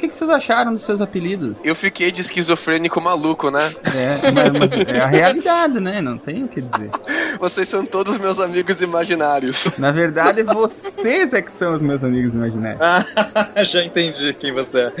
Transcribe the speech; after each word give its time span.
que, 0.00 0.08
que 0.08 0.16
vocês 0.16 0.30
acharam 0.30 0.72
dos 0.72 0.82
seus 0.82 1.00
apelidos? 1.00 1.54
Eu 1.62 1.74
fiquei 1.74 2.10
de 2.10 2.20
esquizofrênico 2.20 3.00
maluco, 3.00 3.50
né? 3.50 3.70
É, 3.94 4.30
mas, 4.30 4.52
mas 4.52 4.72
é 4.88 5.00
a 5.00 5.06
realidade, 5.06 5.78
né? 5.78 6.00
Não 6.00 6.16
tem 6.16 6.44
o 6.44 6.48
que 6.48 6.60
dizer. 6.60 6.90
Vocês 7.38 7.68
são 7.68 7.84
todos 7.84 8.18
meus 8.18 8.40
amigos 8.40 8.80
imaginários. 8.82 9.70
Na 9.78 9.90
verdade, 9.90 10.42
vocês 10.42 11.32
é 11.32 11.40
que 11.40 11.50
são 11.50 11.74
os 11.74 11.80
meus 11.80 12.04
amigos 12.04 12.34
imaginários. 12.34 12.80
Ah, 12.82 13.64
já 13.64 13.82
entendi 13.82 14.34
quem 14.34 14.52
você 14.52 14.80
é. 14.80 14.92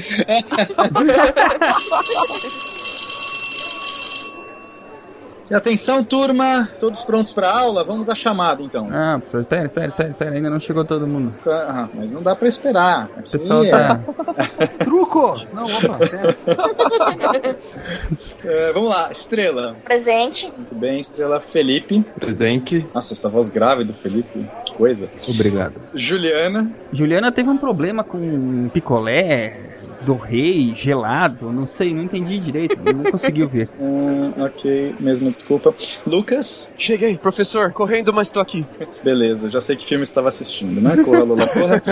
E 5.50 5.54
atenção, 5.54 6.04
turma, 6.04 6.68
todos 6.78 7.04
prontos 7.04 7.32
para 7.32 7.50
aula? 7.50 7.82
Vamos 7.82 8.08
à 8.08 8.14
chamada, 8.14 8.62
então. 8.62 8.88
Ah, 8.92 9.18
professor, 9.18 9.44
pera, 9.44 9.68
pera, 9.68 9.90
pera, 9.90 10.14
pera, 10.14 10.30
ainda 10.36 10.48
não 10.48 10.60
chegou 10.60 10.84
todo 10.84 11.08
mundo. 11.08 11.34
Ah, 11.44 11.88
mas 11.92 12.12
não 12.12 12.22
dá 12.22 12.36
para 12.36 12.46
esperar. 12.46 13.10
O 13.18 13.28
pessoal 13.28 13.62
Aqui 13.62 13.70
tá. 13.70 14.00
Truco! 14.84 15.34
Não, 15.52 15.64
opa, 15.64 15.98
pera. 15.98 17.56
é, 18.44 18.72
vamos 18.72 18.90
lá, 18.90 19.10
Estrela. 19.10 19.74
Presente. 19.82 20.52
Muito 20.56 20.76
bem, 20.76 21.00
Estrela 21.00 21.40
Felipe. 21.40 22.00
Presente. 22.14 22.86
Nossa, 22.94 23.12
essa 23.12 23.28
voz 23.28 23.48
grave 23.48 23.82
do 23.82 23.92
Felipe, 23.92 24.48
que 24.64 24.74
coisa. 24.74 25.10
Obrigado. 25.28 25.74
Juliana. 25.92 26.70
Juliana 26.92 27.32
teve 27.32 27.50
um 27.50 27.58
problema 27.58 28.04
com 28.04 28.68
picolé 28.68 29.69
do 30.02 30.14
rei 30.16 30.72
gelado, 30.74 31.52
não 31.52 31.66
sei, 31.66 31.92
não 31.94 32.02
entendi 32.02 32.38
direito, 32.38 32.76
não 32.92 33.10
conseguiu 33.10 33.48
ver. 33.48 33.68
Hum, 33.80 34.32
ok, 34.44 34.94
mesma 35.00 35.30
desculpa. 35.30 35.74
Lucas. 36.06 36.68
Cheguei, 36.76 37.16
professor, 37.16 37.72
correndo, 37.72 38.12
mas 38.12 38.28
tô 38.30 38.38
aqui. 38.40 38.64
Beleza, 39.02 39.48
já 39.48 39.60
sei 39.60 39.74
que 39.74 39.84
filme 39.84 40.02
estava 40.02 40.28
assistindo, 40.28 40.80
né? 40.80 41.02
Corra, 41.02 41.22
Lola, 41.22 41.46
corra. 41.46 41.82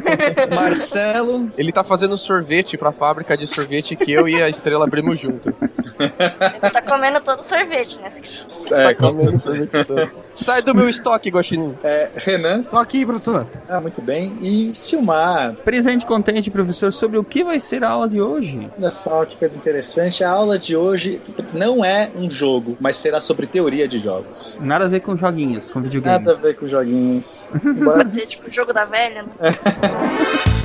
Marcelo. 0.54 1.50
Ele 1.56 1.70
tá 1.72 1.84
fazendo 1.84 2.16
sorvete 2.16 2.76
pra 2.76 2.92
fábrica 2.92 3.36
de 3.36 3.46
sorvete 3.46 3.94
que 3.96 4.12
eu 4.12 4.28
e 4.28 4.42
a 4.42 4.48
Estrela 4.48 4.84
abrimos 4.84 5.18
junto. 5.20 5.52
Tá 5.52 6.82
comendo 6.82 7.20
todo 7.20 7.40
o 7.40 7.42
sorvete, 7.42 7.98
né? 8.00 8.10
É, 8.72 8.82
Tá 8.82 8.94
comendo 8.94 9.38
sorvete 9.38 9.84
todo. 9.84 10.10
Sai 10.34 10.62
do 10.62 10.74
meu 10.74 10.88
estoque, 10.88 11.30
Guaxinim. 11.30 11.74
É, 11.84 12.10
Renan. 12.16 12.62
Tô 12.62 12.78
aqui, 12.78 13.04
professor. 13.04 13.46
Ah, 13.68 13.80
muito 13.80 14.00
bem. 14.02 14.36
E 14.42 14.70
Silmar. 14.74 15.54
Presente 15.64 16.06
contente, 16.06 16.50
professor, 16.50 16.92
sobre 16.92 17.18
o 17.18 17.24
que 17.24 17.44
vai 17.44 17.53
ser 17.60 17.84
a 17.84 17.90
aula 17.90 18.08
de 18.08 18.20
hoje? 18.20 18.70
Olha 18.78 18.90
só 18.90 19.24
que 19.24 19.36
coisa 19.36 19.56
interessante. 19.56 20.22
A 20.24 20.30
aula 20.30 20.58
de 20.58 20.76
hoje 20.76 21.20
não 21.52 21.84
é 21.84 22.10
um 22.16 22.30
jogo, 22.30 22.76
mas 22.80 22.96
será 22.96 23.20
sobre 23.20 23.46
teoria 23.46 23.86
de 23.86 23.98
jogos. 23.98 24.56
Nada 24.60 24.86
a 24.86 24.88
ver 24.88 25.00
com 25.00 25.16
joguinhos, 25.16 25.70
com 25.70 25.80
videogame. 25.80 26.18
Nada 26.18 26.32
a 26.32 26.40
ver 26.40 26.56
com 26.56 26.66
joguinhos. 26.66 27.48
Pode 27.84 28.14
ser 28.14 28.26
tipo 28.26 28.48
o 28.48 28.52
jogo 28.52 28.72
da 28.72 28.84
velha, 28.84 29.22
né? 29.22 29.30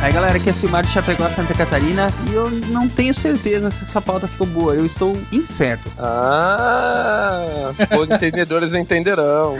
Aí 0.00 0.12
galera, 0.12 0.36
aqui 0.36 0.48
é 0.48 0.52
Silmar 0.52 0.86
de 0.86 0.92
Chapecó, 0.92 1.28
Santa 1.28 1.52
Catarina 1.54 2.12
e 2.30 2.34
eu 2.34 2.48
não 2.50 2.88
tenho 2.88 3.12
certeza 3.12 3.68
se 3.70 3.82
essa 3.82 4.00
pauta 4.00 4.28
ficou 4.28 4.46
boa, 4.46 4.74
eu 4.74 4.86
estou 4.86 5.20
incerto. 5.32 5.90
Ah, 5.98 7.72
os 8.00 8.08
entendedores 8.08 8.74
entenderão. 8.74 9.56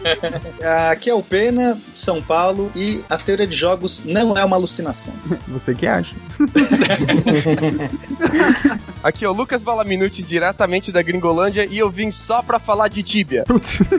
Aqui 0.90 1.08
é 1.08 1.14
o 1.14 1.22
Pena, 1.22 1.80
São 1.94 2.20
Paulo, 2.20 2.70
e 2.76 3.02
a 3.08 3.16
teoria 3.16 3.46
de 3.46 3.56
jogos 3.56 4.02
não 4.04 4.36
é 4.36 4.44
uma 4.44 4.56
alucinação. 4.56 5.14
Você 5.48 5.74
que 5.74 5.86
acha? 5.86 6.14
Aqui 9.02 9.24
é 9.24 9.28
o 9.28 9.32
Lucas 9.32 9.62
Balaminuti, 9.62 10.22
diretamente 10.22 10.92
da 10.92 11.02
Gringolândia, 11.02 11.66
e 11.68 11.76
eu 11.76 11.90
vim 11.90 12.12
só 12.12 12.40
pra 12.40 12.60
falar 12.60 12.86
de 12.88 13.02
Tibia. 13.02 13.42
Putz. 13.44 13.80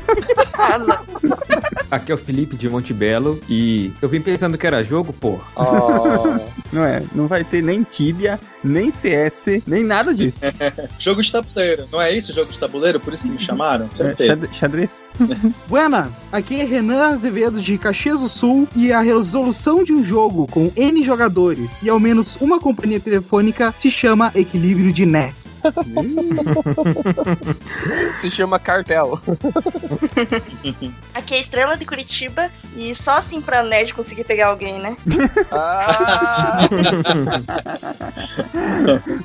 Aqui 1.92 2.12
é 2.12 2.16
o 2.16 2.18
Felipe 2.18 2.56
de 2.56 2.70
Monte 2.70 2.94
Belo 2.94 3.40
e 3.48 3.92
eu 4.02 4.10
vim 4.10 4.22
pensando 4.22 4.58
que 4.58 4.66
era 4.66 4.84
jogo, 4.84 5.14
pô. 5.14 5.40
Não 6.72 6.84
é, 6.84 7.04
não 7.14 7.28
vai 7.28 7.44
ter 7.44 7.62
nem 7.62 7.84
Tibia, 7.84 8.40
nem 8.64 8.90
CS, 8.92 9.62
nem 9.68 9.84
nada 9.84 10.14
disso. 10.14 10.42
jogo 10.98 11.22
de 11.22 11.32
tabuleiro, 11.32 11.88
não 11.92 12.02
é 12.02 12.12
isso? 12.16 12.34
Jogo 12.34 12.52
de 12.52 12.58
tabuleiro? 12.60 13.00
Por 13.00 13.14
isso 13.14 13.26
que 13.26 13.32
me 13.32 13.40
chamaram? 13.40 13.92
Certeza. 13.92 14.36
Xad- 14.46 14.54
Xadrez. 14.54 15.06
Buenas! 15.68 16.30
Aqui 16.32 16.60
é 16.60 16.64
Renan 16.64 17.08
Azevedo 17.08 17.62
de 17.62 17.78
Caxias 17.78 18.22
do 18.22 18.30
Sul 18.30 18.68
e 18.76 18.92
a 18.92 19.02
resolução 19.02 19.84
de 19.84 19.94
um 19.94 20.04
jogo 20.04 20.48
com 20.48 20.72
N 20.76 21.04
jogadores 21.04 21.82
e 21.82 21.90
ao 21.90 22.00
menos 22.00 22.38
uma 22.40 22.60
companhia 22.60 23.00
telefônica 23.00 23.74
se 23.76 23.90
chama 23.92 24.32
Equilíbrio 24.36 24.92
de 24.92 25.06
Net. 25.06 25.36
Se 28.18 28.30
chama 28.30 28.60
cartel. 28.60 29.20
Aqui 31.14 31.34
é 31.34 31.38
a 31.38 31.40
Estrela 31.40 31.78
de 31.78 31.86
Curitiba 31.86 32.50
e 32.76 32.94
só 32.96 33.18
assim 33.18 33.42
pra 33.42 33.64
nerd 33.64 33.94
conseguir 33.94 34.24
pegar 34.24 34.48
alguém, 34.48 34.80
né? 34.80 34.98
Ah, 35.52 36.68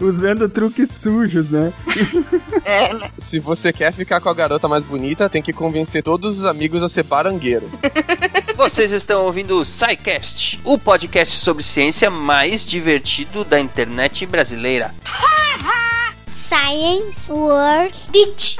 Usando 0.00 0.48
truques 0.48 0.90
sujos, 0.92 1.50
né? 1.50 1.72
É, 2.64 2.92
né? 2.92 3.10
se 3.16 3.38
você 3.38 3.72
quer 3.72 3.92
ficar 3.92 4.20
com 4.20 4.28
a 4.28 4.34
garota 4.34 4.68
mais 4.68 4.82
bonita, 4.82 5.28
tem 5.28 5.42
que 5.42 5.52
convencer 5.52 6.02
todos 6.02 6.38
os 6.38 6.44
amigos 6.44 6.82
a 6.82 6.88
ser 6.88 7.02
barangueiro. 7.04 7.70
Vocês 8.56 8.90
estão 8.90 9.24
ouvindo 9.24 9.58
o 9.58 9.64
SciCast, 9.64 10.60
o 10.64 10.78
podcast 10.78 11.38
sobre 11.38 11.62
ciência 11.62 12.10
mais 12.10 12.66
divertido 12.66 13.44
da 13.44 13.60
internet 13.60 14.26
brasileira. 14.26 14.94
science 16.48 17.28
World 17.28 17.94
Beach. 18.10 18.56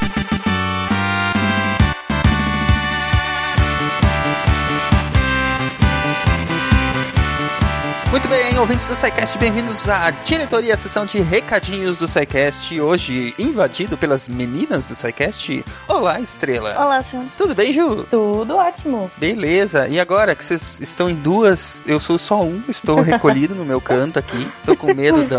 Muito 8.10 8.26
bem, 8.26 8.58
ouvintes 8.58 8.86
do 8.88 8.96
SciCast, 8.96 9.36
bem-vindos 9.36 9.86
à 9.86 10.10
diretoria, 10.10 10.72
a 10.72 10.76
sessão 10.78 11.04
de 11.04 11.20
recadinhos 11.20 11.98
do 11.98 12.08
SciCast, 12.08 12.80
hoje 12.80 13.34
invadido 13.38 13.98
pelas 13.98 14.26
meninas 14.26 14.86
do 14.86 14.94
SciCast. 14.94 15.62
Olá, 15.86 16.18
Estrela. 16.18 16.74
Olá, 16.78 17.02
Sam. 17.02 17.26
Tudo 17.36 17.54
bem, 17.54 17.70
Ju? 17.70 18.04
Tudo 18.10 18.56
ótimo. 18.56 19.10
Beleza, 19.18 19.86
e 19.88 20.00
agora 20.00 20.34
que 20.34 20.42
vocês 20.42 20.80
estão 20.80 21.10
em 21.10 21.14
duas, 21.16 21.82
eu 21.86 22.00
sou 22.00 22.18
só 22.18 22.40
um, 22.42 22.62
estou 22.66 22.98
recolhido 23.02 23.54
no 23.54 23.64
meu 23.66 23.78
canto 23.80 24.18
aqui, 24.18 24.50
tô 24.64 24.74
com 24.74 24.94
medo 24.94 25.24
do, 25.24 25.38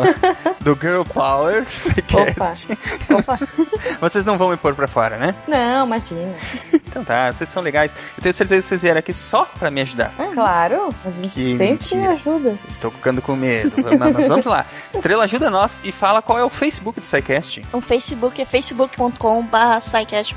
do 0.75 0.80
Girl 0.80 1.01
Power 1.01 1.63
do 1.63 1.72
SciCast. 1.72 2.68
Opa. 3.12 3.40
Vocês 4.00 4.25
não 4.25 4.38
vão 4.38 4.50
me 4.50 4.57
pôr 4.57 4.75
pra 4.75 4.88
fora, 4.88 5.18
né? 5.18 5.34
Não, 5.47 5.86
imagina. 5.88 6.34
Então 6.74 7.03
tá, 7.03 7.31
vocês 7.31 7.50
são 7.50 7.63
legais. 7.63 7.91
Eu 8.18 8.24
tenho 8.24 8.34
certeza 8.34 8.62
que 8.62 8.68
vocês 8.68 8.81
vieram 8.81 9.00
aqui 9.00 9.13
só 9.13 9.46
pra 9.57 9.72
me 9.72 9.81
ajudar. 9.81 10.12
Claro, 10.34 10.94
a 11.06 11.09
gente 11.09 11.30
Que 11.30 11.51
sempre 11.57 11.68
mentira. 11.68 12.12
ajuda. 12.12 12.58
Estou 12.67 12.91
ficando 12.91 13.21
com 13.21 13.35
medo. 13.35 13.75
Mas 13.97 14.27
vamos 14.27 14.45
lá. 14.45 14.65
Estrela, 14.93 15.23
ajuda 15.23 15.49
nós 15.49 15.81
e 15.83 15.91
fala 15.91 16.21
qual 16.21 16.37
é 16.37 16.43
o 16.43 16.49
Facebook 16.49 16.99
do 16.99 17.05
SciCast. 17.05 17.65
O 17.71 17.81
Facebook 17.81 18.41
é 18.41 18.45
facebook.com.br 18.45 19.49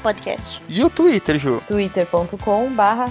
podcast. 0.02 0.60
E 0.68 0.84
o 0.84 0.90
Twitter, 0.90 1.38
Ju. 1.38 1.62
twitter.com 1.66 2.70
barra 2.70 3.06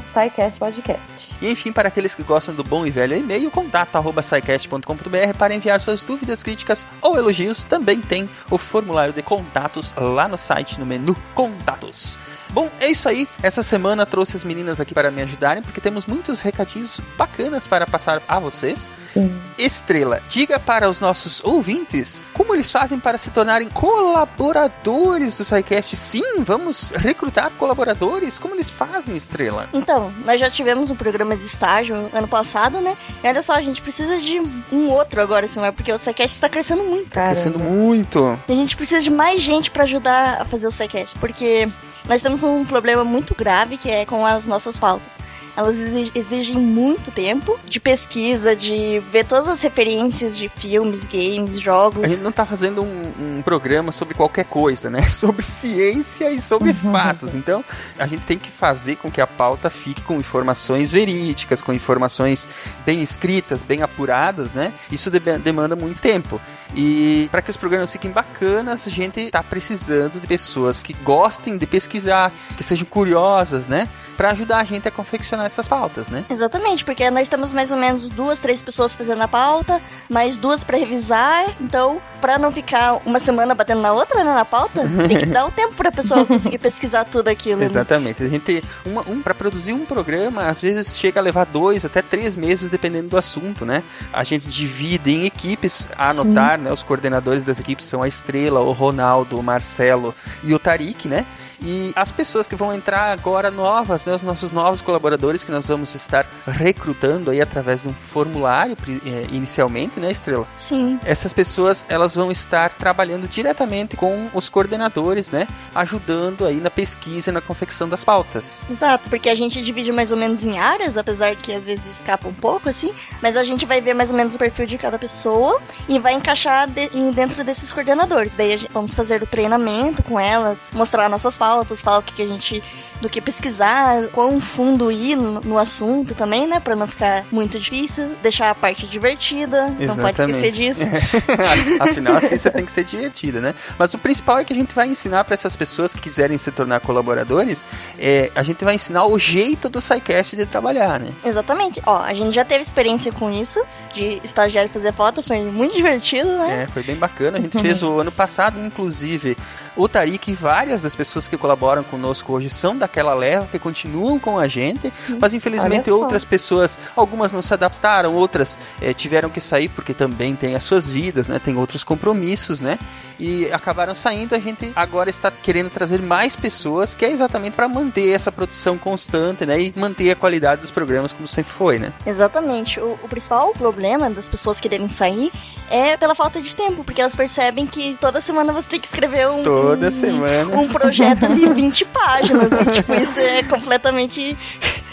Podcast. 0.59 1.35
E 1.41 1.49
enfim, 1.49 1.71
para 1.71 1.87
aqueles 1.87 2.15
que 2.15 2.23
gostam 2.23 2.53
do 2.53 2.63
bom 2.63 2.85
e 2.85 2.91
velho 2.91 3.17
e-mail, 3.17 3.49
contato 3.51 3.95
arroba 3.95 4.21
scicast.com.br 4.21 5.37
para 5.37 5.53
enviar 5.53 5.79
suas 5.79 6.03
dúvidas, 6.03 6.43
críticas 6.43 6.85
ou 7.01 7.17
elogios. 7.17 7.63
Também 7.63 7.99
tem 8.01 8.29
o 8.49 8.57
formulário 8.57 9.13
de 9.13 9.21
contatos 9.21 9.93
lá 9.97 10.27
no 10.27 10.37
site, 10.37 10.79
no 10.79 10.85
menu 10.85 11.15
Contatos. 11.33 12.17
Bom, 12.51 12.69
é 12.79 12.89
isso 12.89 13.07
aí. 13.07 13.27
Essa 13.41 13.63
semana 13.63 14.05
trouxe 14.05 14.35
as 14.35 14.43
meninas 14.43 14.79
aqui 14.79 14.93
para 14.93 15.09
me 15.09 15.21
ajudarem, 15.21 15.63
porque 15.63 15.79
temos 15.79 16.05
muitos 16.05 16.41
recadinhos 16.41 16.99
bacanas 17.17 17.65
para 17.65 17.87
passar 17.87 18.21
a 18.27 18.39
vocês. 18.39 18.89
Sim. 18.97 19.41
Estrela, 19.57 20.21
diga 20.27 20.59
para 20.59 20.89
os 20.89 20.99
nossos 20.99 21.41
ouvintes 21.43 22.21
como 22.33 22.53
eles 22.53 22.71
fazem 22.71 22.99
para 22.99 23.17
se 23.17 23.29
tornarem 23.29 23.69
colaboradores 23.69 25.37
do 25.37 25.45
SciCast. 25.45 25.95
Sim, 25.95 26.43
vamos 26.43 26.91
recrutar 26.91 27.51
colaboradores. 27.51 28.37
Como 28.37 28.55
eles 28.55 28.69
fazem, 28.69 29.15
Estrela? 29.15 29.69
Então, 29.73 30.11
nós 30.25 30.39
já 30.39 30.49
tivemos 30.49 30.91
um 30.91 30.95
programa 30.95 31.37
de 31.37 31.45
estágio 31.45 32.09
ano 32.13 32.27
passado, 32.27 32.81
né? 32.81 32.97
E 33.23 33.27
olha 33.27 33.41
só, 33.41 33.53
a 33.53 33.61
gente 33.61 33.81
precisa 33.81 34.17
de 34.17 34.41
um 34.71 34.89
outro 34.89 35.21
agora, 35.21 35.47
senhor, 35.47 35.71
porque 35.71 35.91
o 35.91 35.97
SciCast 35.97 36.35
está 36.35 36.49
crescendo 36.49 36.83
muito. 36.83 37.13
Caramba. 37.13 37.33
Crescendo 37.33 37.59
muito. 37.59 38.39
E 38.47 38.51
a 38.51 38.55
gente 38.55 38.75
precisa 38.75 39.01
de 39.01 39.09
mais 39.09 39.41
gente 39.41 39.71
pra 39.71 39.83
ajudar 39.83 40.41
a 40.41 40.45
fazer 40.45 40.67
o 40.67 40.71
SciCast, 40.71 41.17
porque 41.19 41.71
nós 42.07 42.21
temos 42.21 42.43
um 42.43 42.65
problema 42.65 43.03
muito 43.03 43.35
grave 43.35 43.77
que 43.77 43.89
é 43.89 44.05
com 44.05 44.25
as 44.25 44.47
nossas 44.47 44.79
pautas. 44.79 45.17
Elas 45.53 45.75
exi- 45.77 46.11
exigem 46.15 46.55
muito 46.55 47.11
tempo 47.11 47.59
de 47.65 47.77
pesquisa, 47.77 48.55
de 48.55 48.99
ver 49.11 49.25
todas 49.25 49.49
as 49.49 49.61
referências 49.61 50.37
de 50.37 50.47
filmes, 50.47 51.05
games, 51.05 51.59
jogos. 51.59 52.05
A 52.05 52.07
gente 52.07 52.21
não 52.21 52.31
tá 52.31 52.45
fazendo 52.45 52.81
um, 52.81 53.37
um 53.37 53.41
programa 53.41 53.91
sobre 53.91 54.13
qualquer 54.15 54.45
coisa, 54.45 54.89
né? 54.89 55.01
Sobre 55.11 55.41
ciência 55.41 56.31
e 56.31 56.39
sobre 56.39 56.71
fatos. 56.73 57.35
Então, 57.35 57.65
a 57.99 58.07
gente 58.07 58.21
tem 58.21 58.37
que 58.39 58.49
fazer 58.49 58.95
com 58.95 59.11
que 59.11 59.19
a 59.19 59.27
pauta 59.27 59.69
fique 59.69 60.01
com 60.03 60.15
informações 60.15 60.89
verídicas, 60.89 61.61
com 61.61 61.73
informações 61.73 62.47
bem 62.85 63.01
escritas, 63.01 63.61
bem 63.61 63.81
apuradas, 63.81 64.55
né? 64.55 64.71
Isso 64.89 65.11
de- 65.11 65.19
demanda 65.19 65.75
muito 65.75 66.01
tempo. 66.01 66.39
E 66.75 67.27
para 67.31 67.41
que 67.41 67.51
os 67.51 67.57
programas 67.57 67.91
fiquem 67.91 68.11
bacanas, 68.11 68.87
a 68.87 68.89
gente 68.89 69.29
tá 69.29 69.43
precisando 69.43 70.19
de 70.19 70.27
pessoas 70.27 70.81
que 70.81 70.93
gostem 70.93 71.57
de 71.57 71.65
pesquisar, 71.65 72.31
que 72.55 72.63
sejam 72.63 72.85
curiosas, 72.85 73.67
né? 73.67 73.89
Para 74.17 74.31
ajudar 74.31 74.59
a 74.59 74.63
gente 74.63 74.87
a 74.87 74.91
confeccionar 74.91 75.47
essas 75.47 75.67
pautas, 75.67 76.09
né? 76.09 76.23
Exatamente, 76.29 76.85
porque 76.85 77.09
nós 77.09 77.27
temos 77.27 77.51
mais 77.51 77.71
ou 77.71 77.77
menos 77.77 78.09
duas, 78.09 78.39
três 78.39 78.61
pessoas 78.61 78.95
fazendo 78.95 79.21
a 79.21 79.27
pauta, 79.27 79.81
mais 80.07 80.37
duas 80.37 80.63
pra 80.63 80.77
revisar. 80.77 81.45
Então, 81.59 81.99
pra 82.19 82.37
não 82.37 82.51
ficar 82.51 83.01
uma 83.05 83.19
semana 83.19 83.55
batendo 83.55 83.81
na 83.81 83.91
outra, 83.93 84.23
né, 84.23 84.33
na 84.33 84.45
pauta, 84.45 84.81
tem 85.07 85.17
que 85.17 85.25
dar 85.25 85.45
o 85.47 85.51
tempo 85.51 85.73
pra 85.73 85.91
pessoa 85.91 86.23
conseguir 86.25 86.59
pesquisar 86.59 87.03
tudo 87.05 87.29
aquilo. 87.29 87.61
né? 87.61 87.65
Exatamente. 87.65 88.21
A 88.23 88.27
gente 88.29 88.63
uma, 88.85 89.01
um 89.07 89.21
para 89.21 89.33
produzir 89.33 89.73
um 89.73 89.85
programa, 89.85 90.45
às 90.45 90.61
vezes 90.61 90.97
chega 90.97 91.19
a 91.19 91.23
levar 91.23 91.45
dois 91.45 91.83
até 91.83 92.01
três 92.03 92.35
meses, 92.35 92.69
dependendo 92.69 93.09
do 93.09 93.17
assunto, 93.17 93.65
né? 93.65 93.81
A 94.13 94.23
gente 94.23 94.47
divide 94.47 95.11
em 95.11 95.25
equipes. 95.25 95.87
A 95.97 96.11
anotar, 96.11 96.60
né? 96.61 96.71
Os 96.71 96.83
coordenadores 96.83 97.43
das 97.43 97.59
equipes 97.59 97.85
são 97.85 98.01
a 98.01 98.07
Estrela, 98.07 98.59
o 98.59 98.71
Ronaldo, 98.71 99.37
o 99.37 99.43
Marcelo 99.43 100.13
e 100.43 100.53
o 100.53 100.59
Tarik, 100.59 101.07
né? 101.07 101.25
E 101.61 101.93
as 101.95 102.11
pessoas 102.11 102.47
que 102.47 102.55
vão 102.55 102.73
entrar 102.73 103.11
agora 103.11 103.51
novas, 103.51 104.05
né, 104.05 104.15
os 104.15 104.21
nossos 104.23 104.51
novos 104.51 104.81
colaboradores 104.81 105.43
que 105.43 105.51
nós 105.51 105.67
vamos 105.67 105.93
estar 105.93 106.25
recrutando 106.47 107.29
aí 107.31 107.39
através 107.41 107.83
de 107.83 107.87
um 107.87 107.93
formulário 107.93 108.75
eh, 109.05 109.27
inicialmente, 109.31 109.99
né, 109.99 110.11
Estrela? 110.11 110.47
Sim. 110.55 110.99
Essas 111.05 111.33
pessoas, 111.33 111.85
elas 111.87 112.15
vão 112.15 112.31
estar 112.31 112.71
trabalhando 112.71 113.27
diretamente 113.27 113.95
com 113.95 114.27
os 114.33 114.49
coordenadores, 114.49 115.31
né, 115.31 115.47
ajudando 115.75 116.45
aí 116.47 116.59
na 116.59 116.69
pesquisa 116.69 117.29
e 117.29 117.33
na 117.33 117.41
confecção 117.41 117.87
das 117.87 118.03
pautas. 118.03 118.61
Exato, 118.69 119.09
porque 119.09 119.29
a 119.29 119.35
gente 119.35 119.61
divide 119.61 119.91
mais 119.91 120.11
ou 120.11 120.17
menos 120.17 120.43
em 120.43 120.57
áreas, 120.57 120.97
apesar 120.97 121.35
que 121.35 121.53
às 121.53 121.63
vezes 121.63 121.85
escapa 121.85 122.27
um 122.27 122.33
pouco, 122.33 122.69
assim, 122.69 122.91
mas 123.21 123.37
a 123.37 123.43
gente 123.43 123.65
vai 123.65 123.79
ver 123.81 123.93
mais 123.93 124.09
ou 124.09 124.17
menos 124.17 124.33
o 124.35 124.39
perfil 124.39 124.65
de 124.65 124.77
cada 124.77 124.97
pessoa 124.97 125.61
e 125.87 125.99
vai 125.99 126.13
encaixar 126.13 126.67
de- 126.67 126.89
dentro 127.13 127.43
desses 127.43 127.71
coordenadores. 127.71 128.33
Daí 128.35 128.53
a 128.53 128.57
gente, 128.57 128.71
vamos 128.73 128.93
fazer 128.93 129.21
o 129.21 129.27
treinamento 129.27 130.01
com 130.03 130.19
elas, 130.19 130.69
mostrar 130.73 131.07
nossas 131.09 131.37
pautas, 131.37 131.50
falar 131.81 131.99
o 131.99 132.01
que, 132.01 132.13
que 132.13 132.21
a 132.21 132.27
gente. 132.27 132.63
do 133.01 133.09
que 133.09 133.19
pesquisar, 133.19 134.07
quão 134.11 134.39
fundo 134.39 134.91
ir 134.91 135.15
no, 135.15 135.57
assunto 135.57 136.13
também, 136.13 136.47
né? 136.47 136.59
Pra 136.59 136.75
não 136.75 136.87
ficar 136.87 137.25
muito 137.31 137.59
difícil, 137.59 138.15
deixar 138.21 138.51
a 138.51 138.55
parte 138.55 138.85
divertida, 138.85 139.67
não 139.79 139.95
pode 139.95 140.21
esquecer 140.21 140.47
Exatamente. 140.47 140.51
disso. 140.51 140.81
Afinal, 141.79 142.15
a 142.15 142.21
ciência 142.21 142.51
tem 142.51 142.65
que 142.65 142.71
ser 142.71 142.83
divertida, 142.83 143.39
né? 143.41 143.55
Mas 143.77 143.93
o 143.93 143.97
principal 143.97 144.39
é 144.39 144.43
que 144.43 144.53
a 144.53 144.55
gente 144.55 144.73
vai 144.75 144.87
ensinar 144.87 145.23
para 145.23 145.33
essas 145.33 145.55
pessoas 145.55 145.93
que 145.93 145.99
quiserem 145.99 146.37
se 146.37 146.51
tornar 146.51 146.79
colaboradores, 146.79 147.65
é, 147.97 148.31
a 148.35 148.43
gente 148.43 148.63
vai 148.63 148.75
ensinar 148.75 149.05
o 149.05 149.17
jeito 149.17 149.69
do 149.69 149.81
SciCast 149.81 150.35
de 150.35 150.45
trabalhar, 150.45 150.99
né? 150.99 151.11
Exatamente. 151.23 151.81
Ó, 151.85 151.97
a 152.01 152.13
gente 152.13 152.33
já 152.33 152.45
teve 152.45 152.61
experiência 152.61 153.11
com 153.11 153.29
isso, 153.31 153.63
de 153.93 154.21
estagiário 154.23 154.69
fazer 154.69 154.93
fotos, 154.93 155.27
foi 155.27 155.39
muito 155.41 155.75
divertido, 155.75 156.29
né? 156.37 156.63
É, 156.63 156.67
foi 156.67 156.83
bem 156.83 156.95
bacana. 156.95 157.37
A 157.37 157.41
gente 157.41 157.59
fez 157.61 157.81
o 157.81 157.99
ano 157.99 158.11
passado, 158.11 158.59
inclusive, 158.59 159.37
o 159.75 159.87
Tarik 159.87 160.31
e 160.31 160.33
várias 160.33 160.81
das 160.81 160.95
pessoas 160.95 161.27
que 161.27 161.35
colaboram 161.41 161.83
conosco 161.83 162.33
hoje 162.33 162.49
são 162.49 162.77
daquela 162.77 163.13
leva, 163.13 163.47
que 163.51 163.57
continuam 163.59 164.19
com 164.19 164.37
a 164.37 164.47
gente, 164.47 164.93
mas 165.19 165.33
infelizmente 165.33 165.89
outras 165.89 166.23
pessoas, 166.23 166.77
algumas 166.95 167.31
não 167.33 167.41
se 167.41 167.53
adaptaram, 167.53 168.13
outras 168.13 168.57
eh, 168.79 168.93
tiveram 168.93 169.29
que 169.29 169.41
sair 169.41 169.67
porque 169.67 169.93
também 169.93 170.35
têm 170.35 170.55
as 170.55 170.63
suas 170.63 170.87
vidas, 170.87 171.27
né? 171.27 171.39
Tem 171.43 171.57
outros 171.57 171.83
compromissos, 171.83 172.61
né? 172.61 172.77
E 173.19 173.51
acabaram 173.51 173.93
saindo, 173.93 174.33
a 174.33 174.39
gente 174.39 174.71
agora 174.75 175.09
está 175.09 175.29
querendo 175.29 175.69
trazer 175.69 176.01
mais 176.01 176.35
pessoas, 176.35 176.93
que 176.95 177.05
é 177.05 177.11
exatamente 177.11 177.53
para 177.53 177.67
manter 177.67 178.09
essa 178.09 178.31
produção 178.31 178.77
constante, 178.77 179.45
né? 179.45 179.59
E 179.61 179.73
manter 179.77 180.11
a 180.11 180.15
qualidade 180.15 180.61
dos 180.61 180.71
programas 180.71 181.11
como 181.13 181.27
sempre 181.27 181.51
foi, 181.51 181.77
né? 181.79 181.93
Exatamente. 182.05 182.79
O, 182.79 182.97
o 183.03 183.07
principal 183.07 183.53
problema 183.53 184.09
das 184.09 184.29
pessoas 184.29 184.59
quererem 184.59 184.87
sair 184.87 185.31
é 185.69 185.95
pela 185.95 186.13
falta 186.13 186.41
de 186.41 186.53
tempo, 186.53 186.83
porque 186.83 186.99
elas 186.99 187.15
percebem 187.15 187.65
que 187.65 187.97
toda 188.01 188.19
semana 188.19 188.51
você 188.51 188.69
tem 188.69 188.79
que 188.79 188.87
escrever 188.87 189.27
um, 189.29 189.43
Toda 189.43 189.87
um, 189.87 189.91
semana. 189.91 190.57
um 190.57 190.67
projeto 190.67 191.25
de 191.33 191.47
20 191.47 191.85
páginas. 191.85 192.49
e, 192.51 192.65
tipo, 192.71 192.93
isso 192.93 193.19
é 193.19 193.41
completamente 193.43 194.37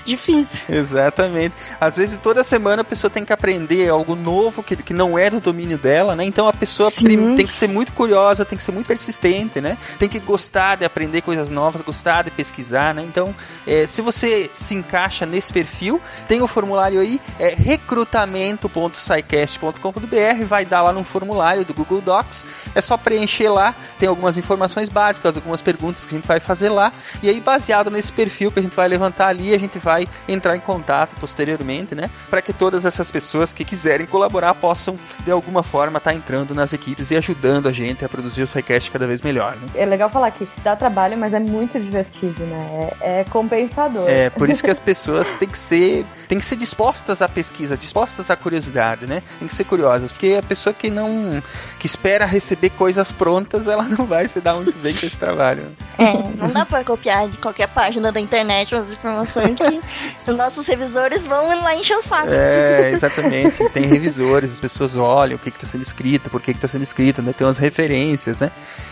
difícil. 0.04 0.60
Exatamente. 0.70 1.54
Às 1.78 1.96
vezes 1.98 2.16
toda 2.16 2.42
semana 2.42 2.80
a 2.80 2.84
pessoa 2.84 3.10
tem 3.10 3.26
que 3.26 3.32
aprender 3.32 3.90
algo 3.90 4.16
novo 4.16 4.62
que, 4.62 4.74
que 4.76 4.94
não 4.94 5.18
é 5.18 5.28
do 5.28 5.38
domínio 5.38 5.76
dela, 5.76 6.16
né? 6.16 6.24
Então 6.24 6.48
a 6.48 6.52
pessoa 6.52 6.90
prim- 6.90 7.36
tem 7.36 7.46
que 7.46 7.52
ser 7.52 7.68
muito 7.68 7.92
curiosa, 7.92 8.42
tem 8.42 8.56
que 8.56 8.64
ser 8.64 8.72
muito 8.72 8.86
persistente, 8.86 9.60
né? 9.60 9.76
Tem 9.98 10.08
que 10.08 10.18
gostar 10.18 10.76
de 10.78 10.84
aprender 10.86 11.20
coisas 11.20 11.50
novas, 11.50 11.82
gostar 11.82 12.24
de 12.24 12.30
pesquisar, 12.30 12.94
né? 12.94 13.02
Então, 13.02 13.34
eh, 13.66 13.86
se 13.86 14.00
você 14.00 14.50
se 14.54 14.74
encaixa 14.74 15.26
nesse 15.26 15.52
perfil, 15.52 16.00
tem 16.26 16.40
o 16.40 16.46
formulário 16.48 17.00
aí, 17.00 17.20
é 17.38 17.54
recrutamento.scicast.com.br, 17.54 20.44
vai 20.46 20.64
dar 20.64 20.82
lá 20.82 20.92
no 20.92 21.04
formulário 21.04 21.64
do 21.64 21.74
Google 21.74 22.00
Docs, 22.00 22.46
é 22.74 22.80
só 22.80 22.96
preencher 22.96 23.48
lá, 23.50 23.74
tem 23.98 24.08
algumas 24.08 24.36
informações 24.36 24.88
básicas, 24.88 25.36
algumas 25.36 25.60
perguntas 25.60 26.06
que 26.06 26.14
a 26.14 26.17
gente 26.18 26.28
vai 26.28 26.40
fazer 26.40 26.68
lá, 26.68 26.92
e 27.22 27.28
aí 27.28 27.40
baseado 27.40 27.90
nesse 27.90 28.12
perfil 28.12 28.50
que 28.50 28.58
a 28.58 28.62
gente 28.62 28.76
vai 28.76 28.88
levantar 28.88 29.28
ali, 29.28 29.54
a 29.54 29.58
gente 29.58 29.78
vai 29.78 30.06
entrar 30.28 30.56
em 30.56 30.60
contato 30.60 31.14
posteriormente, 31.20 31.94
né, 31.94 32.10
para 32.28 32.42
que 32.42 32.52
todas 32.52 32.84
essas 32.84 33.10
pessoas 33.10 33.52
que 33.52 33.64
quiserem 33.64 34.06
colaborar 34.06 34.54
possam 34.54 34.98
de 35.24 35.30
alguma 35.30 35.62
forma 35.62 35.98
estar 35.98 36.14
entrando 36.14 36.54
nas 36.54 36.72
equipes 36.72 37.10
e 37.10 37.16
ajudando 37.16 37.68
a 37.68 37.72
gente 37.72 38.04
a 38.04 38.08
produzir 38.08 38.42
o 38.42 38.46
SciCast 38.46 38.90
cada 38.90 39.06
vez 39.06 39.20
melhor, 39.20 39.56
né? 39.56 39.68
É 39.74 39.86
legal 39.86 40.10
falar 40.10 40.30
que 40.30 40.48
dá 40.62 40.76
trabalho, 40.76 41.16
mas 41.16 41.34
é 41.34 41.40
muito 41.40 41.78
divertido, 41.78 42.44
né? 42.44 42.90
É, 43.00 43.20
é 43.20 43.24
compensador. 43.24 44.08
É, 44.08 44.30
por 44.30 44.48
isso 44.48 44.62
que 44.62 44.70
as 44.70 44.78
pessoas 44.80 45.36
têm 45.36 45.48
que 45.48 45.58
ser, 45.58 46.04
têm 46.26 46.38
que 46.38 46.44
ser 46.44 46.56
dispostas 46.56 47.22
à 47.22 47.28
pesquisa, 47.28 47.76
dispostas 47.76 48.30
à 48.30 48.36
curiosidade, 48.36 49.06
né? 49.06 49.22
Tem 49.38 49.48
que 49.48 49.54
ser 49.54 49.64
curiosas, 49.64 50.12
porque 50.12 50.36
a 50.38 50.42
pessoa 50.42 50.72
que 50.72 50.90
não 50.90 51.42
que 51.78 51.86
espera 51.86 52.26
receber 52.26 52.70
coisas 52.70 53.12
prontas, 53.12 53.66
ela 53.66 53.84
não 53.84 54.06
vai 54.06 54.26
se 54.28 54.40
dar 54.40 54.54
muito 54.54 54.76
bem 54.78 54.94
com 54.94 55.06
esse 55.06 55.18
trabalho. 55.18 55.64
É, 55.98 56.07
não 56.36 56.50
dá 56.50 56.64
pra 56.64 56.84
copiar 56.84 57.28
de 57.28 57.36
qualquer 57.38 57.68
página 57.68 58.10
da 58.12 58.20
internet 58.20 58.74
umas 58.74 58.92
informações 58.92 59.58
que 59.58 59.80
os 60.30 60.36
nossos 60.36 60.66
revisores 60.66 61.26
vão 61.26 61.48
lá 61.62 61.74
encher 61.74 61.96
o 61.96 62.02
saco. 62.02 62.28
É, 62.30 62.90
exatamente. 62.92 63.68
Tem 63.70 63.84
revisores, 63.84 64.52
as 64.52 64.60
pessoas 64.60 64.96
olham 64.96 65.36
o 65.36 65.38
que 65.38 65.48
está 65.48 65.66
sendo 65.66 65.82
escrito, 65.82 66.30
por 66.30 66.40
que 66.40 66.50
está 66.50 66.68
sendo 66.68 66.82
escrito, 66.82 67.22
né? 67.22 67.32
Tem 67.32 67.46
umas 67.46 67.58
referências, 67.58 68.40
né? 68.40 68.50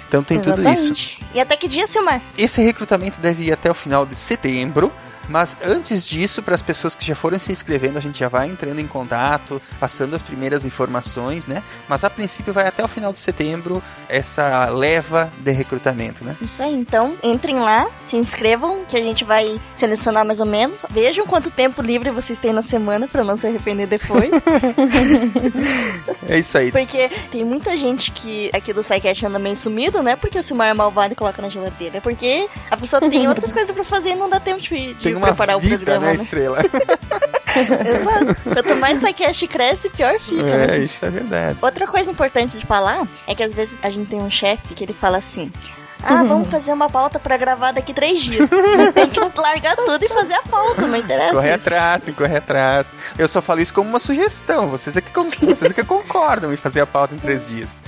Então 0.09 0.23
tem 0.23 0.41
tudo 0.41 0.61
isso. 0.63 0.71
Exatamente. 0.71 1.21
E 1.35 1.41
até 1.41 1.57
que 1.57 1.69
dia, 1.69 1.87
Silmar? 1.87 2.21
Esse 2.37 2.63
recrutamento 2.63 3.21
deve 3.21 3.45
ir 3.45 3.53
até 3.53 3.71
o 3.71 3.75
final 3.75 4.07
de 4.07 4.17
setembro. 4.17 4.93
Mas 5.29 5.57
antes 5.65 6.07
disso, 6.07 6.43
para 6.43 6.55
as 6.55 6.63
pessoas 6.63 6.95
que 6.95 7.05
já 7.05 7.15
foram 7.15 7.39
se 7.39 7.53
inscrevendo, 7.53 7.99
a 7.99 8.01
gente 8.01 8.19
já 8.19 8.29
vai 8.29 8.49
entrando 8.49 8.81
em 8.81 8.87
contato, 8.87 9.61
passando 9.79 10.15
as 10.15 10.23
primeiras 10.23 10.65
informações, 10.65 11.47
né? 11.47 11.63
Mas 11.89 12.05
a 12.05 12.11
princípio 12.11 12.53
vai 12.53 12.67
até 12.67 12.85
o 12.85 12.89
final 12.89 13.13
de 13.13 13.19
setembro 13.19 13.83
essa 14.09 14.67
leva 14.67 15.31
de 15.39 15.53
recrutamento, 15.53 16.25
né? 16.25 16.37
Isso 16.41 16.63
aí, 16.63 16.75
então 16.75 17.17
entrem 17.23 17.59
lá, 17.59 17.89
se 18.05 18.17
inscrevam, 18.17 18.85
que 18.85 18.97
a 18.97 19.01
gente 19.01 19.25
vai 19.25 19.61
selecionar 19.75 20.25
mais 20.25 20.41
ou 20.41 20.47
menos. 20.47 20.87
Vejam 20.91 21.27
quanto 21.27 21.51
tempo 21.51 21.83
livre 21.83 22.11
vocês 22.11 22.39
têm 22.39 22.53
na 22.53 22.63
semana 22.63 23.09
pra 23.09 23.25
não 23.25 23.37
se 23.37 23.47
arrepender 23.47 23.87
depois. 23.87 24.31
É 26.29 26.39
isso 26.39 26.59
aí. 26.59 26.73
Porque 26.73 27.09
tem 27.31 27.45
muita 27.45 27.77
gente 27.77 28.11
que 28.11 28.51
aqui 28.53 28.73
do 28.73 28.83
SciCast 28.83 29.25
anda 29.25 29.39
meio 29.39 29.55
sumido, 29.57 30.03
né? 30.03 30.17
Porque 30.17 30.39
o 30.39 30.43
Silmar 30.43 30.69
é 30.69 30.75
malvado 30.75 31.13
e 31.13 31.17
coloca 31.17 31.41
na 31.41 31.49
geladeira. 31.49 31.99
É 31.99 32.01
porque 32.01 32.49
a 32.71 32.77
pessoa 32.77 33.01
tem 33.01 33.27
outras 33.29 33.53
coisas 33.53 33.71
pra 33.71 33.85
fazer 33.85 34.11
e 34.11 34.15
não 34.17 34.29
dá 34.29 34.41
tempo 34.41 34.61
de, 34.61 34.95
de 34.95 35.16
Tem 35.17 35.23
uma 35.23 35.29
preparar 35.29 35.59
vida, 35.59 35.75
o 35.75 35.79
programa, 35.79 36.07
né, 36.07 36.13
né? 36.13 36.23
Estrela? 36.23 36.59
Exato. 37.57 38.37
Quanto 38.43 38.77
mais 38.77 39.01
SciCast 39.01 39.49
cresce, 39.49 39.91
pior 39.91 40.19
fica, 40.19 40.43
né? 40.43 40.77
é, 40.77 40.79
isso 40.79 41.05
é 41.05 41.11
verdade. 41.11 41.59
Outra 41.63 41.87
coisa 41.87 42.11
importante 42.11 42.59
de 42.59 42.67
falar 42.67 43.09
é 43.27 43.35
que 43.35 43.43
às 43.43 43.55
vezes 43.55 43.79
a 43.83 43.89
gente 43.89 44.09
tem 44.11 44.21
um 44.21 44.31
chefe 44.31 44.75
que 44.75 44.85
ele 44.85 44.93
fala 44.93 45.17
assim. 45.17 45.51
Ah, 46.03 46.23
vamos 46.23 46.49
fazer 46.49 46.73
uma 46.73 46.89
pauta 46.89 47.19
pra 47.19 47.37
gravar 47.37 47.73
daqui 47.73 47.93
três 47.93 48.21
dias. 48.21 48.49
tem 48.95 49.09
que 49.09 49.21
largar 49.41 49.77
tudo 49.77 50.05
e 50.05 50.09
fazer 50.09 50.35
a 50.35 50.43
pauta, 50.43 50.87
não 50.87 50.97
interessa. 50.97 51.33
Correr 51.33 51.57
isso. 51.57 51.67
atrás, 51.67 52.03
tem 52.03 52.15
que 52.15 52.19
correr 52.19 52.37
atrás. 52.37 52.93
Eu 53.19 53.29
só 53.29 53.41
falo 53.43 53.61
isso 53.61 53.73
como 53.73 53.89
uma 53.89 53.99
sugestão. 53.99 54.69
Vocês 54.69 54.97
é 54.97 55.01
que, 55.01 55.11
vocês 55.13 55.71
é 55.71 55.75
que 55.75 55.85
concordam 55.85 56.53
em 56.53 56.57
fazer 56.57 56.81
a 56.81 56.87
pauta 56.87 57.15
em 57.15 57.19
três 57.19 57.49
dias. 57.49 57.81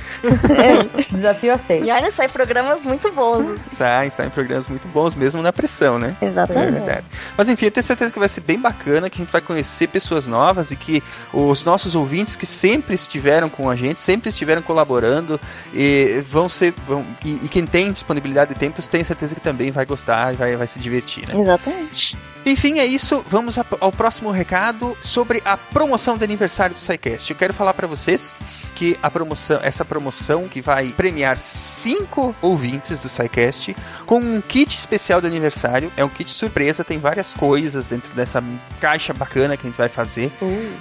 Desafio 1.10 1.52
aceito. 1.52 1.86
E 1.86 1.90
olha, 1.90 2.10
sai 2.10 2.28
programas 2.28 2.84
muito 2.84 3.10
bons. 3.12 3.48
assim. 3.48 3.70
Saem, 3.76 4.10
saem 4.10 4.30
programas 4.30 4.66
muito 4.66 4.88
bons, 4.88 5.14
mesmo 5.14 5.42
na 5.42 5.52
pressão, 5.52 5.98
né? 5.98 6.16
É 6.20 6.26
Exatamente. 6.26 6.72
verdade. 6.72 7.04
Mas 7.36 7.48
enfim, 7.48 7.66
eu 7.66 7.70
tenho 7.70 7.84
certeza 7.84 8.12
que 8.12 8.18
vai 8.18 8.28
ser 8.28 8.40
bem 8.40 8.58
bacana, 8.58 9.08
que 9.08 9.20
a 9.20 9.24
gente 9.24 9.32
vai 9.32 9.40
conhecer 9.40 9.88
pessoas 9.88 10.26
novas 10.26 10.70
e 10.70 10.76
que 10.76 11.02
os 11.32 11.64
nossos 11.64 11.94
ouvintes 11.94 12.36
que 12.36 12.46
sempre 12.46 12.94
estiveram 12.94 13.48
com 13.48 13.68
a 13.68 13.76
gente, 13.76 14.00
sempre 14.00 14.30
estiveram 14.30 14.62
colaborando, 14.62 15.40
e 15.72 16.22
vão 16.28 16.48
ser. 16.48 16.74
Vão, 16.86 17.04
e, 17.24 17.40
e 17.44 17.48
quem 17.48 17.66
tem 17.66 17.92
disponibilidade 17.98 18.54
de 18.54 18.60
tempos, 18.60 18.86
tenho 18.86 19.04
certeza 19.04 19.34
que 19.34 19.40
também 19.40 19.70
vai 19.70 19.84
gostar 19.84 20.32
e 20.32 20.36
vai, 20.36 20.56
vai 20.56 20.66
se 20.66 20.78
divertir, 20.78 21.28
né? 21.28 21.40
Exatamente. 21.40 22.16
Enfim, 22.46 22.78
é 22.78 22.86
isso. 22.86 23.24
Vamos 23.28 23.56
ao 23.58 23.92
próximo 23.92 24.30
recado 24.30 24.96
sobre 25.00 25.42
a 25.44 25.56
promoção 25.56 26.16
de 26.16 26.24
aniversário 26.24 26.74
do 26.74 26.80
SciCast. 26.80 27.30
Eu 27.30 27.36
quero 27.36 27.52
falar 27.52 27.74
para 27.74 27.86
vocês 27.86 28.34
que 28.78 28.96
a 29.02 29.10
promoção, 29.10 29.58
essa 29.60 29.84
promoção 29.84 30.46
que 30.46 30.60
vai 30.62 30.90
premiar 30.90 31.36
cinco 31.36 32.32
ouvintes 32.40 33.00
do 33.00 33.08
SciCast 33.08 33.76
com 34.06 34.20
um 34.20 34.40
kit 34.40 34.78
especial 34.78 35.20
de 35.20 35.26
aniversário. 35.26 35.90
É 35.96 36.04
um 36.04 36.08
kit 36.08 36.30
surpresa, 36.30 36.84
tem 36.84 36.96
várias 37.00 37.34
coisas 37.34 37.88
dentro 37.88 38.14
dessa 38.14 38.42
caixa 38.80 39.12
bacana 39.12 39.56
que 39.56 39.66
a 39.66 39.70
gente 39.70 39.76
vai 39.76 39.88
fazer, 39.88 40.30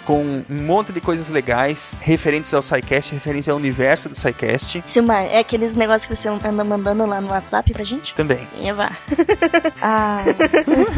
com 0.05 0.43
um 0.47 0.61
monte 0.63 0.93
de 0.93 1.01
coisas 1.01 1.29
legais 1.29 1.97
referentes 1.99 2.53
ao 2.53 2.61
SciCast, 2.61 3.13
referentes 3.13 3.49
ao 3.49 3.55
universo 3.57 4.07
do 4.07 4.15
SciCast 4.15 4.83
Silmar, 4.85 5.23
é 5.23 5.39
aqueles 5.39 5.73
negócios 5.73 6.05
que 6.05 6.15
você 6.15 6.29
anda 6.29 6.63
mandando 6.63 7.03
lá 7.05 7.19
no 7.19 7.29
WhatsApp 7.29 7.73
pra 7.73 7.83
gente? 7.83 8.13
também. 8.13 8.47
Eva. 8.61 8.91
Ah, 9.79 10.17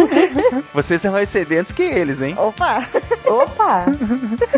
Vocês 0.74 1.02
são 1.02 1.12
mais 1.12 1.28
sedentos 1.30 1.72
que 1.72 1.84
eles, 1.84 2.22
hein? 2.22 2.34
Opa! 2.38 2.86
opa! 3.28 3.86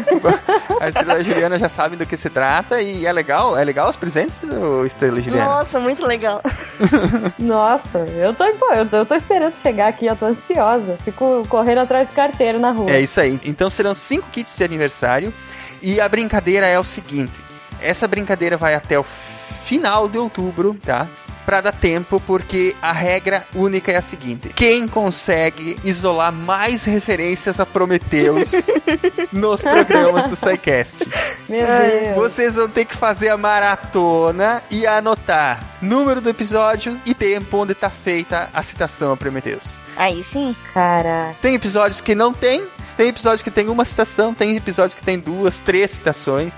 A 0.79 0.89
Estrela 0.89 1.17
e 1.17 1.21
a 1.21 1.23
Juliana 1.23 1.59
já 1.59 1.67
sabem 1.67 1.97
do 1.97 2.05
que 2.05 2.15
se 2.15 2.29
trata 2.33 2.81
e 2.81 3.05
é 3.05 3.11
legal, 3.11 3.57
é 3.57 3.63
legal 3.63 3.89
os 3.89 3.95
presentes, 3.95 4.41
Estrela 4.85 5.21
Juliana? 5.21 5.45
Nossa, 5.45 5.79
muito 5.79 6.05
legal. 6.05 6.41
Nossa, 7.37 7.99
eu 7.99 8.33
tô, 8.33 8.45
pô, 8.53 8.73
eu 8.73 8.87
tô, 8.87 8.97
eu 8.97 9.05
tô 9.05 9.15
esperando 9.15 9.57
chegar 9.57 9.87
aqui, 9.87 10.05
eu 10.05 10.15
tô 10.15 10.25
ansiosa. 10.25 10.97
Fico 11.03 11.45
correndo 11.49 11.79
atrás 11.79 12.09
do 12.09 12.13
carteiro 12.13 12.59
na 12.59 12.71
rua. 12.71 12.91
É 12.91 12.99
isso 12.99 13.19
aí. 13.19 13.39
Então 13.43 13.69
serão 13.69 13.93
cinco 13.93 14.27
kits 14.31 14.57
de 14.57 14.63
aniversário 14.63 15.33
e 15.81 15.99
a 15.99 16.07
brincadeira 16.07 16.67
é 16.67 16.79
o 16.79 16.83
seguinte: 16.83 17.43
essa 17.81 18.07
brincadeira 18.07 18.57
vai 18.57 18.75
até 18.75 18.99
o 18.99 19.03
final 19.03 20.07
de 20.07 20.17
outubro, 20.17 20.75
tá? 20.81 21.07
Pra 21.45 21.59
dar 21.59 21.71
tempo, 21.71 22.21
porque 22.25 22.75
a 22.81 22.91
regra 22.91 23.45
única 23.53 23.91
é 23.91 23.97
a 23.97 24.01
seguinte: 24.01 24.49
quem 24.49 24.87
consegue 24.87 25.79
isolar 25.83 26.31
mais 26.31 26.83
referências 26.83 27.59
a 27.59 27.65
Prometheus 27.65 28.51
nos 29.31 29.61
programas 29.61 30.29
do 30.29 30.35
SciCast? 30.35 31.07
Meu 31.49 31.65
Deus. 31.65 32.15
Vocês 32.15 32.55
vão 32.55 32.69
ter 32.69 32.85
que 32.85 32.95
fazer 32.95 33.29
a 33.29 33.37
maratona 33.37 34.63
e 34.69 34.85
anotar 34.85 35.77
número 35.81 36.21
do 36.21 36.29
episódio 36.29 36.99
e 37.05 37.13
tempo 37.13 37.57
onde 37.57 37.73
tá 37.73 37.89
feita 37.89 38.49
a 38.53 38.61
citação 38.61 39.11
a 39.13 39.17
Prometheus. 39.17 39.79
Aí 39.97 40.23
sim. 40.23 40.55
Caraca. 40.73 41.35
Tem 41.41 41.55
episódios 41.55 42.01
que 42.01 42.15
não 42.15 42.33
tem, 42.33 42.67
tem 42.95 43.09
episódios 43.09 43.41
que 43.41 43.51
tem 43.51 43.69
uma 43.69 43.85
citação, 43.85 44.33
tem 44.33 44.55
episódios 44.55 44.95
que 44.95 45.03
tem 45.03 45.19
duas, 45.19 45.61
três 45.61 45.91
citações. 45.91 46.53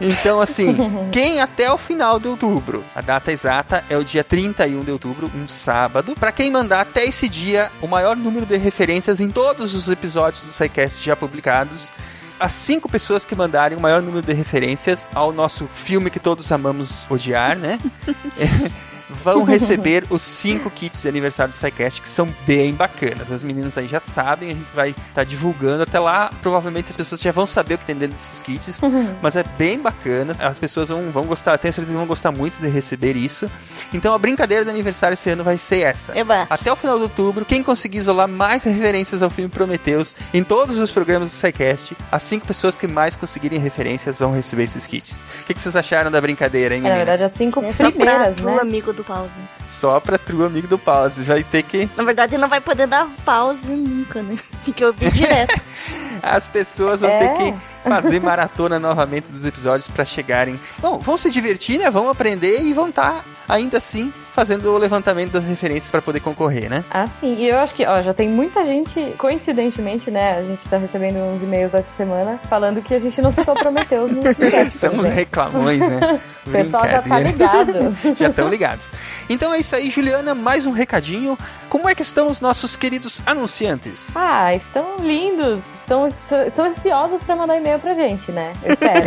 Então, 0.00 0.40
assim, 0.40 0.76
quem 1.12 1.40
até 1.40 1.70
o 1.70 1.78
final 1.78 2.18
de 2.18 2.28
outubro, 2.28 2.84
a 2.94 3.00
data 3.00 3.32
exata 3.32 3.84
é 3.88 3.96
o 3.96 4.04
dia 4.04 4.24
31 4.24 4.82
de 4.82 4.90
outubro, 4.90 5.30
um 5.34 5.46
sábado. 5.46 6.14
Pra 6.18 6.32
quem 6.32 6.50
mandar 6.50 6.80
até 6.80 7.04
esse 7.04 7.28
dia 7.28 7.70
o 7.80 7.86
maior 7.86 8.16
número 8.16 8.44
de 8.44 8.56
referências 8.56 9.20
em 9.20 9.30
todos 9.30 9.74
os 9.74 9.88
episódios 9.88 10.44
do 10.44 10.52
SciCast 10.52 11.04
já 11.04 11.14
publicados, 11.14 11.90
as 12.38 12.52
cinco 12.52 12.88
pessoas 12.88 13.24
que 13.24 13.34
mandarem 13.34 13.78
o 13.78 13.80
maior 13.80 14.02
número 14.02 14.26
de 14.26 14.32
referências 14.32 15.10
ao 15.14 15.32
nosso 15.32 15.66
filme 15.68 16.10
que 16.10 16.18
todos 16.18 16.50
amamos 16.50 17.06
odiar, 17.08 17.56
né? 17.56 17.78
vão 19.22 19.42
receber 19.44 20.04
os 20.10 20.22
cinco 20.22 20.70
kits 20.70 21.02
de 21.02 21.08
aniversário 21.08 21.52
do 21.52 21.56
SciCast, 21.56 22.00
que 22.02 22.08
são 22.08 22.28
bem 22.46 22.72
bacanas. 22.72 23.30
As 23.30 23.42
meninas 23.42 23.76
aí 23.78 23.86
já 23.86 24.00
sabem, 24.00 24.50
a 24.50 24.54
gente 24.54 24.72
vai 24.74 24.94
estar 25.08 25.24
divulgando 25.24 25.82
até 25.82 25.98
lá. 25.98 26.30
Provavelmente 26.42 26.90
as 26.90 26.96
pessoas 26.96 27.20
já 27.20 27.32
vão 27.32 27.46
saber 27.46 27.74
o 27.74 27.78
que 27.78 27.86
tem 27.86 27.94
dentro 27.96 28.16
desses 28.16 28.42
kits, 28.42 28.80
mas 29.22 29.36
é 29.36 29.44
bem 29.58 29.78
bacana. 29.78 30.36
As 30.40 30.58
pessoas 30.58 30.88
vão, 30.88 31.10
vão 31.10 31.24
gostar, 31.24 31.56
tenho 31.58 31.72
certeza 31.72 31.92
que 31.92 31.98
vão 31.98 32.06
gostar 32.06 32.32
muito 32.32 32.58
de 32.60 32.68
receber 32.68 33.16
isso. 33.16 33.50
Então 33.92 34.14
a 34.14 34.18
brincadeira 34.18 34.64
de 34.64 34.70
aniversário 34.70 35.14
esse 35.14 35.30
ano 35.30 35.44
vai 35.44 35.58
ser 35.58 35.80
essa. 35.82 36.16
Eba. 36.18 36.46
Até 36.50 36.72
o 36.72 36.76
final 36.76 36.96
de 36.96 37.02
outubro, 37.04 37.44
quem 37.44 37.62
conseguir 37.62 37.98
isolar 37.98 38.28
mais 38.28 38.64
referências 38.64 39.22
ao 39.22 39.30
filme 39.30 39.48
Prometheus 39.50 40.14
em 40.32 40.42
todos 40.42 40.78
os 40.78 40.90
programas 40.90 41.30
do 41.30 41.34
SciCast, 41.36 41.96
as 42.10 42.22
cinco 42.22 42.46
pessoas 42.46 42.76
que 42.76 42.86
mais 42.86 43.14
conseguirem 43.16 43.58
referências 43.58 44.18
vão 44.18 44.32
receber 44.34 44.64
esses 44.64 44.86
kits. 44.86 45.24
O 45.42 45.44
que, 45.46 45.54
que 45.54 45.60
vocês 45.60 45.76
acharam 45.76 46.10
da 46.10 46.20
brincadeira, 46.20 46.74
hein, 46.74 46.80
É, 46.80 46.82
na 46.82 46.88
meninas? 46.90 47.06
verdade, 47.06 47.22
as 47.24 47.32
cinco 47.32 47.60
É 47.64 47.90
primeiras, 47.90 48.36
né? 48.38 48.58
amigo 48.60 48.92
do 48.92 49.03
pause. 49.06 49.38
Só 49.68 50.00
pra 50.00 50.18
true 50.18 50.44
amigo 50.44 50.66
do 50.68 50.78
pause. 50.78 51.24
Vai 51.24 51.42
ter 51.44 51.62
que. 51.62 51.88
Na 51.96 52.04
verdade, 52.04 52.36
não 52.38 52.48
vai 52.48 52.60
poder 52.60 52.86
dar 52.86 53.08
pause 53.24 53.72
nunca, 53.74 54.22
né? 54.22 54.38
Tem 54.64 54.74
que 54.74 54.84
ouvir 54.84 55.10
direto. 55.12 55.60
As 56.22 56.46
pessoas 56.46 57.00
vão 57.02 57.10
É. 57.10 57.18
ter 57.18 57.34
que 57.52 57.54
fazer 57.84 58.20
maratona 58.20 58.78
novamente 58.78 59.26
dos 59.28 59.44
episódios 59.44 59.88
pra 59.88 60.04
chegarem. 60.04 60.58
Bom, 60.78 60.98
vão 60.98 61.16
se 61.16 61.30
divertir, 61.30 61.78
né? 61.78 61.90
Vão 61.90 62.08
aprender 62.08 62.62
e 62.62 62.72
vão 62.72 62.88
estar 62.88 63.24
ainda 63.48 63.76
assim 63.76 64.12
fazendo 64.32 64.72
o 64.72 64.78
levantamento 64.78 65.32
das 65.32 65.44
referências 65.44 65.90
pra 65.90 66.02
poder 66.02 66.18
concorrer, 66.20 66.68
né? 66.68 66.84
Ah, 66.90 67.06
sim. 67.06 67.36
E 67.36 67.48
eu 67.48 67.58
acho 67.58 67.72
que, 67.74 67.86
ó, 67.86 68.02
já 68.02 68.12
tem 68.12 68.28
muita 68.28 68.64
gente, 68.64 69.14
coincidentemente, 69.16 70.10
né? 70.10 70.38
A 70.38 70.42
gente 70.42 70.68
tá 70.68 70.76
recebendo 70.76 71.18
uns 71.18 71.42
e-mails 71.42 71.72
essa 71.72 71.92
semana 71.92 72.40
falando 72.48 72.82
que 72.82 72.94
a 72.94 72.98
gente 72.98 73.22
não 73.22 73.30
citou 73.30 73.54
Prometheus 73.54 74.10
no 74.10 74.22
último 74.26 74.70
São 74.74 75.00
reclamões, 75.00 75.78
né? 75.80 76.20
O 76.46 76.50
pessoal 76.50 76.86
já 76.86 77.00
tá 77.00 77.18
ligado. 77.18 77.96
Já 78.20 78.28
estão 78.28 78.50
ligados. 78.50 78.90
Então 79.30 79.54
é 79.54 79.60
isso 79.60 79.74
aí, 79.74 79.88
Juliana. 79.88 80.34
Mais 80.34 80.66
um 80.66 80.72
recadinho. 80.72 81.38
Como 81.70 81.88
é 81.88 81.94
que 81.94 82.02
estão 82.02 82.28
os 82.28 82.38
nossos 82.38 82.76
queridos 82.76 83.22
anunciantes? 83.24 84.14
Ah, 84.14 84.54
estão 84.54 84.98
lindos. 84.98 85.62
Estão, 85.84 86.08
estão 86.46 86.64
ansiosos 86.64 87.22
pra 87.24 87.36
mandar 87.36 87.58
e-mail 87.58 87.78
pra 87.78 87.92
gente, 87.92 88.32
né? 88.32 88.54
Eu 88.62 88.72
espero. 88.72 89.04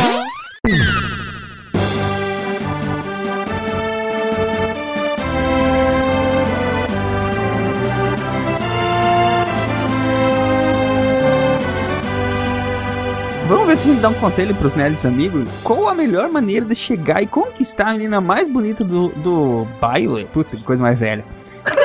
Tchau. 13.47 13.65
você 13.65 13.87
me 13.87 13.95
dar 13.95 14.09
um 14.09 14.13
conselho 14.15 14.55
pros 14.55 14.75
nerds 14.75 15.05
amigos, 15.05 15.47
qual 15.63 15.87
a 15.87 15.93
melhor 15.93 16.31
maneira 16.31 16.65
de 16.65 16.73
chegar 16.73 17.21
e 17.21 17.27
conquistar 17.27 17.89
a 17.89 17.93
menina 17.93 18.19
mais 18.19 18.51
bonita 18.51 18.83
do, 18.83 19.09
do 19.09 19.67
baile? 19.79 20.25
Puta, 20.33 20.57
que 20.57 20.63
coisa 20.63 20.81
mais 20.81 20.97
velha. 20.97 21.23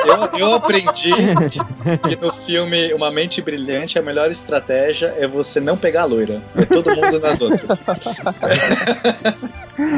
Eu, 0.05 0.39
eu 0.39 0.55
aprendi 0.55 1.11
que 2.07 2.15
no 2.15 2.33
filme 2.33 2.91
Uma 2.93 3.11
Mente 3.11 3.41
Brilhante 3.41 3.99
a 3.99 4.01
melhor 4.01 4.31
estratégia 4.31 5.13
é 5.17 5.27
você 5.27 5.59
não 5.59 5.77
pegar 5.77 6.03
a 6.03 6.05
loira. 6.05 6.41
É 6.55 6.65
todo 6.65 6.95
mundo 6.95 7.19
nas 7.19 7.41
outras. 7.41 7.83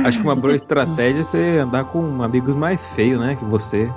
Acho 0.05 0.19
que 0.19 0.25
uma 0.25 0.35
boa 0.35 0.55
estratégia 0.55 1.19
é 1.19 1.23
você 1.23 1.57
andar 1.59 1.85
com 1.85 2.23
amigos 2.23 2.55
mais 2.55 2.85
feios, 2.91 3.19
né, 3.19 3.35
que 3.35 3.45
você. 3.45 3.89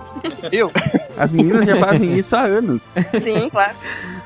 Eu? 0.52 0.70
As 1.16 1.32
meninas 1.32 1.66
já 1.66 1.76
fazem 1.76 2.16
isso 2.16 2.34
há 2.34 2.42
anos. 2.42 2.88
Sim, 3.20 3.48
claro. 3.48 3.76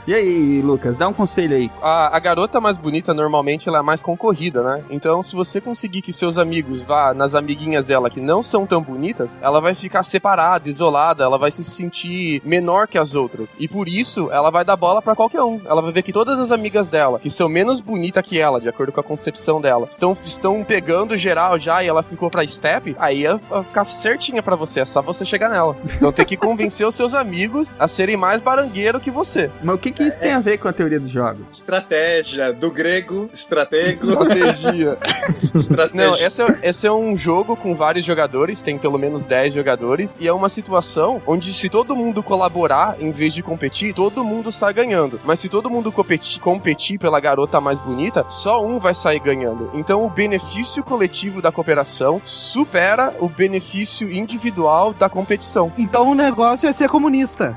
E 0.06 0.14
aí, 0.14 0.60
Lucas, 0.62 0.98
dá 0.98 1.06
um 1.08 1.12
conselho 1.12 1.56
aí. 1.56 1.70
A, 1.82 2.16
a 2.16 2.18
garota 2.18 2.60
mais 2.60 2.78
bonita, 2.78 3.12
normalmente, 3.12 3.68
ela 3.68 3.78
é 3.78 3.82
mais 3.82 4.02
concorrida, 4.02 4.62
né? 4.62 4.84
Então, 4.90 5.22
se 5.22 5.34
você 5.34 5.60
conseguir 5.60 6.02
que 6.02 6.12
seus 6.12 6.38
amigos 6.38 6.82
vá 6.82 7.12
nas 7.14 7.34
amiguinhas 7.34 7.86
dela 7.86 8.10
que 8.10 8.20
não 8.20 8.42
são 8.42 8.66
tão 8.66 8.82
bonitas, 8.82 9.38
ela 9.42 9.60
vai 9.60 9.74
ficar 9.74 10.02
separada, 10.02 10.68
isolada, 10.68 11.24
ela 11.24 11.38
vai 11.38 11.50
se 11.50 11.62
sentir 11.62 12.42
menor 12.44 12.88
que 12.88 12.98
as 12.98 13.14
outras. 13.14 13.56
E 13.60 13.68
por 13.68 13.88
isso, 13.88 14.30
ela 14.32 14.50
vai 14.50 14.64
dar 14.64 14.76
bola 14.76 15.02
pra 15.02 15.14
qualquer 15.14 15.42
um. 15.42 15.60
Ela 15.64 15.82
vai 15.82 15.92
ver 15.92 16.02
que 16.02 16.12
todas 16.12 16.40
as 16.40 16.50
amigas 16.50 16.88
dela, 16.88 17.18
que 17.18 17.30
são 17.30 17.48
menos 17.48 17.80
bonitas 17.80 18.26
que 18.26 18.38
ela, 18.38 18.60
de 18.60 18.68
acordo 18.68 18.92
com 18.92 19.00
a 19.00 19.04
concepção 19.04 19.60
dela, 19.60 19.86
estão, 19.90 20.16
estão 20.24 20.64
pegando 20.64 21.16
geral 21.16 21.58
já 21.58 21.82
e 21.82 21.88
ela 21.88 22.02
ficou 22.02 22.30
pra 22.30 22.46
step, 22.46 22.96
aí 22.98 23.24
ela 23.24 23.40
vai 23.48 23.64
ficar 23.64 23.84
certinha 23.84 24.42
pra 24.42 24.56
você, 24.56 24.80
é 24.80 24.84
só 24.84 25.02
você 25.02 25.24
chegar 25.24 25.48
nela. 25.48 25.76
Então 25.96 26.12
tem 26.12 26.24
que 26.24 26.36
convencer 26.36 26.86
os 26.86 26.94
seus 26.94 27.14
amigos 27.14 27.76
a 27.78 27.86
serem 27.86 28.16
mais 28.16 28.40
barangueiro 28.40 29.00
que 29.00 29.10
você. 29.10 29.50
Mas 29.62 29.74
o 29.74 29.78
que, 29.78 29.90
que 29.92 29.99
isso 30.02 30.20
tem 30.20 30.32
a 30.32 30.40
ver 30.40 30.58
com 30.58 30.68
a 30.68 30.72
teoria 30.72 31.00
do 31.00 31.08
jogo? 31.08 31.46
Estratégia, 31.50 32.52
do 32.52 32.70
grego, 32.70 33.28
estratego. 33.32 34.10
Estratégia. 34.10 34.98
Estratégia. 35.54 36.06
Não, 36.06 36.16
esse 36.16 36.42
é, 36.42 36.46
esse 36.62 36.86
é 36.86 36.92
um 36.92 37.16
jogo 37.16 37.56
com 37.56 37.74
vários 37.74 38.04
jogadores, 38.04 38.62
tem 38.62 38.78
pelo 38.78 38.98
menos 38.98 39.26
10 39.26 39.54
jogadores, 39.54 40.18
e 40.20 40.28
é 40.28 40.32
uma 40.32 40.48
situação 40.48 41.22
onde 41.26 41.52
se 41.52 41.68
todo 41.68 41.96
mundo 41.96 42.22
colaborar 42.22 42.96
em 43.00 43.12
vez 43.12 43.34
de 43.34 43.42
competir, 43.42 43.94
todo 43.94 44.24
mundo 44.24 44.50
sai 44.52 44.72
ganhando. 44.72 45.20
Mas 45.24 45.40
se 45.40 45.48
todo 45.48 45.70
mundo 45.70 45.92
competir, 45.92 46.40
competir 46.40 46.98
pela 46.98 47.20
garota 47.20 47.60
mais 47.60 47.80
bonita, 47.80 48.24
só 48.28 48.64
um 48.64 48.80
vai 48.80 48.94
sair 48.94 49.20
ganhando. 49.20 49.70
Então 49.74 50.04
o 50.04 50.10
benefício 50.10 50.82
coletivo 50.82 51.42
da 51.42 51.52
cooperação 51.52 52.20
supera 52.24 53.14
o 53.18 53.28
benefício 53.28 54.10
individual 54.10 54.92
da 54.92 55.08
competição. 55.08 55.72
Então 55.76 56.10
o 56.10 56.14
negócio 56.14 56.68
é 56.68 56.72
ser 56.72 56.88
comunista. 56.88 57.56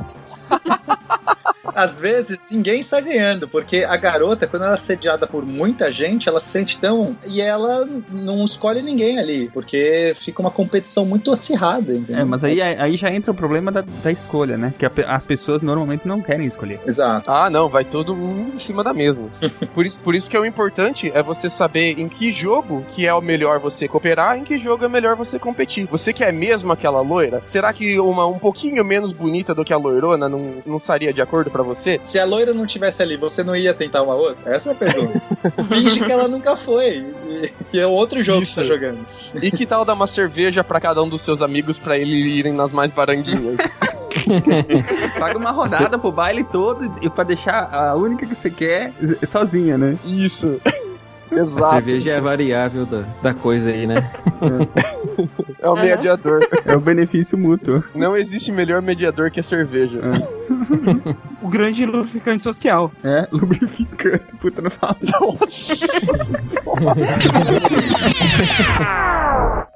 Às 1.76 2.00
vezes 2.00 2.46
ninguém 2.52 2.84
sai 2.84 3.02
ganhando, 3.02 3.48
porque 3.48 3.84
a 3.84 3.96
garota, 3.98 4.48
quando 4.48 4.64
ela 4.64 4.74
é 4.74 4.78
sediada 4.78 5.28
por 5.28 5.46
muita 5.46 5.92
gente, 5.92 6.28
ela 6.28 6.40
se 6.40 6.50
sente 6.50 6.78
tão. 6.78 7.16
E 7.28 7.42
ela 7.42 7.88
não 8.12 8.44
escolhe 8.46 8.82
ninguém 8.82 9.20
ali, 9.20 9.50
porque 9.54 10.12
fica 10.16 10.42
uma 10.42 10.52
competição 10.52 11.06
muito 11.06 11.32
acirrada, 11.32 11.94
entendeu? 11.94 12.22
É, 12.22 12.24
mas 12.24 12.44
aí, 12.44 12.62
aí 12.62 12.98
já 12.98 13.10
entra 13.12 13.32
o 13.32 13.36
problema 13.36 13.72
da, 13.72 13.82
da 13.82 14.12
escolha, 14.12 14.58
né? 14.58 14.74
Que 14.78 14.86
a 14.86 14.92
as 15.08 15.26
pessoas 15.26 15.62
normalmente 15.62 16.08
não 16.08 16.22
querem 16.22 16.46
escolher. 16.46 16.80
Exato. 16.86 17.30
Ah, 17.32 17.50
não, 17.50 17.70
vai 17.70 17.86
todo 17.86 18.16
mundo 18.16 18.56
em 18.56 18.58
cima 18.58 18.84
da 18.84 18.94
mesma. 18.94 19.30
Por 19.74 19.86
isso, 19.86 20.04
por 20.04 20.14
isso 20.14 20.30
que 20.30 20.36
é 20.36 20.40
o 20.40 20.46
importante 20.46 21.12
é 21.14 21.24
você 21.24 21.50
saber 21.50 22.00
em 22.00 22.08
que 22.08 22.32
jogo 22.32 22.86
que 22.90 23.08
é 23.08 23.14
o 23.14 23.22
melhor 23.22 23.60
você 23.60 23.88
cooperar, 23.88 24.38
em 24.38 24.44
que 24.44 24.58
jogo 24.58 24.86
é 24.86 24.90
melhor 24.90 25.16
você 25.16 25.40
competir. 25.40 25.88
Você 25.90 26.14
que 26.14 26.24
é 26.24 26.32
mesmo 26.32 26.72
aquela 26.72 27.02
loira, 27.02 27.40
será 27.44 27.74
que 27.74 28.00
uma 28.00 28.28
um 28.28 28.38
pouquinho 28.38 28.84
menos 28.84 29.12
bonita 29.12 29.54
do 29.56 29.64
que 29.64 29.74
a 29.74 29.78
loirona 29.78 30.30
não, 30.30 30.56
não 30.66 30.78
estaria 30.78 31.14
de 31.14 31.22
acordo 31.22 31.50
pra 31.64 31.74
você? 31.74 32.00
Se 32.04 32.20
a 32.20 32.26
loira 32.26 32.54
não 32.54 32.66
tivesse 32.66 33.02
ali, 33.02 33.18
você 33.18 33.44
não 33.44 33.56
ia 33.56 33.74
tentar 33.74 34.04
uma 34.04 34.16
outra? 34.16 34.54
Essa 34.54 34.70
é 34.70 34.74
a 34.74 34.76
pergunta. 34.76 35.20
Finge 35.70 36.00
que 36.00 36.12
ela 36.12 36.28
nunca 36.28 36.56
foi. 36.56 37.06
E, 37.28 37.52
e 37.74 37.80
é 37.80 37.88
outro 37.88 38.22
jogo 38.22 38.42
Isso. 38.42 38.56
que 38.56 38.56
você 38.56 38.62
tá 38.62 38.68
jogando. 38.68 39.06
E 39.42 39.52
que 39.52 39.66
tal 39.66 39.86
dar 39.86 39.94
uma 39.94 40.08
cerveja 40.08 40.64
pra 40.64 40.80
cada 40.80 41.02
um 41.02 41.10
dos 41.10 41.22
seus 41.22 41.42
amigos 41.42 41.80
pra 41.80 41.98
eles 41.98 42.26
irem 42.26 42.54
nas 42.54 42.74
mais 42.74 42.92
baranguinhas? 42.92 43.76
Paga 45.20 45.38
uma 45.38 45.52
rodada 45.52 45.98
pro 45.98 46.12
baile 46.12 46.44
todo 46.44 47.00
e 47.02 47.10
pra 47.10 47.24
deixar 47.24 47.74
a 47.74 47.96
única 47.96 48.26
que 48.26 48.36
você 48.36 48.50
quer 48.50 48.94
sozinha, 49.26 49.78
né? 49.78 49.98
Isso. 50.06 50.60
A 51.34 51.40
Exato. 51.40 51.70
cerveja 51.70 52.12
é 52.12 52.18
a 52.18 52.22
variável 52.22 52.86
da, 52.86 53.02
da 53.22 53.34
coisa 53.34 53.70
aí, 53.70 53.88
né? 53.88 54.12
É 55.60 55.70
o 55.70 55.76
mediador. 55.76 56.40
É 56.66 56.76
o 56.76 56.80
benefício 56.80 57.38
mútuo. 57.38 57.84
Não 57.96 58.16
existe 58.16 58.52
melhor 58.52 58.82
mediador 58.82 59.32
que 59.32 59.40
a 59.40 59.44
cerveja. 59.44 60.00
O 61.42 61.48
grande 61.50 61.86
lubrificante 61.86 62.44
social. 62.44 62.92
É, 63.04 63.28
lubrificante. 63.32 64.26
Puta, 64.40 64.62
não 64.62 64.70
fala. 64.70 64.96
Olá, 66.66 66.94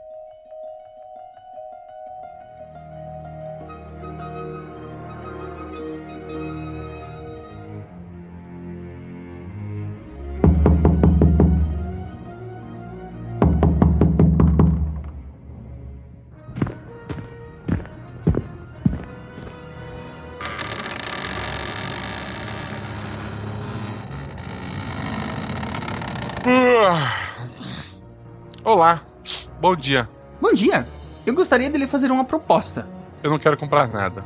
bom 29.60 29.76
dia. 29.76 30.08
Bom 30.42 30.54
dia. 30.54 30.88
Eu 31.26 31.34
gostaria 31.34 31.70
de 31.70 31.78
lhe 31.78 31.88
fazer 31.88 32.12
uma 32.12 32.24
proposta. 32.24 32.88
Eu 33.24 33.32
não 33.32 33.40
quero 33.40 33.58
comprar 33.58 33.88
nada. 33.88 34.24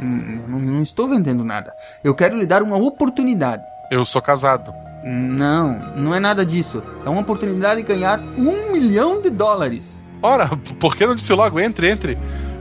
Hum, 0.00 0.42
não, 0.48 0.58
não 0.58 0.82
estou 0.82 1.08
vendendo 1.08 1.44
nada. 1.44 1.72
Eu 2.02 2.14
quero 2.14 2.36
lhe 2.36 2.46
dar 2.46 2.62
uma 2.62 2.76
oportunidade. 2.76 3.62
Eu 3.90 4.04
sou 4.04 4.20
casado. 4.20 4.72
Não, 5.04 5.78
não 5.96 6.14
é 6.14 6.20
nada 6.20 6.44
disso. 6.44 6.82
É 7.04 7.08
uma 7.08 7.20
oportunidade 7.20 7.82
de 7.82 7.86
ganhar 7.86 8.20
um 8.20 8.72
milhão 8.72 9.20
de 9.20 9.30
dólares. 9.30 10.06
Ora, 10.22 10.50
por 10.78 10.96
que 10.96 11.06
não 11.06 11.16
disse 11.16 11.32
logo? 11.32 11.58
Entre, 11.58 11.88
entre. 11.88 12.18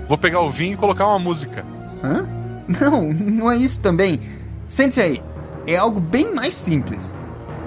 Vou 0.08 0.18
pegar 0.18 0.42
o 0.42 0.50
vinho 0.50 0.74
e 0.74 0.78
colocar 0.78 1.08
uma 1.08 1.20
música. 1.20 1.66
Hã? 2.04 2.28
Não, 2.68 3.12
não 3.14 3.52
é 3.52 3.58
isso 3.58 3.82
também. 3.82 4.22
Sente-se 4.68 5.02
aí. 5.02 5.24
É 5.68 5.76
algo 5.76 6.00
bem 6.00 6.34
mais 6.34 6.56
simples. 6.56 7.14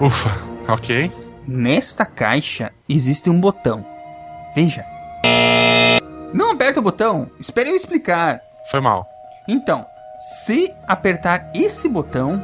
Ufa, 0.01 0.31
ok. 0.67 1.11
Nesta 1.47 2.05
caixa 2.05 2.71
existe 2.89 3.29
um 3.29 3.39
botão. 3.39 3.94
Veja. 4.55 4.85
Não 6.33 6.51
aperta 6.51 6.79
o 6.79 6.83
botão. 6.83 7.29
Espere 7.39 7.69
eu 7.69 7.75
explicar. 7.75 8.41
Foi 8.71 8.79
mal. 8.79 9.05
Então, 9.49 9.85
se 10.17 10.73
apertar 10.87 11.51
esse 11.53 11.89
botão. 11.89 12.41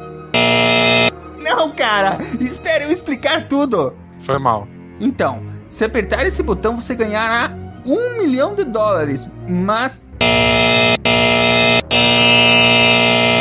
Não, 1.38 1.72
cara! 1.72 2.18
Espere 2.38 2.84
eu 2.84 2.90
explicar 2.90 3.48
tudo! 3.48 3.96
Foi 4.20 4.38
mal. 4.38 4.68
Então, 5.00 5.42
se 5.70 5.84
apertar 5.84 6.26
esse 6.26 6.42
botão, 6.42 6.78
você 6.80 6.94
ganhará 6.94 7.50
um 7.84 8.18
milhão 8.18 8.54
de 8.54 8.64
dólares. 8.64 9.26
Mas. 9.48 10.04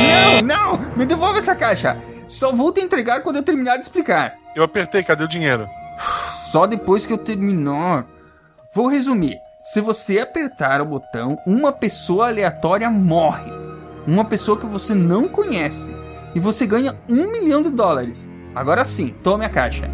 Não, 0.07 0.41
não! 0.41 0.95
Me 0.95 1.05
devolve 1.05 1.39
essa 1.39 1.53
caixa! 1.53 1.97
Só 2.25 2.53
vou 2.53 2.71
te 2.71 2.79
entregar 2.79 3.21
quando 3.21 3.36
eu 3.36 3.43
terminar 3.43 3.75
de 3.75 3.81
explicar. 3.81 4.36
Eu 4.55 4.63
apertei, 4.63 5.03
cadê 5.03 5.25
o 5.25 5.27
dinheiro? 5.27 5.67
Só 6.51 6.65
depois 6.65 7.05
que 7.05 7.12
eu 7.12 7.17
terminar. 7.17 8.05
Vou 8.73 8.88
resumir. 8.88 9.38
Se 9.62 9.81
você 9.81 10.19
apertar 10.19 10.79
o 10.79 10.86
botão, 10.86 11.38
uma 11.45 11.73
pessoa 11.73 12.27
aleatória 12.27 12.89
morre. 12.89 13.51
Uma 14.07 14.23
pessoa 14.23 14.57
que 14.57 14.65
você 14.65 14.95
não 14.95 15.27
conhece. 15.27 15.93
E 16.34 16.39
você 16.39 16.65
ganha 16.65 16.97
um 17.10 17.29
milhão 17.29 17.62
de 17.62 17.69
dólares. 17.69 18.29
Agora 18.55 18.86
sim, 18.86 19.13
tome 19.21 19.43
a 19.43 19.49
caixa. 19.49 19.91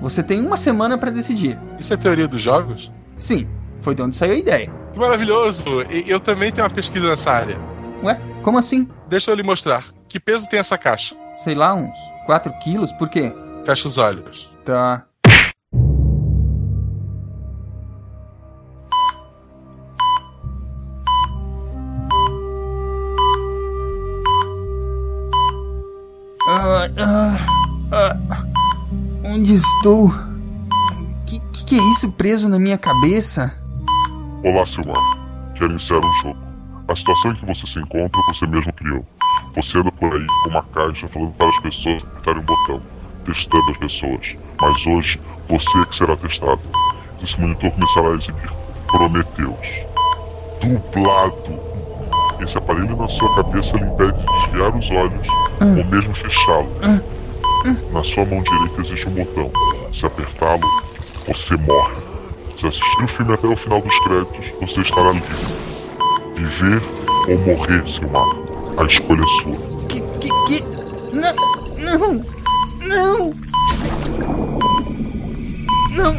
Você 0.00 0.24
tem 0.24 0.44
uma 0.44 0.56
semana 0.56 0.98
para 0.98 1.12
decidir. 1.12 1.56
Isso 1.78 1.94
é 1.94 1.96
teoria 1.96 2.26
dos 2.26 2.42
jogos? 2.42 2.90
Sim, 3.14 3.48
foi 3.80 3.94
de 3.94 4.02
onde 4.02 4.16
saiu 4.16 4.32
a 4.32 4.38
ideia. 4.38 4.72
Que 4.92 4.98
maravilhoso! 4.98 5.82
Eu 5.88 6.18
também 6.18 6.50
tenho 6.50 6.66
uma 6.66 6.74
pesquisa 6.74 7.08
nessa 7.08 7.30
área. 7.30 7.56
Ué, 8.02 8.20
como 8.42 8.58
assim? 8.58 8.88
Deixa 9.08 9.30
eu 9.30 9.36
lhe 9.36 9.44
mostrar. 9.44 9.86
Que 10.08 10.18
peso 10.18 10.48
tem 10.48 10.58
essa 10.58 10.76
caixa? 10.76 11.14
Sei 11.44 11.54
lá, 11.54 11.74
uns 11.74 11.96
4 12.26 12.52
quilos? 12.58 12.90
Por 12.90 13.08
quê? 13.08 13.32
Fecha 13.64 13.86
os 13.86 13.98
olhos. 13.98 14.52
Tá. 14.64 15.04
Ah, 26.98 27.36
ah, 27.92 28.16
onde 29.22 29.56
estou? 29.56 30.10
Que, 31.26 31.38
que 31.52 31.64
que 31.66 31.74
é 31.78 31.82
isso 31.92 32.10
preso 32.12 32.48
na 32.48 32.58
minha 32.58 32.78
cabeça? 32.78 33.52
Olá, 34.42 34.64
Silmar. 34.68 35.52
Quero 35.58 35.72
iniciar 35.72 35.98
um 35.98 36.22
jogo. 36.22 36.38
A 36.88 36.96
situação 36.96 37.32
em 37.32 37.36
que 37.36 37.46
você 37.46 37.66
se 37.66 37.78
encontra, 37.80 38.20
você 38.28 38.46
mesmo 38.46 38.72
criou. 38.72 39.04
Você 39.56 39.78
anda 39.78 39.92
por 39.92 40.10
aí 40.10 40.26
com 40.44 40.48
uma 40.50 40.62
caixa 40.62 41.06
falando 41.08 41.32
para 41.32 41.48
as 41.48 41.60
pessoas 41.60 42.02
apertarem 42.02 42.40
um 42.40 42.46
botão. 42.46 42.82
testando 43.26 43.70
as 43.72 43.76
pessoas, 43.76 44.36
mas 44.58 44.86
hoje 44.86 45.20
você 45.50 45.78
é 45.78 45.84
que 45.84 45.96
será 45.98 46.16
testado. 46.16 46.60
Esse 47.22 47.38
monitor 47.38 47.70
começará 47.72 48.08
a 48.08 48.14
exibir 48.14 48.52
Prometeus. 48.86 49.68
Dublado. 50.62 51.75
Esse 52.40 52.58
aparelho 52.58 52.96
na 52.96 53.08
sua 53.08 53.36
cabeça 53.36 53.76
lhe 53.76 53.84
impede 53.84 54.12
de 54.12 54.24
desviar 54.24 54.76
os 54.76 54.90
olhos 54.90 55.26
ou 55.60 55.84
mesmo 55.90 56.14
fechá-los. 56.14 56.68
Na 57.92 58.04
sua 58.04 58.24
mão 58.24 58.42
direita 58.42 58.80
existe 58.82 59.08
um 59.08 59.12
botão. 59.12 59.50
Se 59.98 60.06
apertá-lo, 60.06 60.60
você 61.26 61.56
morre. 61.56 61.94
Se 62.60 62.66
assistir 62.66 63.04
o 63.04 63.08
filme 63.08 63.34
até 63.34 63.46
o 63.46 63.56
final 63.56 63.80
dos 63.80 63.98
créditos, 64.00 64.44
você 64.60 64.80
estará 64.82 65.12
livre. 65.12 65.36
Viver 66.34 66.82
ou 67.28 67.38
morrer, 67.38 67.84
seu 67.98 68.08
mar. 68.10 68.22
A 68.76 68.84
escolha 68.84 69.22
é 69.22 69.42
sua. 69.42 69.56
Que, 69.88 70.00
que, 70.20 70.28
que... 70.46 70.64
Não, 71.12 71.34
não, 71.78 72.24
não. 72.80 73.32
Não. 75.90 76.16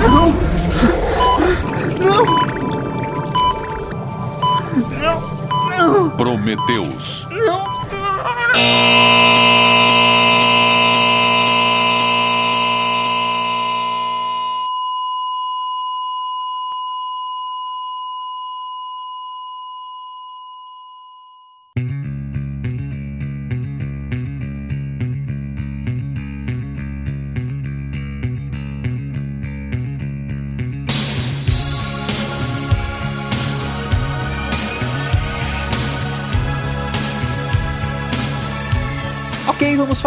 Não. 0.00 0.45
Prometeus. 6.10 7.26
Não. 7.30 7.66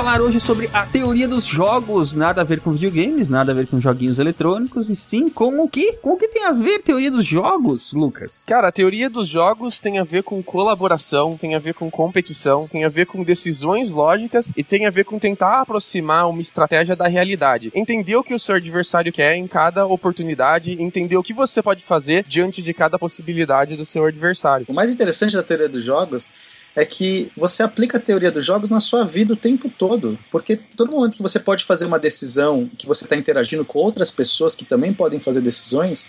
Falar 0.09 0.21
hoje 0.21 0.39
sobre 0.39 0.67
a 0.73 0.87
teoria 0.87 1.27
dos 1.27 1.45
jogos. 1.45 2.13
Nada 2.13 2.41
a 2.41 2.43
ver 2.43 2.61
com 2.61 2.71
videogames, 2.71 3.29
nada 3.29 3.51
a 3.51 3.55
ver 3.55 3.67
com 3.67 3.79
joguinhos 3.79 4.17
eletrônicos, 4.17 4.89
e 4.89 4.95
sim 4.95 5.29
com 5.29 5.63
o 5.63 5.69
que? 5.69 5.93
Com 6.01 6.13
o 6.13 6.17
que 6.17 6.27
tem 6.27 6.45
a 6.45 6.51
ver 6.51 6.79
teoria 6.79 7.11
dos 7.11 7.27
jogos, 7.27 7.93
Lucas? 7.93 8.41
Cara, 8.47 8.69
a 8.69 8.71
teoria 8.71 9.07
dos 9.07 9.27
jogos 9.27 9.77
tem 9.77 9.99
a 9.99 10.03
ver 10.03 10.23
com 10.23 10.41
colaboração, 10.41 11.37
tem 11.37 11.53
a 11.53 11.59
ver 11.59 11.75
com 11.75 11.91
competição, 11.91 12.67
tem 12.67 12.85
a 12.85 12.89
ver 12.89 13.05
com 13.05 13.23
decisões 13.23 13.91
lógicas 13.91 14.51
e 14.57 14.63
tem 14.63 14.87
a 14.87 14.89
ver 14.89 15.05
com 15.05 15.19
tentar 15.19 15.61
aproximar 15.61 16.27
uma 16.27 16.41
estratégia 16.41 16.95
da 16.95 17.07
realidade. 17.07 17.71
Entender 17.75 18.15
o 18.15 18.23
que 18.23 18.33
o 18.33 18.39
seu 18.39 18.55
adversário 18.55 19.13
quer 19.13 19.35
em 19.35 19.45
cada 19.45 19.85
oportunidade, 19.85 20.75
entender 20.81 21.17
o 21.17 21.23
que 21.23 21.33
você 21.33 21.61
pode 21.61 21.83
fazer 21.83 22.23
diante 22.27 22.63
de 22.63 22.73
cada 22.73 22.97
possibilidade 22.97 23.75
do 23.75 23.85
seu 23.85 24.05
adversário. 24.05 24.65
O 24.69 24.73
mais 24.73 24.89
interessante 24.89 25.35
da 25.35 25.43
teoria 25.43 25.69
dos 25.69 25.83
jogos 25.83 26.27
é 26.75 26.85
que 26.85 27.31
você 27.35 27.63
aplica 27.63 27.97
a 27.97 28.01
teoria 28.01 28.31
dos 28.31 28.45
jogos 28.45 28.69
na 28.69 28.79
sua 28.79 29.03
vida 29.03 29.33
o 29.33 29.37
tempo 29.37 29.69
todo. 29.69 30.17
Porque 30.31 30.55
todo 30.55 30.91
momento 30.91 31.17
que 31.17 31.23
você 31.23 31.39
pode 31.39 31.65
fazer 31.65 31.85
uma 31.85 31.99
decisão, 31.99 32.69
que 32.77 32.85
você 32.85 33.03
está 33.03 33.15
interagindo 33.15 33.65
com 33.65 33.79
outras 33.79 34.11
pessoas 34.11 34.55
que 34.55 34.65
também 34.65 34.93
podem 34.93 35.19
fazer 35.19 35.41
decisões, 35.41 36.07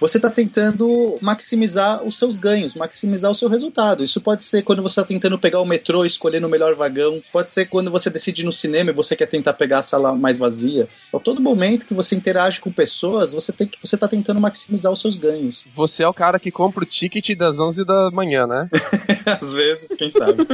você 0.00 0.18
está 0.18 0.30
tentando 0.30 1.18
maximizar 1.20 2.02
os 2.04 2.18
seus 2.18 2.36
ganhos, 2.36 2.74
maximizar 2.74 3.30
o 3.30 3.34
seu 3.34 3.48
resultado. 3.48 4.02
Isso 4.02 4.20
pode 4.20 4.42
ser 4.42 4.62
quando 4.62 4.82
você 4.82 5.00
está 5.00 5.04
tentando 5.04 5.38
pegar 5.38 5.60
o 5.60 5.66
metrô 5.66 6.04
e 6.04 6.06
escolher 6.06 6.40
no 6.40 6.48
melhor 6.48 6.74
vagão, 6.74 7.22
pode 7.32 7.50
ser 7.50 7.66
quando 7.66 7.90
você 7.90 8.10
decide 8.10 8.42
ir 8.42 8.44
no 8.44 8.52
cinema 8.52 8.90
e 8.90 8.94
você 8.94 9.16
quer 9.16 9.26
tentar 9.26 9.54
pegar 9.54 9.78
a 9.78 9.82
sala 9.82 10.14
mais 10.14 10.38
vazia. 10.38 10.88
A 11.12 11.18
todo 11.18 11.42
momento 11.42 11.86
que 11.86 11.94
você 11.94 12.14
interage 12.14 12.60
com 12.60 12.70
pessoas, 12.70 13.32
você 13.32 13.52
tem 13.52 13.66
que 13.66 13.78
você 13.82 13.94
está 13.94 14.08
tentando 14.08 14.40
maximizar 14.40 14.92
os 14.92 15.00
seus 15.00 15.16
ganhos. 15.16 15.64
Você 15.74 16.02
é 16.02 16.08
o 16.08 16.14
cara 16.14 16.38
que 16.38 16.50
compra 16.50 16.84
o 16.84 16.86
ticket 16.86 17.36
das 17.36 17.58
11 17.58 17.84
da 17.84 18.10
manhã, 18.10 18.46
né? 18.46 18.68
Às 19.40 19.54
vezes, 19.54 19.88
quem 19.96 20.10
sabe. 20.10 20.46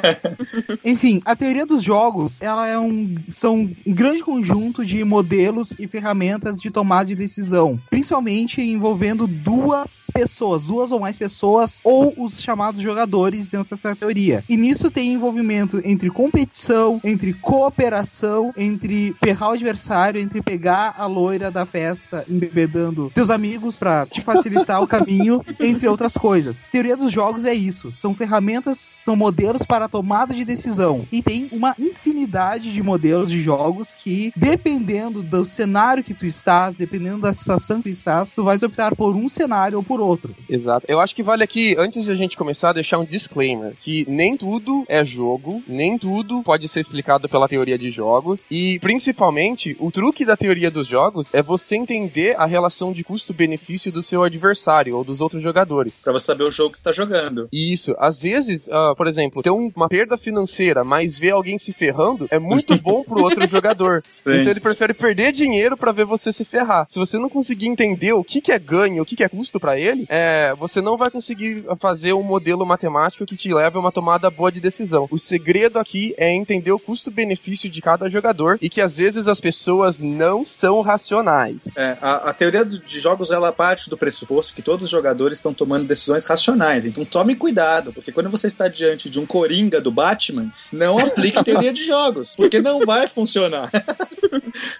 Enfim, 0.84 1.20
a 1.24 1.36
teoria 1.36 1.66
dos 1.66 1.82
jogos, 1.82 2.40
ela 2.40 2.66
é 2.66 2.78
um 2.78 3.16
são 3.28 3.70
um 3.86 3.94
grande 3.94 4.22
conjunto 4.22 4.84
de 4.84 5.02
modelos 5.04 5.72
e 5.78 5.86
ferramentas 5.86 6.58
de 6.58 6.70
tomada 6.70 7.06
de 7.06 7.14
decisão, 7.14 7.78
principalmente 7.90 8.61
envolvendo 8.70 9.26
duas 9.26 10.06
pessoas, 10.12 10.64
duas 10.64 10.92
ou 10.92 11.00
mais 11.00 11.18
pessoas, 11.18 11.80
ou 11.84 12.14
os 12.16 12.40
chamados 12.40 12.80
jogadores 12.80 13.48
dentro 13.48 13.70
dessa 13.70 13.94
teoria. 13.96 14.44
E 14.48 14.56
nisso 14.56 14.90
tem 14.90 15.12
envolvimento 15.12 15.80
entre 15.84 16.10
competição, 16.10 17.00
entre 17.02 17.32
cooperação, 17.32 18.52
entre 18.56 19.14
ferrar 19.22 19.50
o 19.50 19.52
adversário, 19.52 20.20
entre 20.20 20.42
pegar 20.42 20.94
a 20.98 21.06
loira 21.06 21.50
da 21.50 21.66
festa 21.66 22.24
embebedando 22.28 23.10
teus 23.14 23.30
amigos 23.30 23.78
pra 23.78 24.06
te 24.06 24.20
facilitar 24.20 24.82
o 24.82 24.86
caminho, 24.86 25.42
entre 25.60 25.88
outras 25.88 26.14
coisas. 26.14 26.68
Teoria 26.70 26.96
dos 26.96 27.12
jogos 27.12 27.44
é 27.44 27.54
isso. 27.54 27.92
São 27.92 28.14
ferramentas, 28.14 28.96
são 28.98 29.16
modelos 29.16 29.62
para 29.62 29.86
a 29.86 29.88
tomada 29.88 30.34
de 30.34 30.44
decisão. 30.44 31.06
E 31.10 31.22
tem 31.22 31.48
uma 31.52 31.74
infinidade 31.78 32.72
de 32.72 32.82
modelos 32.82 33.30
de 33.30 33.40
jogos 33.40 33.94
que, 33.94 34.32
dependendo 34.36 35.22
do 35.22 35.44
cenário 35.44 36.04
que 36.04 36.14
tu 36.14 36.26
estás, 36.26 36.76
dependendo 36.76 37.18
da 37.18 37.32
situação 37.32 37.78
que 37.78 37.84
tu 37.84 37.88
estás, 37.88 38.34
tu 38.34 38.44
vai 38.44 38.51
optar 38.62 38.96
por 38.96 39.14
um 39.14 39.28
cenário 39.28 39.78
ou 39.78 39.84
por 39.84 40.00
outro. 40.00 40.34
Exato. 40.48 40.84
Eu 40.88 40.98
acho 41.00 41.14
que 41.14 41.22
vale 41.22 41.44
aqui, 41.44 41.74
antes 41.78 42.04
de 42.04 42.10
a 42.10 42.14
gente 42.14 42.36
começar, 42.36 42.72
deixar 42.72 42.98
um 42.98 43.04
disclaimer: 43.04 43.74
que 43.80 44.04
nem 44.08 44.36
tudo 44.36 44.84
é 44.88 45.04
jogo, 45.04 45.62
nem 45.68 45.96
tudo 45.96 46.42
pode 46.42 46.68
ser 46.68 46.80
explicado 46.80 47.28
pela 47.28 47.48
teoria 47.48 47.78
de 47.78 47.90
jogos, 47.90 48.46
e 48.50 48.78
principalmente 48.80 49.76
o 49.78 49.90
truque 49.90 50.24
da 50.24 50.36
teoria 50.36 50.70
dos 50.70 50.86
jogos 50.86 51.32
é 51.34 51.40
você 51.42 51.76
entender 51.76 52.34
a 52.38 52.46
relação 52.46 52.92
de 52.92 53.04
custo-benefício 53.04 53.92
do 53.92 54.02
seu 54.02 54.22
adversário 54.24 54.96
ou 54.96 55.04
dos 55.04 55.20
outros 55.20 55.42
jogadores. 55.42 56.00
Pra 56.02 56.12
você 56.12 56.26
saber 56.26 56.44
o 56.44 56.50
jogo 56.50 56.72
que 56.72 56.78
você 56.78 56.84
tá 56.84 56.92
jogando. 56.92 57.48
Isso. 57.52 57.94
Às 57.98 58.22
vezes, 58.22 58.68
ah, 58.70 58.94
por 58.96 59.06
exemplo, 59.06 59.42
ter 59.42 59.50
um- 59.50 59.70
uma 59.76 59.88
perda 59.88 60.16
financeira, 60.16 60.82
mas 60.82 61.18
ver 61.18 61.30
alguém 61.30 61.58
se 61.58 61.72
ferrando 61.72 62.26
é 62.30 62.38
muito 62.38 62.76
bom 62.80 63.02
pro 63.04 63.22
outro 63.22 63.46
jogador. 63.48 64.00
Sim. 64.02 64.40
Então 64.40 64.50
ele 64.50 64.60
prefere 64.60 64.94
perder 64.94 65.30
dinheiro 65.32 65.76
pra 65.76 65.92
ver 65.92 66.04
você 66.04 66.32
se 66.32 66.44
ferrar. 66.44 66.84
Se 66.88 66.98
você 66.98 67.18
não 67.18 67.28
conseguir 67.28 67.68
entender 67.68 68.12
o 68.12 68.24
que, 68.24 68.40
que 68.42 68.52
é 68.52 68.58
ganho, 68.58 69.02
o 69.02 69.06
que, 69.06 69.16
que 69.16 69.24
é 69.24 69.28
custo 69.28 69.58
pra 69.58 69.78
ele, 69.78 70.04
é, 70.08 70.54
você 70.58 70.80
não 70.80 70.98
vai 70.98 71.10
conseguir 71.10 71.64
fazer 71.78 72.12
um 72.12 72.22
modelo 72.22 72.66
matemático 72.66 73.24
que 73.24 73.36
te 73.36 73.52
leve 73.52 73.76
a 73.76 73.80
uma 73.80 73.92
tomada 73.92 74.28
boa 74.30 74.50
de 74.50 74.60
decisão. 74.60 75.06
O 75.10 75.18
segredo 75.18 75.78
aqui 75.78 76.14
é 76.18 76.32
entender 76.34 76.72
o 76.72 76.78
custo-benefício 76.78 77.70
de 77.70 77.80
cada 77.80 78.08
jogador 78.08 78.58
e 78.60 78.68
que 78.68 78.80
às 78.80 78.96
vezes 78.96 79.28
as 79.28 79.40
pessoas 79.40 80.00
não 80.00 80.44
são 80.44 80.80
racionais. 80.80 81.72
É, 81.76 81.96
a, 82.00 82.30
a 82.30 82.34
teoria 82.34 82.64
de 82.64 83.00
jogos 83.00 83.30
ela 83.30 83.52
parte 83.52 83.88
do 83.88 83.96
pressuposto 83.96 84.54
que 84.54 84.62
todos 84.62 84.84
os 84.84 84.90
jogadores 84.90 85.38
estão 85.38 85.54
tomando 85.54 85.86
decisões 85.86 86.26
racionais. 86.26 86.84
Então 86.84 87.04
tome 87.04 87.36
cuidado, 87.36 87.92
porque 87.92 88.12
quando 88.12 88.30
você 88.30 88.46
está 88.46 88.68
diante 88.68 89.08
de 89.08 89.20
um 89.20 89.26
coringa 89.26 89.80
do 89.80 89.92
Batman, 89.92 90.52
não 90.72 90.98
aplique 90.98 91.42
teoria 91.44 91.72
de 91.72 91.84
jogos, 91.84 92.34
porque 92.34 92.60
não 92.60 92.80
vai 92.80 93.06
funcionar. 93.06 93.70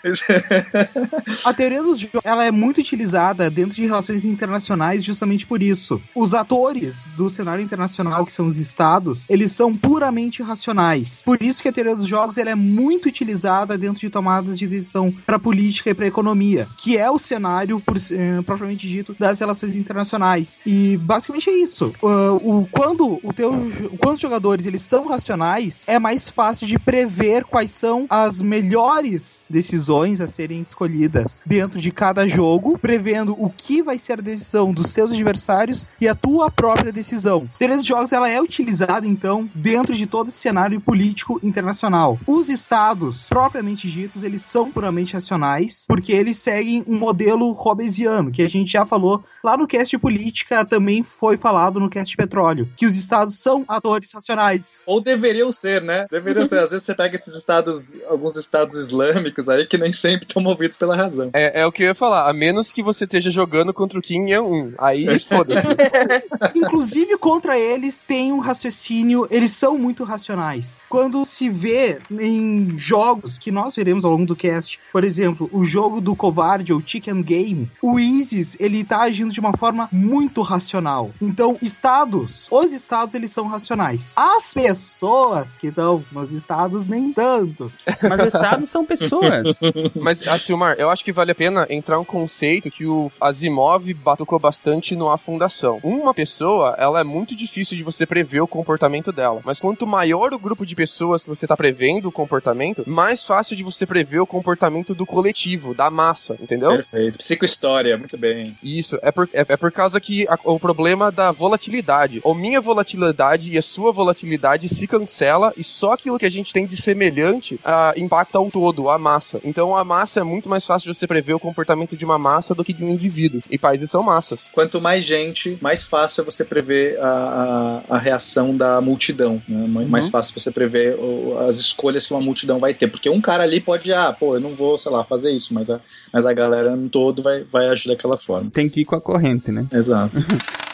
A 1.44 1.54
teoria 1.54 1.82
dos 1.82 2.00
jogos 2.00 2.20
ela 2.24 2.44
é 2.44 2.50
muito 2.50 2.80
utilizada 2.80 3.50
dentro 3.52 3.74
de 3.74 3.86
relações 3.86 4.24
internacionais 4.24 5.04
justamente 5.04 5.46
por 5.46 5.62
isso. 5.62 6.00
Os 6.14 6.34
atores 6.34 7.04
do 7.16 7.30
cenário 7.30 7.62
internacional, 7.62 8.26
que 8.26 8.32
são 8.32 8.46
os 8.46 8.58
estados, 8.58 9.26
eles 9.28 9.52
são 9.52 9.74
puramente 9.74 10.42
racionais. 10.42 11.22
Por 11.24 11.42
isso 11.42 11.62
que 11.62 11.68
a 11.68 11.72
teoria 11.72 11.96
dos 11.96 12.06
jogos 12.06 12.38
ela 12.38 12.50
é 12.50 12.54
muito 12.54 13.06
utilizada 13.06 13.78
dentro 13.78 14.00
de 14.00 14.10
tomadas 14.10 14.58
de 14.58 14.66
decisão 14.66 15.14
para 15.24 15.38
política 15.38 15.90
e 15.90 15.94
para 15.94 16.06
economia, 16.06 16.66
que 16.78 16.96
é 16.96 17.10
o 17.10 17.18
cenário 17.18 17.80
por, 17.80 17.96
eh, 17.96 18.42
propriamente 18.42 18.88
dito 18.88 19.14
das 19.18 19.38
relações 19.38 19.76
internacionais. 19.76 20.62
E 20.66 20.96
basicamente 20.96 21.50
é 21.50 21.52
isso. 21.52 21.92
Ah, 22.02 22.32
o, 22.34 22.66
quando 22.70 23.20
o 23.22 23.32
teu, 23.32 23.52
quando 23.98 24.14
os 24.14 24.20
jogadores 24.20 24.66
eles 24.66 24.82
são 24.82 25.06
racionais, 25.06 25.84
é 25.86 25.98
mais 25.98 26.28
fácil 26.28 26.66
de 26.66 26.78
prever 26.78 27.44
quais 27.44 27.70
são 27.70 28.06
as 28.08 28.40
melhores 28.40 29.46
decisões 29.48 30.20
a 30.20 30.26
serem 30.26 30.60
escolhidas 30.60 31.42
dentro 31.44 31.80
de 31.80 31.90
cada 31.90 32.26
jogo, 32.26 32.78
prevendo 32.78 33.41
o 33.42 33.50
que 33.50 33.82
vai 33.82 33.98
ser 33.98 34.14
a 34.14 34.22
decisão 34.22 34.72
dos 34.72 34.90
seus 34.90 35.10
adversários 35.10 35.84
e 36.00 36.06
a 36.06 36.14
tua 36.14 36.48
própria 36.48 36.92
decisão. 36.92 37.50
Teoria 37.58 37.76
dos 37.76 37.84
jogos 37.84 38.12
ela 38.12 38.28
é 38.28 38.40
utilizada 38.40 39.04
então 39.04 39.50
dentro 39.52 39.94
de 39.94 40.06
todo 40.06 40.28
esse 40.28 40.38
cenário 40.38 40.80
político 40.80 41.40
internacional. 41.42 42.18
Os 42.24 42.48
estados 42.48 43.28
propriamente 43.28 43.90
ditos, 43.90 44.22
eles 44.22 44.42
são 44.42 44.70
puramente 44.70 45.14
racionais, 45.14 45.84
porque 45.88 46.12
eles 46.12 46.36
seguem 46.36 46.84
um 46.86 46.96
modelo 46.96 47.50
hobbesiano, 47.52 48.30
que 48.30 48.42
a 48.42 48.48
gente 48.48 48.70
já 48.70 48.86
falou 48.86 49.24
lá 49.42 49.56
no 49.56 49.66
cast 49.66 49.90
de 49.90 49.98
política, 49.98 50.64
também 50.64 51.02
foi 51.02 51.36
falado 51.36 51.80
no 51.80 51.90
cast 51.90 52.12
de 52.12 52.16
petróleo, 52.16 52.68
que 52.76 52.86
os 52.86 52.96
estados 52.96 53.38
são 53.40 53.64
atores 53.66 54.12
racionais. 54.12 54.84
Ou 54.86 55.00
deveriam 55.00 55.50
ser, 55.50 55.82
né? 55.82 56.06
Deveriam 56.08 56.46
ser. 56.46 56.58
Às 56.62 56.70
vezes 56.70 56.86
você 56.86 56.94
pega 56.94 57.16
esses 57.16 57.34
estados, 57.34 57.96
alguns 58.08 58.36
estados 58.36 58.76
islâmicos 58.76 59.48
aí 59.48 59.66
que 59.66 59.76
nem 59.76 59.92
sempre 59.92 60.26
estão 60.28 60.40
movidos 60.40 60.76
pela 60.76 60.94
razão. 60.94 61.30
É, 61.32 61.62
é 61.62 61.66
o 61.66 61.72
que 61.72 61.82
eu 61.82 61.88
ia 61.88 61.94
falar. 61.94 62.30
A 62.30 62.32
menos 62.32 62.72
que 62.72 62.82
você 62.82 63.04
esteja 63.04 63.31
jogando 63.32 63.72
contra 63.72 63.98
o 63.98 64.02
Kim 64.02 64.28
Yang-un. 64.28 64.72
Aí, 64.78 65.18
foda-se. 65.18 65.68
Inclusive, 66.54 67.16
contra 67.18 67.58
eles 67.58 68.06
tem 68.06 68.32
um 68.32 68.38
raciocínio, 68.38 69.26
eles 69.30 69.52
são 69.52 69.76
muito 69.76 70.04
racionais. 70.04 70.80
Quando 70.88 71.24
se 71.24 71.48
vê 71.48 71.98
em 72.10 72.78
jogos 72.78 73.38
que 73.38 73.50
nós 73.50 73.74
veremos 73.74 74.04
ao 74.04 74.12
longo 74.12 74.26
do 74.26 74.36
cast, 74.36 74.78
por 74.92 75.04
exemplo, 75.04 75.48
o 75.52 75.64
jogo 75.64 76.00
do 76.00 76.14
covarde 76.14 76.72
ou 76.72 76.82
Chicken 76.84 77.22
Game, 77.22 77.70
o 77.80 77.98
Isis, 77.98 78.56
ele 78.60 78.84
tá 78.84 79.02
agindo 79.02 79.32
de 79.32 79.40
uma 79.40 79.56
forma 79.56 79.88
muito 79.90 80.42
racional. 80.42 81.10
Então, 81.20 81.56
estados, 81.62 82.48
os 82.50 82.72
estados, 82.72 83.14
eles 83.14 83.30
são 83.30 83.46
racionais. 83.46 84.12
As 84.16 84.52
pessoas 84.52 85.58
que 85.58 85.68
estão 85.68 86.04
nos 86.12 86.32
estados, 86.32 86.86
nem 86.86 87.12
tanto. 87.12 87.72
Mas 88.08 88.26
estados 88.26 88.68
são 88.68 88.84
pessoas. 88.84 89.56
Mas, 89.94 90.22
Silmar, 90.42 90.76
eu 90.78 90.90
acho 90.90 91.04
que 91.04 91.12
vale 91.12 91.30
a 91.30 91.34
pena 91.34 91.66
entrar 91.70 91.98
um 91.98 92.04
conceito 92.04 92.70
que 92.70 92.86
o 92.86 93.10
Asimov 93.22 93.92
batucou 93.94 94.38
bastante 94.38 94.94
no 94.96 95.10
A 95.10 95.16
Fundação. 95.18 95.80
Uma 95.82 96.12
pessoa, 96.14 96.74
ela 96.78 97.00
é 97.00 97.04
muito 97.04 97.34
difícil 97.34 97.76
de 97.76 97.82
você 97.82 98.04
prever 98.06 98.40
o 98.40 98.46
comportamento 98.46 99.12
dela. 99.12 99.40
Mas 99.44 99.60
quanto 99.60 99.86
maior 99.86 100.32
o 100.34 100.38
grupo 100.38 100.64
de 100.66 100.74
pessoas 100.74 101.22
que 101.22 101.28
você 101.30 101.46
tá 101.46 101.56
prevendo 101.56 102.08
o 102.08 102.12
comportamento, 102.12 102.82
mais 102.86 103.24
fácil 103.24 103.56
de 103.56 103.62
você 103.62 103.86
prever 103.86 104.20
o 104.20 104.26
comportamento 104.26 104.94
do 104.94 105.06
coletivo, 105.06 105.74
da 105.74 105.90
massa, 105.90 106.36
entendeu? 106.40 106.70
Perfeito. 106.72 107.18
Psicohistória, 107.18 107.96
muito 107.96 108.16
bem. 108.18 108.56
Isso, 108.62 108.98
é 109.02 109.10
por, 109.12 109.28
é, 109.32 109.40
é 109.48 109.56
por 109.56 109.70
causa 109.72 110.00
que 110.00 110.26
a- 110.28 110.38
o 110.44 110.58
problema 110.58 111.10
da 111.10 111.30
volatilidade. 111.30 112.20
Ou 112.24 112.34
minha 112.34 112.60
volatilidade 112.60 113.52
e 113.52 113.58
a 113.58 113.62
sua 113.62 113.92
volatilidade 113.92 114.68
se 114.68 114.86
cancela 114.86 115.52
e 115.56 115.64
só 115.64 115.92
aquilo 115.92 116.18
que 116.18 116.26
a 116.26 116.30
gente 116.30 116.52
tem 116.52 116.66
de 116.66 116.76
semelhante 116.76 117.58
ah, 117.64 117.92
impacta 117.96 118.38
o 118.40 118.50
todo, 118.50 118.88
a 118.90 118.98
massa. 118.98 119.40
Então 119.44 119.76
a 119.76 119.84
massa 119.84 120.20
é 120.20 120.22
muito 120.22 120.48
mais 120.48 120.66
fácil 120.66 120.90
de 120.92 120.98
você 120.98 121.06
prever 121.06 121.34
o 121.34 121.40
comportamento 121.40 121.96
de 121.96 122.04
uma 122.04 122.18
massa 122.18 122.54
do 122.54 122.64
que 122.64 122.72
de 122.72 122.84
um 122.84 122.88
indivíduo. 122.90 123.11
E 123.50 123.58
países 123.58 123.90
são 123.90 124.02
massas. 124.02 124.50
Quanto 124.52 124.80
mais 124.80 125.04
gente, 125.04 125.56
mais 125.60 125.84
fácil 125.84 126.22
é 126.22 126.24
você 126.24 126.44
prever 126.44 126.98
a, 127.00 127.82
a, 127.88 127.96
a 127.96 127.98
reação 127.98 128.56
da 128.56 128.80
multidão. 128.80 129.40
Né? 129.48 129.66
Mais- 129.68 129.88
Mais 129.88 130.08
fácil 130.08 130.38
você 130.38 130.50
prever 130.50 130.96
o- 130.98 131.36
as 131.38 131.56
escolhas 131.56 132.06
que 132.06 132.12
uma 132.14 132.20
multidão 132.20 132.58
vai 132.58 132.72
ter. 132.74 132.88
Porque 132.88 133.08
um 133.10 133.20
cara 133.20 133.42
ali 133.42 133.60
pode, 133.60 133.92
ah, 133.92 134.12
pô, 134.12 134.34
eu 134.36 134.40
não 134.40 134.54
vou, 134.54 134.76
sei 134.78 134.90
lá, 134.90 135.04
fazer 135.04 135.32
isso, 135.32 135.52
mas 135.54 135.70
a, 135.70 135.80
mas 136.12 136.24
a 136.26 136.32
galera 136.32 136.74
no 136.74 136.88
todo 136.88 137.22
vai, 137.22 137.42
vai 137.44 137.68
agir 137.68 137.88
daquela 137.88 138.16
forma. 138.16 138.50
Tem 138.50 138.68
que 138.68 138.80
ir 138.80 138.84
com 138.84 138.96
a 138.96 139.00
corrente, 139.00 139.50
né? 139.50 139.66
Exato. 139.72 140.14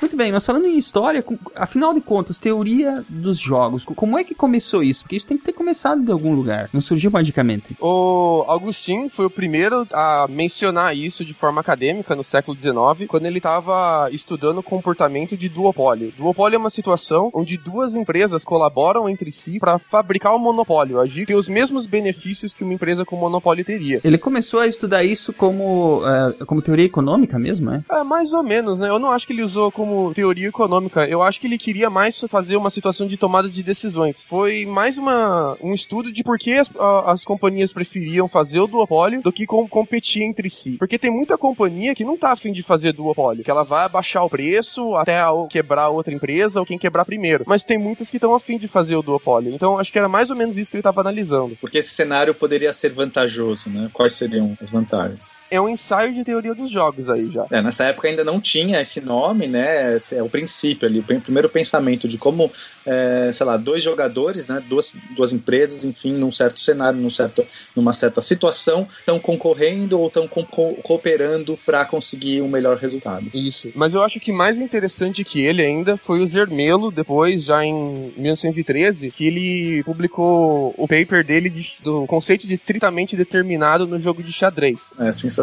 Muito 0.00 0.16
bem, 0.16 0.32
mas 0.32 0.44
falando 0.46 0.66
em 0.66 0.78
história, 0.78 1.24
afinal 1.54 1.92
de 1.94 2.00
contas, 2.00 2.38
teoria 2.38 3.04
dos 3.08 3.38
jogos, 3.38 3.84
co- 3.84 3.94
como 3.94 4.18
é 4.18 4.24
que 4.24 4.34
começou 4.34 4.82
isso? 4.82 5.02
Porque 5.02 5.16
isso 5.16 5.26
tem 5.26 5.36
que 5.36 5.44
ter 5.44 5.52
começado 5.52 6.02
de 6.02 6.10
algum 6.10 6.34
lugar, 6.34 6.68
não 6.72 6.80
surgiu 6.80 7.10
magicamente. 7.10 7.76
O 7.80 8.44
Augustin 8.48 9.08
foi 9.08 9.26
o 9.26 9.30
primeiro 9.30 9.86
a 9.92 10.26
mencionar 10.28 10.96
isso 10.96 11.24
de 11.24 11.32
forma 11.34 11.60
acadêmica 11.60 12.16
no 12.16 12.24
século 12.24 12.58
XIX, 12.58 13.06
quando 13.08 13.26
ele 13.26 13.38
estava 13.38 14.08
estudando 14.10 14.58
o 14.58 14.62
comportamento 14.62 15.36
de 15.36 15.48
duopólio. 15.48 16.12
Duopólio 16.16 16.56
é 16.56 16.58
uma 16.58 16.70
situação 16.70 17.30
onde 17.34 17.56
duas 17.58 17.94
empresas 17.94 18.44
colaboram 18.44 19.08
entre 19.08 19.30
si 19.30 19.58
para 19.58 19.78
fabricar 19.78 20.34
um 20.34 20.38
monopólio, 20.38 20.98
agir 21.00 21.26
ter 21.26 21.34
os 21.34 21.48
mesmos 21.48 21.86
benefícios 21.86 22.54
que 22.54 22.64
uma 22.64 22.72
empresa 22.74 23.04
com 23.04 23.16
monopólio 23.16 23.64
teria. 23.64 24.00
Ele 24.02 24.18
começou 24.18 24.60
a 24.60 24.66
estudar 24.66 25.04
isso 25.04 25.32
como, 25.32 26.02
eh, 26.06 26.44
como 26.44 26.62
teoria 26.62 26.84
econômica 26.86 27.38
mesmo, 27.38 27.70
é? 27.70 27.82
É, 27.90 28.02
mais 28.02 28.32
ou 28.32 28.42
menos, 28.42 28.78
né? 28.78 28.88
Eu 28.88 28.98
não 28.98 29.10
acho 29.10 29.26
que 29.26 29.32
ele 29.32 29.42
usou 29.42 29.70
como 29.70 29.89
teoria 30.14 30.48
econômica. 30.48 31.06
Eu 31.06 31.22
acho 31.22 31.40
que 31.40 31.46
ele 31.46 31.58
queria 31.58 31.90
mais 31.90 32.18
fazer 32.28 32.56
uma 32.56 32.70
situação 32.70 33.06
de 33.06 33.16
tomada 33.16 33.48
de 33.48 33.62
decisões. 33.62 34.24
Foi 34.24 34.64
mais 34.66 34.98
uma, 34.98 35.56
um 35.60 35.74
estudo 35.74 36.12
de 36.12 36.22
por 36.22 36.38
que 36.38 36.58
as, 36.58 36.70
as 37.06 37.24
companhias 37.24 37.72
preferiam 37.72 38.28
fazer 38.28 38.60
o 38.60 38.66
duopólio 38.66 39.22
do 39.22 39.32
que 39.32 39.46
com, 39.46 39.68
competir 39.68 40.22
entre 40.22 40.48
si. 40.50 40.72
Porque 40.72 40.98
tem 40.98 41.10
muita 41.10 41.36
companhia 41.36 41.94
que 41.94 42.04
não 42.04 42.16
tá 42.16 42.32
afim 42.32 42.52
de 42.52 42.62
fazer 42.62 42.92
duopólio, 42.92 43.44
que 43.44 43.50
ela 43.50 43.64
vai 43.64 43.84
abaixar 43.84 44.24
o 44.24 44.30
preço 44.30 44.94
até 44.96 45.18
quebrar 45.48 45.88
outra 45.88 46.14
empresa 46.14 46.60
ou 46.60 46.66
quem 46.66 46.78
quebrar 46.78 47.04
primeiro. 47.04 47.44
Mas 47.46 47.64
tem 47.64 47.78
muitas 47.78 48.10
que 48.10 48.16
estão 48.16 48.34
afim 48.34 48.58
de 48.58 48.68
fazer 48.68 48.96
o 48.96 49.02
duopólio. 49.02 49.54
Então 49.54 49.78
acho 49.78 49.92
que 49.92 49.98
era 49.98 50.08
mais 50.08 50.30
ou 50.30 50.36
menos 50.36 50.58
isso 50.58 50.70
que 50.70 50.76
ele 50.76 50.80
estava 50.80 51.00
analisando. 51.00 51.56
Porque 51.60 51.78
esse 51.78 51.90
cenário 51.90 52.34
poderia 52.34 52.72
ser 52.72 52.90
vantajoso, 52.90 53.68
né? 53.68 53.90
Quais 53.92 54.12
seriam 54.12 54.56
as 54.60 54.70
vantagens? 54.70 55.39
É 55.50 55.60
um 55.60 55.68
ensaio 55.68 56.14
de 56.14 56.22
teoria 56.24 56.54
dos 56.54 56.70
jogos 56.70 57.08
aí 57.10 57.28
já. 57.30 57.46
É, 57.50 57.60
nessa 57.60 57.84
época 57.84 58.08
ainda 58.08 58.22
não 58.24 58.40
tinha 58.40 58.80
esse 58.80 59.00
nome, 59.00 59.46
né? 59.46 59.96
Esse 59.96 60.16
é 60.16 60.22
o 60.22 60.28
princípio 60.28 60.86
ali, 60.88 61.00
o 61.00 61.02
prim- 61.02 61.20
primeiro 61.20 61.48
pensamento 61.48 62.06
de 62.08 62.16
como, 62.18 62.50
é, 62.86 63.30
sei 63.32 63.44
lá, 63.46 63.56
dois 63.56 63.82
jogadores, 63.82 64.46
né? 64.46 64.62
Duas, 64.68 64.92
duas 65.16 65.32
empresas, 65.32 65.84
enfim, 65.84 66.12
num 66.12 66.30
certo 66.30 66.60
cenário, 66.60 67.00
num 67.00 67.10
certo, 67.10 67.44
numa 67.74 67.92
certa 67.92 68.20
situação, 68.20 68.86
estão 68.98 69.18
concorrendo 69.18 69.98
ou 69.98 70.06
estão 70.06 70.28
co- 70.28 70.44
cooperando 70.82 71.58
para 71.66 71.84
conseguir 71.84 72.42
um 72.42 72.48
melhor 72.48 72.76
resultado. 72.76 73.26
Isso. 73.34 73.70
Mas 73.74 73.94
eu 73.94 74.02
acho 74.02 74.20
que 74.20 74.32
mais 74.32 74.60
interessante 74.60 75.24
que 75.24 75.40
ele 75.42 75.62
ainda 75.62 75.96
foi 75.96 76.20
o 76.20 76.26
Zermelo, 76.26 76.90
depois, 76.90 77.44
já 77.44 77.64
em 77.64 78.12
1913, 78.16 79.10
que 79.10 79.26
ele 79.26 79.82
publicou 79.84 80.74
o 80.76 80.86
paper 80.86 81.24
dele 81.24 81.48
de- 81.50 81.76
do 81.82 82.06
conceito 82.06 82.46
de 82.46 82.54
estritamente 82.54 83.16
determinado 83.16 83.86
no 83.86 83.98
jogo 84.00 84.22
de 84.22 84.32
xadrez. 84.32 84.92
É 84.98 85.10
sensacional. 85.12 85.39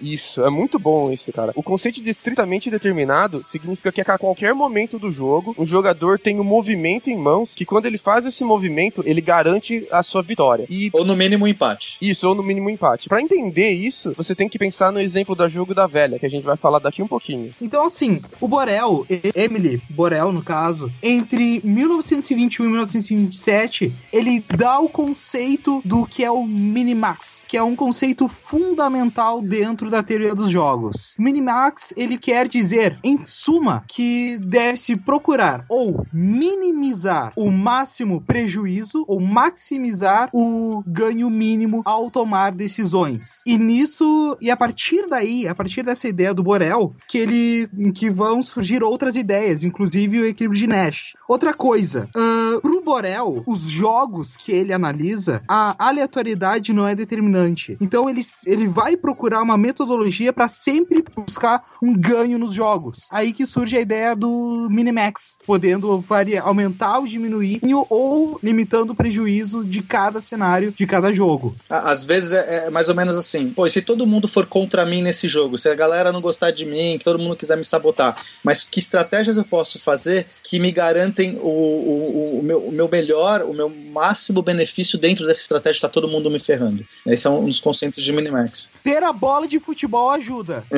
Isso, 0.00 0.44
é 0.44 0.50
muito 0.50 0.78
bom 0.78 1.10
isso, 1.12 1.32
cara. 1.32 1.52
O 1.54 1.62
conceito 1.62 2.00
de 2.02 2.10
estritamente 2.10 2.70
determinado 2.70 3.42
significa 3.44 3.92
que 3.92 4.00
a 4.00 4.18
qualquer 4.18 4.54
momento 4.54 4.98
do 4.98 5.10
jogo, 5.10 5.54
um 5.58 5.66
jogador 5.66 6.18
tem 6.18 6.40
um 6.40 6.44
movimento 6.44 7.08
em 7.08 7.16
mãos 7.16 7.54
que 7.54 7.64
quando 7.64 7.86
ele 7.86 7.98
faz 7.98 8.26
esse 8.26 8.42
movimento, 8.44 9.02
ele 9.06 9.20
garante 9.20 9.86
a 9.90 10.02
sua 10.02 10.22
vitória. 10.22 10.66
E 10.68 10.90
Ou 10.92 11.04
no 11.04 11.14
mínimo 11.16 11.44
um 11.44 11.48
empate. 11.48 11.96
isso, 12.00 12.28
ou 12.28 12.34
no 12.34 12.42
mínimo 12.42 12.66
um 12.68 12.70
empate. 12.70 13.08
Pra 13.08 13.20
entender 13.22 13.70
isso, 13.70 14.12
você 14.16 14.34
tem 14.34 14.48
que 14.48 14.58
pensar 14.58 14.90
no 14.92 15.00
exemplo 15.00 15.34
do 15.34 15.48
jogo 15.48 15.74
da 15.74 15.86
velha, 15.86 16.18
que 16.18 16.26
a 16.26 16.30
gente 16.30 16.42
vai 16.44 16.56
falar 16.56 16.78
daqui 16.78 17.02
um 17.02 17.08
pouquinho. 17.08 17.50
Então, 17.60 17.84
assim, 17.84 18.20
o 18.40 18.48
Borel, 18.48 19.06
E- 19.08 19.32
Emily 19.34 19.80
Borel, 19.88 20.32
no 20.32 20.42
caso, 20.42 20.90
entre 21.02 21.60
1921 21.64 22.64
e 22.64 22.68
1927, 22.68 23.92
ele 24.12 24.44
dá 24.56 24.78
o 24.80 24.88
conceito 24.88 25.80
do 25.84 26.06
que 26.06 26.24
é 26.24 26.30
o 26.30 26.44
Minimax, 26.44 27.44
que 27.46 27.56
é 27.56 27.62
um 27.62 27.74
conceito 27.76 28.28
fundamental 28.28 29.31
dentro 29.40 29.88
da 29.88 30.02
teoria 30.02 30.34
dos 30.34 30.50
jogos. 30.50 31.14
Minimax, 31.18 31.94
ele 31.96 32.18
quer 32.18 32.48
dizer, 32.48 32.98
em 33.02 33.24
suma, 33.24 33.84
que 33.88 34.36
deve-se 34.38 34.96
procurar 34.96 35.64
ou 35.68 36.06
minimizar 36.12 37.32
o 37.36 37.50
máximo 37.50 38.20
prejuízo 38.20 39.04
ou 39.06 39.20
maximizar 39.20 40.28
o 40.32 40.82
ganho 40.86 41.30
mínimo 41.30 41.82
ao 41.84 42.10
tomar 42.10 42.52
decisões. 42.52 43.42
E 43.46 43.56
nisso, 43.56 44.36
e 44.40 44.50
a 44.50 44.56
partir 44.56 45.06
daí, 45.08 45.46
a 45.46 45.54
partir 45.54 45.82
dessa 45.82 46.08
ideia 46.08 46.34
do 46.34 46.42
Borel, 46.42 46.94
que 47.08 47.18
ele 47.18 47.68
que 47.94 48.10
vão 48.10 48.42
surgir 48.42 48.82
outras 48.82 49.16
ideias, 49.16 49.64
inclusive 49.64 50.20
o 50.20 50.26
equilíbrio 50.26 50.58
de 50.58 50.66
Nash. 50.66 51.14
Outra 51.28 51.54
coisa, 51.54 52.08
ahn, 52.14 52.60
pro 52.60 52.82
Borel, 52.82 53.42
os 53.46 53.62
jogos 53.62 54.36
que 54.36 54.52
ele 54.52 54.72
analisa, 54.72 55.42
a 55.48 55.74
aleatoriedade 55.78 56.72
não 56.72 56.86
é 56.86 56.94
determinante. 56.94 57.76
Então 57.80 58.08
ele, 58.08 58.22
ele 58.46 58.66
vai 58.66 58.96
procurar 58.96 59.21
uma 59.42 59.56
metodologia 59.56 60.32
para 60.32 60.48
sempre 60.48 61.04
buscar 61.16 61.64
um 61.80 61.94
ganho 61.94 62.38
nos 62.38 62.52
jogos. 62.52 63.06
Aí 63.10 63.32
que 63.32 63.46
surge 63.46 63.76
a 63.76 63.80
ideia 63.80 64.16
do 64.16 64.68
Minimax, 64.70 65.38
podendo 65.46 65.98
variar, 66.00 66.46
aumentar 66.46 66.98
ou 66.98 67.06
diminuir 67.06 67.60
ou 67.88 68.38
limitando 68.42 68.92
o 68.92 68.96
prejuízo 68.96 69.64
de 69.64 69.82
cada 69.82 70.20
cenário, 70.20 70.72
de 70.76 70.86
cada 70.86 71.12
jogo. 71.12 71.54
Às 71.68 72.04
vezes 72.04 72.32
é, 72.32 72.66
é 72.66 72.70
mais 72.70 72.88
ou 72.88 72.94
menos 72.94 73.14
assim, 73.14 73.50
pô, 73.50 73.68
se 73.68 73.80
todo 73.82 74.06
mundo 74.06 74.26
for 74.26 74.46
contra 74.46 74.84
mim 74.84 75.02
nesse 75.02 75.28
jogo, 75.28 75.56
se 75.56 75.68
a 75.68 75.74
galera 75.74 76.12
não 76.12 76.20
gostar 76.20 76.50
de 76.50 76.64
mim, 76.64 76.96
que 76.98 77.04
todo 77.04 77.18
mundo 77.18 77.36
quiser 77.36 77.56
me 77.56 77.64
sabotar, 77.64 78.16
mas 78.42 78.64
que 78.64 78.78
estratégias 78.78 79.36
eu 79.36 79.44
posso 79.44 79.78
fazer 79.78 80.26
que 80.42 80.58
me 80.58 80.72
garantem 80.72 81.38
o, 81.38 81.48
o, 81.48 82.38
o, 82.40 82.42
meu, 82.42 82.58
o 82.66 82.72
meu 82.72 82.88
melhor, 82.88 83.42
o 83.42 83.52
meu 83.52 83.68
máximo 83.68 84.42
benefício 84.42 84.98
dentro 84.98 85.26
dessa 85.26 85.40
estratégia, 85.40 85.82
tá 85.82 85.88
todo 85.88 86.08
mundo 86.08 86.30
me 86.30 86.38
ferrando. 86.38 86.84
Esse 87.06 87.26
é 87.26 87.30
um 87.30 87.44
dos 87.44 87.60
conceitos 87.60 88.02
de 88.02 88.12
Minimax. 88.12 88.70
Ter 88.82 89.02
a 89.02 89.11
bola 89.12 89.46
de 89.46 89.58
futebol 89.58 90.10
ajuda. 90.10 90.64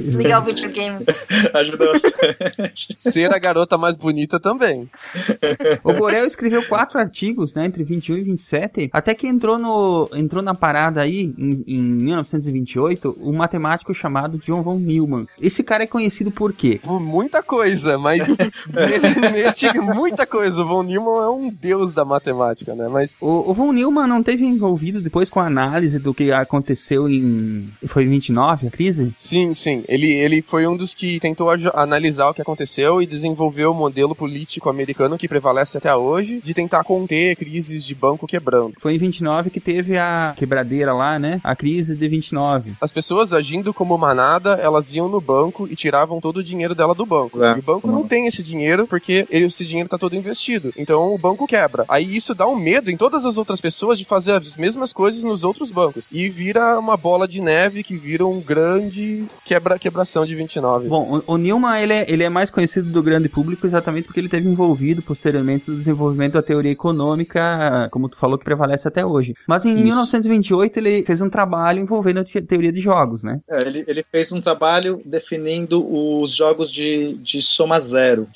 Desligar 0.00 0.42
o 0.42 0.44
videogame. 0.44 1.04
Ajuda 1.54 1.92
bastante. 1.92 2.88
Ser 2.94 3.32
a 3.32 3.38
garota 3.38 3.78
mais 3.78 3.96
bonita 3.96 4.40
também. 4.40 4.88
O 5.84 5.92
Borel 5.92 6.26
escreveu 6.26 6.66
quatro 6.68 6.98
artigos, 6.98 7.54
né, 7.54 7.66
entre 7.66 7.84
21 7.84 8.16
e 8.16 8.22
27, 8.22 8.90
até 8.92 9.14
que 9.14 9.26
entrou, 9.26 9.58
no, 9.58 10.08
entrou 10.14 10.42
na 10.42 10.54
parada 10.54 11.00
aí, 11.00 11.32
em, 11.38 11.64
em 11.66 11.82
1928, 11.82 13.18
um 13.20 13.36
matemático 13.36 13.92
chamado 13.94 14.38
John 14.38 14.62
von 14.62 14.78
Neumann. 14.78 15.26
Esse 15.40 15.62
cara 15.62 15.84
é 15.84 15.86
conhecido 15.86 16.30
por 16.30 16.52
quê? 16.52 16.80
Por 16.82 17.00
muita 17.00 17.42
coisa, 17.42 17.98
mas 17.98 18.38
nesse, 18.68 19.20
nesse 19.20 19.78
muita 19.80 20.26
coisa. 20.26 20.62
O 20.62 20.66
Von 20.66 20.82
Neumann 20.82 21.22
é 21.22 21.28
um 21.28 21.50
deus 21.50 21.92
da 21.92 22.04
matemática, 22.04 22.74
né? 22.74 22.88
Mas 22.88 23.16
O, 23.20 23.50
o 23.50 23.54
von 23.54 23.72
Neumann 23.72 24.06
não 24.06 24.22
teve 24.22 24.44
envolvido 24.44 25.00
depois 25.00 25.30
com 25.30 25.40
a 25.40 25.46
análise 25.46 25.98
do 25.98 26.07
que 26.14 26.30
aconteceu 26.32 27.08
em... 27.08 27.68
Foi 27.86 28.04
em 28.04 28.08
29, 28.08 28.68
a 28.68 28.70
crise? 28.70 29.12
sim, 29.14 29.54
sim. 29.54 29.84
Ele, 29.88 30.10
ele 30.12 30.42
foi 30.42 30.66
um 30.66 30.76
dos 30.76 30.94
que 30.94 31.18
tentou 31.20 31.48
analisar 31.74 32.28
o 32.28 32.34
que 32.34 32.42
aconteceu 32.42 33.00
e 33.02 33.06
desenvolveu 33.06 33.70
o 33.70 33.74
modelo 33.74 34.14
político 34.14 34.68
americano 34.68 35.16
que 35.18 35.28
prevalece 35.28 35.78
até 35.78 35.94
hoje 35.94 36.40
de 36.42 36.54
tentar 36.54 36.84
conter 36.84 37.36
crises 37.36 37.84
de 37.84 37.94
banco 37.94 38.26
quebrando. 38.26 38.74
Foi 38.80 38.94
em 38.94 38.98
29 38.98 39.50
que 39.50 39.60
teve 39.60 39.96
a 39.96 40.34
quebradeira 40.36 40.92
lá, 40.92 41.18
né? 41.18 41.40
A 41.44 41.54
crise 41.56 41.94
de 41.94 42.08
29. 42.08 42.72
As 42.80 42.92
pessoas 42.92 43.32
agindo 43.32 43.72
como 43.74 43.96
manada, 43.98 44.54
elas 44.62 44.94
iam 44.94 45.08
no 45.08 45.20
banco 45.20 45.66
e 45.70 45.76
tiravam 45.76 46.20
todo 46.20 46.38
o 46.38 46.42
dinheiro 46.42 46.74
dela 46.74 46.94
do 46.94 47.06
banco. 47.06 47.28
Exato. 47.28 47.58
E 47.58 47.60
o 47.60 47.64
banco 47.64 47.86
não 47.88 48.06
tem 48.06 48.26
esse 48.26 48.42
dinheiro 48.42 48.86
porque 48.86 49.26
ele- 49.30 49.46
esse 49.46 49.64
dinheiro 49.64 49.88
tá 49.88 49.98
todo 49.98 50.14
investido. 50.16 50.72
Então 50.76 51.14
o 51.14 51.18
banco 51.18 51.46
quebra. 51.46 51.84
Aí 51.88 52.16
isso 52.16 52.34
dá 52.34 52.46
um 52.46 52.56
medo 52.58 52.90
em 52.90 52.96
todas 52.96 53.24
as 53.24 53.38
outras 53.38 53.60
pessoas 53.60 53.98
de 53.98 54.04
fazer 54.04 54.32
as 54.34 54.56
mesmas 54.56 54.92
coisas 54.92 55.22
nos 55.22 55.44
outros 55.44 55.70
bancos. 55.70 55.87
E 56.12 56.28
vira 56.28 56.78
uma 56.78 56.96
bola 56.96 57.26
de 57.28 57.40
neve 57.40 57.82
que 57.82 57.96
vira 57.96 58.26
um 58.26 58.40
grande 58.40 59.26
quebra 59.44 59.78
quebração 59.78 60.24
de 60.24 60.34
29. 60.34 60.88
Bom, 60.88 61.20
o, 61.26 61.34
o 61.34 61.36
Newman, 61.36 61.80
ele 61.82 61.92
é, 61.92 62.06
ele 62.10 62.24
é 62.24 62.28
mais 62.28 62.50
conhecido 62.50 62.90
do 62.90 63.02
grande 63.02 63.28
público 63.28 63.66
exatamente 63.66 64.04
porque 64.06 64.20
ele 64.20 64.28
teve 64.28 64.48
envolvido 64.48 65.02
posteriormente 65.02 65.68
no 65.70 65.76
desenvolvimento 65.76 66.34
da 66.34 66.42
teoria 66.42 66.72
econômica, 66.72 67.88
como 67.90 68.08
tu 68.08 68.16
falou, 68.16 68.38
que 68.38 68.44
prevalece 68.44 68.86
até 68.86 69.04
hoje. 69.04 69.34
Mas 69.46 69.64
em 69.64 69.74
Isso. 69.74 69.84
1928 69.84 70.76
ele 70.78 71.04
fez 71.04 71.20
um 71.20 71.30
trabalho 71.30 71.80
envolvendo 71.80 72.20
a 72.20 72.24
te- 72.24 72.42
teoria 72.42 72.72
de 72.72 72.80
jogos, 72.80 73.22
né? 73.22 73.38
É, 73.50 73.66
ele, 73.66 73.84
ele 73.86 74.02
fez 74.02 74.30
um 74.32 74.40
trabalho 74.40 75.00
definindo 75.04 75.84
os 75.90 76.34
jogos 76.34 76.70
de, 76.70 77.14
de 77.14 77.40
soma 77.42 77.80
zero, 77.80 78.28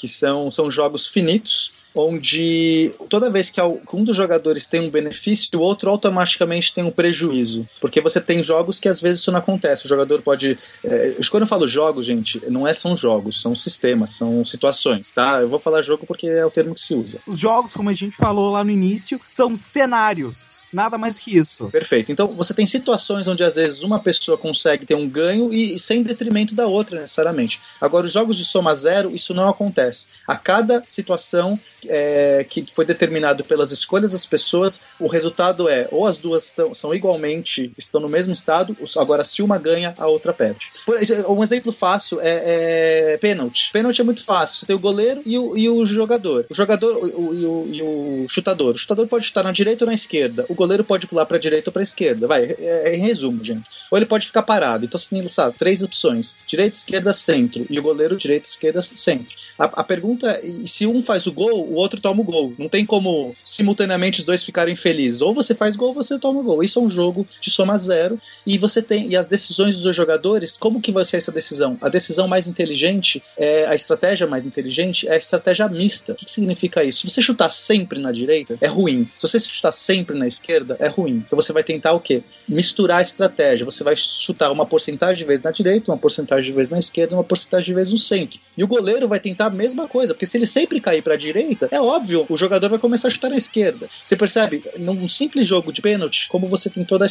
que 0.00 0.08
são, 0.08 0.50
são 0.50 0.70
jogos 0.70 1.06
finitos, 1.06 1.72
onde 1.94 2.90
toda 3.10 3.28
vez 3.28 3.50
que 3.50 3.60
um 3.92 4.02
dos 4.02 4.16
jogadores 4.16 4.66
tem 4.66 4.80
um 4.80 4.88
benefício, 4.88 5.58
o 5.58 5.62
outro 5.62 5.90
automaticamente 5.90 6.72
tem 6.72 6.82
um 6.82 6.90
prejuízo. 6.90 7.68
Porque 7.82 8.00
você 8.00 8.18
tem 8.18 8.42
jogos 8.42 8.80
que 8.80 8.88
às 8.88 8.98
vezes 8.98 9.20
isso 9.20 9.30
não 9.30 9.40
acontece. 9.40 9.84
O 9.84 9.88
jogador 9.88 10.22
pode. 10.22 10.56
é, 10.82 11.16
quando 11.30 11.42
eu 11.42 11.46
falo 11.46 11.68
jogos, 11.68 12.06
gente, 12.06 12.40
não 12.48 12.66
é 12.66 12.72
são 12.72 12.96
jogos, 12.96 13.42
são 13.42 13.54
sistemas, 13.54 14.10
são 14.10 14.42
situações, 14.42 15.12
tá? 15.12 15.42
Eu 15.42 15.48
vou 15.50 15.58
falar 15.58 15.82
jogo 15.82 16.06
porque 16.06 16.26
é 16.26 16.46
o 16.46 16.50
termo 16.50 16.74
que 16.74 16.80
se 16.80 16.94
usa. 16.94 17.18
Os 17.26 17.38
jogos, 17.38 17.74
como 17.74 17.90
a 17.90 17.94
gente 17.94 18.16
falou 18.16 18.52
lá 18.52 18.64
no 18.64 18.70
início, 18.70 19.20
são 19.28 19.54
cenários. 19.54 20.59
Nada 20.72 20.96
mais 20.96 21.18
que 21.18 21.36
isso. 21.36 21.68
Perfeito. 21.70 22.12
Então 22.12 22.28
você 22.28 22.54
tem 22.54 22.66
situações 22.66 23.26
onde 23.26 23.42
às 23.42 23.56
vezes 23.56 23.82
uma 23.82 23.98
pessoa 23.98 24.38
consegue 24.38 24.86
ter 24.86 24.94
um 24.94 25.08
ganho 25.08 25.52
e, 25.52 25.78
sem 25.78 26.02
detrimento 26.02 26.54
da 26.54 26.66
outra 26.66 27.00
necessariamente. 27.00 27.60
Agora, 27.80 28.06
os 28.06 28.12
jogos 28.12 28.36
de 28.36 28.44
soma 28.44 28.74
zero, 28.74 29.14
isso 29.14 29.34
não 29.34 29.48
acontece. 29.48 30.06
A 30.26 30.36
cada 30.36 30.82
situação 30.86 31.58
é, 31.86 32.44
que 32.48 32.64
foi 32.72 32.84
determinado 32.84 33.44
pelas 33.44 33.72
escolhas 33.72 34.12
das 34.12 34.24
pessoas, 34.26 34.80
o 35.00 35.06
resultado 35.06 35.68
é 35.68 35.88
ou 35.90 36.06
as 36.06 36.18
duas 36.18 36.54
são 36.74 36.94
igualmente, 36.94 37.70
estão 37.76 38.00
no 38.00 38.08
mesmo 38.08 38.32
estado, 38.32 38.76
agora 38.96 39.24
se 39.24 39.42
uma 39.42 39.58
ganha, 39.58 39.94
a 39.98 40.06
outra 40.06 40.32
perde. 40.32 40.70
Por 40.86 40.96
ex- 40.98 41.10
um 41.28 41.42
exemplo 41.42 41.72
fácil 41.72 42.20
é, 42.20 43.12
é 43.14 43.18
pênalti. 43.18 43.70
Pênalti 43.72 44.00
é 44.00 44.04
muito 44.04 44.24
fácil. 44.24 44.60
Você 44.60 44.66
tem 44.66 44.76
o 44.76 44.78
goleiro 44.78 45.22
e 45.26 45.36
o, 45.38 45.56
e 45.56 45.68
o 45.68 45.84
jogador. 45.84 46.46
O 46.50 46.54
jogador 46.54 46.96
o- 46.96 47.30
o- 47.30 47.68
e, 47.74 47.82
o, 47.82 48.26
chutador. 48.28 48.74
O 48.74 48.78
chutador 48.78 49.06
pode 49.06 49.24
estar 49.24 49.42
na 49.42 49.52
direita 49.52 49.84
ou 49.84 49.88
na 49.88 49.94
esquerda. 49.94 50.44
O 50.48 50.54
goleiro 50.60 50.84
pode 50.84 51.06
pular 51.06 51.26
para 51.26 51.38
direita 51.38 51.70
ou 51.70 51.72
para 51.72 51.82
esquerda. 51.82 52.26
Vai, 52.26 52.44
é, 52.44 52.90
é 52.90 52.96
em 52.96 53.00
resumo, 53.00 53.44
gente. 53.44 53.64
Ou 53.90 53.98
ele 53.98 54.06
pode 54.06 54.26
ficar 54.26 54.42
parado. 54.42 54.84
Então 54.84 54.98
você 54.98 55.08
tem, 55.08 55.26
sabe, 55.28 55.56
três 55.58 55.82
opções: 55.82 56.34
direita, 56.46 56.76
esquerda, 56.76 57.12
centro. 57.12 57.66
E 57.68 57.78
o 57.78 57.82
goleiro, 57.82 58.16
direita, 58.16 58.48
esquerda, 58.48 58.82
centro. 58.82 59.34
A, 59.58 59.64
a 59.64 59.84
pergunta 59.84 60.30
é: 60.30 60.42
se 60.66 60.86
um 60.86 61.02
faz 61.02 61.26
o 61.26 61.32
gol, 61.32 61.66
o 61.68 61.74
outro 61.74 62.00
toma 62.00 62.20
o 62.20 62.24
gol. 62.24 62.54
Não 62.58 62.68
tem 62.68 62.84
como 62.84 63.34
simultaneamente 63.42 64.20
os 64.20 64.26
dois 64.26 64.44
ficarem 64.44 64.76
felizes. 64.76 65.20
Ou 65.20 65.34
você 65.34 65.54
faz 65.54 65.76
gol 65.76 65.88
ou 65.88 65.94
você 65.94 66.18
toma 66.18 66.40
o 66.40 66.42
gol. 66.42 66.62
Isso 66.62 66.78
é 66.78 66.82
um 66.82 66.90
jogo 66.90 67.26
de 67.40 67.50
soma 67.50 67.76
zero. 67.78 68.18
E 68.46 68.58
você 68.58 68.82
tem. 68.82 69.08
E 69.08 69.16
as 69.16 69.26
decisões 69.26 69.78
dos 69.78 69.96
jogadores, 69.96 70.56
como 70.56 70.80
que 70.80 70.92
vai 70.92 71.04
ser 71.04 71.16
essa 71.16 71.32
decisão? 71.32 71.76
A 71.80 71.88
decisão 71.88 72.28
mais 72.28 72.46
inteligente, 72.46 73.22
é 73.36 73.66
a 73.66 73.74
estratégia 73.74 74.26
mais 74.26 74.46
inteligente 74.46 75.08
é 75.08 75.14
a 75.14 75.16
estratégia 75.16 75.68
mista. 75.68 76.12
O 76.12 76.14
que, 76.14 76.24
que 76.24 76.30
significa 76.30 76.84
isso? 76.84 77.00
Se 77.00 77.10
você 77.10 77.22
chutar 77.22 77.50
sempre 77.50 78.00
na 78.00 78.12
direita, 78.12 78.56
é 78.60 78.66
ruim. 78.66 79.08
Se 79.16 79.26
você 79.26 79.40
chutar 79.40 79.72
sempre 79.72 80.18
na 80.18 80.26
esquerda, 80.26 80.49
é 80.78 80.88
ruim. 80.88 81.22
Então 81.26 81.40
você 81.40 81.52
vai 81.52 81.62
tentar 81.62 81.92
o 81.92 82.00
quê? 82.00 82.22
Misturar 82.48 82.98
a 82.98 83.02
estratégia. 83.02 83.64
Você 83.64 83.84
vai 83.84 83.94
chutar 83.96 84.50
uma 84.50 84.66
porcentagem 84.66 85.16
de 85.16 85.24
vezes 85.24 85.42
na 85.42 85.50
direita, 85.50 85.90
uma 85.90 85.98
porcentagem 85.98 86.50
de 86.50 86.52
vezes 86.52 86.70
na 86.70 86.78
esquerda, 86.78 87.14
uma 87.14 87.24
porcentagem 87.24 87.66
de 87.66 87.74
vezes 87.74 87.92
no 87.92 87.98
centro. 87.98 88.38
E 88.56 88.64
o 88.64 88.66
goleiro 88.66 89.08
vai 89.08 89.20
tentar 89.20 89.46
a 89.46 89.50
mesma 89.50 89.88
coisa, 89.88 90.14
porque 90.14 90.26
se 90.26 90.36
ele 90.36 90.46
sempre 90.46 90.80
cair 90.80 91.02
para 91.02 91.14
a 91.14 91.16
direita, 91.16 91.68
é 91.70 91.80
óbvio, 91.80 92.26
o 92.28 92.36
jogador 92.36 92.68
vai 92.68 92.78
começar 92.78 93.08
a 93.08 93.10
chutar 93.10 93.30
na 93.30 93.36
esquerda. 93.36 93.88
Você 94.04 94.16
percebe, 94.16 94.62
num 94.78 95.08
simples 95.08 95.46
jogo 95.46 95.72
de 95.72 95.80
pênalti, 95.80 96.28
como 96.28 96.46
você 96.46 96.68
tem 96.68 96.84
toda 96.84 97.06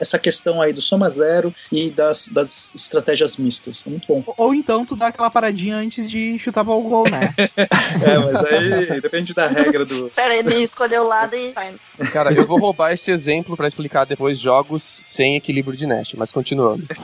essa, 0.00 0.18
questão 0.18 0.62
aí 0.62 0.72
do 0.72 0.80
soma 0.80 1.10
zero 1.10 1.52
e 1.70 1.90
das, 1.90 2.28
das 2.28 2.74
estratégias 2.74 3.36
mistas. 3.36 3.84
É 3.86 3.90
muito 3.90 4.06
bom. 4.06 4.22
Ou 4.38 4.54
então 4.54 4.86
tu 4.86 4.96
dá 4.96 5.08
aquela 5.08 5.30
paradinha 5.30 5.76
antes 5.76 6.10
de 6.10 6.38
chutar 6.38 6.64
para 6.64 6.72
o 6.72 6.82
gol, 6.82 7.04
né? 7.10 7.34
É, 8.04 8.18
mas 8.18 8.44
aí 8.46 9.00
depende 9.00 9.32
da 9.32 9.46
regra 9.46 9.84
do. 9.84 10.10
Pera, 10.10 10.34
ele 10.34 10.54
escolheu 10.56 11.02
o 11.02 11.06
lado 11.06 11.34
e. 11.36 11.54
Cara, 12.12 12.32
eu 12.32 12.46
vou 12.46 12.58
roubar 12.58 12.83
esse 12.92 13.10
exemplo 13.10 13.56
pra 13.56 13.68
explicar 13.68 14.04
depois 14.04 14.38
jogos 14.38 14.82
sem 14.82 15.36
equilíbrio 15.36 15.76
de 15.76 15.86
Nash, 15.86 16.14
mas 16.14 16.32
continuando. 16.32 16.84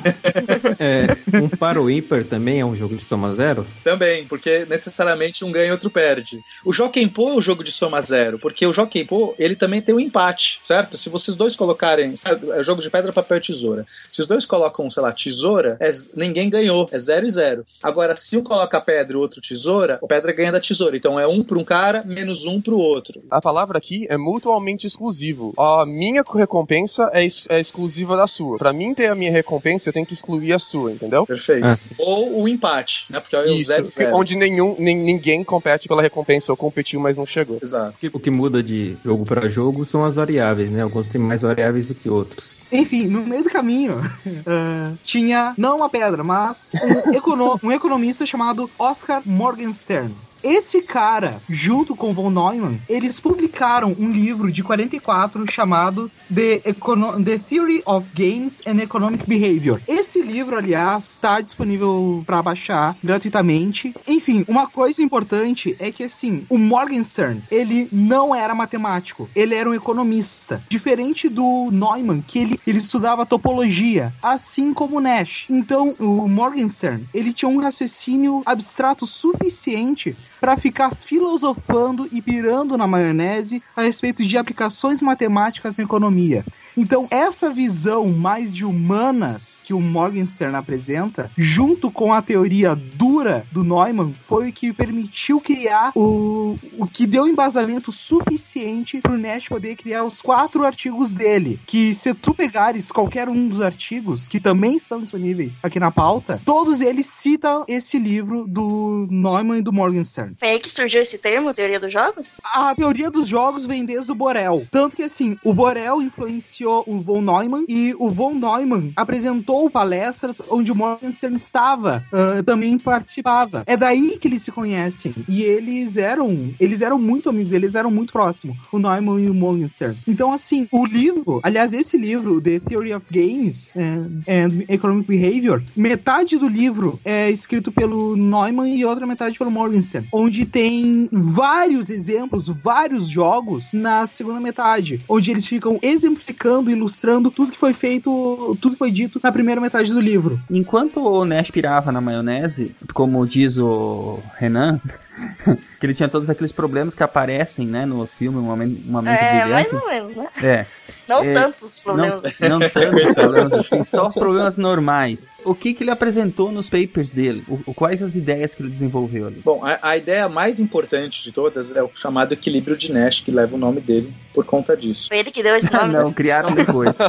É, 0.79 1.07
um 1.37 1.49
para 1.49 1.81
o 1.81 1.91
ímpar 1.91 2.25
também 2.25 2.61
é 2.61 2.65
um 2.65 2.75
jogo 2.75 2.97
de 2.97 3.05
soma 3.05 3.35
zero? 3.35 3.67
Também, 3.85 4.25
porque 4.25 4.65
necessariamente 4.69 5.45
um 5.45 5.53
ganha 5.53 5.69
e 5.69 5.71
outro 5.73 5.91
perde. 5.91 6.41
O 6.65 6.73
Jokenpô 6.73 7.31
é 7.31 7.35
um 7.35 7.41
jogo 7.41 7.63
de 7.63 7.71
soma 7.71 8.01
zero, 8.01 8.39
porque 8.39 8.67
o 8.67 8.73
Jokenpô, 8.73 9.35
ele 9.39 9.55
também 9.55 9.83
tem 9.83 9.95
um 9.95 10.01
empate, 10.01 10.59
certo? 10.61 10.97
Se 10.97 11.11
vocês 11.11 11.37
dois 11.37 11.55
colocarem, 11.55 12.17
sabe, 12.17 12.51
é 12.51 12.63
jogo 12.63 12.81
de 12.81 12.89
pedra, 12.89 13.13
papel 13.13 13.39
e 13.39 13.41
tesoura. 13.41 13.87
Se 14.11 14.21
os 14.21 14.27
dois 14.27 14.47
colocam, 14.47 14.89
sei 14.89 15.03
lá, 15.03 15.13
tesoura, 15.13 15.77
é 15.81 15.91
ninguém 16.17 16.49
ganhou, 16.49 16.89
é 16.93 16.99
zero 16.99 17.27
e 17.27 17.31
zero. 17.31 17.63
Agora, 17.83 18.17
se 18.17 18.37
um 18.37 18.43
coloca 18.43 18.81
pedra 18.81 19.15
e 19.15 19.17
o 19.17 19.21
outro 19.21 19.41
tesoura, 19.41 19.99
o 20.01 20.09
pedra 20.09 20.33
ganha 20.33 20.53
da 20.53 20.61
tesoura. 20.61 20.97
Então 20.97 21.19
é 21.19 21.27
um 21.27 21.43
para 21.43 21.59
um 21.59 21.65
cara, 21.65 22.03
menos 22.05 22.45
um 22.47 22.61
para 22.61 22.75
o 22.75 22.79
outro. 22.79 23.23
A 23.31 23.41
palavra 23.41 23.79
aqui 23.79 24.07
é 24.09 24.17
mutualmente 24.17 24.87
exclusivo. 24.87 25.53
A 25.79 25.87
minha 25.87 26.23
recompensa 26.35 27.09
é, 27.13 27.23
ex- 27.23 27.47
é 27.49 27.61
exclusiva 27.61 28.17
da 28.17 28.27
sua. 28.27 28.59
Pra 28.59 28.73
mim 28.73 28.93
ter 28.95 29.07
a 29.07 29.15
minha 29.15 29.31
recompensa, 29.31 29.89
eu 29.89 29.93
tenho 29.93 30.05
que 30.07 30.13
excluir 30.13 30.53
a 30.53 30.59
sua, 30.59 30.93
entendeu? 30.93 31.27
Perfeito. 31.27 31.65
Ah. 31.67 31.75
Ou 31.99 32.43
o 32.43 32.49
empate, 32.49 33.07
né? 33.09 33.21
Porque 33.21 33.37
é 33.37 33.41
o 33.41 33.47
Isso, 33.55 33.71
zero, 33.71 33.89
zero. 33.91 34.17
onde 34.17 34.35
nenhum, 34.37 34.75
nem- 34.79 34.97
ninguém 34.97 35.45
compete 35.45 35.87
pela 35.89 36.03
recompensa, 36.03 36.53
ou 36.53 36.57
competiu, 36.57 37.01
mas 37.01 37.17
não 37.17 37.25
chegou. 37.27 37.59
Exato. 37.63 37.95
O 38.13 38.19
que 38.21 38.31
muda 38.31 38.63
de 38.63 38.97
jogo 39.05 39.25
para 39.25 39.49
jogo 39.49 39.85
são 39.85 40.05
as 40.05 40.15
variáveis, 40.15 40.71
né? 40.71 40.83
Alguns 40.83 41.09
têm 41.09 41.21
mais 41.21 41.43
variáveis 41.43 41.87
do 41.87 41.95
que 41.95 42.09
outros. 42.11 42.60
Enfim, 42.73 43.07
no 43.07 43.25
meio 43.25 43.43
do 43.45 43.51
caminho, 43.51 44.01
eh, 44.27 44.93
tinha 45.05 45.55
não 45.57 45.77
uma 45.79 45.89
pedra, 45.89 46.23
mas 46.23 46.71
um, 47.09 47.15
econo- 47.15 47.61
um 47.63 47.73
economista 47.73 48.25
chamado 48.25 48.71
Oscar 48.79 49.23
Morgenstern. 49.25 50.15
Esse 50.43 50.81
cara, 50.81 51.39
junto 51.51 51.95
com 51.95 52.15
von 52.15 52.31
Neumann, 52.31 52.79
eles 52.89 53.21
publicaram 53.21 53.95
um 53.99 54.09
livro 54.11 54.51
de 54.51 54.63
44 54.63 55.45
chamado 55.53 56.11
The, 56.35 56.63
Econo- 56.65 57.23
The 57.23 57.37
Theory 57.37 57.83
of 57.85 58.09
Games 58.15 58.63
and 58.67 58.81
Economic 58.81 59.27
Behavior. 59.29 59.83
Esse 59.87 60.23
livro, 60.23 60.57
aliás, 60.57 61.05
está 61.05 61.43
disponível 61.43 62.23
para 62.27 62.41
baixar 62.43 62.97
gratuitamente. 63.05 63.95
Enfim, 64.09 64.43
uma 64.49 64.67
coisa 64.67 65.03
importante 65.03 65.77
é 65.79 65.93
que, 65.93 66.05
assim, 66.05 66.47
o 66.49 66.57
Morgenstern, 66.57 67.43
ele 67.51 67.87
não 67.93 68.35
era 68.35 68.55
matemático, 68.55 69.29
ele 69.37 69.55
era 69.55 69.69
um 69.69 69.75
economista. 69.75 70.63
Diferente 70.71 71.29
do 71.29 71.69
Neumann, 71.71 72.23
que 72.27 72.39
ele, 72.39 72.60
ele 72.67 72.79
estudava 72.79 73.27
topologia, 73.27 74.13
assim 74.23 74.73
como 74.73 75.01
Nash. 75.01 75.47
Então, 75.49 75.95
o 75.99 76.29
Morgenstern, 76.29 77.07
ele 77.13 77.33
tinha 77.33 77.49
um 77.49 77.61
raciocínio 77.61 78.43
abstrato 78.45 79.07
suficiente 79.07 80.17
para 80.41 80.57
ficar 80.57 80.95
filosofando 80.95 82.09
e 82.11 82.23
pirando 82.23 82.77
na 82.77 82.87
maionese 82.87 83.63
a 83.77 83.83
respeito 83.83 84.25
de 84.25 84.39
aplicações 84.39 85.03
matemáticas 85.03 85.77
na 85.77 85.85
economia. 85.85 86.45
Então, 86.77 87.07
essa 87.11 87.51
visão 87.51 88.09
mais 88.09 88.55
de 88.55 88.65
humanas 88.65 89.63
que 89.67 89.75
o 89.75 89.81
Morgenstern 89.81 90.57
apresenta, 90.57 91.31
junto 91.37 91.91
com 91.91 92.13
a 92.13 92.23
teoria 92.23 92.75
dura 92.75 93.45
do 93.51 93.65
Neumann, 93.65 94.15
foi 94.27 94.49
o 94.49 94.53
que 94.53 94.73
permitiu 94.73 95.41
criar 95.41 95.93
o, 95.95 96.57
o 96.79 96.87
que 96.87 97.07
deu 97.07 97.27
embasamento 97.27 97.91
suficiente 97.91 99.01
para 99.01 99.13
o 99.13 99.19
Nash 99.19 99.49
poder 99.49 99.77
criar 99.77 100.05
os 100.05 100.23
quatro 100.23 100.65
artigos 100.65 101.13
dele. 101.13 101.59
Que 101.67 101.93
se 101.93 102.15
tu 102.15 102.33
pegares 102.33 102.91
qualquer 102.93 103.29
um 103.29 103.49
dos 103.49 103.61
artigos, 103.61 104.29
que 104.29 104.41
também 104.41 104.79
são 104.79 105.03
disponíveis 105.03 105.61
aqui 105.63 105.81
na 105.81 105.91
pauta, 105.91 106.41
todos 106.45 106.81
eles 106.81 107.07
citam 107.07 107.65
esse 107.67 107.99
livro 107.99 108.47
do 108.49 109.07
Neumann 109.11 109.59
e 109.59 109.63
do 109.63 109.73
Morgenstern. 109.73 110.30
Foi 110.39 110.49
aí 110.49 110.61
que 110.61 110.71
surgiu 110.71 111.01
esse 111.01 111.19
termo, 111.19 111.53
teoria 111.55 111.81
dos 111.81 111.93
jogos? 111.93 112.37
A 112.45 112.75
teoria 112.75 113.11
dos 113.11 113.29
jogos 113.29 113.67
vem 113.67 113.85
desde 113.85 114.11
o 114.11 114.15
Borel. 114.15 114.67
Tanto 114.71 114.97
que, 114.97 115.03
assim, 115.03 115.37
o 115.45 115.53
Borel 115.53 116.03
influenciou 116.03 116.85
o 116.87 117.01
von 117.01 117.21
Neumann 117.21 117.65
e 117.69 117.95
o 117.99 118.11
von 118.11 118.35
Neumann 118.35 118.93
apresentou 118.97 119.71
palestras 119.71 120.41
onde 120.49 120.73
o 120.73 120.75
Morgenstern 120.75 121.37
estava, 121.37 122.05
ah, 122.13 122.43
também 122.45 122.79
participava. 122.79 123.63
É 123.67 123.77
daí 123.77 124.19
que 124.19 124.29
eles 124.29 124.43
se 124.43 124.53
conhecem. 124.53 125.15
E 125.29 125.43
eles 125.43 125.97
eram, 125.97 126.55
eles 126.59 126.83
eram 126.83 126.99
muito 126.99 127.29
amigos, 127.29 127.53
eles 127.53 127.75
eram 127.75 127.91
muito 127.91 128.13
próximos, 128.13 128.57
o 128.73 128.79
Neumann 128.79 129.25
e 129.25 129.31
o 129.31 129.35
Morgenstern. 129.35 129.97
Então, 130.07 130.33
assim, 130.33 130.69
o 130.71 130.85
livro, 130.85 131.41
aliás, 131.43 131.73
esse 131.73 131.97
livro, 131.97 132.41
The 132.41 132.61
Theory 132.61 132.95
of 132.95 133.07
Games 133.11 133.75
and, 133.77 134.23
and 134.29 134.65
Economic 134.69 135.07
Behavior, 135.07 135.63
metade 135.77 136.39
do 136.39 136.49
livro 136.49 137.01
é 137.05 137.31
escrito 137.31 137.73
pelo 137.73 138.17
Neumann 138.17 138.75
e 138.77 138.85
outra 138.85 139.07
metade 139.07 139.39
pelo 139.39 139.51
Morgenstern, 139.51 140.07
onde 140.21 140.45
tem 140.45 141.09
vários 141.11 141.89
exemplos, 141.89 142.49
vários 142.49 143.09
jogos 143.09 143.73
na 143.73 144.07
segunda 144.07 144.41
metade, 144.41 145.01
onde 145.09 145.31
eles 145.31 145.47
ficam 145.47 145.79
exemplificando, 145.83 146.71
ilustrando 146.71 147.31
tudo 147.31 147.53
que 147.53 147.59
foi 147.59 147.73
feito, 147.73 148.57
tudo 148.61 148.73
que 148.73 148.79
foi 148.79 148.91
dito 148.91 149.21
na 149.23 149.33
primeira 149.33 149.61
metade 149.61 149.93
do 149.93 150.01
livro. 150.01 150.39
Enquanto 150.51 151.01
o 151.01 151.25
Nash 151.25 151.51
pirava 151.51 151.91
na 151.91 152.01
maionese, 152.01 152.75
como 152.93 153.27
diz 153.27 153.57
o 153.57 154.19
Renan, 154.37 154.81
que 155.81 155.87
ele 155.87 155.95
tinha 155.95 156.09
todos 156.09 156.29
aqueles 156.31 156.53
problemas 156.53 156.95
que 156.95 157.03
aparecem, 157.03 157.67
né, 157.67 157.85
no 157.87 158.07
filme, 158.07 158.39
um 158.39 158.43
momento, 158.43 158.81
um 158.89 158.93
momento 158.93 159.13
É, 159.23 159.41
brilhante. 159.41 159.51
mais 159.73 159.83
ou 159.83 159.89
menos, 159.89 160.17
né? 160.17 160.29
É. 160.43 160.67
Não 161.09 161.25
É, 161.25 161.35
tantos 161.35 161.81
problemas. 161.81 162.25
assim. 162.25 162.49
Não, 162.49 162.59
não 162.61 162.69
tantos 162.71 163.15
problemas 163.15 163.53
assim, 163.53 163.83
só 163.85 164.07
os 164.09 164.15
problemas 164.15 164.57
normais. 164.57 165.31
O 165.45 165.55
que 165.55 165.75
que 165.75 165.83
ele 165.83 165.91
apresentou 165.91 166.53
nos 166.53 166.71
papers 166.71 167.11
dele? 167.11 167.43
O, 167.49 167.59
o- 167.67 167.75
quais 167.75 168.01
as 168.03 168.15
ideias 168.15 168.55
que 168.55 168.63
ele 168.63 168.71
desenvolveu 168.71 169.27
ali? 169.27 169.41
Bom, 169.45 169.65
a, 169.65 169.79
a 169.83 169.97
ideia 169.97 170.29
mais 170.29 170.61
importante 170.61 171.23
de 171.23 171.33
todas 171.33 171.75
é 171.75 171.83
o 171.83 171.91
chamado 171.93 172.33
equilíbrio 172.33 172.77
de 172.77 172.93
Nash, 172.93 173.21
que 173.21 173.31
leva 173.33 173.57
o 173.57 173.59
nome 173.59 173.81
dele 173.81 174.15
por 174.33 174.45
conta 174.45 174.77
disso. 174.77 175.09
Foi 175.09 175.19
ele 175.19 175.31
que 175.33 175.43
deu 175.43 175.57
esse 175.57 175.73
nome. 175.73 175.93
Não, 175.95 176.13
criaram 176.13 176.55
depois. 176.55 176.95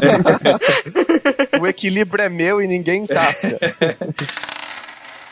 O 1.62 1.68
equilíbrio 1.68 2.24
é 2.26 2.30
meu 2.30 2.60
e 2.62 2.68
ninguém 2.68 3.06
tasca. 3.06 3.60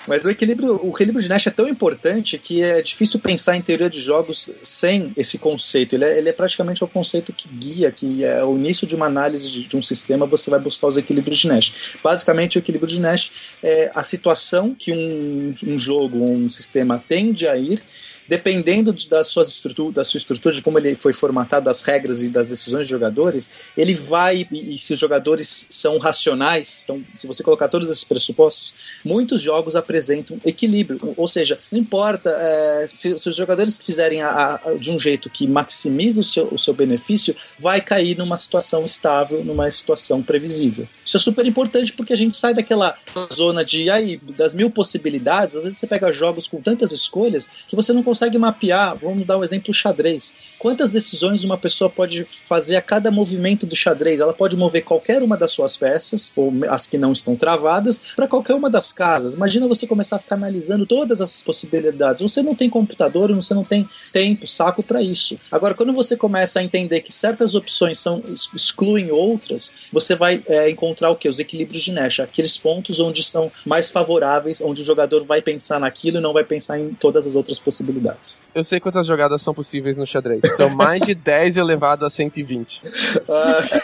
Mas 0.10 0.26
o 0.26 0.30
equilíbrio, 0.32 0.84
o 0.84 0.90
equilíbrio 0.90 1.22
de 1.22 1.30
Nash 1.30 1.46
é 1.46 1.52
tão 1.52 1.68
importante 1.68 2.36
que 2.40 2.64
é 2.64 2.82
difícil 2.82 3.20
pensar 3.20 3.56
em 3.56 3.62
teoria 3.62 3.88
de 3.88 4.02
jogos 4.02 4.50
sem 4.64 5.14
esse 5.16 5.38
conceito. 5.38 5.94
Ele 5.94 6.04
é, 6.04 6.18
ele 6.18 6.30
é 6.30 6.34
praticamente 6.34 6.84
o 6.84 6.88
conceito 6.88 7.32
que 7.32 7.48
guia, 7.48 7.92
que 7.92 8.24
é 8.24 8.44
o 8.44 8.58
início 8.58 8.88
de 8.88 8.96
uma 8.96 9.06
análise 9.06 9.52
de, 9.52 9.68
de 9.68 9.78
um 9.78 9.84
sistema, 9.84 10.26
você 10.26 10.50
vai 10.50 10.60
buscar 10.60 10.88
os 10.88 10.98
equilíbrios 10.98 11.38
de 11.38 11.48
Nash. 11.48 11.96
Basicamente, 12.04 12.58
o 12.58 12.60
equilíbrio 12.60 12.92
de 12.92 13.00
Nash 13.00 13.30
é 13.62 13.92
a 13.94 14.04
situação 14.04 14.74
que 14.74 14.92
um, 14.92 15.54
um 15.68 15.78
jogo, 15.78 16.18
um 16.18 16.50
sistema 16.50 17.04
tende 17.08 17.48
a 17.48 17.56
ir 17.56 17.84
dependendo 18.30 18.94
de- 18.94 19.10
das 19.10 19.28
suas 19.28 19.50
estruturas, 19.50 19.94
da 19.96 20.04
sua 20.04 20.20
estrutura, 20.20 20.54
de 20.54 20.62
como 20.62 20.78
ele 20.78 20.94
foi 20.96 21.12
formatado, 21.12 21.66
das 21.66 21.82
regras 21.82 22.22
e 22.22 22.30
das 22.30 22.50
decisões 22.50 22.82
dos 22.82 22.88
jogadores, 22.90 23.50
ele 23.76 23.96
vai, 23.96 24.48
e, 24.52 24.76
e 24.76 24.78
se 24.78 24.94
os 24.94 25.00
jogadores 25.00 25.66
são 25.70 25.98
racionais, 25.98 26.82
então, 26.84 27.04
se 27.16 27.26
você 27.26 27.44
colocar 27.44 27.68
todos 27.68 27.90
esses 27.90 28.04
pressupostos, 28.04 28.76
muitos 29.04 29.42
jogos 29.42 29.76
apresentam 29.76 30.38
equilíbrio. 30.46 31.00
Ou 31.18 31.28
seja, 31.28 31.58
não 31.72 31.80
importa 31.80 32.30
é, 32.30 32.86
se, 32.88 33.18
se 33.18 33.30
os 33.30 33.36
jogadores 33.36 33.80
fizerem 33.80 34.22
a- 34.22 34.60
a- 34.64 34.74
de 34.76 34.92
um 34.92 35.00
jeito 35.00 35.30
que 35.30 35.48
maximiza 35.48 36.22
o 36.22 36.24
seu, 36.24 36.48
o 36.52 36.58
seu 36.60 36.74
benefício, 36.74 37.36
vai 37.58 37.82
cair 37.82 38.16
numa 38.16 38.38
situação 38.38 38.86
estável, 38.86 39.44
numa 39.44 39.70
situação 39.72 40.22
previsível. 40.22 40.88
Isso 41.04 41.18
é 41.18 41.20
super 41.20 41.46
importante 41.48 41.92
porque 41.94 42.14
a 42.14 42.16
gente 42.16 42.36
sai 42.38 42.54
daquela 42.54 42.96
zona 43.34 43.66
de 43.66 43.90
aí, 43.90 44.18
das 44.38 44.54
mil 44.54 44.70
possibilidades. 44.70 45.56
Às 45.56 45.64
vezes 45.64 45.80
você 45.80 45.88
pega 45.88 46.14
jogos 46.14 46.48
com 46.48 46.62
tantas 46.62 46.92
escolhas 46.92 47.48
que 47.68 47.76
você 47.76 47.92
não 47.92 48.04
consegue 48.04 48.19
mapear. 48.38 48.98
Vamos 48.98 49.26
dar 49.26 49.38
o 49.38 49.44
exemplo 49.44 49.74
xadrez. 49.74 50.34
Quantas 50.58 50.90
decisões 50.90 51.44
uma 51.44 51.58
pessoa 51.58 51.90
pode 51.90 52.24
fazer 52.26 52.76
a 52.76 52.82
cada 52.82 53.10
movimento 53.10 53.66
do 53.66 53.76
xadrez? 53.76 54.20
Ela 54.20 54.34
pode 54.34 54.58
mover 54.58 54.84
qualquer 54.84 55.24
uma 55.24 55.38
das 55.38 55.52
suas 55.52 55.78
peças, 55.78 56.34
ou 56.36 56.52
as 56.68 56.88
que 56.88 56.98
não 56.98 57.12
estão 57.12 57.36
travadas, 57.36 58.02
para 58.16 58.28
qualquer 58.28 58.56
uma 58.56 58.70
das 58.70 58.92
casas. 58.92 59.36
Imagina 59.36 59.68
você 59.68 59.88
começar 59.88 60.18
a 60.18 60.20
ficar 60.20 60.36
analisando 60.36 60.86
todas 60.86 61.22
essas 61.22 61.42
possibilidades. 61.42 62.22
Você 62.22 62.42
não 62.42 62.56
tem 62.56 62.70
computador, 62.70 63.34
você 63.34 63.54
não 63.54 63.64
tem 63.64 63.88
tempo, 64.12 64.48
saco 64.48 64.84
para 64.84 65.02
isso. 65.02 65.40
Agora, 65.52 65.74
quando 65.74 65.94
você 65.94 66.18
começa 66.18 66.60
a 66.60 66.64
entender 66.64 67.02
que 67.02 67.14
certas 67.14 67.56
opções 67.56 68.00
são 68.00 68.24
ex- 68.28 68.50
excluem 68.54 69.12
outras, 69.12 69.72
você 69.94 70.16
vai 70.16 70.44
é, 70.48 70.70
encontrar 70.70 71.10
o 71.10 71.16
que? 71.16 71.30
Os 71.30 71.40
equilíbrios 71.40 71.84
de 71.84 71.92
Nash, 71.92 72.20
aqueles 72.20 72.58
pontos 72.58 73.00
onde 73.00 73.24
são 73.24 73.52
mais 73.66 73.90
favoráveis, 73.90 74.62
onde 74.62 74.82
o 74.82 74.86
jogador 74.86 75.24
vai 75.24 75.42
pensar 75.42 75.80
naquilo 75.80 76.18
e 76.18 76.22
não 76.22 76.34
vai 76.34 76.44
pensar 76.44 76.80
em 76.80 76.94
todas 76.94 77.28
as 77.28 77.36
outras 77.36 77.60
possibilidades. 77.60 78.09
Eu 78.56 78.64
sei 78.64 78.80
quantas 78.80 79.06
jogadas 79.06 79.42
são 79.42 79.54
possíveis 79.54 79.96
no 79.96 80.08
xadrez. 80.08 80.42
São 80.56 80.70
mais 80.70 81.02
de 81.04 81.14
10 81.14 81.58
elevado 81.58 82.06
a 82.06 82.10
120. 82.10 82.82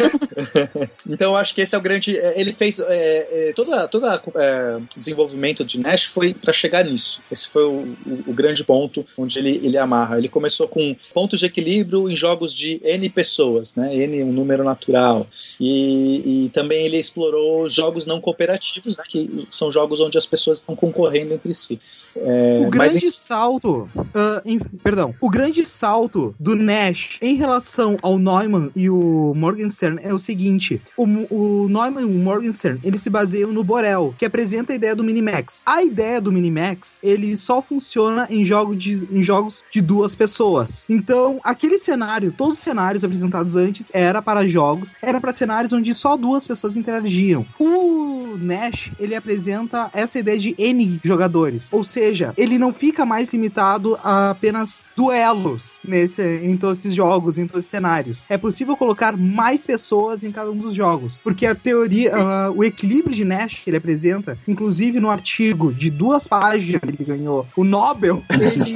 então 1.07 1.31
eu 1.31 1.37
acho 1.37 1.53
que 1.53 1.61
esse 1.61 1.75
é 1.75 1.77
o 1.77 1.81
grande. 1.81 2.17
é, 2.17 2.39
Ele 2.39 2.53
fez. 2.53 2.79
É, 2.79 3.49
é, 3.49 3.53
toda 3.55 3.87
toda 3.87 4.21
é, 4.35 4.77
o 4.95 4.99
desenvolvimento 4.99 5.63
de 5.63 5.79
Nash 5.79 6.03
foi 6.05 6.33
para 6.33 6.51
chegar 6.51 6.83
nisso. 6.83 7.21
Esse 7.31 7.47
foi 7.47 7.63
o, 7.63 7.95
o- 8.05 8.23
o 8.27 8.33
grande 8.33 8.63
ponto 8.63 9.05
onde 9.17 9.37
ele, 9.39 9.59
ele 9.63 9.77
amarra. 9.77 10.17
Ele 10.17 10.29
começou 10.29 10.67
com 10.67 10.95
pontos 11.13 11.39
de 11.39 11.45
equilíbrio 11.45 12.09
em 12.09 12.15
jogos 12.15 12.53
de 12.53 12.81
N 12.83 13.09
pessoas, 13.09 13.75
né? 13.75 13.95
N 13.95 14.23
um 14.23 14.31
número 14.31 14.63
natural. 14.63 15.27
E, 15.59 16.45
e 16.45 16.49
também 16.49 16.85
ele 16.85 16.97
explorou 16.97 17.67
jogos 17.69 18.05
não 18.05 18.19
cooperativos, 18.19 18.97
né? 18.97 19.03
que 19.07 19.47
são 19.51 19.71
jogos 19.71 19.99
onde 19.99 20.17
as 20.17 20.25
pessoas 20.25 20.57
estão 20.57 20.75
concorrendo 20.75 21.33
entre 21.33 21.53
si. 21.53 21.79
É, 22.15 22.59
O 22.61 22.69
mas 22.75 22.93
grande 22.93 23.05
isso- 23.07 23.17
salto, 23.17 23.89
ah, 24.13 24.41
em- 24.45 24.59
perdão, 24.59 25.13
o 25.19 25.29
grande 25.29 25.65
salto 25.65 26.35
do 26.39 26.55
Nash 26.55 27.17
em 27.21 27.35
relação 27.35 27.97
ao 28.01 28.17
Neumann 28.19 28.69
e 28.75 28.89
o 28.89 29.33
Morgenstern 29.35 29.99
é 30.03 30.13
o 30.13 30.19
seguinte: 30.19 30.81
o, 30.97 31.03
o 31.03 31.67
Neumann 31.69 32.01
e 32.01 32.05
o 32.05 32.09
Morgenstern 32.23 32.79
eles 32.83 33.01
se 33.01 33.09
baseiam 33.09 33.51
no 33.51 33.63
Borel, 33.63 34.13
que 34.17 34.25
apresenta 34.25 34.73
a 34.73 34.75
ideia 34.75 34.95
do 34.95 35.03
Minimax. 35.03 35.63
A 35.65 35.83
ideia 35.83 36.19
do 36.21 36.31
Minimax 36.31 36.99
ele 37.03 37.35
só 37.35 37.61
funciona 37.61 38.27
em, 38.29 38.45
jogo 38.45 38.75
de, 38.75 39.07
em 39.11 39.21
jogos 39.23 39.63
de 39.71 39.81
duas 39.81 40.13
pessoas. 40.15 40.89
Então, 40.89 41.39
aquele 41.43 41.77
cenário, 41.77 42.31
todos 42.31 42.57
os 42.57 42.63
cenários 42.63 43.03
apresentados 43.03 43.55
antes 43.55 43.89
era 43.93 44.21
para 44.21 44.47
jogos, 44.47 44.95
era 45.01 45.19
para 45.19 45.31
cenários 45.31 45.73
onde 45.73 45.93
só 45.93 46.15
duas 46.17 46.47
pessoas 46.47 46.77
interagiam. 46.77 47.45
O 47.59 48.37
Nash 48.37 48.91
ele 48.99 49.15
apresenta 49.15 49.89
essa 49.93 50.19
ideia 50.19 50.37
de 50.37 50.55
N 50.57 50.99
jogadores, 51.03 51.69
ou 51.71 51.83
seja, 51.83 52.33
ele 52.37 52.57
não 52.57 52.73
fica 52.73 53.05
mais 53.05 53.31
limitado 53.31 53.94
apenas 54.03 54.81
duelos 54.95 55.81
nesse, 55.87 56.21
em 56.21 56.55
todos 56.57 56.79
esses 56.79 56.93
jogos, 56.93 57.37
em 57.37 57.45
todos 57.45 57.63
esses 57.63 57.71
cenários. 57.71 58.25
É 58.29 58.37
possível 58.37 58.75
colocar 58.77 59.15
mais 59.15 59.65
pessoas 59.65 60.23
em 60.23 60.31
cada 60.31 60.49
um 60.51 60.57
dos 60.57 60.73
jogos, 60.73 61.21
porque 61.21 61.45
a 61.45 61.53
teoria, 61.55 62.15
ah, 62.15 62.51
o 62.51 62.63
equilíbrio 62.63 63.15
de 63.15 63.23
Nash 63.23 63.61
que 63.63 63.69
ele 63.69 63.77
apresenta, 63.77 64.37
inclusive 64.47 64.99
no 64.99 65.09
artigo 65.09 65.73
de 65.73 65.89
duas 65.89 66.27
páginas 66.27 66.81
que 66.81 66.87
ele 66.87 67.03
ganhou 67.05 67.47
o 67.55 67.63
Nobel, 67.63 68.23
ele 68.31 68.73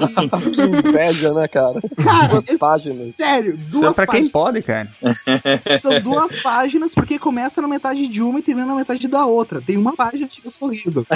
Que 0.51 0.61
inveja, 0.89 1.33
né, 1.33 1.47
cara? 1.47 1.79
Cara, 2.03 2.27
Duas 2.29 2.49
páginas. 2.59 3.15
Sério, 3.15 3.57
Isso 3.69 3.77
é 3.77 3.81
duas 3.81 3.95
pra 3.95 4.05
quem 4.07 4.27
páginas. 4.27 4.31
pode, 4.31 4.61
cara. 4.61 4.89
São 5.81 5.99
duas 6.01 6.41
páginas, 6.41 6.93
porque 6.93 7.17
começa 7.19 7.61
na 7.61 7.67
metade 7.67 8.07
de 8.07 8.21
uma 8.21 8.39
e 8.39 8.41
termina 8.41 8.67
na 8.67 8.75
metade 8.75 9.07
da 9.07 9.25
outra. 9.25 9.61
Tem 9.61 9.77
uma 9.77 9.95
página 9.95 10.27
de 10.27 10.41
escorrido. 10.45 11.05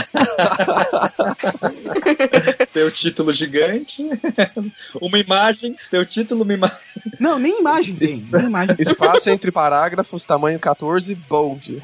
Tem 2.73 2.83
o 2.83 2.91
título 2.91 3.33
gigante, 3.33 3.92
uma 5.01 5.19
imagem, 5.19 5.75
tem 5.89 5.99
o 5.99 6.05
título, 6.05 6.43
uma 6.43 6.53
imagem. 6.53 6.77
Não, 7.19 7.39
nem 7.39 7.59
imagem 7.59 7.95
tem. 7.95 8.23
Nem 8.31 8.45
imagem. 8.45 8.75
Espaço 8.79 9.29
entre 9.29 9.51
parágrafos, 9.51 10.25
tamanho 10.25 10.59
14, 10.59 11.15
bold. 11.15 11.79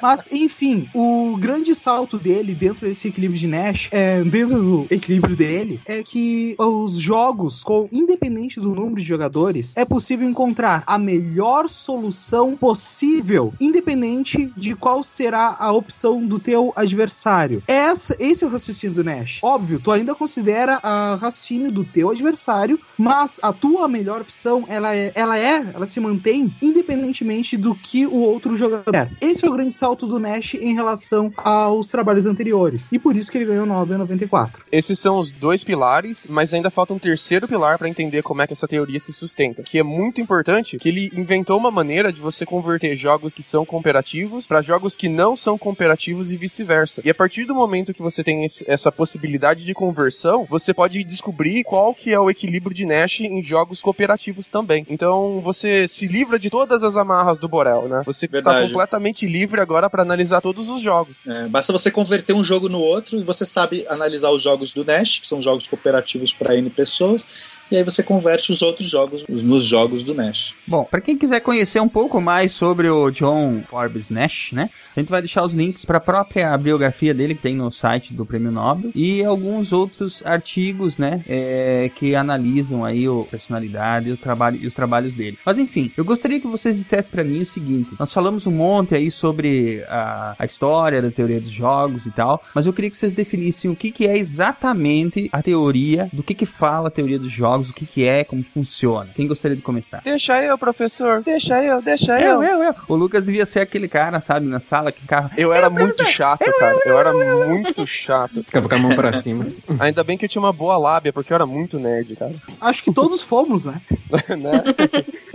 Mas, 0.00 0.28
enfim, 0.30 0.88
o 0.94 1.36
grande 1.36 1.74
salto 1.74 2.18
dele 2.18 2.54
dentro 2.54 2.86
desse 2.86 3.08
equilíbrio 3.08 3.38
de 3.38 3.46
Nash, 3.46 3.88
é, 3.90 4.22
dentro 4.22 4.62
do 4.62 4.86
equilíbrio 4.90 5.36
dele, 5.36 5.80
é 5.86 6.02
que 6.02 6.54
os 6.58 6.98
jogos, 6.98 7.62
com 7.62 7.88
independente 7.92 8.60
do 8.60 8.74
número 8.74 9.00
de 9.00 9.06
jogadores, 9.06 9.72
é 9.76 9.84
possível 9.84 10.28
encontrar 10.28 10.82
a 10.86 10.98
melhor 10.98 11.68
solução 11.68 12.56
possível, 12.56 13.52
independente 13.60 14.52
de 14.56 14.74
qual 14.74 15.02
será 15.02 15.56
a 15.58 15.72
opção 15.72 16.24
do 16.24 16.38
teu 16.38 16.72
adversário. 16.76 17.62
Essa, 17.66 18.16
esse 18.18 18.44
é 18.44 18.46
o 18.46 18.50
raciocínio 18.50 18.94
do 18.94 19.04
Nash. 19.04 19.38
Óbvio, 19.42 19.80
tu 19.80 19.90
ainda 19.90 20.14
considera 20.14 20.78
a 20.82 21.14
raciocínio 21.36 21.70
do 21.70 21.84
teu 21.84 22.10
adversário, 22.10 22.78
mas 22.96 23.38
a 23.42 23.52
tua 23.52 23.86
melhor 23.86 24.22
opção, 24.22 24.64
ela 24.68 24.94
é, 24.94 25.12
ela 25.14 25.38
é, 25.38 25.66
ela 25.74 25.86
se 25.86 26.00
mantém 26.00 26.54
independentemente 26.62 27.56
do 27.56 27.74
que 27.74 28.06
o 28.06 28.16
outro 28.16 28.56
jogador. 28.56 29.08
Esse 29.20 29.44
é 29.44 29.48
o 29.48 29.52
grande 29.52 29.74
salto 29.74 30.06
do 30.06 30.18
Nash 30.18 30.54
em 30.54 30.74
relação 30.74 31.32
aos 31.36 31.88
trabalhos 31.88 32.26
anteriores. 32.26 32.90
E 32.90 32.98
por 32.98 33.16
isso 33.16 33.30
que 33.30 33.38
ele 33.38 33.44
ganhou 33.44 33.64
o 33.64 33.66
Nobel 33.66 33.96
em 33.96 33.98
94. 33.98 34.64
Esses 34.72 34.98
são 34.98 35.18
os 35.18 35.32
dois 35.32 35.62
pilares, 35.62 36.26
mas 36.28 36.54
ainda 36.54 36.70
falta 36.70 36.94
um 36.94 36.98
terceiro 36.98 37.46
pilar 37.46 37.78
para 37.78 37.88
entender 37.88 38.22
como 38.22 38.40
é 38.42 38.46
que 38.46 38.52
essa 38.52 38.66
teoria 38.66 38.98
se 38.98 39.12
sustenta, 39.12 39.62
que 39.62 39.78
é 39.78 39.82
muito 39.82 40.20
importante, 40.20 40.78
que 40.78 40.88
ele 40.88 41.10
inventou 41.14 41.58
uma 41.58 41.70
maneira 41.70 42.12
de 42.12 42.20
você 42.20 42.46
converter 42.46 42.96
jogos 42.96 43.34
que 43.34 43.42
são 43.42 43.64
cooperativos 43.64 44.48
para 44.48 44.60
jogos 44.60 44.96
que 44.96 45.08
não 45.08 45.36
são 45.36 45.58
cooperativos 45.58 46.32
e 46.32 46.36
vice-versa. 46.36 47.02
E 47.04 47.10
a 47.10 47.14
partir 47.14 47.44
do 47.44 47.54
momento 47.54 47.92
que 47.92 48.02
você 48.02 48.24
tem 48.24 48.44
esse- 48.44 48.64
essa 48.66 48.90
possibilidade 48.90 49.64
de 49.64 49.74
conversão, 49.74 50.46
você 50.48 50.72
pode 50.72 51.02
descobrir 51.26 51.64
qual 51.64 51.92
que 51.92 52.12
é 52.12 52.20
o 52.20 52.30
equilíbrio 52.30 52.74
de 52.74 52.86
Nash 52.86 53.20
em 53.20 53.42
jogos 53.42 53.82
cooperativos 53.82 54.48
também. 54.48 54.86
Então 54.88 55.40
você 55.40 55.88
se 55.88 56.06
livra 56.06 56.38
de 56.38 56.48
todas 56.48 56.84
as 56.84 56.96
amarras 56.96 57.38
do 57.38 57.48
Borel, 57.48 57.88
né? 57.88 58.02
Você 58.04 58.26
está 58.26 58.50
Verdade. 58.50 58.68
completamente 58.68 59.26
livre 59.26 59.60
agora 59.60 59.90
para 59.90 60.02
analisar 60.02 60.40
todos 60.40 60.68
os 60.68 60.80
jogos. 60.80 61.26
É, 61.26 61.48
basta 61.48 61.72
você 61.72 61.90
converter 61.90 62.32
um 62.32 62.44
jogo 62.44 62.68
no 62.68 62.78
outro 62.78 63.18
e 63.18 63.24
você 63.24 63.44
sabe 63.44 63.84
analisar 63.88 64.30
os 64.30 64.42
jogos 64.42 64.72
do 64.72 64.84
Nash, 64.84 65.18
que 65.18 65.26
são 65.26 65.42
jogos 65.42 65.66
cooperativos 65.66 66.32
para 66.32 66.56
N 66.56 66.70
pessoas, 66.70 67.26
e 67.70 67.76
aí 67.76 67.82
você 67.82 68.02
converte 68.02 68.50
os 68.52 68.62
outros 68.62 68.88
jogos 68.88 69.24
os- 69.28 69.42
nos 69.42 69.64
jogos 69.64 70.02
do 70.04 70.14
Nash. 70.14 70.54
Bom, 70.66 70.84
pra 70.84 71.00
quem 71.00 71.16
quiser 71.16 71.40
conhecer 71.40 71.80
um 71.80 71.88
pouco 71.88 72.20
mais 72.20 72.52
sobre 72.52 72.88
o 72.88 73.10
John 73.10 73.62
Forbes 73.68 74.10
Nash, 74.10 74.50
né? 74.52 74.70
A 74.96 75.00
gente 75.00 75.10
vai 75.10 75.20
deixar 75.20 75.44
os 75.44 75.52
links 75.52 75.84
para 75.84 75.98
a 75.98 76.00
própria 76.00 76.56
biografia 76.56 77.12
dele 77.12 77.34
que 77.34 77.42
tem 77.42 77.54
no 77.54 77.70
site 77.70 78.14
do 78.14 78.24
Prêmio 78.24 78.50
Nobel 78.50 78.90
e 78.94 79.22
alguns 79.22 79.70
outros 79.72 80.22
artigos, 80.24 80.96
né, 80.96 81.20
é, 81.28 81.90
que 81.94 82.14
analisam 82.14 82.84
aí 82.84 83.06
o 83.08 83.24
personalidade 83.24 84.10
o 84.10 84.16
trabalho 84.16 84.58
e 84.60 84.66
os 84.66 84.74
trabalhos 84.74 85.14
dele. 85.14 85.38
Mas 85.44 85.58
enfim, 85.58 85.90
eu 85.96 86.04
gostaria 86.04 86.40
que 86.40 86.46
vocês 86.46 86.76
dissessem 86.76 87.10
para 87.10 87.22
mim 87.24 87.42
o 87.42 87.46
seguinte: 87.46 87.90
nós 87.98 88.12
falamos 88.12 88.46
um 88.46 88.50
monte 88.50 88.94
aí 88.94 89.10
sobre 89.10 89.84
a, 89.88 90.34
a 90.38 90.44
história 90.46 91.02
da 91.02 91.10
teoria 91.10 91.40
dos 91.40 91.50
jogos 91.52 92.06
e 92.06 92.10
tal, 92.10 92.42
mas 92.54 92.64
eu 92.66 92.72
queria 92.72 92.90
que 92.90 92.96
vocês 92.96 93.14
definissem 93.14 93.70
o 93.70 93.76
que, 93.76 93.90
que 93.90 94.06
é 94.06 94.16
exatamente 94.16 95.28
a 95.32 95.42
teoria, 95.42 96.08
do 96.12 96.22
que 96.22 96.34
que 96.34 96.46
fala 96.46 96.88
a 96.88 96.90
teoria 96.90 97.18
dos 97.18 97.30
jogos, 97.30 97.55
o 97.58 97.72
que 97.72 97.86
que 97.86 98.06
é, 98.06 98.24
como 98.24 98.42
funciona. 98.42 99.10
Quem 99.14 99.26
gostaria 99.26 99.56
de 99.56 99.62
começar? 99.62 100.00
Deixa 100.02 100.42
eu, 100.42 100.56
professor. 100.58 101.22
Deixa 101.22 101.62
eu, 101.62 101.80
deixa 101.82 102.20
eu. 102.20 102.42
Eu, 102.42 102.42
eu, 102.42 102.64
eu. 102.64 102.74
O 102.88 102.94
Lucas 102.94 103.24
devia 103.24 103.46
ser 103.46 103.60
aquele 103.60 103.88
cara, 103.88 104.20
sabe, 104.20 104.46
na 104.46 104.60
sala 104.60 104.92
que 104.92 105.00
ficava. 105.00 105.30
Eu 105.36 105.52
era 105.52 105.70
muito 105.70 106.04
chato, 106.04 106.44
cara. 106.58 106.78
Eu 106.84 106.98
era 106.98 107.12
muito 107.12 107.86
chato. 107.86 108.42
Ficava 108.44 108.68
com 108.68 108.74
a 108.74 108.78
mão 108.78 108.94
pra 108.94 109.14
cima. 109.16 109.46
Ainda 109.78 110.02
bem 110.04 110.16
que 110.16 110.24
eu 110.24 110.28
tinha 110.28 110.42
uma 110.42 110.52
boa 110.52 110.76
lábia, 110.76 111.12
porque 111.12 111.32
eu 111.32 111.34
era 111.34 111.46
muito 111.46 111.78
nerd, 111.78 112.16
cara. 112.16 112.32
Acho 112.60 112.82
que 112.82 112.92
todos 112.92 113.22
fomos, 113.22 113.64
né? 113.64 113.80
Né? 114.36 114.62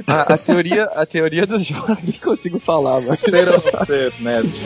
A, 0.07 0.33
a 0.33 0.37
teoria, 0.37 0.83
a 0.95 1.05
teoria 1.05 1.45
dos 1.45 1.65
jogos, 1.65 2.01
nem 2.03 2.19
consigo 2.19 2.59
falar, 2.59 2.93
mas... 2.93 3.19
Ser 3.19 3.49
ou 3.49 3.61
ser 3.85 4.13
nerd? 4.19 4.61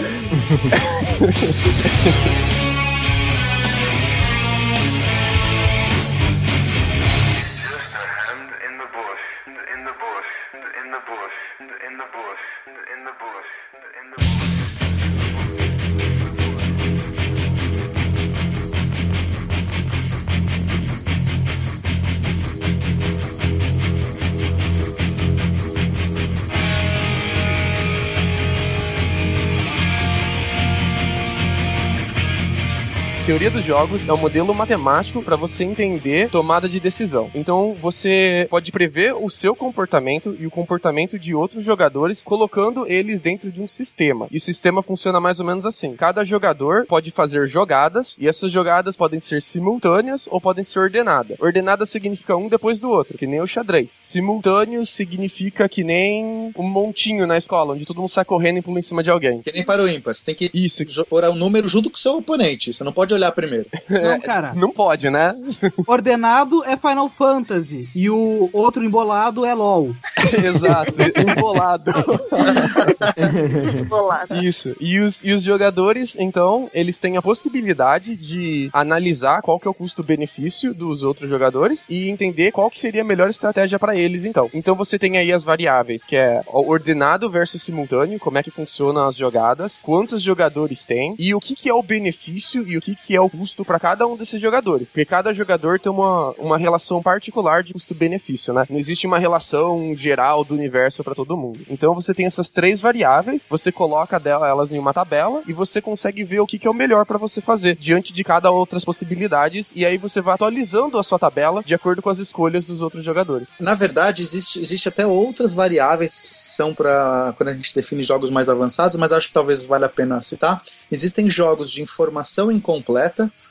Teoria 33.26 33.50
dos 33.50 33.66
jogos 33.66 34.08
é 34.08 34.14
um 34.14 34.18
modelo 34.18 34.54
matemático 34.54 35.20
para 35.20 35.36
você 35.36 35.64
entender 35.64 36.30
tomada 36.30 36.70
de 36.70 36.80
decisão. 36.80 37.32
Então 37.34 37.76
você 37.82 38.46
pode 38.52 38.72
prever 38.72 39.16
o 39.16 39.28
seu 39.32 39.56
comportamento 39.56 40.38
e 40.40 40.46
o 40.46 40.52
comportamento 40.52 41.18
de 41.18 41.34
outros 41.34 41.64
jogadores, 41.64 42.22
colocando 42.22 42.86
eles 42.86 43.20
dentro 43.20 43.52
de 43.52 43.60
um 43.60 43.68
sistema. 43.68 44.28
E 44.30 44.38
o 44.38 44.40
sistema 44.40 44.84
funciona 44.84 45.20
mais 45.20 45.40
ou 45.40 45.46
menos 45.46 45.66
assim: 45.66 45.96
cada 45.96 46.24
jogador 46.24 46.86
pode 46.86 47.10
fazer 47.10 47.48
jogadas 47.48 48.16
e 48.20 48.28
essas 48.28 48.52
jogadas 48.52 48.96
podem 48.96 49.20
ser 49.20 49.42
simultâneas 49.42 50.28
ou 50.30 50.40
podem 50.40 50.64
ser 50.64 50.78
ordenadas. 50.78 51.36
Ordenada 51.40 51.84
significa 51.84 52.38
um 52.38 52.48
depois 52.48 52.80
do 52.80 52.92
outro, 52.92 53.18
que 53.18 53.26
nem 53.26 53.42
o 53.42 53.48
xadrez. 53.48 53.98
Simultâneo 54.02 54.86
significa 54.86 55.68
que 55.68 55.84
nem 55.84 56.54
um 56.56 56.70
montinho 56.70 57.26
na 57.26 57.40
escola, 57.40 57.74
onde 57.74 57.86
todo 57.86 58.02
mundo 58.02 58.12
sai 58.12 58.24
correndo 58.24 58.60
e 58.60 58.62
pula 58.62 58.78
em 58.78 58.84
cima 58.84 59.02
de 59.02 59.10
alguém. 59.10 59.42
Que 59.42 59.52
nem 59.52 59.66
para 59.66 59.82
o 59.82 59.90
ímpar. 59.90 60.14
Você 60.14 60.26
tem 60.26 60.36
que 60.36 60.52
Isso. 60.54 60.86
pôr 61.06 61.24
um 61.24 61.36
número 61.36 61.68
junto 61.68 61.90
com 61.90 61.98
o 61.98 62.00
seu 62.00 62.18
oponente. 62.18 62.72
Você 62.72 62.84
não 62.84 62.94
pode 62.94 63.15
olhar 63.16 63.32
primeiro. 63.32 63.68
Não, 63.90 64.20
cara. 64.20 64.54
Não 64.54 64.72
pode, 64.72 65.10
né? 65.10 65.36
Ordenado 65.88 66.64
é 66.64 66.78
Final 66.78 67.10
Fantasy 67.10 67.90
e 67.96 68.10
o 68.10 68.50
outro 68.54 68.84
embolado 68.84 69.46
é 69.46 69.54
LOL. 69.54 69.96
Exato, 70.44 70.94
embolado. 71.02 71.92
Bolado. 73.88 74.36
Isso. 74.44 74.76
E 74.80 75.00
os, 75.00 75.24
e 75.24 75.32
os 75.32 75.42
jogadores, 75.42 76.16
então, 76.20 76.70
eles 76.74 77.00
têm 77.00 77.18
a 77.18 77.22
possibilidade 77.22 78.16
de 78.16 78.70
analisar 78.74 79.42
qual 79.42 79.60
que 79.60 79.68
é 79.68 79.72
o 79.72 79.74
custo-benefício 79.74 80.74
dos 80.74 81.04
outros 81.04 81.30
jogadores 81.30 81.86
e 81.90 82.10
entender 82.10 82.52
qual 82.52 82.70
que 82.70 82.78
seria 82.78 83.02
a 83.02 83.06
melhor 83.06 83.30
estratégia 83.30 83.80
para 83.80 83.96
eles, 83.96 84.26
então. 84.26 84.50
Então 84.54 84.76
você 84.76 84.98
tem 84.98 85.18
aí 85.18 85.32
as 85.32 85.44
variáveis, 85.44 86.06
que 86.06 86.16
é 86.16 86.42
o 86.48 86.70
ordenado 86.70 87.30
versus 87.30 87.62
simultâneo, 87.62 88.20
como 88.20 88.38
é 88.38 88.44
que 88.44 88.52
funcionam 88.52 89.08
as 89.08 89.16
jogadas, 89.16 89.80
quantos 89.84 90.22
jogadores 90.22 90.86
tem 90.86 91.16
e 91.18 91.34
o 91.34 91.40
que 91.40 91.56
que 91.56 91.70
é 91.70 91.74
o 91.74 91.84
benefício 91.84 92.68
e 92.68 92.78
o 92.78 92.82
que 92.82 92.96
que 92.96 93.05
é 93.14 93.20
o 93.20 93.30
custo 93.30 93.66
para 93.66 93.78
cada 93.78 94.08
um 94.08 94.16
desses 94.16 94.40
jogadores. 94.40 94.92
Porque 94.92 95.04
cada 95.04 95.34
jogador 95.34 95.80
tem 95.80 95.92
uma, 95.92 96.32
uma 96.38 96.58
relação 96.58 97.04
particular 97.04 97.62
de 97.62 97.74
custo-benefício, 97.74 98.54
né? 98.54 98.66
Não 98.70 98.78
existe 98.78 99.06
uma 99.06 99.20
relação 99.20 99.94
geral 99.98 100.46
do 100.46 100.54
universo 100.54 101.04
para 101.04 101.14
todo 101.14 101.36
mundo. 101.36 101.60
Então 101.70 101.94
você 101.94 102.14
tem 102.14 102.26
essas 102.26 102.50
três 102.50 102.80
variáveis, 102.80 103.48
você 103.50 103.72
coloca 103.72 104.22
elas 104.26 104.72
em 104.72 104.80
uma 104.80 104.94
tabela 104.94 105.42
e 105.48 105.54
você 105.54 105.82
consegue 105.82 106.24
ver 106.24 106.40
o 106.40 106.48
que, 106.48 106.58
que 106.58 106.68
é 106.68 106.72
o 106.72 106.74
melhor 106.74 107.06
para 107.06 107.18
você 107.18 107.42
fazer 107.42 107.76
diante 107.76 108.14
de 108.14 108.24
cada 108.24 108.50
outras 108.50 108.86
possibilidades 108.86 109.74
e 109.76 109.86
aí 109.86 109.98
você 109.98 110.22
vai 110.22 110.36
atualizando 110.36 110.98
a 110.98 111.04
sua 111.04 111.20
tabela 111.20 111.62
de 111.64 111.76
acordo 111.76 112.02
com 112.02 112.10
as 112.10 112.20
escolhas 112.20 112.68
dos 112.68 112.82
outros 112.82 113.04
jogadores. 113.04 113.56
Na 113.60 113.76
verdade, 113.76 114.22
existe, 114.24 114.60
existe 114.60 114.88
até 114.88 115.06
outras 115.06 115.54
variáveis 115.54 116.20
que 116.20 116.34
são 116.34 116.74
para 116.74 117.34
quando 117.38 117.50
a 117.50 117.54
gente 117.54 117.74
define 117.74 118.04
jogos 118.04 118.30
mais 118.30 118.48
avançados, 118.48 118.96
mas 118.96 119.12
acho 119.12 119.28
que 119.28 119.34
talvez 119.34 119.66
valha 119.66 119.86
a 119.86 119.90
pena 119.90 120.22
citar. 120.22 120.62
Existem 120.92 121.30
jogos 121.30 121.70
de 121.70 121.82
informação 121.82 122.52
incompleta, 122.52 122.95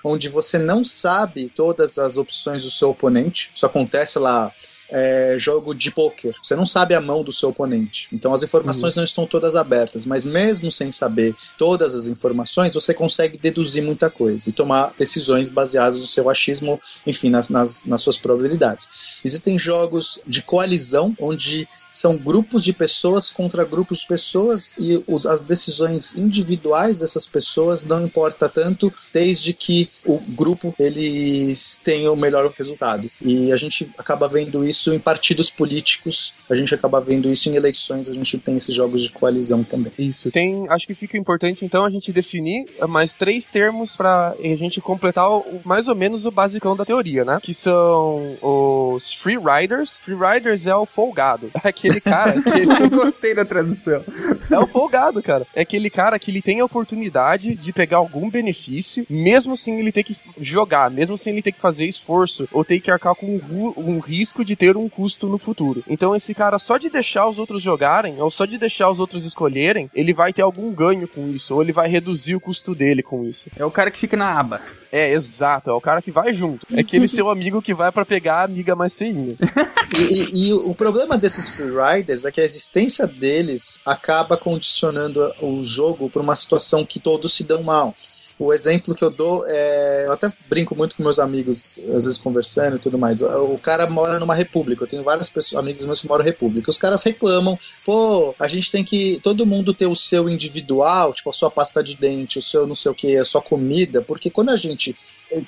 onde 0.02 0.28
você 0.28 0.58
não 0.58 0.84
sabe 0.84 1.50
todas 1.54 1.98
as 1.98 2.16
opções 2.16 2.62
do 2.62 2.70
seu 2.70 2.90
oponente. 2.90 3.50
Isso 3.54 3.66
acontece 3.66 4.18
lá. 4.18 4.52
é, 4.90 5.36
jogo 5.38 5.74
de 5.74 5.90
pôquer. 5.90 6.34
Você 6.42 6.54
não 6.54 6.66
sabe 6.66 6.94
a 6.94 7.00
mão 7.00 7.22
do 7.24 7.32
seu 7.32 7.48
oponente. 7.48 8.08
Então 8.12 8.32
as 8.32 8.42
informações 8.42 8.94
não 8.94 9.04
estão 9.04 9.26
todas 9.26 9.56
abertas. 9.56 10.04
Mas 10.04 10.26
mesmo 10.26 10.70
sem 10.70 10.92
saber 10.92 11.34
todas 11.58 11.94
as 11.94 12.06
informações, 12.06 12.74
você 12.74 12.92
consegue 12.92 13.38
deduzir 13.38 13.82
muita 13.82 14.10
coisa 14.10 14.48
e 14.48 14.52
tomar 14.52 14.92
decisões 14.96 15.48
baseadas 15.50 15.98
no 15.98 16.06
seu 16.06 16.28
achismo, 16.30 16.80
enfim, 17.06 17.30
nas, 17.30 17.48
nas, 17.48 17.84
nas 17.84 18.00
suas 18.00 18.16
probabilidades. 18.16 19.20
Existem 19.24 19.58
jogos 19.58 20.20
de 20.26 20.42
coalizão, 20.42 21.16
onde 21.18 21.66
são 21.94 22.16
grupos 22.16 22.64
de 22.64 22.72
pessoas 22.72 23.30
contra 23.30 23.64
grupos 23.64 24.00
de 24.00 24.06
pessoas 24.08 24.74
e 24.78 25.02
os- 25.06 25.26
as 25.26 25.40
decisões 25.40 26.16
individuais 26.16 26.98
dessas 26.98 27.24
pessoas 27.26 27.84
não 27.84 28.04
importa 28.04 28.48
tanto, 28.48 28.92
desde 29.12 29.52
que 29.52 29.88
o 30.04 30.18
grupo 30.18 30.74
eles 30.78 31.80
tenham 31.82 32.12
o 32.12 32.16
melhor 32.16 32.52
resultado. 32.56 33.08
E 33.22 33.52
a 33.52 33.56
gente 33.56 33.88
acaba 33.96 34.28
vendo 34.28 34.66
isso 34.66 34.92
em 34.92 34.98
partidos 34.98 35.50
políticos, 35.50 36.34
a 36.50 36.54
gente 36.54 36.74
acaba 36.74 37.00
vendo 37.00 37.30
isso 37.30 37.48
em 37.48 37.54
eleições, 37.54 38.08
a 38.08 38.12
gente 38.12 38.36
tem 38.38 38.56
esses 38.56 38.74
jogos 38.74 39.02
de 39.02 39.10
coalizão 39.10 39.62
também. 39.62 39.92
Isso. 39.98 40.30
Tem, 40.32 40.66
acho 40.68 40.86
que 40.86 40.94
fica 40.94 41.16
importante 41.16 41.64
então 41.64 41.84
a 41.84 41.90
gente 41.90 42.12
definir 42.12 42.66
mais 42.88 43.14
três 43.14 43.46
termos 43.46 43.94
para 43.94 44.34
a 44.38 44.56
gente 44.56 44.80
completar 44.80 45.30
o, 45.30 45.60
mais 45.64 45.86
ou 45.88 45.94
menos 45.94 46.26
o 46.26 46.30
basicão 46.30 46.74
da 46.76 46.84
teoria, 46.84 47.24
né? 47.24 47.38
Que 47.40 47.54
são 47.54 48.36
os 48.42 49.12
free 49.12 49.38
riders. 49.38 49.98
Free 49.98 50.16
riders 50.16 50.66
é 50.66 50.74
o 50.74 50.84
folgado. 50.84 51.50
É 51.64 51.72
aquele 51.88 52.00
cara 52.00 52.40
que 52.42 52.50
Eu 52.84 52.90
gostei 52.90 53.34
da 53.34 53.44
tradução. 53.44 54.02
é 54.50 54.58
o 54.58 54.66
folgado, 54.66 55.22
cara. 55.22 55.46
É 55.54 55.62
aquele 55.62 55.90
cara 55.90 56.18
que 56.18 56.30
ele 56.30 56.42
tem 56.42 56.60
a 56.60 56.64
oportunidade 56.64 57.54
de 57.54 57.72
pegar 57.72 57.98
algum 57.98 58.30
benefício, 58.30 59.06
mesmo 59.08 59.56
sem 59.56 59.78
ele 59.80 59.92
ter 59.92 60.02
que 60.04 60.16
jogar, 60.40 60.90
mesmo 60.90 61.16
sem 61.18 61.32
ele 61.32 61.42
ter 61.42 61.52
que 61.52 61.60
fazer 61.60 61.84
esforço 61.86 62.48
ou 62.52 62.64
ter 62.64 62.80
que 62.80 62.90
arcar 62.90 63.14
com 63.14 63.26
um, 63.26 63.72
um 63.76 63.98
risco 64.00 64.44
de 64.44 64.56
ter 64.56 64.76
um 64.76 64.88
custo 64.88 65.28
no 65.28 65.38
futuro. 65.38 65.82
Então 65.88 66.14
esse 66.14 66.34
cara 66.34 66.58
só 66.58 66.76
de 66.76 66.88
deixar 66.90 67.28
os 67.28 67.38
outros 67.38 67.62
jogarem 67.62 68.20
ou 68.20 68.30
só 68.30 68.44
de 68.44 68.58
deixar 68.58 68.90
os 68.90 68.98
outros 68.98 69.24
escolherem, 69.24 69.90
ele 69.94 70.12
vai 70.12 70.32
ter 70.32 70.42
algum 70.42 70.74
ganho 70.74 71.06
com 71.08 71.28
isso 71.30 71.54
ou 71.54 71.62
ele 71.62 71.72
vai 71.72 71.88
reduzir 71.88 72.34
o 72.34 72.40
custo 72.40 72.74
dele 72.74 73.02
com 73.02 73.24
isso. 73.24 73.48
É 73.56 73.64
o 73.64 73.70
cara 73.70 73.90
que 73.90 73.98
fica 73.98 74.16
na 74.16 74.38
aba. 74.38 74.60
É, 74.92 75.12
exato, 75.12 75.70
é 75.70 75.72
o 75.72 75.80
cara 75.80 76.00
que 76.00 76.10
vai 76.12 76.32
junto. 76.32 76.66
É 76.72 76.80
aquele 76.80 77.08
seu 77.08 77.28
amigo 77.28 77.60
que 77.60 77.74
vai 77.74 77.90
pra 77.90 78.04
pegar 78.04 78.36
a 78.36 78.44
amiga 78.44 78.74
mais 78.76 78.96
feinha. 78.96 79.34
E, 79.96 80.02
e- 80.02 80.48
e 80.48 80.52
o 80.52 80.74
problema 80.74 81.16
desses 81.16 81.50
freeriders 81.74 82.24
é 82.24 82.30
que 82.30 82.40
a 82.40 82.44
existência 82.44 83.06
deles 83.06 83.80
acaba 83.84 84.36
condicionando 84.36 85.20
o 85.42 85.62
jogo 85.62 86.08
para 86.08 86.22
uma 86.22 86.36
situação 86.36 86.84
que 86.84 87.00
todos 87.00 87.34
se 87.34 87.42
dão 87.42 87.62
mal. 87.62 87.94
O 88.36 88.52
exemplo 88.52 88.96
que 88.96 89.04
eu 89.04 89.10
dou 89.10 89.44
é. 89.46 90.06
Eu 90.06 90.12
até 90.12 90.30
brinco 90.48 90.74
muito 90.74 90.96
com 90.96 91.04
meus 91.04 91.20
amigos, 91.20 91.78
às 91.94 92.04
vezes 92.04 92.18
conversando 92.18 92.76
e 92.76 92.78
tudo 92.80 92.98
mais. 92.98 93.22
O 93.22 93.56
cara 93.62 93.88
mora 93.88 94.18
numa 94.18 94.34
república. 94.34 94.82
Eu 94.82 94.88
tenho 94.88 95.04
vários 95.04 95.28
pessoas, 95.28 95.60
amigos 95.60 95.84
meus 95.84 96.00
que 96.00 96.08
moram 96.08 96.24
em 96.24 96.26
república. 96.26 96.68
Os 96.68 96.76
caras 96.76 97.04
reclamam, 97.04 97.56
pô, 97.84 98.34
a 98.40 98.48
gente 98.48 98.72
tem 98.72 98.82
que. 98.82 99.20
Todo 99.22 99.46
mundo 99.46 99.72
ter 99.72 99.86
o 99.86 99.94
seu 99.94 100.28
individual, 100.28 101.12
tipo 101.12 101.30
a 101.30 101.32
sua 101.32 101.48
pasta 101.48 101.80
de 101.80 101.96
dente, 101.96 102.38
o 102.38 102.42
seu 102.42 102.66
não 102.66 102.74
sei 102.74 102.90
o 102.90 102.94
que, 102.94 103.16
a 103.16 103.24
sua 103.24 103.40
comida, 103.40 104.02
porque 104.02 104.28
quando 104.28 104.48
a 104.48 104.56
gente 104.56 104.96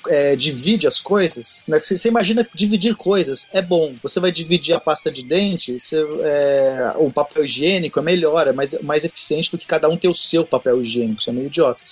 é, 0.07 0.35
divide 0.35 0.87
as 0.87 0.99
coisas, 0.99 1.63
né? 1.67 1.79
Você, 1.79 1.95
você 1.95 2.07
imagina 2.07 2.47
dividir 2.53 2.95
coisas 2.95 3.47
é 3.53 3.61
bom. 3.61 3.93
Você 4.01 4.19
vai 4.19 4.31
dividir 4.31 4.73
a 4.73 4.79
pasta 4.79 5.11
de 5.11 5.23
dente, 5.23 5.79
você, 5.79 5.97
é, 6.23 6.93
o 6.97 7.11
papel 7.11 7.45
higiênico 7.45 7.99
é 7.99 8.01
melhor, 8.01 8.47
é 8.47 8.51
mais, 8.51 8.73
mais 8.81 9.03
eficiente 9.03 9.51
do 9.51 9.57
que 9.57 9.65
cada 9.65 9.89
um 9.89 9.97
ter 9.97 10.07
o 10.07 10.13
seu 10.13 10.45
papel 10.45 10.81
higiênico. 10.81 11.21
Isso 11.21 11.29
é 11.29 11.33
meio 11.33 11.47
idiota. 11.47 11.83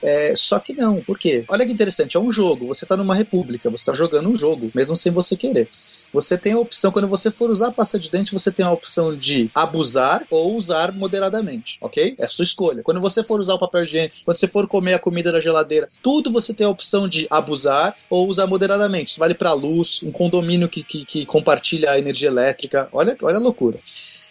É, 0.00 0.34
só 0.36 0.58
que 0.58 0.72
não, 0.72 1.00
por 1.00 1.18
quê? 1.18 1.44
Olha 1.48 1.66
que 1.66 1.72
interessante, 1.72 2.16
é 2.16 2.20
um 2.20 2.30
jogo, 2.30 2.66
você 2.66 2.86
tá 2.86 2.96
numa 2.96 3.14
república, 3.14 3.68
você 3.68 3.84
tá 3.84 3.92
jogando 3.92 4.28
um 4.28 4.34
jogo, 4.36 4.70
mesmo 4.74 4.96
sem 4.96 5.10
você 5.10 5.36
querer. 5.36 5.68
Você 6.12 6.38
tem 6.38 6.52
a 6.52 6.58
opção, 6.58 6.90
quando 6.90 7.08
você 7.08 7.30
for 7.30 7.50
usar 7.50 7.70
pasta 7.72 7.98
de 7.98 8.10
dente, 8.10 8.32
você 8.32 8.50
tem 8.50 8.64
a 8.64 8.70
opção 8.70 9.14
de 9.14 9.50
abusar 9.54 10.24
ou 10.30 10.56
usar 10.56 10.92
moderadamente, 10.92 11.78
ok? 11.80 12.14
É 12.18 12.26
sua 12.26 12.44
escolha. 12.44 12.82
Quando 12.82 13.00
você 13.00 13.22
for 13.22 13.40
usar 13.40 13.54
o 13.54 13.58
papel 13.58 13.82
higiênico, 13.82 14.16
quando 14.24 14.36
você 14.36 14.48
for 14.48 14.66
comer 14.66 14.94
a 14.94 14.98
comida 14.98 15.30
da 15.30 15.40
geladeira, 15.40 15.88
tudo 16.02 16.30
você 16.30 16.54
tem 16.54 16.66
a 16.66 16.70
opção 16.70 17.08
de 17.08 17.26
abusar 17.30 17.94
ou 18.08 18.26
usar 18.28 18.46
moderadamente. 18.46 19.10
Isso 19.10 19.20
vale 19.20 19.34
para 19.34 19.52
luz, 19.52 20.00
um 20.02 20.10
condomínio 20.10 20.68
que, 20.68 20.82
que, 20.82 21.04
que 21.04 21.26
compartilha 21.26 21.92
a 21.92 21.98
energia 21.98 22.28
elétrica. 22.28 22.88
Olha, 22.92 23.16
olha 23.22 23.36
a 23.36 23.40
loucura. 23.40 23.78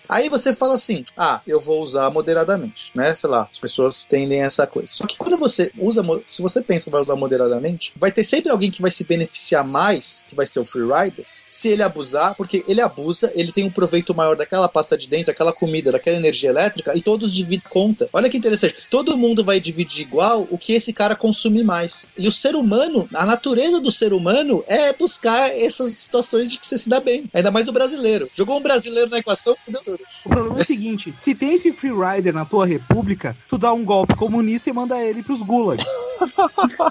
Aí 0.10 0.30
você 0.30 0.54
fala 0.54 0.76
assim: 0.76 1.04
ah, 1.16 1.42
eu 1.46 1.60
vou 1.60 1.82
usar 1.82 2.10
moderadamente, 2.10 2.92
né? 2.96 3.14
Sei 3.16 3.30
lá, 3.30 3.48
as 3.50 3.60
pessoas 3.60 4.06
tendem 4.08 4.42
a 4.42 4.46
essa 4.46 4.66
coisa. 4.66 4.92
Só 4.92 5.06
que 5.06 5.18
quando 5.18 5.38
você 5.38 5.72
usa, 5.78 6.04
se 6.26 6.42
você 6.42 6.62
pensa 6.62 6.90
vai 6.90 7.02
usar 7.02 7.16
moderadamente, 7.16 7.92
vai 7.96 8.12
ter 8.12 8.24
sempre 8.24 8.52
alguém 8.52 8.72
que 8.72 8.82
vai 8.82 8.92
se 8.92 9.04
beneficiar 9.04 9.64
mais, 9.64 10.24
que 10.28 10.36
vai 10.36 10.46
ser 10.46 10.60
o 10.60 10.66
freerider, 10.66 11.26
se 11.48 11.70
ele 11.70 11.84
abusar, 11.84 12.36
porque 12.36 12.64
ele 12.68 12.82
abusa, 12.82 13.32
ele 13.36 13.52
tem 13.52 13.64
um 13.64 13.72
proveito 13.72 14.14
maior 14.14 14.36
daquela 14.36 14.68
pasta 14.68 14.98
de 14.98 15.08
dente, 15.08 15.28
daquela 15.28 15.54
comida, 15.54 15.92
daquela 15.92 16.18
energia 16.18 16.50
elétrica, 16.50 16.96
e 16.96 17.02
todos 17.02 17.34
dividem 17.34 17.68
conta. 17.70 18.10
Olha 18.12 18.30
que 18.30 18.38
interessante. 18.38 18.76
Todo 18.90 19.18
mundo 19.18 19.44
vai 19.44 19.60
dividir 19.60 20.02
igual 20.02 20.48
o 20.52 20.58
que 20.58 20.74
esse 20.74 20.92
cara 20.92 21.16
consumir 21.16 21.64
mais. 21.64 22.10
E 22.18 22.28
o 22.28 22.32
ser 22.32 22.56
humano, 22.56 23.08
a 23.14 23.26
natureza 23.26 23.80
do 23.80 23.92
ser 23.92 24.14
humano 24.14 24.64
é 24.68 24.92
buscar 24.94 25.50
essas 25.58 25.90
situações 25.90 26.52
de 26.52 26.58
que 26.58 26.68
você 26.68 26.78
se 26.78 26.90
dá 26.90 27.00
bem. 27.00 27.24
Ainda 27.34 27.52
mais 27.52 27.68
o 27.68 27.72
brasileiro. 27.72 28.30
Jogou 28.36 28.58
um 28.58 28.62
brasileiro 28.62 29.10
na 29.10 29.20
equação, 29.20 29.56
fudeu. 29.64 29.97
O 30.26 30.30
problema 30.30 30.58
é 30.58 30.62
o 30.62 30.66
seguinte: 30.66 31.14
se 31.14 31.34
tem 31.34 31.54
esse 31.54 31.72
free 31.72 31.92
rider 31.92 32.34
na 32.34 32.46
tua 32.46 32.66
república, 32.66 33.36
tu 33.48 33.58
dá 33.58 33.72
um 33.74 33.84
golpe 33.84 34.16
comunista 34.16 34.70
e 34.70 34.74
manda 34.74 34.98
ele 35.02 35.24
pros 35.24 35.42
gulags. 35.42 35.86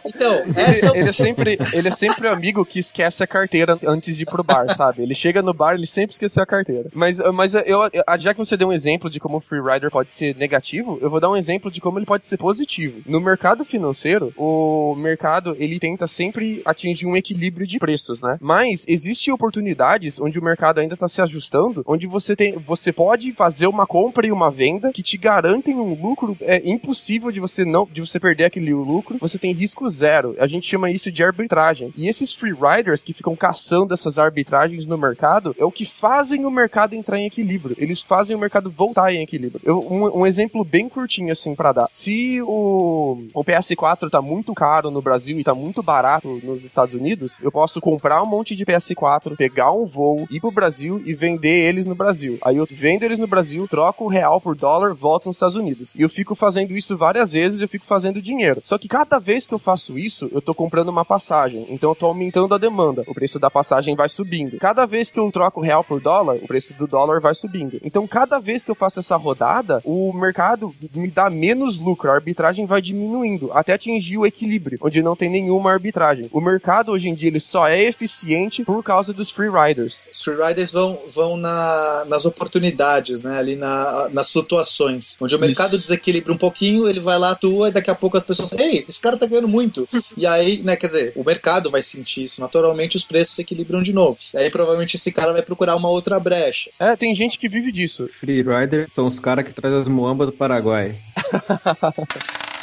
Então, 0.07 0.33
essa 0.55 0.87
ele, 0.87 0.99
ele, 0.99 1.09
é 1.09 1.13
sempre, 1.13 1.59
ele 1.73 1.89
é 1.89 1.91
sempre 1.91 2.27
o 2.29 2.33
amigo 2.33 2.65
que 2.65 2.79
esquece 2.79 3.23
a 3.23 3.27
carteira 3.27 3.79
antes 3.87 4.17
de 4.17 4.23
ir 4.23 4.27
pro 4.27 4.43
bar, 4.43 4.73
sabe? 4.75 5.03
Ele 5.03 5.15
chega 5.15 5.43
no 5.43 5.53
bar, 5.53 5.75
ele 5.75 5.87
sempre 5.87 6.13
esqueceu 6.13 6.43
a 6.43 6.47
carteira. 6.47 6.89
Mas, 6.95 7.19
mas 7.35 7.55
eu, 7.55 7.81
já 8.19 8.33
que 8.33 8.39
você 8.39 8.57
deu 8.57 8.69
um 8.69 8.73
exemplo 8.73 9.11
de 9.11 9.19
como 9.19 9.39
o 9.39 9.41
free 9.41 9.61
rider 9.61 9.91
pode 9.91 10.11
ser 10.11 10.35
negativo, 10.37 10.99
eu 11.03 11.11
vou 11.11 11.21
dar 11.21 11.29
um 11.29 11.37
exemplo 11.37 11.71
de 11.71 11.81
como 11.81 11.99
ele 11.99 12.07
pode 12.07 12.25
ser 12.25 12.37
positivo. 12.37 13.01
No 13.05 13.21
mercado 13.21 13.65
financeiro, 13.65 14.33
o 14.37 14.95
mercado 14.97 15.57
ele 15.59 15.79
tenta 15.79 16.07
sempre 16.07 16.63
atingir 16.65 17.07
um 17.07 17.17
equilíbrio 17.17 17.67
de 17.67 17.79
preços, 17.79 18.23
né? 18.23 18.39
Mas 18.41 18.87
existem 18.89 19.33
oportunidades 19.35 20.21
onde 20.21 20.39
o 20.39 20.45
mercado 20.45 20.79
ainda 20.79 20.95
está 20.95 21.09
se 21.09 21.21
ajustando, 21.21 21.83
onde 21.87 22.07
você 22.07 22.37
tem, 22.37 22.57
você 22.57 22.93
pode 22.97 23.33
fazer 23.33 23.67
uma 23.67 23.87
compra 23.87 24.27
e 24.27 24.33
uma 24.33 24.51
venda 24.51 24.91
que 24.91 25.03
te 25.03 25.19
garantem 25.19 25.77
um 25.77 25.95
lucro 25.95 26.37
é 26.41 26.69
impossível 26.69 27.31
de 27.31 27.39
você 27.39 27.65
não 27.65 27.87
de 27.93 28.01
você 28.01 28.19
perder 28.19 28.47
aquele 28.47 28.73
lucro. 28.73 29.19
Você 29.21 29.39
tem 29.39 29.53
risco 29.53 29.87
zero. 29.89 30.35
A 30.39 30.47
gente 30.47 30.67
chama 30.67 30.91
isso 30.91 31.13
de 31.13 31.23
arbitragem. 31.23 31.93
E 31.97 32.09
esses 32.09 32.33
free 32.33 32.55
riders 32.55 33.05
que 33.05 33.13
ficam 33.13 33.37
caçando 33.37 33.93
essas 33.93 34.19
arbitragens 34.19 34.87
no 34.87 34.97
mercado 34.97 35.55
é 35.59 35.65
o 35.65 35.71
que 35.71 35.85
fazem 35.85 36.47
o 36.47 36.51
mercado 36.51 36.95
entrar 36.95 37.19
em 37.19 37.27
equilíbrio. 37.27 37.77
Eles 37.79 38.01
fazem 38.01 38.35
o 38.35 38.39
mercado 38.39 38.71
voltar 38.71 39.13
em 39.13 39.23
equilíbrio. 39.23 39.61
Eu, 39.63 39.81
um, 39.81 40.21
um, 40.21 40.27
exemplo 40.27 40.65
bem 40.65 40.89
curtinho 40.89 41.31
assim 41.33 41.55
para 41.55 41.73
dar. 41.73 41.89
Se 41.91 42.41
o, 42.43 43.25
o 43.35 43.45
PS4 43.45 44.09
tá 44.09 44.23
muito 44.23 44.55
caro 44.55 44.91
no 44.91 45.03
Brasil 45.03 45.39
e 45.39 45.45
tá 45.45 45.55
muito 45.55 45.83
barato 45.83 46.41
nos 46.43 46.65
Estados 46.65 46.95
Unidos, 46.95 47.39
eu 47.43 47.53
posso 47.53 47.81
comprar 47.81 48.23
um 48.23 48.27
monte 48.27 48.57
de 48.57 48.65
PS4, 48.65 49.37
pegar 49.37 49.73
um 49.73 49.87
voo, 49.87 50.27
ir 50.31 50.41
pro 50.41 50.51
Brasil 50.51 51.03
e 51.05 51.13
vender 51.13 51.61
eles 51.61 51.85
no 51.85 51.95
Brasil. 51.95 52.39
Aí 52.43 52.57
eu 52.57 52.67
vendo 52.87 53.03
eles 53.03 53.19
no 53.19 53.27
Brasil, 53.27 53.67
troco 53.67 54.05
o 54.05 54.09
real 54.09 54.41
por 54.41 54.55
dólar, 54.55 54.95
volto 54.95 55.27
nos 55.27 55.35
Estados 55.35 55.57
Unidos. 55.57 55.93
E 55.97 56.03
eu 56.03 56.09
fico 56.09 56.37
fazendo 56.37 56.77
isso 56.77 56.97
várias 56.97 57.33
vezes, 57.33 57.61
eu 57.61 57.67
fico 57.67 57.85
fazendo 57.85 58.23
dinheiro. 58.23 58.61
Só 58.63 58.79
que 58.79 58.87
cada 58.87 59.19
vez 59.19 59.45
que 59.45 59.53
eu 59.53 59.59
faço 59.59 59.99
isso, 59.99 60.31
eu 60.33 60.41
tô 60.41 60.55
comprando 60.55 60.91
uma 60.91 61.05
passagem. 61.05 61.67
Então 61.69 61.91
eu 61.91 61.97
tô 61.97 62.07
aumentando 62.07 62.55
a 62.55 62.59
demanda. 62.59 63.03
O 63.09 63.13
preço 63.13 63.41
da 63.41 63.51
passagem 63.51 63.97
vai 63.97 64.09
subindo. 64.09 64.59
Cada 64.59 64.87
vez 64.87 65.11
que 65.11 65.19
eu 65.19 65.29
troco 65.33 65.59
o 65.59 65.65
real 65.65 65.83
por 65.83 66.01
dólar, 66.01 66.37
o 66.37 66.47
preço 66.47 66.75
do 66.75 66.87
dólar 66.87 67.21
vai 67.21 67.35
subindo. 67.35 67.81
Então 67.83 68.07
cada 68.07 68.39
vez 68.39 68.63
que 68.63 68.71
eu 68.71 68.75
faço 68.77 69.01
essa 69.01 69.17
rodada, 69.17 69.81
o 69.85 70.13
mercado 70.13 70.73
me 70.95 71.11
dá 71.11 71.29
menos 71.29 71.81
lucro, 71.81 72.09
a 72.09 72.15
arbitragem 72.15 72.69
vai 72.69 72.81
diminuindo 72.81 73.51
até 73.53 73.73
atingir 73.73 74.19
o 74.19 74.25
equilíbrio, 74.25 74.79
onde 74.81 75.03
não 75.03 75.17
tem 75.17 75.29
nenhuma 75.29 75.73
arbitragem. 75.73 76.29
O 76.31 76.41
mercado 76.41 76.93
hoje 76.93 77.09
em 77.09 77.17
dia 77.17 77.31
ele 77.31 77.41
só 77.41 77.67
é 77.67 77.83
eficiente 77.83 78.63
por 78.63 78.81
causa 78.85 79.13
dos 79.13 79.29
free 79.29 79.51
riders. 79.51 80.07
Os 80.09 80.23
free 80.23 80.37
riders 80.37 80.71
vão, 80.71 81.01
vão 81.13 81.37
na, 81.37 82.05
nas 82.07 82.25
oportunidades, 82.67 83.23
né? 83.23 83.39
Ali 83.39 83.57
na, 83.57 84.09
nas 84.13 84.31
flutuações. 84.31 85.17
Onde 85.21 85.35
o 85.35 85.39
mercado 85.39 85.75
Isso. 85.75 85.83
desequilibra 85.83 86.33
um 86.33 86.37
pouquinho, 86.37 86.89
ele 86.89 87.01
vai 87.01 87.19
lá, 87.19 87.31
atua, 87.31 87.69
e 87.69 87.73
daqui 87.73 87.91
a 87.91 87.95
pouco 87.95 88.17
as 88.17 88.25
pessoas. 88.25 88.53
Ei, 88.53 88.85
esse 88.89 89.01
cara 89.01 89.17
tá 89.17 89.27
ganhando 89.27 89.49
muito. 89.49 89.89
e 90.17 90.27
aí, 90.27 90.59
né, 90.63 90.77
quer 90.77 90.89
dizer, 90.89 91.13
o 91.15 91.25
mercado 91.25 91.71
vai 91.71 91.83
sentir 91.83 92.25
isso. 92.25 92.41
Naturalmente, 92.41 92.97
os 92.97 93.05
preços 93.05 93.35
se 93.35 93.43
equilibram 93.43 93.83
de 93.83 93.93
novo. 93.93 94.19
E 94.35 94.39
aí, 94.39 94.51
provavelmente, 94.51 94.97
esse 94.97 95.13
cara 95.13 95.33
vai 95.33 95.43
procurar 95.43 95.77
uma 95.77 95.89
outra 95.89 96.19
brecha. 96.19 96.71
É, 96.79 96.97
tem 96.97 97.15
gente 97.15 97.39
que 97.39 97.49
vive 97.49 97.71
disso. 97.71 98.09
Free 98.09 98.43
Rider 98.43 98.89
são 98.91 99.07
os 99.07 99.19
caras 99.19 99.45
que 99.45 99.53
trazem 99.53 99.81
as 99.81 99.89
muambas 99.89 100.27
do 100.27 100.33
Paraguai. 100.33 100.97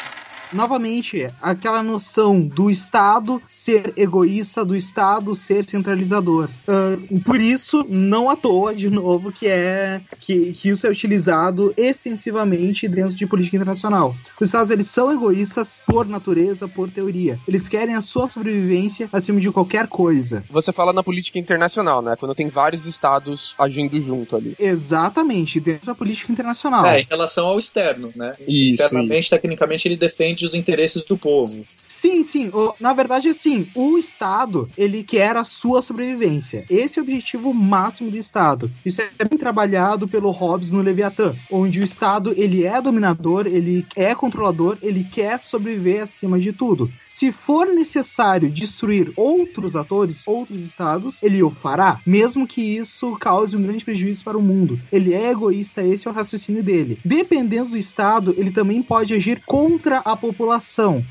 novamente, 0.53 1.27
aquela 1.41 1.81
noção 1.83 2.41
do 2.41 2.69
Estado 2.69 3.41
ser 3.47 3.93
egoísta, 3.97 4.63
do 4.63 4.75
Estado 4.75 5.35
ser 5.35 5.65
centralizador. 5.65 6.49
Uh, 6.67 7.19
por 7.21 7.39
isso, 7.39 7.85
não 7.89 8.29
à 8.29 8.35
toa, 8.35 8.73
de 8.73 8.89
novo, 8.89 9.31
que 9.31 9.47
é 9.47 10.01
que, 10.19 10.53
que 10.53 10.69
isso 10.69 10.85
é 10.87 10.89
utilizado 10.89 11.73
extensivamente 11.75 12.87
dentro 12.87 13.13
de 13.13 13.25
política 13.25 13.57
internacional. 13.57 14.15
Os 14.39 14.47
Estados 14.47 14.71
eles 14.71 14.87
são 14.87 15.11
egoístas 15.11 15.83
por 15.87 16.07
natureza, 16.07 16.67
por 16.67 16.89
teoria. 16.89 17.39
Eles 17.47 17.67
querem 17.67 17.95
a 17.95 18.01
sua 18.01 18.29
sobrevivência 18.29 19.09
acima 19.11 19.39
de 19.39 19.51
qualquer 19.51 19.87
coisa. 19.87 20.43
Você 20.49 20.71
fala 20.71 20.93
na 20.93 21.03
política 21.03 21.39
internacional, 21.39 22.01
né? 22.01 22.15
Quando 22.17 22.35
tem 22.35 22.49
vários 22.49 22.85
estados 22.85 23.53
agindo 23.57 23.99
junto 23.99 24.35
ali. 24.35 24.55
Exatamente, 24.59 25.59
dentro 25.59 25.87
da 25.87 25.95
política 25.95 26.31
internacional. 26.31 26.85
É, 26.85 27.01
em 27.01 27.07
relação 27.09 27.47
ao 27.47 27.59
externo, 27.59 28.11
né? 28.15 28.35
Isso, 28.47 28.83
Internamente, 28.83 29.21
isso. 29.21 29.29
tecnicamente, 29.29 29.87
ele 29.87 29.95
defende 29.95 30.42
os 30.45 30.55
interesses 30.55 31.03
do 31.03 31.17
povo. 31.17 31.65
Sim, 31.87 32.23
sim. 32.23 32.51
Na 32.79 32.91
verdade, 32.91 33.29
assim, 33.29 33.67
o 33.75 33.99
Estado, 33.99 34.67
ele 34.75 35.03
quer 35.03 35.37
a 35.37 35.43
sua 35.43 35.79
sobrevivência. 35.81 36.65
Esse 36.67 36.97
é 36.97 37.01
o 37.01 37.05
objetivo 37.05 37.53
máximo 37.53 38.09
do 38.09 38.17
Estado. 38.17 38.71
Isso 38.83 38.99
é 39.01 39.09
bem 39.23 39.37
trabalhado 39.37 40.07
pelo 40.07 40.31
Hobbes 40.31 40.71
no 40.71 40.81
Leviatã, 40.81 41.35
onde 41.51 41.79
o 41.79 41.83
Estado, 41.83 42.33
ele 42.35 42.63
é 42.65 42.81
dominador, 42.81 43.45
ele 43.45 43.85
é 43.95 44.15
controlador, 44.15 44.77
ele 44.81 45.03
quer 45.03 45.39
sobreviver 45.39 46.01
acima 46.01 46.39
de 46.39 46.51
tudo. 46.51 46.89
Se 47.07 47.31
for 47.31 47.67
necessário 47.67 48.49
destruir 48.49 49.13
outros 49.15 49.75
atores, 49.75 50.27
outros 50.27 50.61
estados, 50.61 51.21
ele 51.21 51.43
o 51.43 51.51
fará, 51.51 51.99
mesmo 52.07 52.47
que 52.47 52.61
isso 52.61 53.15
cause 53.19 53.55
um 53.55 53.61
grande 53.61 53.85
prejuízo 53.85 54.23
para 54.23 54.37
o 54.37 54.41
mundo. 54.41 54.79
Ele 54.91 55.13
é 55.13 55.29
egoísta, 55.29 55.83
esse 55.83 56.07
é 56.07 56.11
o 56.11 56.13
raciocínio 56.13 56.63
dele. 56.63 56.97
Dependendo 57.05 57.69
do 57.69 57.77
Estado, 57.77 58.33
ele 58.35 58.49
também 58.49 58.81
pode 58.81 59.13
agir 59.13 59.43
contra 59.45 59.99
a 59.99 60.15
população. 60.15 60.32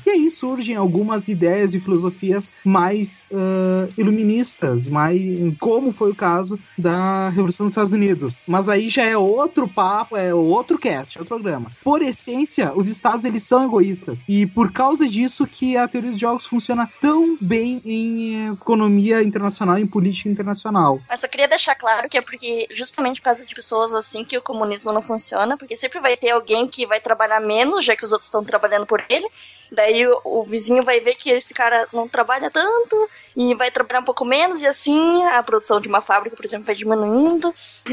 E 0.05 0.09
aí 0.09 0.31
surgem 0.31 0.75
algumas 0.75 1.27
ideias 1.27 1.73
e 1.73 1.79
filosofias 1.79 2.53
mais 2.63 3.29
uh, 3.31 3.91
iluministas, 3.97 4.87
mais 4.87 5.21
como 5.59 5.91
foi 5.91 6.11
o 6.11 6.15
caso 6.15 6.59
da 6.77 7.29
Revolução 7.29 7.65
dos 7.65 7.73
Estados 7.73 7.93
Unidos. 7.93 8.43
Mas 8.47 8.69
aí 8.69 8.89
já 8.89 9.03
é 9.03 9.17
outro 9.17 9.67
papo, 9.67 10.17
é 10.17 10.33
outro 10.33 10.77
cast, 10.77 11.17
outro 11.17 11.35
programa. 11.35 11.69
Por 11.83 12.01
essência, 12.01 12.71
os 12.75 12.87
estados 12.87 13.25
eles 13.25 13.43
são 13.43 13.63
egoístas 13.63 14.25
e 14.27 14.45
por 14.45 14.71
causa 14.71 15.07
disso 15.07 15.45
que 15.47 15.77
a 15.77 15.87
teoria 15.87 16.11
dos 16.11 16.19
jogos 16.19 16.45
funciona 16.45 16.89
tão 17.01 17.37
bem 17.39 17.81
em 17.85 18.53
economia 18.53 19.21
internacional, 19.23 19.77
em 19.77 19.87
política 19.87 20.29
internacional. 20.29 20.99
Mas 21.07 21.19
só 21.19 21.27
queria 21.27 21.47
deixar 21.47 21.75
claro 21.75 22.09
que 22.09 22.17
é 22.17 22.21
porque 22.21 22.67
justamente 22.71 23.21
por 23.21 23.25
causa 23.25 23.45
de 23.45 23.55
pessoas 23.55 23.93
assim 23.93 24.23
que 24.23 24.37
o 24.37 24.41
comunismo 24.41 24.91
não 24.91 25.01
funciona, 25.01 25.57
porque 25.57 25.75
sempre 25.75 25.99
vai 25.99 26.17
ter 26.17 26.31
alguém 26.31 26.67
que 26.67 26.85
vai 26.85 26.99
trabalhar 26.99 27.39
menos, 27.39 27.85
já 27.85 27.95
que 27.95 28.03
os 28.03 28.11
outros 28.11 28.27
estão 28.27 28.43
trabalhando 28.43 28.85
por 28.85 29.03
ele, 29.13 29.27
Daí 29.73 30.05
o, 30.07 30.21
o, 30.23 30.43
vizinho 30.43 30.83
vai 30.83 30.99
ver 30.99 31.15
que 31.15 31.31
esse 31.31 31.53
cara 31.53 31.87
não 31.91 32.07
trabalha 32.07 32.51
tanto 32.51 33.09
e 33.35 33.55
vai 33.55 33.71
trabalhar 33.71 34.01
um 34.01 34.05
pouco 34.05 34.23
menos, 34.23 34.61
e 34.61 34.67
assim 34.67 35.23
a 35.25 35.41
produção 35.41 35.81
de 35.81 35.87
uma 35.87 35.99
fábrica, 35.99 36.35
por 36.35 36.45
exemplo, 36.45 36.65
vai 36.67 36.75
diminuindo. 36.75 37.51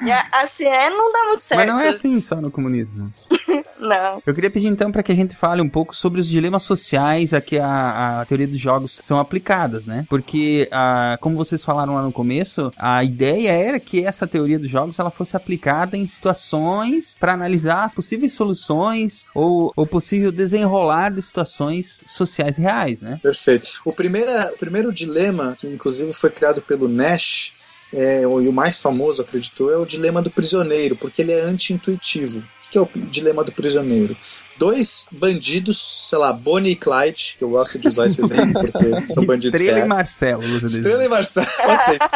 e 0.00 0.12
assim 0.32 0.66
é, 0.66 0.88
não 0.88 1.12
dá 1.12 1.24
muito 1.26 1.40
certo. 1.40 1.58
Mas 1.58 1.66
não 1.66 1.80
é 1.80 1.88
assim 1.88 2.20
só 2.20 2.36
no 2.36 2.52
comunismo. 2.52 3.12
Não. 3.78 4.22
Eu 4.26 4.34
queria 4.34 4.50
pedir 4.50 4.66
então 4.66 4.90
para 4.90 5.02
que 5.02 5.12
a 5.12 5.14
gente 5.14 5.34
fale 5.36 5.60
um 5.62 5.68
pouco 5.68 5.94
sobre 5.94 6.20
os 6.20 6.26
dilemas 6.26 6.62
sociais 6.62 7.32
a 7.32 7.40
que 7.40 7.58
a, 7.58 8.20
a 8.20 8.24
teoria 8.24 8.46
dos 8.46 8.60
jogos 8.60 9.00
são 9.02 9.18
aplicadas, 9.18 9.86
né? 9.86 10.06
Porque, 10.08 10.68
a, 10.70 11.18
como 11.20 11.36
vocês 11.36 11.64
falaram 11.64 11.94
lá 11.94 12.02
no 12.02 12.12
começo, 12.12 12.70
a 12.78 13.02
ideia 13.04 13.52
era 13.52 13.80
que 13.80 14.04
essa 14.04 14.26
teoria 14.26 14.58
dos 14.58 14.70
jogos 14.70 14.98
ela 14.98 15.10
fosse 15.10 15.36
aplicada 15.36 15.96
em 15.96 16.06
situações 16.06 17.16
para 17.18 17.32
analisar 17.32 17.84
as 17.84 17.94
possíveis 17.94 18.32
soluções 18.32 19.24
ou 19.34 19.72
o 19.76 19.86
possível 19.86 20.32
desenrolar 20.32 21.10
de 21.10 21.22
situações 21.22 22.04
sociais 22.06 22.56
reais, 22.56 23.00
né? 23.00 23.18
Perfeito. 23.22 23.68
O, 23.84 23.92
primeira, 23.92 24.52
o 24.54 24.58
primeiro 24.58 24.92
dilema, 24.92 25.54
que 25.58 25.66
inclusive 25.66 26.12
foi 26.12 26.30
criado 26.30 26.60
pelo 26.62 26.88
Nash, 26.88 27.54
é, 27.92 28.22
e 28.22 28.26
o 28.26 28.52
mais 28.52 28.78
famoso, 28.78 29.22
acreditou, 29.22 29.72
é 29.72 29.76
o 29.76 29.86
dilema 29.86 30.20
do 30.20 30.30
prisioneiro, 30.30 30.96
porque 30.96 31.22
ele 31.22 31.32
é 31.32 31.40
anti-intuitivo. 31.40 32.42
Que 32.70 32.78
é 32.78 32.80
o 32.80 32.88
dilema 32.94 33.44
do 33.44 33.52
prisioneiro? 33.52 34.16
Dois 34.58 35.08
bandidos, 35.12 36.08
sei 36.08 36.18
lá, 36.18 36.32
Bonnie 36.32 36.72
e 36.72 36.76
Clyde, 36.76 37.36
que 37.38 37.44
eu 37.44 37.50
gosto 37.50 37.78
de 37.78 37.88
usar 37.88 38.06
esse 38.06 38.22
exemplo 38.22 38.62
porque 38.62 39.06
são 39.12 39.24
bandidos 39.24 39.60
Estrela 39.60 39.84
e. 39.84 39.88
Marcelo. 39.88 40.42
Estrela 40.42 41.04
e 41.04 41.08
Marcelo, 41.08 41.46
pode 41.64 41.84
ser 41.84 41.96
isso. 41.96 42.08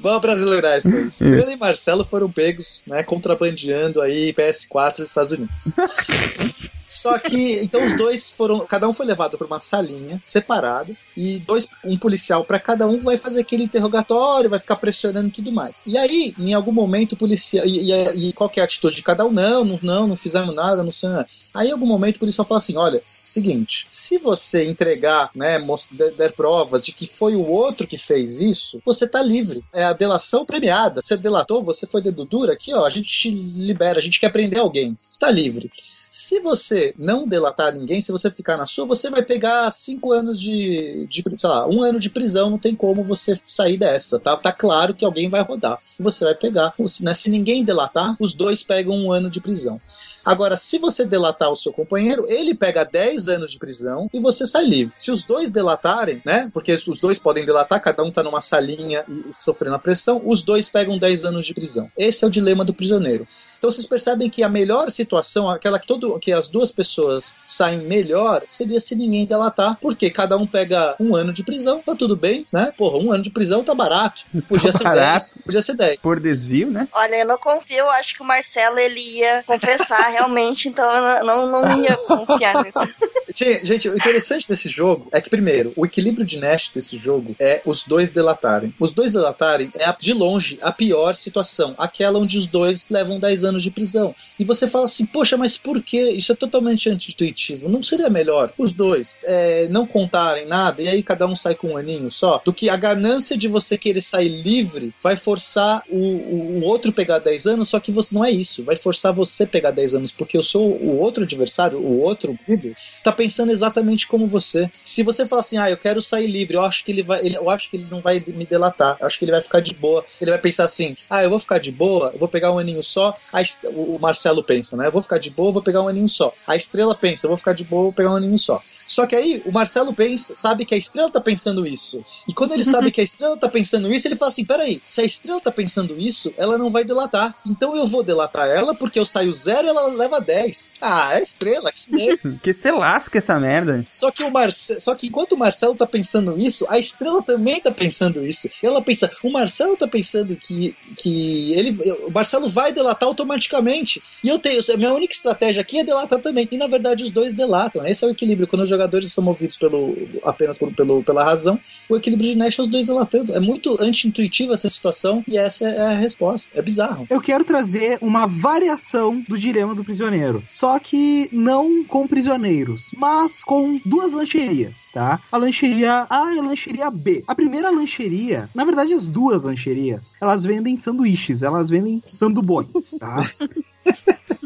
Vamos 0.00 0.20
brasileirar 0.20 0.78
isso 0.78 0.94
aí. 0.94 1.08
Estrela 1.08 1.52
e 1.52 1.56
Marcelo 1.56 2.04
foram 2.04 2.30
pegos, 2.30 2.82
né, 2.86 3.02
contrabandeando 3.02 4.02
aí 4.02 4.32
PS4 4.34 4.98
dos 4.98 5.08
Estados 5.08 5.32
Unidos. 5.32 5.72
Só 6.74 7.18
que, 7.18 7.60
então 7.62 7.84
os 7.84 7.96
dois 7.96 8.30
foram, 8.30 8.60
cada 8.66 8.86
um 8.86 8.92
foi 8.92 9.06
levado 9.06 9.38
para 9.38 9.46
uma 9.46 9.58
salinha 9.58 10.20
separada 10.22 10.92
e 11.16 11.38
dois, 11.38 11.66
um 11.82 11.96
policial 11.96 12.44
para 12.44 12.58
cada 12.58 12.86
um 12.86 13.00
vai 13.00 13.16
fazer 13.16 13.40
aquele 13.40 13.64
interrogatório, 13.64 14.50
vai 14.50 14.58
ficar 14.58 14.76
pressionando 14.76 15.28
e 15.28 15.30
tudo 15.30 15.50
mais. 15.50 15.82
E 15.86 15.96
aí, 15.96 16.34
em 16.38 16.52
algum 16.52 16.72
momento, 16.72 17.12
o 17.12 17.16
policial, 17.16 17.64
e, 17.66 17.90
e, 17.90 18.28
e 18.28 18.32
qual 18.34 18.50
que 18.50 18.60
é 18.60 18.62
a 18.62 18.66
atitude 18.66 18.96
de 18.96 19.02
cada 19.02 19.24
um? 19.24 19.32
Não, 19.32 19.64
não, 19.64 19.78
não, 19.82 19.93
não 20.06 20.16
fizemos 20.16 20.54
nada, 20.54 20.82
não 20.82 20.90
sei 20.90 21.08
nada. 21.08 21.26
Aí, 21.52 21.68
em 21.68 21.72
algum 21.72 21.86
momento, 21.86 22.16
o 22.16 22.20
policial 22.20 22.46
fala 22.46 22.58
assim: 22.58 22.76
olha, 22.76 23.00
seguinte, 23.04 23.86
se 23.88 24.18
você 24.18 24.64
entregar, 24.68 25.30
né, 25.34 25.58
der, 25.92 26.12
der 26.12 26.32
provas 26.32 26.84
de 26.84 26.92
que 26.92 27.06
foi 27.06 27.34
o 27.34 27.46
outro 27.46 27.86
que 27.86 27.96
fez 27.98 28.40
isso, 28.40 28.80
você 28.84 29.06
tá 29.06 29.22
livre. 29.22 29.62
É 29.72 29.84
a 29.84 29.92
delação 29.92 30.44
premiada. 30.44 31.00
Você 31.02 31.16
delatou, 31.16 31.62
você 31.62 31.86
foi 31.86 32.02
dedo 32.02 32.24
duro, 32.24 32.50
aqui, 32.50 32.74
ó, 32.74 32.84
a 32.84 32.90
gente 32.90 33.08
te 33.08 33.30
libera, 33.30 33.98
a 33.98 34.02
gente 34.02 34.20
quer 34.20 34.30
prender 34.30 34.60
alguém. 34.60 34.96
Você 35.08 35.18
tá 35.18 35.30
livre. 35.30 35.70
Se 36.16 36.38
você 36.38 36.94
não 36.96 37.26
delatar 37.26 37.74
ninguém, 37.74 38.00
se 38.00 38.12
você 38.12 38.30
ficar 38.30 38.56
na 38.56 38.66
sua, 38.66 38.86
você 38.86 39.10
vai 39.10 39.20
pegar 39.20 39.68
cinco 39.72 40.12
anos 40.12 40.40
de, 40.40 41.08
de 41.08 41.24
sei 41.34 41.50
lá, 41.50 41.66
um 41.66 41.82
ano 41.82 41.98
de 41.98 42.08
prisão, 42.08 42.48
não 42.48 42.56
tem 42.56 42.72
como 42.72 43.02
você 43.02 43.36
sair 43.44 43.76
dessa, 43.76 44.20
tá? 44.20 44.36
Tá 44.36 44.52
claro 44.52 44.94
que 44.94 45.04
alguém 45.04 45.28
vai 45.28 45.42
rodar. 45.42 45.76
Você 45.98 46.24
vai 46.24 46.36
pegar, 46.36 46.72
né? 47.02 47.14
Se 47.14 47.28
ninguém 47.28 47.64
delatar, 47.64 48.14
os 48.20 48.32
dois 48.32 48.62
pegam 48.62 48.96
um 48.96 49.10
ano 49.10 49.28
de 49.28 49.40
prisão. 49.40 49.80
Agora, 50.24 50.56
se 50.56 50.78
você 50.78 51.04
delatar 51.04 51.50
o 51.50 51.56
seu 51.56 51.72
companheiro, 51.72 52.24
ele 52.28 52.54
pega 52.54 52.84
10 52.84 53.28
anos 53.28 53.50
de 53.52 53.58
prisão 53.58 54.08
e 54.12 54.20
você 54.20 54.46
sai 54.46 54.64
livre. 54.64 54.92
Se 54.96 55.10
os 55.10 55.24
dois 55.24 55.50
delatarem, 55.50 56.20
né? 56.24 56.50
Porque 56.52 56.72
os 56.72 56.98
dois 57.00 57.18
podem 57.18 57.44
delatar, 57.44 57.80
cada 57.80 58.02
um 58.02 58.10
tá 58.10 58.22
numa 58.22 58.40
salinha 58.40 59.04
e, 59.08 59.32
sofrendo 59.32 59.76
a 59.76 59.78
pressão, 59.78 60.22
os 60.24 60.42
dois 60.42 60.68
pegam 60.68 60.98
10 60.98 61.24
anos 61.24 61.46
de 61.46 61.54
prisão. 61.54 61.90
Esse 61.96 62.24
é 62.24 62.26
o 62.26 62.30
dilema 62.30 62.64
do 62.64 62.72
prisioneiro. 62.74 63.26
Então 63.58 63.70
vocês 63.70 63.86
percebem 63.86 64.28
que 64.28 64.42
a 64.42 64.48
melhor 64.48 64.90
situação, 64.90 65.48
aquela 65.48 65.78
que, 65.78 65.86
todo, 65.86 66.18
que 66.18 66.32
as 66.32 66.48
duas 66.48 66.70
pessoas 66.70 67.34
saem 67.46 67.78
melhor, 67.80 68.42
seria 68.46 68.78
se 68.80 68.94
ninguém 68.94 69.26
delatar, 69.26 69.78
porque 69.80 70.10
cada 70.10 70.36
um 70.36 70.46
pega 70.46 70.94
um 71.00 71.14
ano 71.14 71.32
de 71.32 71.42
prisão, 71.42 71.80
tá 71.80 71.94
tudo 71.94 72.16
bem, 72.16 72.46
né? 72.52 72.72
Porra, 72.76 72.98
um 72.98 73.12
ano 73.12 73.22
de 73.22 73.30
prisão 73.30 73.64
tá 73.64 73.74
barato. 73.74 74.22
Podia 74.48 74.72
Tá 74.72 74.78
ser 74.78 74.84
barato. 74.84 75.10
10, 75.12 75.34
podia 75.44 75.62
ser 75.62 75.74
10. 75.74 76.00
Por 76.00 76.20
desvio, 76.20 76.70
né? 76.70 76.88
Olha, 76.92 77.16
eu 77.16 77.26
não 77.26 77.38
confio, 77.38 77.78
eu 77.78 77.90
acho 77.90 78.14
que 78.14 78.22
o 78.22 78.24
Marcelo 78.24 78.78
ele 78.78 79.00
ia 79.00 79.42
confessar 79.46 80.12
realmente, 80.14 80.68
então 80.68 80.90
eu 80.90 81.24
não, 81.24 81.50
não, 81.50 81.82
ia 81.82 81.96
confiar 81.96 82.62
nisso. 82.62 82.78
Gente, 83.34 83.88
o 83.88 83.96
interessante 83.96 84.48
desse 84.48 84.68
jogo 84.68 85.08
é 85.10 85.20
que, 85.20 85.28
primeiro, 85.28 85.72
o 85.74 85.84
equilíbrio 85.84 86.24
de 86.24 86.38
Nash 86.38 86.68
desse 86.68 86.96
jogo 86.96 87.34
é 87.40 87.60
os 87.64 87.82
dois 87.82 88.10
delatarem. 88.10 88.72
Os 88.78 88.92
dois 88.92 89.10
delatarem 89.10 89.72
é, 89.74 89.92
de 89.98 90.12
longe, 90.12 90.56
a 90.62 90.70
pior 90.70 91.16
situação. 91.16 91.74
Aquela 91.76 92.20
onde 92.20 92.38
os 92.38 92.46
dois 92.46 92.86
levam 92.88 93.18
10 93.18 93.42
anos 93.42 93.62
de 93.62 93.72
prisão. 93.72 94.14
E 94.38 94.44
você 94.44 94.68
fala 94.68 94.84
assim, 94.84 95.04
poxa, 95.04 95.36
mas 95.36 95.56
por 95.56 95.82
quê? 95.82 96.10
Isso 96.10 96.30
é 96.30 96.34
totalmente 96.36 96.88
anti-intuitivo. 96.88 97.68
Não 97.68 97.82
seria 97.82 98.08
melhor 98.08 98.52
os 98.56 98.70
dois 98.70 99.16
é, 99.24 99.66
não 99.68 99.86
contarem 99.86 100.46
nada 100.46 100.82
e 100.82 100.88
aí 100.88 101.02
cada 101.02 101.26
um 101.26 101.34
sai 101.34 101.54
com 101.54 101.72
um 101.72 101.76
aninho 101.76 102.10
só? 102.10 102.40
Do 102.44 102.52
que 102.52 102.68
a 102.68 102.76
ganância 102.76 103.36
de 103.36 103.48
você 103.48 103.76
querer 103.76 104.00
sair 104.00 104.28
livre 104.28 104.94
vai 105.02 105.16
forçar 105.16 105.82
o, 105.88 105.96
o, 105.96 106.60
o 106.60 106.64
outro 106.64 106.92
pegar 106.92 107.18
10 107.18 107.46
anos, 107.46 107.68
só 107.68 107.80
que 107.80 107.90
você 107.92 108.14
não 108.14 108.24
é 108.24 108.30
isso. 108.30 108.62
Vai 108.62 108.76
forçar 108.76 109.12
você 109.12 109.46
pegar 109.46 109.70
10 109.70 109.94
anos, 109.96 110.03
porque 110.12 110.36
eu 110.36 110.42
sou 110.42 110.70
o 110.70 110.98
outro 110.98 111.24
adversário, 111.24 111.78
o 111.78 112.00
outro 112.00 112.38
líder, 112.48 112.76
tá 113.02 113.12
pensando 113.12 113.52
exatamente 113.52 114.06
como 114.06 114.26
você. 114.26 114.70
Se 114.84 115.02
você 115.02 115.26
falar 115.26 115.40
assim, 115.40 115.58
ah, 115.58 115.70
eu 115.70 115.76
quero 115.76 116.02
sair 116.02 116.26
livre, 116.26 116.56
eu 116.56 116.62
acho 116.62 116.84
que 116.84 116.92
ele 116.92 117.02
vai, 117.02 117.20
ele, 117.24 117.36
eu 117.36 117.48
acho 117.50 117.70
que 117.70 117.76
ele 117.76 117.86
não 117.90 118.00
vai 118.00 118.22
me 118.26 118.46
delatar, 118.46 118.96
eu 119.00 119.06
acho 119.06 119.18
que 119.18 119.24
ele 119.24 119.32
vai 119.32 119.40
ficar 119.40 119.60
de 119.60 119.74
boa. 119.74 120.04
Ele 120.20 120.30
vai 120.30 120.40
pensar 120.40 120.64
assim, 120.64 120.94
ah, 121.08 121.22
eu 121.22 121.30
vou 121.30 121.38
ficar 121.38 121.58
de 121.58 121.70
boa, 121.70 122.10
eu 122.12 122.18
vou 122.18 122.28
pegar 122.28 122.52
um 122.52 122.58
aninho 122.58 122.82
só. 122.82 123.16
A 123.32 123.42
o 123.66 123.98
Marcelo 123.98 124.42
pensa, 124.42 124.76
né? 124.76 124.86
Eu 124.86 124.92
vou 124.92 125.02
ficar 125.02 125.18
de 125.18 125.30
boa, 125.30 125.52
vou 125.52 125.62
pegar 125.62 125.82
um 125.82 125.88
aninho 125.88 126.08
só. 126.08 126.32
A 126.46 126.56
Estrela 126.56 126.94
pensa, 126.94 127.26
eu 127.26 127.28
vou 127.28 127.36
ficar 127.36 127.52
de 127.52 127.64
boa, 127.64 127.84
vou 127.84 127.92
pegar 127.92 128.10
um 128.10 128.16
aninho 128.16 128.38
só. 128.38 128.60
Só 128.86 129.06
que 129.06 129.14
aí 129.14 129.42
o 129.44 129.52
Marcelo 129.52 129.92
pensa, 129.92 130.34
sabe 130.34 130.64
que 130.64 130.74
a 130.74 130.78
Estrela 130.78 131.10
tá 131.10 131.20
pensando 131.20 131.66
isso. 131.66 132.02
E 132.28 132.32
quando 132.32 132.52
ele 132.52 132.64
sabe 132.64 132.90
que 132.90 133.00
a 133.00 133.04
Estrela 133.04 133.36
tá 133.36 133.48
pensando 133.48 133.92
isso, 133.92 134.06
ele 134.08 134.16
fala 134.16 134.30
assim: 134.30 134.44
peraí, 134.44 134.80
se 134.84 135.00
a 135.00 135.04
Estrela 135.04 135.40
tá 135.40 135.50
pensando 135.50 135.98
isso, 135.98 136.32
ela 136.36 136.58
não 136.58 136.70
vai 136.70 136.84
delatar. 136.84 137.34
Então 137.46 137.76
eu 137.76 137.86
vou 137.86 138.02
delatar 138.02 138.48
ela 138.48 138.74
porque 138.74 138.98
eu 138.98 139.06
saio 139.06 139.32
zero 139.32 139.68
ela 139.68 139.88
leva 139.94 140.20
10. 140.20 140.74
Ah, 140.80 141.14
é 141.14 141.16
a 141.18 141.20
Estrela, 141.20 141.70
que 141.72 141.80
se. 141.80 142.18
Que 142.42 142.52
se 142.52 142.70
lasca 142.70 143.18
essa 143.18 143.38
merda. 143.38 143.84
Só 143.88 144.10
que 144.10 144.22
o 144.22 144.30
Marce... 144.30 144.78
Só 144.80 144.94
que 144.94 145.06
enquanto 145.06 145.32
o 145.32 145.38
Marcelo 145.38 145.74
tá 145.74 145.86
pensando 145.86 146.38
isso, 146.38 146.66
a 146.68 146.78
Estrela 146.78 147.22
também 147.22 147.60
tá 147.60 147.70
pensando 147.70 148.26
isso. 148.26 148.48
Ela 148.62 148.82
pensa, 148.82 149.10
o 149.22 149.30
Marcelo 149.30 149.76
tá 149.76 149.86
pensando 149.86 150.36
que, 150.36 150.76
que 150.96 151.52
ele, 151.54 151.78
o 152.06 152.10
Marcelo 152.10 152.48
vai 152.48 152.72
delatar 152.72 153.08
automaticamente. 153.08 154.02
E 154.22 154.28
eu 154.28 154.38
tenho, 154.38 154.60
a 154.72 154.76
minha 154.76 154.92
única 154.92 155.14
estratégia 155.14 155.60
aqui 155.60 155.78
é 155.78 155.84
delatar 155.84 156.20
também. 156.20 156.48
E 156.50 156.56
na 156.56 156.66
verdade 156.66 157.02
os 157.02 157.10
dois 157.10 157.32
delatam. 157.32 157.86
Esse 157.86 158.04
é 158.04 158.08
o 158.08 158.10
equilíbrio. 158.10 158.46
Quando 158.46 158.62
os 158.62 158.68
jogadores 158.68 159.12
são 159.12 159.22
movidos 159.22 159.56
pelo, 159.56 159.96
apenas 160.22 160.58
por, 160.58 160.72
pelo, 160.72 161.02
pela 161.02 161.24
razão, 161.24 161.58
o 161.88 161.96
equilíbrio 161.96 162.30
de 162.30 162.36
Nash 162.36 162.58
é 162.58 162.62
os 162.62 162.68
dois 162.68 162.86
delatando. 162.86 163.34
É 163.34 163.40
muito 163.40 163.76
anti-intuitiva 163.80 164.54
essa 164.54 164.68
situação 164.68 165.24
e 165.26 165.36
essa 165.36 165.66
é 165.66 165.92
a 165.92 165.94
resposta. 165.94 166.48
É 166.54 166.62
bizarro. 166.62 167.06
Eu 167.10 167.20
quero 167.20 167.44
trazer 167.44 167.98
uma 168.00 168.26
variação 168.26 169.22
do 169.28 169.38
dilema 169.38 169.74
do 169.74 169.83
prisioneiro. 169.84 170.42
Só 170.48 170.78
que 170.78 171.28
não 171.30 171.84
com 171.84 172.08
prisioneiros, 172.08 172.90
mas 172.96 173.44
com 173.44 173.80
duas 173.84 174.12
lancherias, 174.12 174.90
tá? 174.92 175.20
A 175.30 175.36
lancheria 175.36 176.06
A 176.08 176.34
e 176.34 176.38
a 176.38 176.42
lancheria 176.42 176.90
B. 176.90 177.22
A 177.26 177.34
primeira 177.34 177.70
lancheria, 177.70 178.48
na 178.54 178.64
verdade, 178.64 178.94
as 178.94 179.06
duas 179.06 179.42
lancherias, 179.42 180.14
elas 180.20 180.44
vendem 180.44 180.76
sanduíches, 180.76 181.42
elas 181.42 181.70
vendem 181.70 182.02
sandubões, 182.04 182.96
tá? 182.98 183.16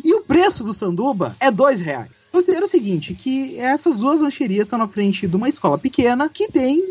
E 0.09 0.14
o 0.14 0.22
preço 0.22 0.64
do 0.64 0.72
sanduba 0.72 1.36
é 1.39 1.51
dois 1.51 1.82
reais. 1.82 2.30
Considera 2.32 2.64
o 2.64 2.68
seguinte, 2.68 3.12
que 3.12 3.59
essas 3.59 3.99
duas 3.99 4.22
lancherias 4.22 4.66
estão 4.66 4.78
na 4.78 4.89
frente 4.89 5.28
de 5.28 5.36
uma 5.36 5.51
escola 5.51 5.76
pequena 5.76 6.30
que 6.30 6.49
tem 6.49 6.82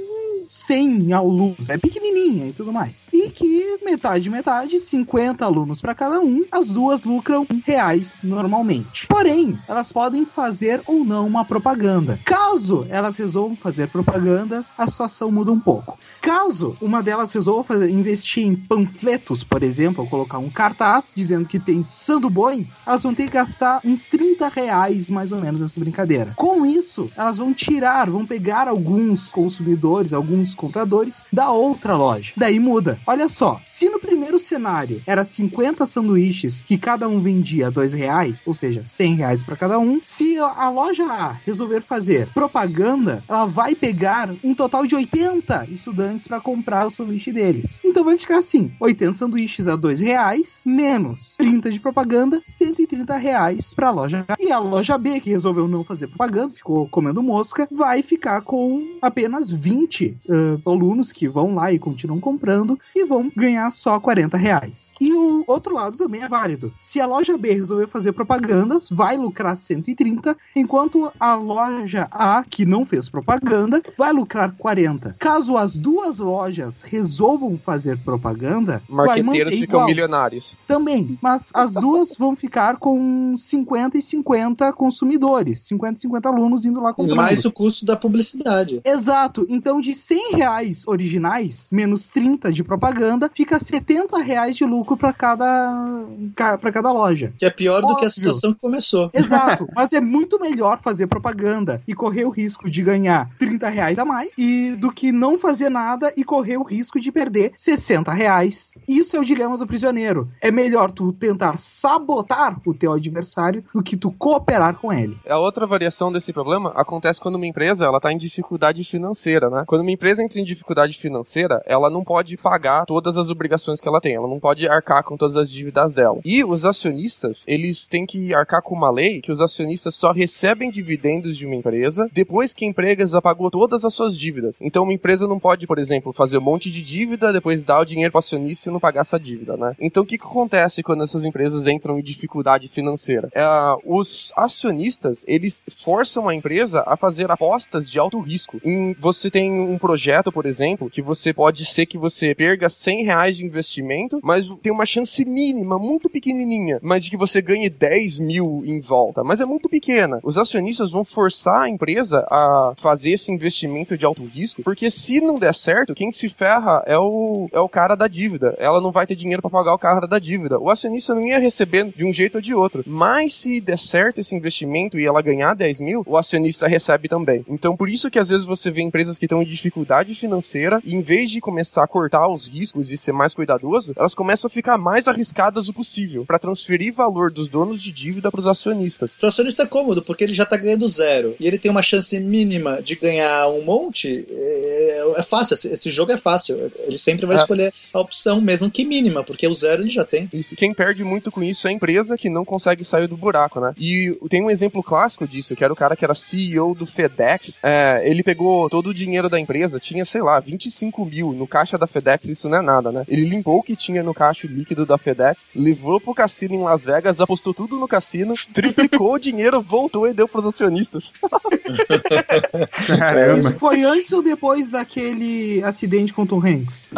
100 0.47 1.13
alunos, 1.13 1.69
é 1.69 1.77
pequenininha 1.77 2.47
e 2.47 2.53
tudo 2.53 2.71
mais. 2.71 3.07
E 3.11 3.29
que 3.29 3.79
metade, 3.83 4.29
metade, 4.29 4.79
50 4.79 5.43
alunos 5.43 5.81
para 5.81 5.95
cada 5.95 6.19
um, 6.19 6.43
as 6.51 6.67
duas 6.67 7.03
lucram 7.03 7.45
reais 7.65 8.19
normalmente. 8.23 9.07
Porém, 9.07 9.57
elas 9.67 9.91
podem 9.91 10.25
fazer 10.25 10.81
ou 10.85 11.03
não 11.03 11.25
uma 11.25 11.45
propaganda. 11.45 12.19
Caso 12.25 12.85
elas 12.89 13.17
resolvam 13.17 13.55
fazer 13.55 13.87
propagandas, 13.87 14.73
a 14.77 14.87
situação 14.87 15.31
muda 15.31 15.51
um 15.51 15.59
pouco. 15.59 15.97
Caso 16.21 16.75
uma 16.81 17.01
delas 17.01 17.31
resolva 17.33 17.63
fazer, 17.63 17.89
investir 17.89 18.45
em 18.45 18.55
panfletos, 18.55 19.43
por 19.43 19.63
exemplo, 19.63 20.03
ou 20.03 20.09
colocar 20.09 20.37
um 20.37 20.49
cartaz 20.49 21.13
dizendo 21.15 21.47
que 21.47 21.59
tem 21.59 21.83
sandubões, 21.83 22.85
elas 22.85 23.03
vão 23.03 23.13
ter 23.13 23.25
que 23.25 23.33
gastar 23.33 23.81
uns 23.83 24.07
30 24.07 24.47
reais 24.49 25.09
mais 25.09 25.31
ou 25.31 25.39
menos 25.39 25.61
nessa 25.61 25.79
brincadeira. 25.79 26.33
Com 26.35 26.65
isso, 26.65 27.09
elas 27.15 27.37
vão 27.37 27.53
tirar, 27.53 28.09
vão 28.09 28.25
pegar 28.25 28.67
alguns 28.67 29.27
consumidores, 29.27 30.13
alguns 30.13 30.36
compradores 30.55 31.25
da 31.31 31.51
outra 31.51 31.95
loja. 31.95 32.33
Daí 32.35 32.59
muda. 32.59 32.99
Olha 33.05 33.29
só, 33.29 33.59
se 33.63 33.89
no 33.89 33.99
primeiro 33.99 34.39
cenário 34.39 35.01
era 35.05 35.23
50 35.23 35.85
sanduíches 35.85 36.63
que 36.67 36.77
cada 36.77 37.07
um 37.07 37.19
vendia 37.19 37.71
dois 37.71 37.93
reais, 37.93 38.45
ou 38.47 38.53
seja, 38.53 38.83
100 38.83 39.15
reais 39.15 39.43
para 39.43 39.55
cada 39.55 39.79
um, 39.79 39.99
se 40.03 40.37
a 40.37 40.69
loja 40.69 41.05
A 41.05 41.31
resolver 41.45 41.81
fazer 41.81 42.27
propaganda, 42.27 43.23
ela 43.27 43.45
vai 43.45 43.75
pegar 43.75 44.29
um 44.43 44.53
total 44.53 44.85
de 44.85 44.95
80 44.95 45.67
estudantes 45.71 46.27
para 46.27 46.39
comprar 46.39 46.85
o 46.85 46.89
sanduíche 46.89 47.31
deles. 47.31 47.81
Então 47.85 48.03
vai 48.03 48.17
ficar 48.17 48.37
assim: 48.37 48.71
80 48.79 49.13
sanduíches 49.13 49.67
a 49.67 49.75
dois 49.75 49.99
reais, 49.99 50.63
menos 50.65 51.35
30 51.37 51.71
de 51.71 51.79
propaganda, 51.79 52.41
130 52.43 53.15
reais 53.15 53.73
para 53.73 53.87
a 53.87 53.91
loja 53.91 54.25
A. 54.27 54.35
E 54.39 54.51
a 54.51 54.59
loja 54.59 54.97
B, 54.97 55.19
que 55.19 55.29
resolveu 55.29 55.67
não 55.67 55.83
fazer 55.83 56.07
propaganda, 56.07 56.53
ficou 56.53 56.87
comendo 56.89 57.23
mosca, 57.23 57.67
vai 57.71 58.01
ficar 58.01 58.41
com 58.41 58.97
apenas 59.01 59.49
20 59.49 60.17
uh, 60.27 60.69
alunos 60.69 61.11
que 61.11 61.27
vão 61.27 61.55
lá 61.55 61.71
e 61.71 61.79
continuam 61.79 62.19
comprando 62.19 62.79
e 62.95 63.05
vão 63.05 63.31
ganhar 63.35 63.69
só 63.71 63.99
40 63.99 64.37
reais. 64.37 64.93
E 64.99 65.13
o 65.13 65.43
outro 65.47 65.73
lado 65.73 65.97
também 65.97 66.21
é 66.23 66.27
válido. 66.27 66.73
Se 66.77 66.99
a 66.99 67.05
loja 67.05 67.37
B 67.37 67.53
resolver 67.53 67.87
fazer 67.87 68.13
propagandas, 68.13 68.89
vai 68.89 69.17
lucrar 69.17 69.55
130, 69.55 70.35
enquanto 70.55 71.11
a 71.19 71.35
loja 71.35 72.07
A, 72.11 72.43
que 72.43 72.65
não 72.65 72.85
fez 72.85 73.09
propaganda, 73.09 73.81
vai 73.97 74.11
lucrar 74.13 74.53
40. 74.57 75.15
Caso 75.19 75.57
as 75.57 75.77
duas 75.77 76.19
lojas 76.19 76.81
resolvam 76.81 77.57
fazer 77.57 77.97
propaganda, 77.99 78.81
Marqueteiros 78.89 79.53
ficam 79.53 79.79
igual. 79.79 79.85
milionários. 79.87 80.55
Também, 80.67 81.17
mas 81.21 81.51
as 81.53 81.73
duas 81.73 82.15
vão 82.17 82.35
ficar 82.35 82.77
com 82.77 83.35
50 83.37 83.97
e 83.97 84.01
50 84.01 84.71
consumidores, 84.73 85.59
50 85.61 85.97
e 85.97 86.01
50 86.01 86.29
alunos 86.29 86.65
indo 86.65 86.81
lá 86.81 86.91
E 86.91 86.93
comprando. 86.93 87.15
mais 87.17 87.45
o 87.45 87.51
custo 87.51 87.85
da 87.85 87.95
publicidade. 87.95 88.81
Exato. 88.83 89.45
Então, 89.49 89.79
de 89.81 89.93
100 89.93 90.16
reais 90.33 90.83
originais, 90.87 91.69
menos 91.71 92.09
30 92.09 92.51
de 92.51 92.63
propaganda, 92.63 93.29
fica 93.33 93.59
70 93.59 94.17
reais 94.19 94.55
de 94.55 94.65
lucro 94.65 94.97
para 94.97 95.13
cada, 95.13 96.05
para 96.35 96.71
cada 96.71 96.91
loja. 96.91 97.33
Que 97.37 97.45
é 97.45 97.49
pior 97.49 97.81
do 97.81 97.87
que 97.87 98.05
a 98.05 98.07
Óbvio. 98.07 98.11
situação 98.11 98.53
que 98.53 98.61
começou. 98.61 99.09
Exato, 99.13 99.67
mas 99.75 99.93
é 99.93 100.01
muito 100.01 100.39
melhor 100.39 100.79
fazer 100.81 101.07
propaganda 101.07 101.81
e 101.87 101.93
correr 101.93 102.25
o 102.25 102.29
risco 102.29 102.69
de 102.69 102.81
ganhar 102.81 103.29
30 103.37 103.69
reais 103.69 103.99
a 103.99 104.05
mais 104.05 104.31
e 104.37 104.75
do 104.75 104.91
que 104.91 105.11
não 105.11 105.37
fazer 105.37 105.69
nada 105.69 106.13
e 106.15 106.23
correr 106.23 106.57
o 106.57 106.63
risco 106.63 106.99
de 106.99 107.11
perder 107.11 107.51
60 107.57 108.11
reais. 108.11 108.71
Isso 108.87 109.15
é 109.15 109.19
o 109.19 109.25
dilema 109.25 109.57
do 109.57 109.67
prisioneiro. 109.67 110.29
É 110.41 110.51
melhor 110.51 110.91
tu 110.91 111.11
tentar 111.13 111.57
sabotar 111.57 112.59
o 112.65 112.73
teu 112.73 112.93
adversário 112.93 113.63
do 113.73 113.83
que 113.83 113.97
tu 113.97 114.11
cooperar 114.11 114.75
com 114.75 114.91
ele. 114.91 115.17
A 115.27 115.37
outra 115.37 115.65
variação 115.65 116.11
desse 116.11 116.31
problema 116.31 116.71
acontece 116.75 117.19
quando 117.19 117.35
uma 117.35 117.45
empresa 117.45 117.85
ela 117.85 117.97
está 117.97 118.11
em 118.11 118.17
dificuldade 118.17 118.83
financeira, 118.83 119.49
né? 119.49 119.63
Quando 119.67 119.81
uma 119.81 119.91
empresa 119.91 120.06
entra 120.19 120.39
em 120.39 120.45
dificuldade 120.45 120.97
financeira, 120.97 121.61
ela 121.65 121.89
não 121.89 122.03
pode 122.03 122.37
pagar 122.37 122.85
todas 122.85 123.17
as 123.17 123.29
obrigações 123.29 123.79
que 123.79 123.87
ela 123.87 124.01
tem, 124.01 124.15
ela 124.15 124.27
não 124.27 124.39
pode 124.39 124.67
arcar 124.67 125.03
com 125.03 125.17
todas 125.17 125.37
as 125.37 125.51
dívidas 125.51 125.93
dela. 125.93 126.19
E 126.23 126.43
os 126.43 126.65
acionistas, 126.65 127.45
eles 127.47 127.87
têm 127.87 128.05
que 128.05 128.33
arcar 128.33 128.61
com 128.61 128.75
uma 128.75 128.91
lei 128.91 129.21
que 129.21 129.31
os 129.31 129.41
acionistas 129.41 129.95
só 129.95 130.11
recebem 130.11 130.71
dividendos 130.71 131.37
de 131.37 131.45
uma 131.45 131.55
empresa 131.55 132.07
depois 132.13 132.53
que 132.53 132.65
a 132.65 132.67
empresa 132.67 133.21
pagou 133.21 133.51
todas 133.51 133.85
as 133.85 133.93
suas 133.93 134.17
dívidas. 134.17 134.59
Então 134.61 134.83
uma 134.83 134.93
empresa 134.93 135.27
não 135.27 135.39
pode, 135.39 135.67
por 135.67 135.79
exemplo, 135.79 136.13
fazer 136.13 136.37
um 136.37 136.41
monte 136.41 136.71
de 136.71 136.81
dívida, 136.81 137.31
depois 137.31 137.63
dar 137.63 137.79
o 137.79 137.85
dinheiro 137.85 138.11
para 138.11 138.19
acionista 138.19 138.69
e 138.69 138.73
não 138.73 138.79
pagar 138.79 139.01
essa 139.01 139.19
dívida, 139.19 139.57
né? 139.57 139.75
Então 139.79 140.03
o 140.03 140.05
que, 140.05 140.17
que 140.17 140.25
acontece 140.25 140.83
quando 140.83 141.03
essas 141.03 141.25
empresas 141.25 141.67
entram 141.67 141.99
em 141.99 142.03
dificuldade 142.03 142.67
financeira? 142.67 143.29
É, 143.33 143.45
os 143.85 144.31
acionistas, 144.35 145.23
eles 145.27 145.65
forçam 145.69 146.27
a 146.27 146.35
empresa 146.35 146.83
a 146.85 146.95
fazer 146.95 147.29
apostas 147.31 147.89
de 147.89 147.99
alto 147.99 148.19
risco. 148.19 148.59
Você 148.99 149.29
tem 149.29 149.51
um 149.51 149.77
projeto, 149.77 149.96
por 150.31 150.45
exemplo, 150.45 150.89
que 150.89 151.01
você 151.01 151.33
pode 151.33 151.65
ser 151.65 151.85
que 151.85 151.97
você 151.97 152.33
perca 152.35 152.69
100 152.69 153.03
reais 153.03 153.37
de 153.37 153.45
investimento, 153.45 154.19
mas 154.23 154.47
tem 154.61 154.71
uma 154.71 154.85
chance 154.85 155.23
mínima, 155.25 155.77
muito 155.77 156.09
pequenininha, 156.09 156.79
mas 156.81 157.03
de 157.03 157.09
que 157.09 157.17
você 157.17 157.41
ganhe 157.41 157.69
10 157.69 158.19
mil 158.19 158.63
em 158.65 158.79
volta. 158.79 159.23
Mas 159.23 159.41
é 159.41 159.45
muito 159.45 159.69
pequena. 159.69 160.19
Os 160.23 160.37
acionistas 160.37 160.91
vão 160.91 161.03
forçar 161.03 161.63
a 161.63 161.69
empresa 161.69 162.25
a 162.29 162.73
fazer 162.77 163.11
esse 163.11 163.31
investimento 163.31 163.97
de 163.97 164.05
alto 164.05 164.23
risco, 164.23 164.61
porque 164.63 164.91
se 164.91 165.19
não 165.21 165.39
der 165.39 165.53
certo, 165.53 165.95
quem 165.95 166.11
se 166.11 166.29
ferra 166.29 166.83
é 166.85 166.97
o, 166.97 167.49
é 167.51 167.59
o 167.59 167.69
cara 167.69 167.95
da 167.95 168.07
dívida. 168.07 168.55
Ela 168.57 168.81
não 168.81 168.91
vai 168.91 169.07
ter 169.07 169.15
dinheiro 169.15 169.41
para 169.41 169.51
pagar 169.51 169.73
o 169.73 169.79
cara 169.79 170.07
da 170.07 170.19
dívida. 170.19 170.59
O 170.59 170.69
acionista 170.69 171.15
não 171.15 171.25
ia 171.25 171.39
receber 171.39 171.91
de 171.95 172.05
um 172.05 172.13
jeito 172.13 172.35
ou 172.35 172.41
de 172.41 172.53
outro. 172.53 172.83
Mas 172.85 173.33
se 173.33 173.59
der 173.61 173.77
certo 173.77 174.19
esse 174.19 174.35
investimento 174.35 174.99
e 174.99 175.05
ela 175.05 175.21
ganhar 175.21 175.53
10 175.53 175.79
mil, 175.79 176.03
o 176.05 176.17
acionista 176.17 176.67
recebe 176.67 177.07
também. 177.07 177.43
Então 177.47 177.75
por 177.75 177.89
isso 177.89 178.09
que 178.09 178.19
às 178.19 178.29
vezes 178.29 178.45
você 178.45 178.69
vê 178.69 178.81
empresas 178.81 179.17
que 179.17 179.25
estão 179.25 179.41
em 179.41 179.45
dificuldade 179.45 179.76
financeira 180.15 180.81
e 180.83 180.95
em 180.95 181.01
vez 181.01 181.29
de 181.31 181.39
começar 181.41 181.83
a 181.83 181.87
cortar 181.87 182.27
os 182.27 182.47
riscos 182.47 182.91
e 182.91 182.97
ser 182.97 183.11
mais 183.11 183.33
cuidadoso, 183.33 183.93
elas 183.95 184.13
começam 184.15 184.47
a 184.47 184.51
ficar 184.51 184.77
mais 184.77 185.07
arriscadas 185.07 185.67
o 185.69 185.73
possível 185.73 186.25
para 186.25 186.39
transferir 186.39 186.93
valor 186.93 187.31
dos 187.31 187.47
donos 187.47 187.81
de 187.81 187.91
dívida 187.91 188.31
para 188.31 188.39
os 188.39 188.47
acionistas. 188.47 189.17
Pro 189.17 189.27
acionista 189.27 189.63
é 189.63 189.65
cômodo, 189.65 190.01
porque 190.01 190.23
ele 190.23 190.33
já 190.33 190.45
tá 190.45 190.57
ganhando 190.57 190.87
zero. 190.87 191.35
E 191.39 191.47
ele 191.47 191.57
tem 191.57 191.69
uma 191.71 191.81
chance 191.81 192.17
mínima 192.19 192.81
de 192.81 192.95
ganhar 192.95 193.47
um 193.49 193.63
monte. 193.63 194.25
É, 194.29 195.13
é 195.17 195.21
fácil, 195.23 195.53
esse, 195.55 195.67
esse 195.69 195.89
jogo 195.91 196.11
é 196.11 196.17
fácil. 196.17 196.71
Ele 196.79 196.97
sempre 196.97 197.25
vai 197.25 197.35
É. 197.35 197.39
escolher 197.39 197.73
a 197.93 197.99
opção, 197.99 198.39
mesmo 198.41 198.69
que 198.71 198.85
mínima, 198.85 199.23
porque 199.23 199.47
o 199.47 199.53
zero 199.53 199.81
ele 199.81 199.89
já 199.91 200.05
tem. 200.05 200.29
Isso. 200.31 200.55
Quem 200.55 200.73
perde 200.73 201.03
muito 201.03 201.31
com 201.31 201.43
isso 201.43 201.67
é 201.67 201.71
a 201.71 201.73
empresa 201.73 202.17
que 202.17 202.29
não 202.29 202.45
consegue 202.45 202.83
sair 202.83 203.07
do 203.07 203.17
buraco, 203.17 203.59
né? 203.59 203.73
E 203.77 204.17
tem 204.29 204.43
um 204.43 204.49
exemplo 204.49 204.81
clássico 204.83 205.27
disso, 205.27 205.55
que 205.55 205.63
era 205.63 205.73
o 205.73 205.75
cara 205.75 205.95
que 205.95 206.05
era 206.05 206.13
CEO 206.15 206.73
do 206.75 206.85
FedEx. 206.85 207.61
É, 207.63 208.01
ele 208.05 208.23
pegou 208.23 208.69
todo 208.69 208.87
o 208.89 208.93
dinheiro 208.93 209.27
da 209.29 209.39
empresa, 209.39 209.66
tinha, 209.79 210.05
sei 210.05 210.21
lá, 210.21 210.39
25 210.39 211.05
mil 211.05 211.33
no 211.33 211.47
caixa 211.47 211.77
da 211.77 211.87
FedEx, 211.87 212.29
isso 212.29 212.49
não 212.49 212.59
é 212.59 212.61
nada, 212.61 212.91
né? 212.91 213.03
Ele 213.07 213.25
limpou 213.25 213.59
o 213.59 213.63
que 213.63 213.75
tinha 213.75 214.03
no 214.03 214.13
caixa 214.13 214.47
líquido 214.47 214.85
da 214.85 214.97
FedEx, 214.97 215.49
levou 215.55 215.99
pro 215.99 216.13
cassino 216.13 216.55
em 216.55 216.63
Las 216.63 216.83
Vegas, 216.83 217.21
apostou 217.21 217.53
tudo 217.53 217.77
no 217.77 217.87
cassino, 217.87 218.33
triplicou 218.53 219.13
o 219.13 219.19
dinheiro, 219.19 219.61
voltou 219.61 220.07
e 220.07 220.13
deu 220.13 220.27
pros 220.27 220.45
acionistas. 220.45 221.13
Caramba. 222.97 223.39
Isso 223.39 223.53
foi 223.53 223.83
antes 223.83 224.11
ou 224.11 224.23
depois 224.23 224.71
daquele 224.71 225.63
acidente 225.63 226.13
com 226.13 226.25
Tom 226.25 226.45
Hanks? 226.45 226.89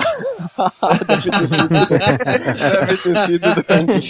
Deve 1.07 1.31
ter 1.31 1.47
sido, 1.47 1.69
deve 1.69 2.97
ter 2.97 3.15
sido 3.25 3.47
antes. 3.69 4.09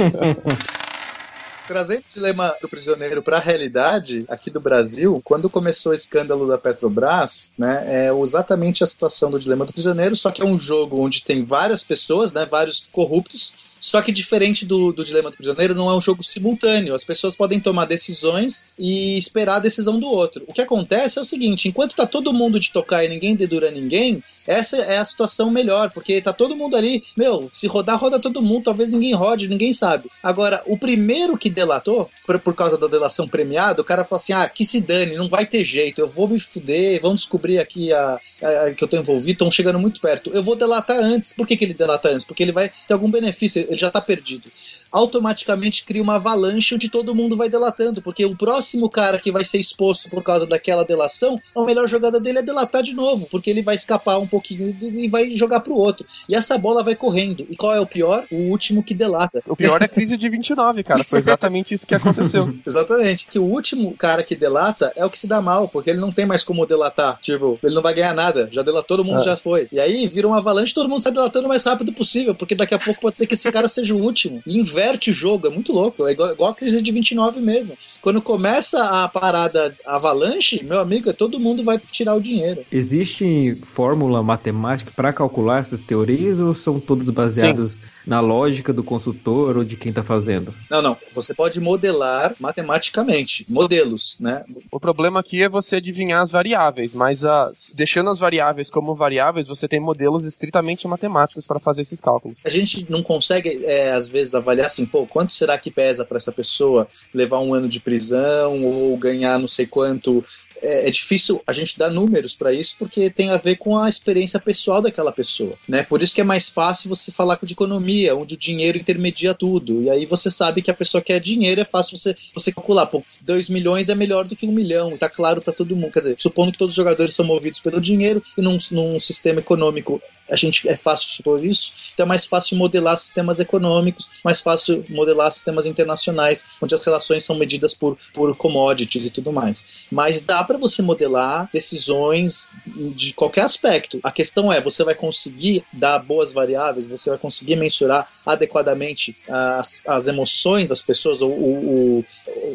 Trazendo 1.70 2.00
o 2.00 2.10
dilema 2.10 2.56
do 2.60 2.68
prisioneiro 2.68 3.22
para 3.22 3.38
a 3.38 3.40
realidade 3.40 4.26
aqui 4.28 4.50
do 4.50 4.60
Brasil, 4.60 5.22
quando 5.24 5.48
começou 5.48 5.92
o 5.92 5.94
escândalo 5.96 6.48
da 6.48 6.58
Petrobras, 6.58 7.54
né, 7.60 7.84
é 7.86 8.10
exatamente 8.12 8.84
a 8.84 8.88
situação 8.88 9.30
do 9.30 9.38
dilema 9.38 9.68
do 9.68 9.72
prisioneiro, 9.72 10.16
só 10.16 10.32
que 10.32 10.42
é 10.42 10.46
um 10.46 10.58
jogo 10.58 11.00
onde 11.00 11.22
tem 11.22 11.46
várias 11.46 11.84
pessoas, 11.84 12.34
né, 12.34 12.44
vários 12.44 12.88
corruptos. 12.92 13.54
Só 13.80 14.02
que 14.02 14.12
diferente 14.12 14.66
do, 14.66 14.92
do 14.92 15.04
Dilema 15.04 15.30
do 15.32 15.38
Prisioneiro, 15.38 15.74
não 15.76 15.90
é 15.90 15.96
um 15.96 16.02
jogo 16.02 16.24
simultâneo. 16.24 16.94
As 16.94 17.04
pessoas 17.04 17.36
podem 17.36 17.60
tomar 17.60 17.86
decisões 17.86 18.66
e 18.78 19.18
esperar 19.18 19.56
a 19.56 19.60
decisão 19.60 20.00
do 20.00 20.08
outro. 20.08 20.44
O 20.48 20.54
que 20.54 20.62
acontece 20.62 21.18
é 21.18 21.22
o 21.22 21.26
seguinte: 21.26 21.68
enquanto 21.68 21.96
tá 21.96 22.06
todo 22.06 22.34
mundo 22.34 22.60
de 22.60 22.72
tocar 22.72 23.04
e 23.04 23.10
ninguém 23.10 23.36
dedura 23.36 23.72
ninguém, 23.72 24.24
essa 24.48 24.78
é 24.78 24.98
a 24.98 25.06
situação 25.06 25.52
melhor, 25.52 25.92
porque 25.92 26.22
tá 26.22 26.34
todo 26.34 26.56
mundo 26.56 26.76
ali, 26.76 27.04
meu, 27.16 27.50
se 27.54 27.68
rodar, 27.68 28.00
roda 28.00 28.20
todo 28.20 28.42
mundo, 28.42 28.64
talvez 28.66 28.90
ninguém 28.92 29.14
rode, 29.14 29.48
ninguém 29.48 29.72
sabe. 29.74 30.10
Agora, 30.24 30.62
o 30.66 30.78
primeiro 30.78 31.38
que 31.38 31.50
delatou, 31.50 32.10
por, 32.26 32.40
por 32.40 32.56
causa 32.56 32.78
da 32.78 32.88
delação 32.88 33.28
premiada, 33.28 33.82
o 33.82 33.86
cara 33.86 34.04
falou 34.04 34.18
assim: 34.18 34.34
ah, 34.34 34.48
que 34.50 34.66
se 34.66 34.82
dane, 34.82 35.16
não 35.16 35.30
vai 35.30 35.46
ter 35.46 35.64
jeito, 35.64 36.02
eu 36.02 36.08
vou 36.08 36.28
me 36.28 36.40
fuder, 36.40 37.00
vão 37.02 37.14
descobrir 37.16 37.60
aqui 37.60 37.94
a, 37.94 38.20
a- 38.42 38.72
que 38.76 38.84
eu 38.84 38.88
tô 38.88 38.98
envolvido, 38.98 39.32
estão 39.32 39.52
chegando 39.52 39.80
muito 39.80 40.02
perto. 40.02 40.32
Eu 40.34 40.42
vou 40.44 40.56
delatar 40.56 40.98
antes. 41.00 41.34
Por 41.34 41.46
que, 41.48 41.56
que 41.56 41.64
ele 41.66 41.74
delata 41.74 42.10
antes? 42.10 42.26
Porque 42.26 42.44
ele 42.44 42.52
vai 42.52 42.72
ter 42.88 42.94
algum 42.94 43.10
benefício, 43.10 43.66
ele 43.70 43.78
já 43.78 43.90
tá 43.90 44.02
perdido. 44.02 44.52
Automaticamente 44.92 45.84
cria 45.84 46.02
uma 46.02 46.16
avalanche 46.16 46.76
onde 46.76 46.90
todo 46.90 47.16
mundo 47.16 47.36
vai 47.36 47.50
delatando, 47.50 48.02
porque 48.02 48.26
o 48.26 48.36
próximo 48.36 48.90
cara 48.90 49.18
que 49.20 49.32
vai 49.32 49.44
ser 49.44 49.60
exposto 49.60 50.10
por 50.10 50.24
causa 50.24 50.46
daquela 50.46 50.84
delação, 50.84 51.40
a 51.56 51.64
melhor 51.64 51.88
jogada 51.88 52.20
dele 52.20 52.40
é 52.40 52.42
delatar 52.42 52.84
de 52.84 52.94
novo, 52.94 53.28
porque 53.30 53.50
ele 53.50 53.62
vai 53.62 53.76
escapar 53.76 54.18
um 54.18 54.28
pouquinho 54.28 54.76
e 54.82 55.08
vai 55.08 55.32
jogar 55.32 55.60
pro 55.62 55.76
outro. 55.76 56.06
E 56.28 56.36
essa 56.36 56.58
bola 56.58 56.84
vai 56.84 56.96
correndo. 56.96 57.46
E 57.50 57.56
qual 57.56 57.74
é 57.74 57.80
o 57.80 57.86
pior? 57.86 58.26
O 58.32 58.36
último 58.50 58.84
que 58.84 58.94
delata. 58.94 59.42
O 59.48 59.56
pior 59.56 59.82
é 59.82 59.86
a 59.86 59.88
crise 59.88 60.18
de 60.18 60.30
29, 60.30 60.84
cara. 60.84 61.04
Foi 61.04 61.20
exatamente 61.20 61.74
isso 61.74 61.88
que 61.88 61.96
aconteceu. 61.96 62.54
Exatamente. 62.66 63.28
Que 63.28 63.40
o 63.40 63.44
último 63.44 63.94
cara 63.96 64.24
que 64.24 64.36
delata 64.36 64.92
é 64.96 65.06
o 65.06 65.10
que 65.10 65.18
se 65.20 65.28
dá 65.28 65.42
mal, 65.42 65.68
porque 65.68 65.90
ele 65.90 66.00
não 66.00 66.12
tem 66.12 66.26
mais 66.26 66.44
como 66.44 66.66
delatar. 66.66 67.20
Tipo, 67.22 67.60
ele 67.64 67.76
não 67.76 67.82
vai 67.82 67.94
ganhar 67.94 68.14
nada. 68.14 68.50
Já 68.52 68.62
delatou, 68.62 68.98
todo 68.98 69.06
mundo 69.06 69.22
É. 69.22 69.24
já 69.24 69.38
foi. 69.38 69.68
E 69.72 69.80
aí 69.80 70.08
vira 70.08 70.28
uma 70.28 70.38
avalanche, 70.38 70.74
todo 70.74 70.90
mundo 70.90 71.02
sai 71.02 71.12
delatando 71.12 71.46
o 71.46 71.50
mais 71.50 71.64
rápido 71.64 71.92
possível, 71.94 72.34
porque 72.36 72.56
daqui 72.56 72.74
a 72.74 72.80
pouco 72.80 73.00
pode 73.02 73.18
ser 73.18 73.28
que 73.28 73.34
esse 73.34 73.52
cara 73.52 73.68
seja 73.68 73.94
o 73.94 74.02
último. 74.02 74.42
E 74.46 74.58
inverte 74.58 74.79
o 74.80 75.14
jogo, 75.14 75.48
é 75.48 75.50
muito 75.50 75.74
louco. 75.74 76.08
É 76.08 76.12
igual, 76.12 76.32
igual 76.32 76.52
a 76.52 76.56
crise 76.56 76.82
de 76.82 76.92
29 76.92 77.40
mesmo. 77.42 77.78
Quando 78.02 78.22
começa 78.22 79.04
a 79.04 79.08
parada 79.08 79.76
avalanche, 79.86 80.64
meu 80.64 80.80
amigo, 80.80 81.14
todo 81.14 81.40
mundo 81.40 81.64
vai 81.64 81.78
tirar 81.78 82.16
o 82.16 82.22
dinheiro. 82.22 82.66
Existe 82.72 83.56
fórmula 83.64 84.24
matemática 84.24 84.92
para 84.96 85.12
calcular 85.12 85.62
essas 85.62 85.84
teorias 85.84 86.40
ou 86.40 86.54
são 86.56 86.80
todas 86.80 87.10
baseadas 87.10 87.82
na 88.08 88.20
lógica 88.20 88.72
do 88.74 88.84
consultor 88.84 89.58
ou 89.58 89.64
de 89.64 89.76
quem 89.76 89.90
está 89.90 90.02
fazendo? 90.02 90.54
Não, 90.70 90.82
não. 90.82 90.98
Você 91.14 91.34
pode 91.34 91.60
modelar 91.60 92.34
matematicamente. 92.40 93.46
Modelos, 93.50 94.18
né? 94.20 94.44
O 94.72 94.80
problema 94.80 95.20
aqui 95.20 95.42
é 95.44 95.50
você 95.50 95.76
adivinhar 95.78 96.22
as 96.22 96.32
variáveis, 96.32 96.94
mas 96.96 97.26
as- 97.26 97.72
deixando 97.76 98.10
as 98.10 98.20
variáveis 98.20 98.70
como 98.70 98.96
variáveis, 98.96 99.48
você 99.48 99.68
tem 99.68 99.80
modelos 99.80 100.26
estritamente 100.26 100.88
matemáticos 100.88 101.46
para 101.46 101.60
fazer 101.60 101.82
esses 101.82 102.00
cálculos. 102.00 102.40
A 102.46 102.50
gente 102.50 102.86
não 102.90 103.04
consegue, 103.04 103.64
é, 103.66 103.92
às 103.92 104.08
vezes, 104.08 104.34
avaliar 104.34 104.69
assim, 104.70 104.86
pô, 104.86 105.06
quanto 105.06 105.34
será 105.34 105.58
que 105.58 105.70
pesa 105.70 106.06
para 106.06 106.18
essa 106.18 106.32
pessoa 106.32 106.88
levar 107.14 107.40
um 107.40 107.54
ano 107.54 107.68
de 107.68 107.80
prisão 107.80 108.64
ou 108.64 108.96
ganhar 108.98 109.38
não 109.40 109.48
sei 109.48 109.66
quanto 109.66 110.24
é, 110.62 110.88
é 110.88 110.92
difícil 110.92 111.42
a 111.46 111.54
gente 111.54 111.78
dar 111.78 111.90
números 111.90 112.36
para 112.36 112.54
isso, 112.54 112.76
porque 112.78 113.10
tem 113.10 113.30
a 113.30 113.38
ver 113.38 113.56
com 113.56 113.78
a 113.78 113.90
experiência 113.90 114.40
pessoal 114.40 114.82
daquela 114.82 115.12
pessoa, 115.12 115.54
né? 115.68 115.84
Por 115.84 116.02
isso 116.02 116.14
que 116.14 116.22
é 116.22 116.24
mais 116.24 116.50
fácil 116.50 116.90
você 116.90 117.12
falar 117.12 117.40
de 117.42 117.54
economia, 117.54 118.16
onde 118.16 118.36
o 118.36 118.38
dinheiro 118.38 118.78
intermedia 118.78 119.34
tudo. 119.34 119.84
E 119.84 119.90
aí 119.90 120.06
você 120.06 120.30
sabe 120.30 120.62
que 120.62 120.72
a 120.72 120.74
pessoa 120.74 121.02
quer 121.02 121.20
dinheiro, 121.20 121.62
é 121.62 121.66
fácil 121.66 121.98
você, 121.98 122.16
você 122.34 122.52
calcular. 122.52 122.86
Pô, 122.88 123.04
2 123.22 123.50
milhões 123.50 123.90
é 123.90 123.96
melhor 123.96 124.26
do 124.26 124.36
que 124.36 124.48
um 124.48 124.52
milhão, 124.52 124.98
tá 124.98 125.10
claro 125.10 125.42
para 125.42 125.54
todo 125.54 125.76
mundo. 125.76 125.92
Quer 125.92 126.00
dizer, 126.00 126.16
supondo 126.18 126.52
que 126.52 126.58
todos 126.58 126.74
os 126.74 126.78
jogadores 126.78 127.14
são 127.14 127.26
movidos 127.26 127.60
pelo 127.60 127.80
dinheiro 127.80 128.22
e 128.38 128.42
num, 128.42 128.58
num 128.72 129.00
sistema 129.00 129.40
econômico 129.40 130.02
a 130.30 130.36
gente 130.36 130.68
é 130.68 130.76
fácil 130.76 131.10
supor 131.10 131.44
isso, 131.44 131.72
então 131.94 132.06
é 132.06 132.08
mais 132.08 132.26
fácil 132.26 132.56
modelar 132.56 132.98
sistemas 132.98 133.40
econômicos, 133.40 134.10
mais 134.24 134.42
fácil 134.42 134.86
modelar 134.90 135.32
sistemas 135.32 135.66
internacionais, 135.66 136.46
onde 136.62 136.76
as 136.76 136.84
relações 136.84 137.24
são 137.24 137.36
medidas 137.36 137.74
por, 137.74 137.98
por 138.14 138.36
commodities 138.36 139.06
e 139.06 139.10
tudo 139.10 139.32
mais. 139.32 139.86
Mas 139.92 140.22
dá 140.22 140.44
para 140.50 140.58
você 140.58 140.82
modelar 140.82 141.48
decisões 141.54 142.50
de 142.66 143.14
qualquer 143.14 143.42
aspecto. 143.42 144.00
A 144.02 144.12
questão 144.12 144.52
é, 144.52 144.60
você 144.60 144.84
vai 144.84 144.96
conseguir 144.96 145.64
dar 145.72 146.00
boas 146.00 146.32
variáveis, 146.32 146.88
você 146.88 147.12
vai 147.12 147.20
conseguir 147.20 147.56
mensurar 147.56 148.10
adequadamente 148.26 149.16
as, 149.30 149.88
as 149.88 150.08
emoções 150.08 150.68
das 150.68 150.82
pessoas, 150.82 151.22
ou 151.22 152.04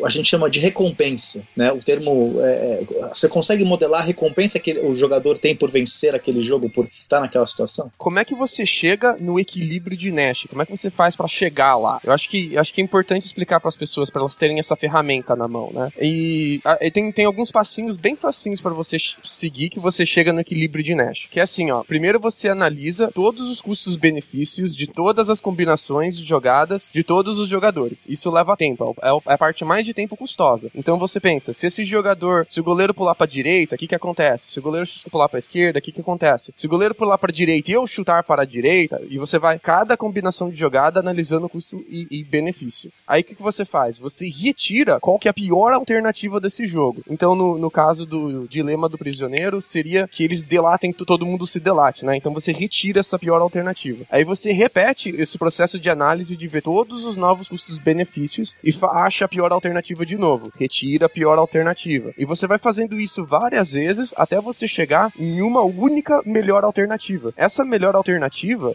a 0.05 0.11
gente 0.11 0.28
chama 0.28 0.51
de 0.51 0.59
recompensa, 0.59 1.45
né? 1.57 1.70
O 1.70 1.80
termo, 1.80 2.40
é, 2.40 2.82
é, 2.82 2.84
você 3.14 3.28
consegue 3.28 3.64
modelar 3.64 4.01
a 4.01 4.05
recompensa 4.05 4.59
que 4.59 4.72
o 4.72 4.92
jogador 4.92 5.38
tem 5.38 5.55
por 5.55 5.70
vencer 5.70 6.16
aquele 6.16 6.40
jogo, 6.40 6.68
por 6.68 6.88
estar 6.88 7.20
naquela 7.20 7.47
situação? 7.47 7.92
Como 7.97 8.18
é 8.18 8.24
que 8.24 8.34
você 8.34 8.66
chega 8.66 9.16
no 9.20 9.38
equilíbrio 9.38 9.97
de 9.97 10.11
Nash? 10.11 10.47
Como 10.51 10.62
é 10.62 10.66
que 10.66 10.76
você 10.76 10.90
faz 10.90 11.14
para 11.14 11.28
chegar 11.28 11.76
lá? 11.76 12.01
Eu 12.03 12.12
acho 12.12 12.28
que, 12.28 12.59
acho 12.59 12.74
que 12.74 12.80
é 12.80 12.84
importante 12.84 13.24
explicar 13.24 13.61
para 13.61 13.68
as 13.68 13.76
pessoas, 13.76 14.11
para 14.11 14.20
elas 14.20 14.34
terem 14.34 14.59
essa 14.59 14.74
ferramenta 14.74 15.36
na 15.36 15.47
mão, 15.47 15.70
né? 15.72 15.90
E, 16.01 16.61
a, 16.64 16.78
e 16.80 16.90
tem, 16.90 17.12
tem 17.12 17.24
alguns 17.24 17.53
passinhos 17.53 17.84
bem 17.97 18.16
facinhos 18.16 18.61
para 18.61 18.72
você 18.72 18.97
seguir 19.22 19.70
que 19.70 19.80
você 19.80 20.05
chega 20.07 20.32
no 20.32 20.41
equilíbrio 20.41 20.85
de 20.85 20.95
Nash. 20.95 21.28
Que 21.30 21.41
é 21.41 21.43
assim, 21.43 21.70
ó. 21.70 21.82
Primeiro 21.82 22.18
você 22.18 22.49
analisa 22.49 23.11
todos 23.12 23.49
os 23.49 23.61
custos-benefícios 23.61 24.74
de 24.74 24.87
todas 24.87 25.30
as 25.30 25.41
combinações 25.41 26.16
de 26.16 26.24
jogadas 26.24 26.91
de 26.93 27.03
todos 27.05 27.39
os 27.39 27.49
jogadores. 27.49 28.07
Isso 28.09 28.30
leva 28.30 28.57
tempo, 28.57 28.97
é, 29.03 29.09
é 29.30 29.35
a 29.35 29.39
parte 29.39 29.64
mais 29.64 29.85
de 29.85 29.95
tempo 29.95 30.16
custosa. 30.16 30.70
Então 30.74 30.99
você 30.99 31.20
pensa, 31.20 31.53
se 31.53 31.66
esse 31.66 31.85
jogador, 31.85 32.47
se 32.49 32.61
o 32.61 32.64
goleiro 32.64 32.95
pular 32.95 33.14
para 33.14 33.26
direita, 33.26 33.74
o 33.74 33.78
que 33.78 33.87
que 33.87 33.95
acontece? 33.95 34.53
Se 34.53 34.59
o 34.59 34.62
goleiro 34.62 34.89
pular 35.11 35.28
para 35.28 35.39
esquerda, 35.39 35.78
o 35.78 35.82
que 35.82 35.93
que 35.93 36.01
acontece? 36.01 36.53
Se 36.55 36.66
o 36.66 36.68
goleiro 36.70 36.95
pular 36.95 37.18
para 37.18 37.32
direita 37.32 37.70
e 37.70 37.74
eu 37.74 37.87
chutar 37.87 38.24
para 38.24 38.43
a 38.43 38.47
direita, 38.47 39.01
e 39.09 39.18
você 39.18 39.39
vai 39.39 39.59
cada 39.59 39.97
combinação 39.97 40.51
de 40.51 40.57
jogada 40.57 41.01
analisando 41.01 41.49
custo 41.49 41.85
e, 41.89 42.07
e 42.11 42.24
benefício. 42.24 42.91
Aí 43.07 43.22
o 43.22 43.24
que 43.24 43.35
que 43.35 43.43
você 43.43 43.64
faz? 43.64 43.99
Você 43.99 44.28
retira 44.28 44.99
qual 45.01 45.18
que 45.18 45.28
é 45.28 45.30
a 45.30 45.35
pior 45.35 45.72
alternativa 45.72 46.41
desse 46.41 46.66
jogo. 46.66 47.03
Então 47.09 47.35
no, 47.35 47.59
no 47.59 47.70
caso 47.74 48.06
do 48.06 48.46
dilema 48.46 48.88
do 48.88 48.96
prisioneiro 48.96 49.60
seria 49.60 50.06
que 50.06 50.22
eles 50.22 50.44
delatem 50.44 50.92
todo 50.92 51.26
mundo 51.26 51.44
se 51.44 51.58
delate, 51.58 52.04
né? 52.04 52.16
Então 52.16 52.32
você 52.32 52.52
retira 52.52 53.00
essa 53.00 53.18
pior 53.18 53.40
alternativa. 53.40 54.04
Aí 54.08 54.22
você 54.22 54.52
repete 54.52 55.10
esse 55.10 55.36
processo 55.36 55.78
de 55.78 55.90
análise 55.90 56.36
de 56.36 56.46
ver 56.46 56.62
todos 56.62 57.04
os 57.04 57.16
novos 57.16 57.48
custos-benefícios 57.48 58.56
e 58.62 58.70
acha 58.92 59.24
a 59.24 59.28
pior 59.28 59.50
alternativa 59.50 60.06
de 60.06 60.16
novo. 60.16 60.52
Retira 60.56 61.06
a 61.06 61.08
pior 61.08 61.36
alternativa. 61.36 62.12
E 62.16 62.24
você 62.24 62.46
vai 62.46 62.58
fazendo 62.58 62.98
isso 63.00 63.26
várias 63.26 63.72
vezes 63.72 64.14
até 64.16 64.40
você 64.40 64.68
chegar 64.68 65.10
em 65.18 65.42
uma 65.42 65.62
única 65.62 66.22
melhor 66.24 66.62
alternativa. 66.62 67.34
Essa 67.36 67.64
melhor 67.64 67.96
alternativa 67.96 68.72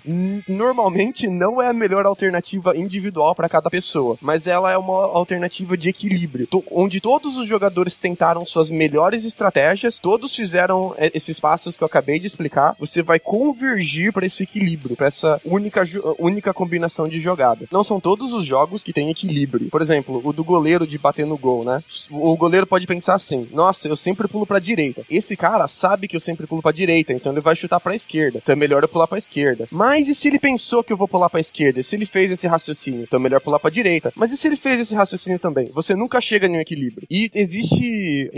normalmente 0.48 1.28
não 1.28 1.62
é 1.62 1.70
a 1.70 1.74
melhor 1.74 2.06
alternativa 2.06 2.76
individual 2.76 3.34
para 3.34 3.48
cada 3.48 3.70
pessoa, 3.70 4.18
mas 4.22 4.46
ela 4.46 4.72
é 4.72 4.78
uma 4.78 5.06
alternativa 5.06 5.78
de 5.78 5.88
equilíbrio, 5.88 6.48
onde 6.70 7.00
todos 7.00 7.38
os 7.38 7.48
jogadores 7.48 7.96
tentaram 7.96 8.46
suas 8.46 8.70
melhores 8.70 8.89
estratégias, 9.26 10.00
todos 10.00 10.36
fizeram 10.36 10.94
é, 10.98 11.12
esses 11.14 11.40
passos 11.40 11.78
que 11.78 11.84
eu 11.84 11.88
acabei 11.88 12.20
de 12.20 12.28
explicar. 12.28 12.76
Você 12.80 13.02
vai 13.02 13.20
convergir 13.20 14.12
para 14.14 14.26
esse 14.26 14.44
equilíbrio, 14.44 14.96
para 14.96 15.08
essa 15.08 15.42
única, 15.46 15.84
única 16.18 16.54
combinação 16.54 17.08
de 17.08 17.20
jogada. 17.20 17.68
Não 17.72 17.84
são 17.84 18.00
todos 18.00 18.34
os 18.34 18.46
jogos 18.46 18.84
que 18.84 18.94
têm 18.94 19.10
equilíbrio. 19.10 19.70
Por 19.70 19.82
exemplo, 19.82 20.22
o 20.24 20.34
do 20.34 20.44
goleiro 20.44 20.88
de 20.88 20.98
bater 20.98 21.26
no 21.26 21.38
gol, 21.38 21.64
né? 21.64 21.84
O 22.10 22.36
goleiro 22.36 22.68
pode 22.68 22.88
pensar 22.88 23.16
assim: 23.16 23.48
nossa, 23.52 23.88
eu 23.88 23.96
sempre 23.96 24.28
pulo 24.28 24.46
pra 24.46 24.60
direita. 24.60 25.06
Esse 25.10 25.36
cara 25.36 25.68
sabe 25.68 26.08
que 26.08 26.16
eu 26.16 26.20
sempre 26.20 26.48
pulo 26.48 26.62
pra 26.62 26.72
direita, 26.72 27.14
então 27.14 27.32
ele 27.32 27.42
vai 27.42 27.56
chutar 27.56 27.80
pra 27.80 27.96
esquerda. 27.96 28.40
Então 28.42 28.54
é 28.54 28.56
melhor 28.56 28.84
eu 28.84 28.90
pular 28.90 29.08
pra 29.08 29.18
esquerda. 29.18 29.68
Mas 29.72 30.08
e 30.08 30.16
se 30.16 30.28
ele 30.28 30.40
pensou 30.40 30.84
que 30.84 30.94
eu 30.94 30.98
vou 30.98 31.08
pular 31.08 31.30
pra 31.30 31.40
esquerda? 31.40 31.80
E 31.80 31.84
se 31.84 31.96
ele 31.96 32.06
fez 32.06 32.32
esse 32.32 32.48
raciocínio? 32.48 33.04
Então 33.04 33.20
é 33.20 33.24
melhor 33.24 33.42
pular 33.42 33.60
pra 33.60 33.70
direita. 33.70 34.12
Mas 34.16 34.32
e 34.32 34.38
se 34.38 34.48
ele 34.48 34.56
fez 34.56 34.80
esse 34.80 34.96
raciocínio 34.96 35.40
também? 35.40 35.70
Você 35.74 35.96
nunca 35.96 36.22
chega 36.22 36.48
em 36.48 36.58
um 36.58 36.62
equilíbrio. 36.62 37.08
E 37.10 37.30
existe 37.34 38.30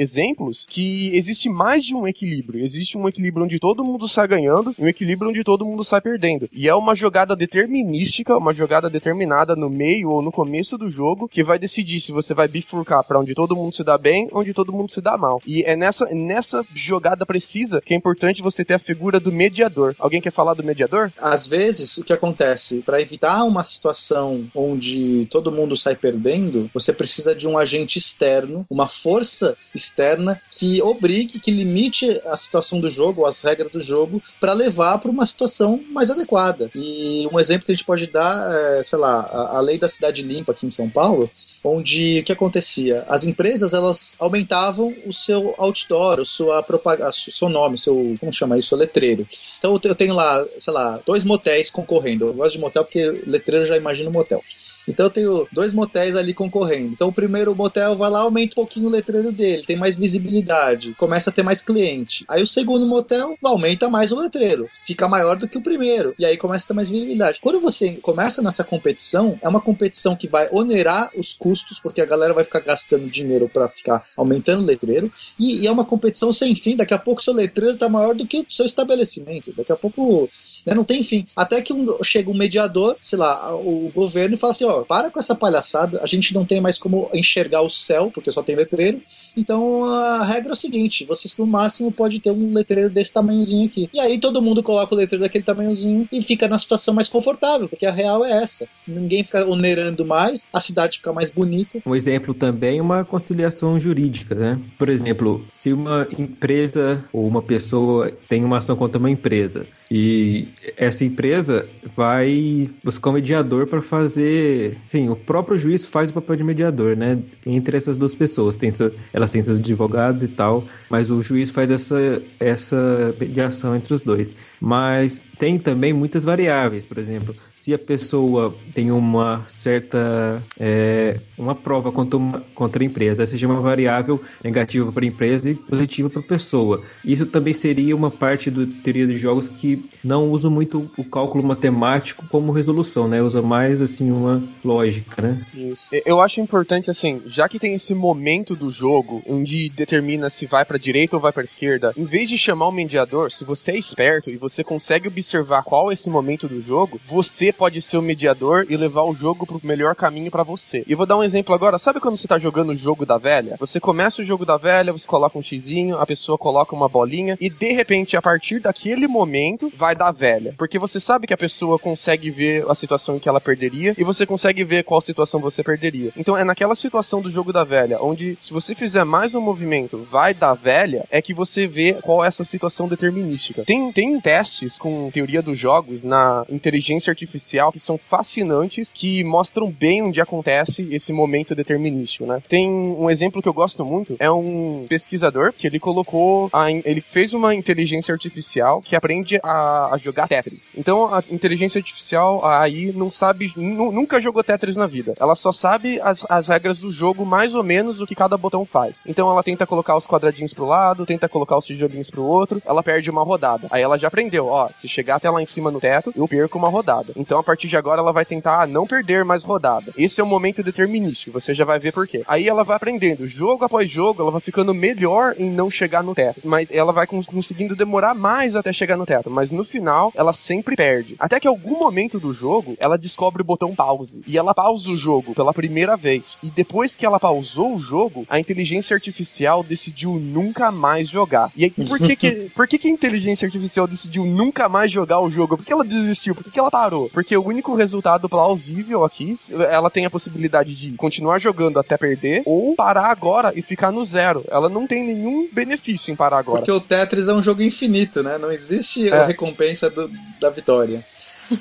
exemplos 0.41 0.65
que 0.67 1.15
existe 1.15 1.49
mais 1.49 1.83
de 1.83 1.93
um 1.93 2.07
equilíbrio. 2.07 2.63
Existe 2.63 2.97
um 2.97 3.07
equilíbrio 3.07 3.45
onde 3.45 3.59
todo 3.59 3.83
mundo 3.83 4.07
sai 4.07 4.27
ganhando 4.27 4.73
e 4.77 4.83
um 4.83 4.87
equilíbrio 4.87 5.29
onde 5.29 5.43
todo 5.43 5.65
mundo 5.65 5.83
sai 5.83 6.01
perdendo. 6.01 6.49
E 6.51 6.67
é 6.67 6.75
uma 6.75 6.95
jogada 6.95 7.35
determinística, 7.35 8.35
uma 8.35 8.53
jogada 8.53 8.89
determinada 8.89 9.55
no 9.55 9.69
meio 9.69 10.09
ou 10.09 10.21
no 10.21 10.31
começo 10.31 10.77
do 10.77 10.89
jogo 10.89 11.27
que 11.27 11.43
vai 11.43 11.59
decidir 11.59 11.99
se 11.99 12.11
você 12.11 12.33
vai 12.33 12.47
bifurcar 12.47 13.03
para 13.03 13.19
onde 13.19 13.35
todo 13.35 13.55
mundo 13.55 13.75
se 13.75 13.83
dá 13.83 13.97
bem, 13.97 14.27
onde 14.33 14.53
todo 14.53 14.73
mundo 14.73 14.91
se 14.91 15.01
dá 15.01 15.17
mal. 15.17 15.41
E 15.45 15.63
é 15.63 15.75
nessa, 15.75 16.05
nessa 16.11 16.65
jogada 16.73 17.25
precisa 17.25 17.81
que 17.81 17.93
é 17.93 17.97
importante 17.97 18.41
você 18.41 18.65
ter 18.65 18.73
a 18.73 18.79
figura 18.79 19.19
do 19.19 19.31
mediador. 19.31 19.95
Alguém 19.99 20.21
quer 20.21 20.31
falar 20.31 20.53
do 20.53 20.63
mediador? 20.63 21.11
Às 21.17 21.47
vezes, 21.47 21.97
o 21.97 22.03
que 22.03 22.13
acontece? 22.13 22.81
Para 22.81 23.01
evitar 23.01 23.43
uma 23.43 23.63
situação 23.63 24.45
onde 24.55 25.25
todo 25.27 25.51
mundo 25.51 25.75
sai 25.75 25.95
perdendo, 25.95 26.69
você 26.73 26.93
precisa 26.93 27.35
de 27.35 27.47
um 27.47 27.57
agente 27.57 27.97
externo, 27.97 28.65
uma 28.69 28.87
força 28.87 29.55
externa 29.73 30.30
que 30.51 30.81
obrigue, 30.81 31.39
que 31.39 31.51
limite 31.51 32.09
a 32.25 32.35
situação 32.35 32.79
do 32.79 32.89
jogo, 32.89 33.25
as 33.25 33.41
regras 33.41 33.69
do 33.69 33.79
jogo, 33.79 34.21
para 34.39 34.53
levar 34.53 34.97
para 34.97 35.11
uma 35.11 35.25
situação 35.25 35.81
mais 35.89 36.09
adequada. 36.09 36.69
E 36.75 37.27
um 37.31 37.39
exemplo 37.39 37.65
que 37.65 37.71
a 37.71 37.75
gente 37.75 37.85
pode 37.85 38.07
dar 38.07 38.55
é, 38.55 38.83
sei 38.83 38.99
lá, 38.99 39.21
a, 39.21 39.57
a 39.57 39.61
lei 39.61 39.77
da 39.77 39.89
cidade 39.89 40.21
limpa 40.21 40.51
aqui 40.51 40.65
em 40.65 40.69
São 40.69 40.89
Paulo, 40.89 41.29
onde 41.63 42.19
o 42.19 42.23
que 42.23 42.31
acontecia? 42.31 43.05
As 43.07 43.23
empresas 43.23 43.73
elas 43.73 44.15
aumentavam 44.19 44.93
o 45.05 45.13
seu 45.13 45.53
outdoor, 45.57 46.19
o 46.19 46.25
sua 46.25 46.59
o 46.59 47.11
seu 47.11 47.49
nome, 47.49 47.77
seu 47.77 48.15
como 48.19 48.33
chama 48.33 48.57
isso, 48.57 48.75
letreiro. 48.75 49.27
Então 49.59 49.79
eu 49.83 49.95
tenho 49.95 50.13
lá, 50.13 50.45
sei 50.57 50.73
lá, 50.73 50.99
dois 51.05 51.23
motéis 51.23 51.69
concorrendo. 51.69 52.27
Eu 52.27 52.33
gosto 52.33 52.55
de 52.55 52.59
motel 52.59 52.83
porque 52.83 53.23
letreiro 53.27 53.65
já 53.65 53.77
imagina 53.77 54.09
motel. 54.09 54.43
Então 54.91 55.07
eu 55.07 55.09
tenho 55.09 55.47
dois 55.51 55.73
motéis 55.73 56.15
ali 56.15 56.33
concorrendo. 56.33 56.93
Então 56.93 57.07
o 57.07 57.13
primeiro 57.13 57.55
motel 57.55 57.95
vai 57.95 58.09
lá, 58.09 58.19
aumenta 58.19 58.53
um 58.53 58.55
pouquinho 58.55 58.87
o 58.87 58.91
letreiro 58.91 59.31
dele, 59.31 59.63
tem 59.63 59.75
mais 59.75 59.95
visibilidade, 59.95 60.93
começa 60.97 61.29
a 61.29 61.33
ter 61.33 61.43
mais 61.43 61.61
cliente. 61.61 62.23
Aí 62.27 62.41
o 62.41 62.47
segundo 62.47 62.85
motel 62.85 63.35
aumenta 63.43 63.89
mais 63.89 64.11
o 64.11 64.19
letreiro, 64.19 64.69
fica 64.85 65.07
maior 65.07 65.35
do 65.35 65.47
que 65.47 65.57
o 65.57 65.61
primeiro, 65.61 66.13
e 66.19 66.25
aí 66.25 66.37
começa 66.37 66.65
a 66.65 66.67
ter 66.67 66.73
mais 66.73 66.89
visibilidade. 66.89 67.39
Quando 67.41 67.59
você 67.59 67.91
começa 68.01 68.41
nessa 68.41 68.63
competição, 68.63 69.37
é 69.41 69.47
uma 69.47 69.61
competição 69.61 70.15
que 70.15 70.27
vai 70.27 70.47
onerar 70.51 71.09
os 71.15 71.33
custos, 71.33 71.79
porque 71.79 72.01
a 72.01 72.05
galera 72.05 72.33
vai 72.33 72.43
ficar 72.43 72.59
gastando 72.59 73.09
dinheiro 73.09 73.49
para 73.49 73.67
ficar 73.67 74.03
aumentando 74.15 74.61
o 74.61 74.65
letreiro, 74.65 75.11
e, 75.39 75.59
e 75.59 75.67
é 75.67 75.71
uma 75.71 75.85
competição 75.85 76.31
sem 76.33 76.53
fim. 76.55 76.75
Daqui 76.75 76.93
a 76.93 76.99
pouco 76.99 77.23
seu 77.23 77.33
letreiro 77.33 77.77
tá 77.77 77.89
maior 77.89 78.13
do 78.15 78.25
que 78.25 78.39
o 78.39 78.45
seu 78.49 78.65
estabelecimento. 78.65 79.53
Daqui 79.55 79.71
a 79.71 79.75
pouco 79.75 80.29
né? 80.65 80.73
Não 80.73 80.83
tem 80.83 81.01
fim. 81.01 81.25
Até 81.35 81.61
que 81.61 81.73
um, 81.73 82.03
chega 82.03 82.29
um 82.29 82.33
mediador, 82.33 82.95
sei 83.01 83.17
lá, 83.17 83.55
o 83.55 83.91
governo 83.93 84.35
e 84.35 84.37
fala 84.37 84.51
assim: 84.51 84.65
ó, 84.65 84.81
para 84.81 85.09
com 85.09 85.19
essa 85.19 85.35
palhaçada, 85.35 85.99
a 86.01 86.05
gente 86.05 86.33
não 86.33 86.45
tem 86.45 86.61
mais 86.61 86.77
como 86.77 87.09
enxergar 87.13 87.61
o 87.61 87.69
céu, 87.69 88.11
porque 88.13 88.31
só 88.31 88.41
tem 88.41 88.55
letreiro. 88.55 89.01
Então 89.35 89.85
a 89.85 90.23
regra 90.25 90.51
é 90.51 90.53
o 90.53 90.57
seguinte: 90.57 91.05
vocês 91.05 91.35
no 91.37 91.45
máximo 91.45 91.91
pode 91.91 92.19
ter 92.19 92.31
um 92.31 92.53
letreiro 92.53 92.89
desse 92.89 93.13
tamanhozinho 93.13 93.65
aqui. 93.65 93.89
E 93.93 93.99
aí 93.99 94.19
todo 94.19 94.41
mundo 94.41 94.63
coloca 94.63 94.93
o 94.93 94.97
letreiro 94.97 95.23
daquele 95.23 95.43
tamanhozinho 95.43 96.07
e 96.11 96.21
fica 96.21 96.47
na 96.47 96.57
situação 96.57 96.93
mais 96.93 97.09
confortável, 97.09 97.67
porque 97.67 97.85
a 97.85 97.91
real 97.91 98.23
é 98.25 98.31
essa. 98.31 98.67
Ninguém 98.87 99.23
fica 99.23 99.45
onerando 99.47 100.05
mais, 100.05 100.47
a 100.51 100.59
cidade 100.59 100.97
fica 100.97 101.13
mais 101.13 101.29
bonita. 101.29 101.79
Um 101.85 101.95
exemplo 101.95 102.33
também 102.33 102.79
é 102.79 102.81
uma 102.81 103.03
conciliação 103.03 103.79
jurídica, 103.79 104.35
né? 104.35 104.59
Por 104.77 104.89
exemplo, 104.89 105.45
se 105.51 105.73
uma 105.73 106.07
empresa 106.17 107.03
ou 107.11 107.27
uma 107.27 107.41
pessoa 107.41 108.11
tem 108.29 108.43
uma 108.43 108.57
ação 108.59 108.75
contra 108.75 108.99
uma 108.99 109.09
empresa 109.09 109.65
e 109.89 110.47
essa 110.77 111.03
empresa 111.03 111.67
vai 111.95 112.69
buscar 112.83 113.09
um 113.09 113.13
mediador 113.13 113.67
para 113.67 113.81
fazer. 113.81 114.77
Sim, 114.89 115.09
o 115.09 115.15
próprio 115.15 115.57
juiz 115.57 115.85
faz 115.85 116.09
o 116.09 116.13
papel 116.13 116.35
de 116.37 116.43
mediador, 116.43 116.95
né? 116.95 117.19
Entre 117.45 117.77
essas 117.77 117.97
duas 117.97 118.15
pessoas. 118.15 118.55
Tem 118.55 118.71
seu, 118.71 118.93
elas 119.13 119.31
têm 119.31 119.41
seus 119.41 119.57
advogados 119.57 120.23
e 120.23 120.27
tal, 120.27 120.63
mas 120.89 121.09
o 121.09 121.21
juiz 121.21 121.49
faz 121.49 121.71
essa, 121.71 122.21
essa 122.39 123.15
mediação 123.19 123.75
entre 123.75 123.93
os 123.93 124.03
dois. 124.03 124.31
Mas 124.59 125.25
tem 125.39 125.57
também 125.57 125.93
muitas 125.93 126.23
variáveis, 126.23 126.85
por 126.85 126.97
exemplo, 126.97 127.35
se 127.61 127.75
a 127.75 127.77
pessoa 127.77 128.55
tem 128.73 128.91
uma 128.91 129.45
certa 129.47 130.41
é, 130.59 131.19
uma 131.37 131.53
prova 131.53 131.91
contra, 131.91 132.17
uma, 132.17 132.43
contra 132.55 132.81
a 132.81 132.85
empresa, 132.85 133.27
seja 133.27 133.45
uma 133.45 133.61
variável 133.61 134.19
negativa 134.43 134.91
para 134.91 135.05
a 135.05 135.07
empresa 135.07 135.47
e 135.47 135.53
positiva 135.53 136.09
para 136.09 136.21
a 136.21 136.23
pessoa. 136.23 136.81
Isso 137.05 137.23
também 137.27 137.53
seria 137.53 137.95
uma 137.95 138.09
parte 138.09 138.49
do 138.49 138.65
teoria 138.65 139.05
de 139.05 139.19
jogos 139.19 139.47
que 139.47 139.87
não 140.03 140.31
usa 140.31 140.49
muito 140.49 140.89
o 140.97 141.03
cálculo 141.03 141.43
matemático 141.43 142.25
como 142.29 142.51
resolução, 142.51 143.07
né? 143.07 143.21
Usa 143.21 143.43
mais 143.43 143.79
assim 143.79 144.09
uma 144.09 144.41
lógica, 144.65 145.21
né? 145.21 145.45
Isso. 145.53 145.89
Eu 146.03 146.19
acho 146.19 146.41
importante 146.41 146.89
assim, 146.89 147.21
já 147.27 147.47
que 147.47 147.59
tem 147.59 147.75
esse 147.75 147.93
momento 147.93 148.55
do 148.55 148.71
jogo 148.71 149.21
onde 149.27 149.69
determina 149.69 150.31
se 150.31 150.47
vai 150.47 150.65
para 150.65 150.79
direita 150.79 151.15
ou 151.15 151.21
vai 151.21 151.31
para 151.31 151.43
esquerda, 151.43 151.93
em 151.95 152.05
vez 152.05 152.27
de 152.27 152.39
chamar 152.39 152.69
o 152.69 152.71
mediador, 152.71 153.31
se 153.31 153.45
você 153.45 153.73
é 153.73 153.77
esperto 153.77 154.31
e 154.31 154.35
você 154.35 154.63
consegue 154.63 155.07
observar 155.07 155.61
qual 155.61 155.91
é 155.91 155.93
esse 155.93 156.09
momento 156.09 156.47
do 156.47 156.59
jogo, 156.59 156.99
você 157.05 157.50
pode 157.53 157.81
ser 157.81 157.97
o 157.97 158.01
mediador 158.01 158.65
e 158.69 158.77
levar 158.77 159.03
o 159.03 159.13
jogo 159.13 159.45
pro 159.45 159.61
melhor 159.63 159.95
caminho 159.95 160.31
para 160.31 160.43
você. 160.43 160.83
E 160.87 160.95
vou 160.95 161.05
dar 161.05 161.17
um 161.17 161.23
exemplo 161.23 161.53
agora. 161.53 161.77
Sabe 161.79 161.99
quando 161.99 162.17
você 162.17 162.27
tá 162.27 162.37
jogando 162.37 162.71
o 162.71 162.75
jogo 162.75 163.05
da 163.05 163.17
velha? 163.17 163.55
Você 163.59 163.79
começa 163.79 164.21
o 164.21 164.25
jogo 164.25 164.45
da 164.45 164.57
velha, 164.57 164.91
você 164.91 165.07
coloca 165.07 165.37
um 165.37 165.43
xizinho, 165.43 165.97
a 165.97 166.05
pessoa 166.05 166.37
coloca 166.37 166.75
uma 166.75 166.89
bolinha 166.89 167.37
e 167.39 167.49
de 167.49 167.71
repente 167.73 168.17
a 168.17 168.21
partir 168.21 168.59
daquele 168.59 169.07
momento 169.07 169.71
vai 169.75 169.95
dar 169.95 170.11
velha, 170.11 170.53
porque 170.57 170.79
você 170.79 170.99
sabe 170.99 171.27
que 171.27 171.33
a 171.33 171.37
pessoa 171.37 171.79
consegue 171.79 172.29
ver 172.29 172.65
a 172.69 172.75
situação 172.75 173.15
em 173.15 173.19
que 173.19 173.29
ela 173.29 173.41
perderia 173.41 173.93
e 173.97 174.03
você 174.03 174.25
consegue 174.25 174.63
ver 174.63 174.83
qual 174.83 175.01
situação 175.01 175.39
você 175.39 175.63
perderia. 175.63 176.11
Então 176.15 176.37
é 176.37 176.43
naquela 176.43 176.75
situação 176.75 177.21
do 177.21 177.29
jogo 177.31 177.51
da 177.53 177.63
velha, 177.63 177.97
onde 178.01 178.37
se 178.39 178.53
você 178.53 178.73
fizer 178.75 179.03
mais 179.03 179.35
um 179.35 179.41
movimento, 179.41 179.97
vai 180.09 180.33
dar 180.33 180.53
velha, 180.53 181.05
é 181.09 181.21
que 181.21 181.33
você 181.33 181.67
vê 181.67 181.93
qual 182.01 182.23
é 182.23 182.27
essa 182.27 182.43
situação 182.43 182.87
determinística. 182.87 183.63
Tem, 183.63 183.91
tem 183.91 184.19
testes 184.19 184.77
com 184.77 185.09
teoria 185.11 185.41
dos 185.41 185.57
jogos 185.57 186.03
na 186.03 186.45
inteligência 186.49 187.11
artificial 187.11 187.40
que 187.71 187.79
são 187.79 187.97
fascinantes, 187.97 188.91
que 188.93 189.23
mostram 189.23 189.71
bem 189.71 190.03
onde 190.03 190.21
acontece 190.21 190.87
esse 190.91 191.11
momento 191.13 191.55
determinístico, 191.55 192.25
né? 192.25 192.41
Tem 192.47 192.69
um 192.69 193.09
exemplo 193.09 193.41
que 193.41 193.47
eu 193.47 193.53
gosto 193.53 193.85
muito, 193.85 194.15
é 194.19 194.31
um 194.31 194.85
pesquisador 194.87 195.53
que 195.53 195.67
ele 195.67 195.79
colocou, 195.79 196.49
a, 196.51 196.71
ele 196.71 197.01
fez 197.01 197.33
uma 197.33 197.53
inteligência 197.55 198.13
artificial 198.13 198.81
que 198.81 198.95
aprende 198.95 199.39
a, 199.43 199.93
a 199.93 199.97
jogar 199.97 200.27
Tetris. 200.27 200.73
Então 200.77 201.13
a 201.13 201.23
inteligência 201.29 201.79
artificial 201.79 202.45
aí 202.45 202.91
não 202.93 203.09
sabe, 203.09 203.51
nunca 203.55 204.19
jogou 204.19 204.43
Tetris 204.43 204.75
na 204.75 204.87
vida. 204.87 205.13
Ela 205.19 205.35
só 205.35 205.51
sabe 205.51 205.99
as, 206.01 206.25
as 206.29 206.47
regras 206.47 206.79
do 206.79 206.91
jogo, 206.91 207.25
mais 207.25 207.53
ou 207.53 207.63
menos 207.63 207.99
o 207.99 208.05
que 208.05 208.15
cada 208.15 208.37
botão 208.37 208.65
faz. 208.65 209.03
Então 209.07 209.29
ela 209.29 209.43
tenta 209.43 209.65
colocar 209.65 209.95
os 209.95 210.07
quadradinhos 210.07 210.53
pro 210.53 210.65
lado, 210.65 211.05
tenta 211.05 211.29
colocar 211.29 211.57
os 211.57 211.65
tijolinhos 211.65 212.09
pro 212.09 212.23
outro, 212.23 212.61
ela 212.65 212.83
perde 212.83 213.09
uma 213.09 213.23
rodada. 213.23 213.67
Aí 213.69 213.81
ela 213.81 213.97
já 213.97 214.07
aprendeu, 214.07 214.47
ó, 214.47 214.67
se 214.71 214.87
chegar 214.87 215.15
até 215.15 215.29
lá 215.29 215.41
em 215.41 215.45
cima 215.45 215.71
no 215.71 215.79
teto, 215.79 216.13
eu 216.15 216.27
perco 216.27 216.57
uma 216.57 216.69
rodada. 216.69 217.13
Então 217.15 217.30
a 217.39 217.43
partir 217.43 217.67
de 217.67 217.77
agora 217.77 218.01
ela 218.01 218.13
vai 218.13 218.25
tentar 218.25 218.67
não 218.67 218.87
perder 218.87 219.23
mais 219.23 219.43
rodada. 219.43 219.93
Esse 219.97 220.21
é 220.21 220.23
o 220.23 220.27
momento 220.27 220.63
determinístico, 220.63 221.39
você 221.39 221.53
já 221.53 221.65
vai 221.65 221.79
ver 221.79 221.93
por 221.93 222.07
quê. 222.07 222.23
Aí 222.27 222.47
ela 222.47 222.63
vai 222.63 222.75
aprendendo, 222.75 223.27
jogo 223.27 223.65
após 223.65 223.89
jogo, 223.89 224.21
ela 224.21 224.31
vai 224.31 224.41
ficando 224.41 224.73
melhor 224.73 225.35
em 225.37 225.49
não 225.49 225.69
chegar 225.69 226.03
no 226.03 226.15
teto. 226.15 226.41
Mas 226.43 226.67
ela 226.71 226.91
vai 226.91 227.07
conseguindo 227.07 227.75
demorar 227.75 228.13
mais 228.13 228.55
até 228.55 228.71
chegar 228.73 228.97
no 228.97 229.05
teto. 229.05 229.29
Mas 229.29 229.51
no 229.51 229.63
final, 229.63 230.11
ela 230.15 230.33
sempre 230.33 230.75
perde. 230.75 231.15
Até 231.19 231.39
que 231.39 231.47
algum 231.47 231.79
momento 231.79 232.19
do 232.19 232.33
jogo, 232.33 232.75
ela 232.79 232.97
descobre 232.97 233.41
o 233.41 233.45
botão 233.45 233.75
pause. 233.75 234.21
E 234.27 234.37
ela 234.37 234.53
pausa 234.53 234.89
o 234.89 234.97
jogo 234.97 235.33
pela 235.33 235.53
primeira 235.53 235.95
vez. 235.95 236.39
E 236.43 236.49
depois 236.49 236.95
que 236.95 237.05
ela 237.05 237.19
pausou 237.19 237.75
o 237.75 237.79
jogo, 237.79 238.25
a 238.29 238.39
inteligência 238.39 238.93
artificial 238.93 239.63
decidiu 239.63 240.15
nunca 240.15 240.71
mais 240.71 241.09
jogar. 241.09 241.51
E 241.55 241.65
aí, 241.65 241.71
por 241.71 241.99
que 241.99 242.15
que, 242.15 242.31
por 242.55 242.67
que, 242.67 242.77
que 242.77 242.87
a 242.87 242.91
inteligência 242.91 243.45
artificial 243.45 243.87
decidiu 243.87 244.25
nunca 244.25 244.69
mais 244.69 244.91
jogar 244.91 245.19
o 245.19 245.29
jogo? 245.29 245.57
Por 245.57 245.65
que 245.65 245.73
ela 245.73 245.83
desistiu? 245.83 246.35
Por 246.35 246.43
que, 246.43 246.51
que 246.51 246.59
ela 246.59 246.71
parou? 246.71 247.09
Porque 247.21 247.37
o 247.37 247.45
único 247.45 247.75
resultado 247.75 248.27
plausível 248.27 249.05
aqui, 249.05 249.37
ela 249.69 249.91
tem 249.91 250.07
a 250.07 250.09
possibilidade 250.09 250.73
de 250.73 250.93
continuar 250.93 251.37
jogando 251.37 251.77
até 251.77 251.95
perder 251.95 252.41
ou 252.47 252.75
parar 252.75 253.11
agora 253.11 253.53
e 253.55 253.61
ficar 253.61 253.91
no 253.91 254.03
zero. 254.03 254.43
Ela 254.49 254.67
não 254.67 254.87
tem 254.87 255.05
nenhum 255.05 255.47
benefício 255.53 256.11
em 256.11 256.15
parar 256.15 256.39
agora. 256.39 256.57
Porque 256.57 256.71
o 256.71 256.81
Tetris 256.81 257.27
é 257.27 257.33
um 257.33 257.43
jogo 257.43 257.61
infinito, 257.61 258.23
né? 258.23 258.39
Não 258.39 258.51
existe 258.51 259.07
é. 259.07 259.13
a 259.13 259.23
recompensa 259.23 259.87
do, 259.87 260.09
da 260.39 260.49
vitória. 260.49 261.05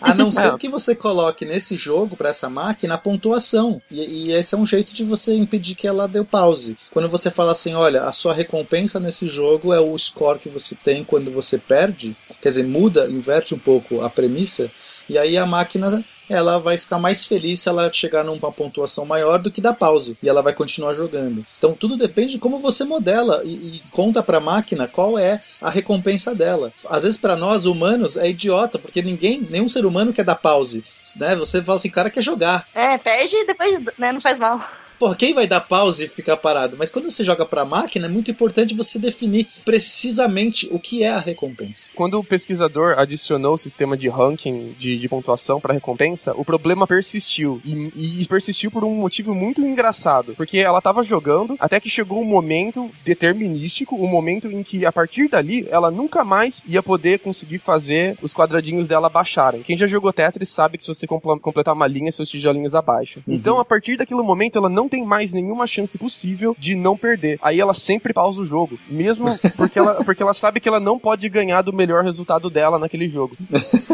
A 0.01 0.15
não 0.15 0.31
ser 0.33 0.57
que 0.57 0.67
você 0.67 0.95
coloque 0.95 1.45
nesse 1.45 1.75
jogo, 1.77 2.17
para 2.17 2.31
essa 2.31 2.49
máquina, 2.49 2.95
a 2.95 2.99
pontuação. 2.99 3.83
E, 3.91 4.29
e, 4.29 4.33
esse 4.33 4.55
é 4.55 4.59
um 4.59 4.65
jeito 4.65 4.95
de 4.95 5.05
você 5.05 5.35
impedir 5.35 5.75
que 5.75 5.87
ela 5.87 6.09
dê 6.09 6.25
pause. 6.25 6.75
Quando 6.91 7.09
você 7.09 7.31
fala 7.31 7.53
assim, 7.53 7.75
olha, 7.75 8.05
a 8.05 8.13
sua 8.13 8.33
recompensa 8.33 8.99
nesse 8.99 9.27
jogo 9.27 9.75
é 9.75 9.81
o 9.81 9.97
score 9.99 10.39
que 10.39 10.49
você 10.49 10.75
tem 10.75 11.05
quando 11.05 11.31
você 11.31 11.59
perde, 11.59 12.17
quer 12.41 12.49
dizer, 12.49 12.65
muda, 12.65 13.11
inverte 13.11 13.55
um 13.55 13.59
pouco 13.59 14.01
a 14.01 14.09
premissa, 14.09 14.71
e 15.11 15.19
aí 15.19 15.37
a 15.37 15.45
máquina 15.45 16.05
ela 16.29 16.59
vai 16.59 16.79
ficar 16.79 16.99
mais 16.99 17.25
feliz 17.25 17.59
se 17.59 17.69
ela 17.69 17.93
chegar 17.93 18.25
numa 18.25 18.53
pontuação 18.53 19.05
maior 19.05 19.41
do 19.41 19.51
que 19.51 19.61
da 19.61 19.73
pause 19.73 20.17
e 20.23 20.29
ela 20.29 20.41
vai 20.41 20.53
continuar 20.53 20.95
jogando. 20.95 21.45
Então 21.59 21.75
tudo 21.75 21.97
depende 21.97 22.33
de 22.33 22.39
como 22.39 22.61
você 22.61 22.85
modela 22.85 23.43
e, 23.45 23.49
e 23.49 23.83
conta 23.91 24.23
para 24.23 24.39
a 24.39 24.41
máquina 24.41 24.87
qual 24.87 25.19
é 25.19 25.43
a 25.61 25.69
recompensa 25.69 26.33
dela. 26.33 26.73
Às 26.89 27.03
vezes 27.03 27.19
para 27.19 27.35
nós 27.35 27.65
humanos 27.65 28.17
é 28.17 28.31
idiota 28.31 28.79
porque 28.79 29.03
ninguém, 29.03 29.45
nenhum 29.51 29.69
ser 29.69 29.85
humano 29.85 30.13
quer 30.13 30.25
dar 30.25 30.37
pause, 30.37 30.85
né? 31.17 31.35
Você 31.35 31.61
fala 31.61 31.77
assim, 31.77 31.91
cara 31.91 32.09
quer 32.09 32.23
jogar. 32.23 32.69
É, 32.73 32.97
perde 32.97 33.35
e 33.35 33.47
depois, 33.47 33.81
né, 33.99 34.13
não 34.13 34.21
faz 34.21 34.39
mal. 34.39 34.61
Porra, 35.01 35.17
quem 35.17 35.33
vai 35.33 35.47
dar 35.47 35.61
pause 35.61 36.05
e 36.05 36.09
ficar 36.09 36.37
parado? 36.37 36.77
Mas 36.79 36.91
quando 36.91 37.11
você 37.11 37.25
joga 37.25 37.47
pra 37.47 37.65
máquina, 37.65 38.05
é 38.05 38.09
muito 38.09 38.31
importante 38.31 38.75
você 38.75 38.99
definir 38.99 39.49
precisamente 39.65 40.69
o 40.71 40.79
que 40.79 41.03
é 41.03 41.09
a 41.09 41.19
recompensa. 41.19 41.91
Quando 41.95 42.19
o 42.19 42.23
pesquisador 42.23 42.99
adicionou 42.99 43.55
o 43.55 43.57
sistema 43.57 43.97
de 43.97 44.11
ranking 44.11 44.75
de, 44.79 44.99
de 44.99 45.09
pontuação 45.09 45.59
para 45.59 45.73
recompensa, 45.73 46.35
o 46.37 46.45
problema 46.45 46.87
persistiu. 46.87 47.63
E, 47.65 48.21
e, 48.21 48.29
persistiu 48.29 48.71
por 48.71 48.85
um 48.85 48.95
motivo 48.95 49.35
muito 49.35 49.63
engraçado. 49.63 50.35
Porque 50.35 50.59
ela 50.59 50.83
tava 50.83 51.03
jogando 51.03 51.57
até 51.59 51.81
que 51.81 51.89
chegou 51.89 52.21
um 52.21 52.27
momento 52.27 52.91
determinístico, 53.03 53.97
um 53.97 54.07
momento 54.07 54.49
em 54.49 54.63
que, 54.63 54.85
a 54.85 54.93
partir 54.93 55.31
dali, 55.31 55.67
ela 55.71 55.91
nunca 55.91 56.23
mais 56.25 56.63
ia 56.69 56.83
poder 56.83 57.21
conseguir 57.21 57.57
fazer 57.57 58.19
os 58.21 58.35
quadradinhos 58.35 58.87
dela 58.87 59.09
baixarem. 59.09 59.63
Quem 59.63 59.79
já 59.79 59.87
jogou 59.87 60.13
Tetris 60.13 60.51
sabe 60.51 60.77
que 60.77 60.85
se 60.85 60.89
você 60.89 61.07
completar 61.07 61.75
uma 61.75 61.87
linha, 61.87 62.13
seus 62.13 62.29
tijolinhos 62.29 62.75
abaixam. 62.75 63.23
Uhum. 63.27 63.35
Então, 63.35 63.59
a 63.59 63.65
partir 63.65 63.97
daquele 63.97 64.21
momento, 64.21 64.59
ela 64.59 64.69
não 64.69 64.90
tem 64.91 65.05
mais 65.07 65.33
nenhuma 65.33 65.67
chance 65.67 65.97
possível 65.97 66.55
de 66.59 66.75
não 66.75 66.97
perder. 66.97 67.39
Aí 67.41 67.61
ela 67.61 67.73
sempre 67.73 68.13
pausa 68.13 68.41
o 68.41 68.45
jogo, 68.45 68.79
mesmo 68.89 69.39
porque 69.57 69.79
ela, 69.79 69.95
porque 70.05 70.23
ela 70.23 70.35
sabe 70.35 70.61
que 70.61 70.69
ela 70.69 70.81
não 70.81 70.99
pode 70.99 71.29
ganhar 71.29 71.63
do 71.63 71.73
melhor 71.73 72.05
resultado 72.05 72.51
dela 72.51 72.79
naquele 72.79 73.09
jogo. 73.09 73.37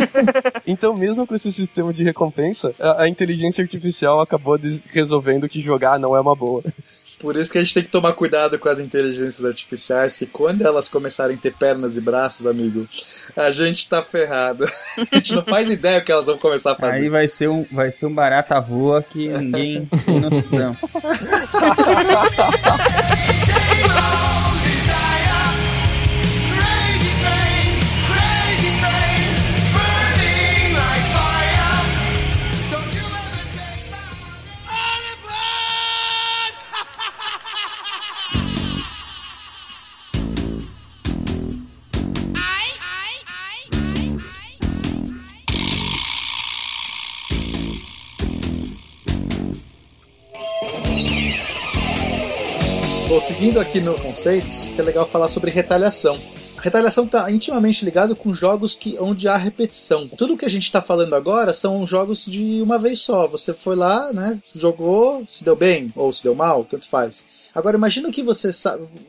então, 0.66 0.96
mesmo 0.96 1.26
com 1.26 1.34
esse 1.34 1.52
sistema 1.52 1.92
de 1.92 2.02
recompensa, 2.02 2.74
a, 2.80 3.02
a 3.04 3.08
inteligência 3.08 3.62
artificial 3.62 4.20
acabou 4.20 4.58
resolvendo 4.92 5.48
que 5.48 5.60
jogar 5.60 5.98
não 5.98 6.16
é 6.16 6.20
uma 6.20 6.34
boa. 6.34 6.64
Por 7.18 7.36
isso 7.36 7.50
que 7.50 7.58
a 7.58 7.62
gente 7.62 7.72
tem 7.72 7.82
que 7.82 7.90
tomar 7.90 8.12
cuidado 8.12 8.58
com 8.58 8.68
as 8.68 8.78
inteligências 8.78 9.44
artificiais, 9.44 10.16
que 10.16 10.26
quando 10.26 10.62
elas 10.62 10.88
começarem 10.88 11.36
a 11.36 11.38
ter 11.38 11.54
pernas 11.54 11.96
e 11.96 12.00
braços, 12.00 12.46
amigo, 12.46 12.86
a 13.34 13.50
gente 13.50 13.88
tá 13.88 14.02
ferrado. 14.02 14.64
A 14.96 15.16
gente 15.16 15.34
não 15.34 15.44
faz 15.44 15.70
ideia 15.70 15.98
o 15.98 16.04
que 16.04 16.10
elas 16.10 16.26
vão 16.26 16.38
começar 16.38 16.72
a 16.72 16.74
fazer. 16.74 17.02
Aí 17.02 17.08
vai 17.10 17.28
ser 17.28 17.48
um, 17.48 17.66
vai 17.70 17.92
ser 17.92 18.06
um 18.06 18.14
barata 18.14 18.58
voa 18.60 19.02
que 19.02 19.28
ninguém 19.28 19.86
tem 20.06 20.20
noção. 20.20 20.74
seguindo 53.20 53.60
aqui 53.60 53.80
no 53.80 53.98
conceitos, 53.98 54.68
que 54.68 54.80
é 54.80 54.84
legal 54.84 55.06
falar 55.06 55.28
sobre 55.28 55.50
retaliação. 55.50 56.18
Retaliação 56.66 57.04
está 57.04 57.30
intimamente 57.30 57.84
ligado 57.84 58.14
com 58.14 58.32
jogos 58.34 58.74
que 58.74 58.98
onde 59.00 59.28
há 59.28 59.36
repetição. 59.36 60.08
Tudo 60.08 60.36
que 60.36 60.44
a 60.44 60.50
gente 60.50 60.64
está 60.64 60.82
falando 60.82 61.14
agora 61.14 61.52
são 61.52 61.86
jogos 61.86 62.24
de 62.24 62.60
uma 62.60 62.78
vez 62.78 63.00
só. 63.00 63.26
Você 63.26 63.52
foi 63.52 63.76
lá, 63.76 64.12
né, 64.12 64.40
jogou, 64.54 65.24
se 65.28 65.44
deu 65.44 65.54
bem 65.54 65.92
ou 65.94 66.12
se 66.12 66.22
deu 66.22 66.34
mal, 66.34 66.64
tanto 66.64 66.88
faz. 66.88 67.26
Agora 67.54 67.76
imagina 67.76 68.10
que 68.10 68.22
você 68.22 68.50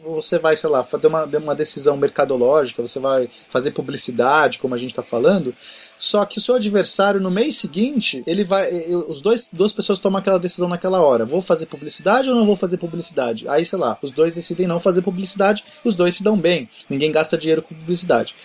você 0.02 0.40
vai, 0.40 0.56
sei 0.56 0.70
lá, 0.70 0.82
fazer 0.82 1.08
uma, 1.08 1.26
uma 1.26 1.54
decisão 1.54 1.98
mercadológica, 1.98 2.82
você 2.82 2.98
vai 2.98 3.28
fazer 3.50 3.72
publicidade, 3.72 4.58
como 4.58 4.74
a 4.74 4.78
gente 4.78 4.92
está 4.92 5.04
falando, 5.04 5.54
só 5.98 6.24
que 6.24 6.38
o 6.38 6.42
seu 6.42 6.56
adversário 6.56 7.20
no 7.20 7.30
mês 7.30 7.58
seguinte, 7.58 8.24
ele 8.26 8.46
vai, 8.46 8.70
os 9.10 9.20
dois 9.20 9.50
duas 9.52 9.74
pessoas 9.74 10.00
tomam 10.00 10.20
aquela 10.20 10.40
decisão 10.40 10.70
naquela 10.70 11.02
hora, 11.02 11.26
vou 11.26 11.42
fazer 11.42 11.66
publicidade 11.66 12.30
ou 12.30 12.36
não 12.36 12.46
vou 12.46 12.56
fazer 12.56 12.78
publicidade? 12.78 13.50
Aí, 13.50 13.66
sei 13.66 13.78
lá, 13.78 13.98
os 14.02 14.12
dois 14.12 14.34
decidem 14.34 14.66
não 14.66 14.80
fazer 14.80 15.02
publicidade, 15.02 15.66
os 15.84 15.94
dois 15.94 16.16
se 16.16 16.24
dão 16.24 16.38
bem. 16.38 16.70
Ninguém 16.90 17.12
gasta 17.12 17.38
gasta 17.38 17.38
dinheiro 17.48 17.62
com 17.62 17.74
publicidade. 17.74 18.36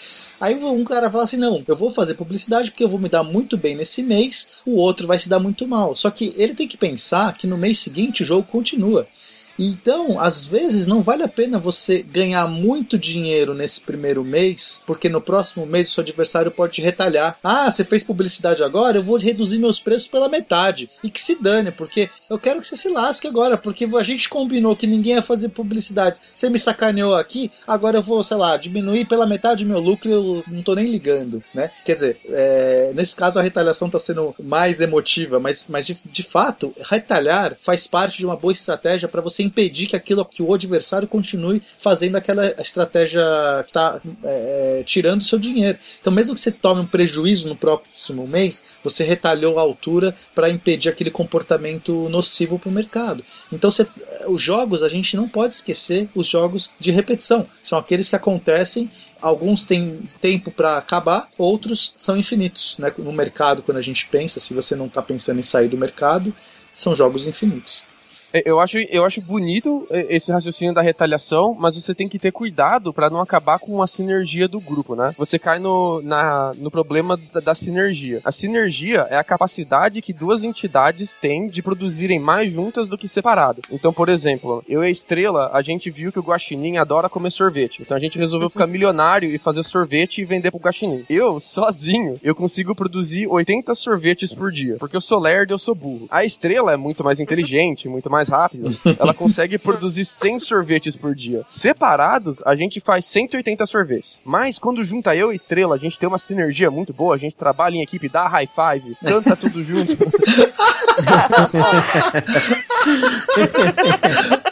Aí 0.40 0.54
um 0.54 0.84
cara 0.84 1.10
fala 1.10 1.24
assim: 1.24 1.36
não, 1.36 1.62
eu 1.66 1.76
vou 1.76 1.90
fazer 1.90 2.14
publicidade 2.14 2.70
porque 2.70 2.84
eu 2.84 2.88
vou 2.88 2.98
me 2.98 3.08
dar 3.08 3.22
muito 3.22 3.56
bem 3.56 3.74
nesse 3.74 4.02
mês, 4.02 4.48
o 4.64 4.76
outro 4.76 5.06
vai 5.06 5.18
se 5.18 5.28
dar 5.28 5.38
muito 5.38 5.66
mal. 5.66 5.94
Só 5.94 6.10
que 6.10 6.32
ele 6.36 6.54
tem 6.54 6.68
que 6.68 6.76
pensar 6.76 7.36
que 7.36 7.46
no 7.46 7.58
mês 7.58 7.78
seguinte 7.78 8.22
o 8.22 8.26
jogo 8.26 8.46
continua. 8.46 9.06
Então, 9.58 10.18
às 10.18 10.46
vezes, 10.46 10.86
não 10.86 11.02
vale 11.02 11.22
a 11.22 11.28
pena 11.28 11.58
você 11.58 12.02
ganhar 12.02 12.46
muito 12.46 12.98
dinheiro 12.98 13.54
nesse 13.54 13.80
primeiro 13.80 14.24
mês, 14.24 14.80
porque 14.86 15.08
no 15.08 15.20
próximo 15.20 15.66
mês 15.66 15.90
o 15.90 15.94
seu 15.94 16.02
adversário 16.02 16.50
pode 16.50 16.74
te 16.74 16.82
retalhar. 16.82 17.38
Ah, 17.42 17.70
você 17.70 17.84
fez 17.84 18.02
publicidade 18.02 18.62
agora, 18.62 18.98
eu 18.98 19.02
vou 19.02 19.18
reduzir 19.18 19.58
meus 19.58 19.80
preços 19.80 20.08
pela 20.08 20.28
metade. 20.28 20.88
E 21.02 21.10
que 21.10 21.20
se 21.20 21.40
dane, 21.40 21.70
porque 21.70 22.08
eu 22.28 22.38
quero 22.38 22.60
que 22.60 22.66
você 22.66 22.76
se 22.76 22.88
lasque 22.88 23.26
agora, 23.26 23.56
porque 23.56 23.84
a 23.84 24.02
gente 24.02 24.28
combinou 24.28 24.76
que 24.76 24.86
ninguém 24.86 25.14
ia 25.14 25.22
fazer 25.22 25.48
publicidade. 25.50 26.20
Você 26.34 26.48
me 26.48 26.58
sacaneou 26.58 27.14
aqui, 27.14 27.50
agora 27.66 27.98
eu 27.98 28.02
vou, 28.02 28.22
sei 28.22 28.36
lá, 28.36 28.56
diminuir 28.56 29.04
pela 29.06 29.26
metade 29.26 29.64
meu 29.64 29.78
lucro 29.78 30.08
e 30.08 30.12
eu 30.12 30.44
não 30.46 30.62
tô 30.62 30.74
nem 30.74 30.86
ligando, 30.86 31.42
né? 31.54 31.70
Quer 31.84 31.94
dizer, 31.94 32.20
é, 32.28 32.92
nesse 32.94 33.14
caso 33.14 33.38
a 33.38 33.42
retaliação 33.42 33.90
tá 33.90 33.98
sendo 33.98 34.34
mais 34.42 34.80
emotiva, 34.80 35.38
mas, 35.38 35.66
mas 35.68 35.86
de, 35.86 35.96
de 36.04 36.22
fato, 36.22 36.74
retalhar 36.88 37.56
faz 37.58 37.86
parte 37.86 38.18
de 38.18 38.24
uma 38.24 38.36
boa 38.36 38.52
estratégia 38.52 39.08
para 39.08 39.20
você 39.20 39.41
impedir 39.42 39.86
que 39.86 39.96
aquilo 39.96 40.24
que 40.24 40.42
o 40.42 40.54
adversário 40.54 41.08
continue 41.08 41.62
fazendo 41.78 42.16
aquela 42.16 42.46
estratégia 42.60 43.22
que 43.64 43.70
está 43.70 44.00
é, 44.24 44.80
é, 44.80 44.82
tirando 44.84 45.22
seu 45.22 45.38
dinheiro. 45.38 45.78
Então, 46.00 46.12
mesmo 46.12 46.34
que 46.34 46.40
você 46.40 46.50
tome 46.50 46.82
um 46.82 46.86
prejuízo 46.86 47.48
no 47.48 47.56
próximo 47.56 48.26
mês, 48.26 48.64
você 48.82 49.04
retalhou 49.04 49.58
a 49.58 49.62
altura 49.62 50.14
para 50.34 50.50
impedir 50.50 50.88
aquele 50.88 51.10
comportamento 51.10 52.08
nocivo 52.08 52.58
para 52.58 52.68
o 52.68 52.72
mercado. 52.72 53.24
Então, 53.52 53.70
você, 53.70 53.86
os 54.28 54.40
jogos, 54.40 54.82
a 54.82 54.88
gente 54.88 55.16
não 55.16 55.28
pode 55.28 55.54
esquecer 55.54 56.08
os 56.14 56.26
jogos 56.26 56.70
de 56.78 56.90
repetição. 56.90 57.46
São 57.62 57.78
aqueles 57.78 58.08
que 58.08 58.16
acontecem 58.16 58.90
alguns 59.22 59.64
têm 59.64 60.02
tempo 60.20 60.50
para 60.50 60.76
acabar, 60.76 61.28
outros 61.38 61.94
são 61.96 62.16
infinitos. 62.16 62.76
Né? 62.76 62.92
No 62.98 63.12
mercado, 63.12 63.62
quando 63.62 63.78
a 63.78 63.82
gente 63.82 64.06
pensa, 64.08 64.40
se 64.40 64.52
você 64.52 64.74
não 64.74 64.86
está 64.86 65.00
pensando 65.00 65.38
em 65.38 65.42
sair 65.42 65.68
do 65.68 65.78
mercado, 65.78 66.34
são 66.74 66.96
jogos 66.96 67.24
infinitos. 67.24 67.84
É, 68.32 68.42
Eu 68.44 68.60
acho, 68.60 68.78
eu 68.78 69.04
acho 69.04 69.20
bonito 69.20 69.86
é, 69.90 70.06
esse 70.10 70.32
raciocínio 70.32 70.74
da 70.74 70.82
retaliação, 70.82 71.54
mas 71.58 71.76
você 71.76 71.94
tem 71.94 72.08
que 72.08 72.18
ter 72.18 72.32
cuidado 72.32 72.92
para 72.92 73.10
não 73.10 73.20
acabar 73.20 73.58
com 73.58 73.82
a 73.82 73.86
sinergia 73.86 74.48
do 74.48 74.60
grupo, 74.60 74.94
né? 74.94 75.14
Você 75.18 75.38
cai 75.38 75.58
no, 75.58 76.00
na, 76.02 76.52
no 76.56 76.70
problema 76.70 77.16
da, 77.16 77.40
da 77.40 77.54
sinergia. 77.54 78.20
A 78.24 78.32
sinergia 78.32 79.06
é 79.10 79.16
a 79.16 79.24
capacidade 79.24 80.00
que 80.00 80.12
duas 80.12 80.44
entidades 80.44 81.18
têm 81.18 81.48
de 81.48 81.62
produzirem 81.62 82.18
mais 82.18 82.52
juntas 82.52 82.88
do 82.88 82.98
que 82.98 83.08
separado. 83.08 83.62
Então, 83.70 83.92
por 83.92 84.08
exemplo, 84.08 84.64
eu 84.68 84.82
e 84.82 84.86
a 84.86 84.90
Estrela, 84.90 85.50
a 85.52 85.62
gente 85.62 85.90
viu 85.90 86.12
que 86.12 86.18
o 86.18 86.22
Guaxinim 86.22 86.76
adora 86.76 87.08
comer 87.08 87.30
sorvete. 87.30 87.82
Então 87.82 87.96
a 87.96 88.00
gente 88.00 88.18
resolveu 88.18 88.50
ficar 88.50 88.66
milionário 88.66 89.30
e 89.30 89.38
fazer 89.38 89.62
sorvete 89.62 90.20
e 90.20 90.24
vender 90.24 90.50
pro 90.50 90.60
Guaxinim. 90.60 91.04
Eu, 91.08 91.38
sozinho, 91.38 92.18
eu 92.22 92.34
consigo 92.34 92.74
produzir 92.74 93.26
80 93.26 93.74
sorvetes 93.74 94.32
por 94.32 94.50
dia, 94.50 94.76
porque 94.78 94.96
eu 94.96 95.00
sou 95.00 95.18
lerdo 95.18 95.52
e 95.52 95.54
eu 95.54 95.58
sou 95.58 95.74
burro. 95.74 96.06
A 96.10 96.24
Estrela 96.24 96.72
é 96.72 96.76
muito 96.76 97.04
mais 97.04 97.20
inteligente, 97.20 97.88
muito 97.88 98.10
mais 98.10 98.21
rápida. 98.28 98.70
Ela 98.98 99.14
consegue 99.14 99.58
produzir 99.58 100.04
100 100.04 100.38
sorvetes 100.40 100.96
por 100.96 101.14
dia. 101.14 101.42
Separados, 101.46 102.42
a 102.44 102.54
gente 102.54 102.80
faz 102.80 103.04
180 103.06 103.64
sorvetes. 103.66 104.22
Mas 104.24 104.58
quando 104.58 104.84
junta 104.84 105.14
eu 105.14 105.32
e 105.32 105.34
Estrela, 105.34 105.74
a 105.74 105.78
gente 105.78 105.98
tem 105.98 106.08
uma 106.08 106.18
sinergia 106.18 106.70
muito 106.70 106.92
boa, 106.92 107.14
a 107.14 107.18
gente 107.18 107.36
trabalha 107.36 107.76
em 107.76 107.82
equipe, 107.82 108.08
dá 108.08 108.26
high 108.28 108.46
five, 108.46 108.96
canta 109.02 109.36
tudo 109.36 109.62
junto. 109.62 109.96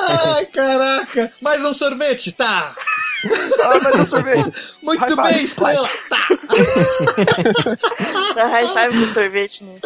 Ai, 0.00 0.46
caraca! 0.46 1.32
Mais 1.40 1.64
um 1.64 1.72
sorvete? 1.72 2.32
Tá! 2.32 2.74
Ah, 3.62 3.80
mais 3.80 4.00
um 4.00 4.06
sorvete. 4.06 4.52
Muito 4.82 5.14
High 5.14 5.32
bem, 5.34 5.44
Estrela! 5.44 5.88
Tá! 6.08 6.18
Dá 8.34 8.46
high 8.46 8.66
five 8.68 9.00
com 9.00 9.06
sorvete, 9.06 9.64
né? 9.64 9.76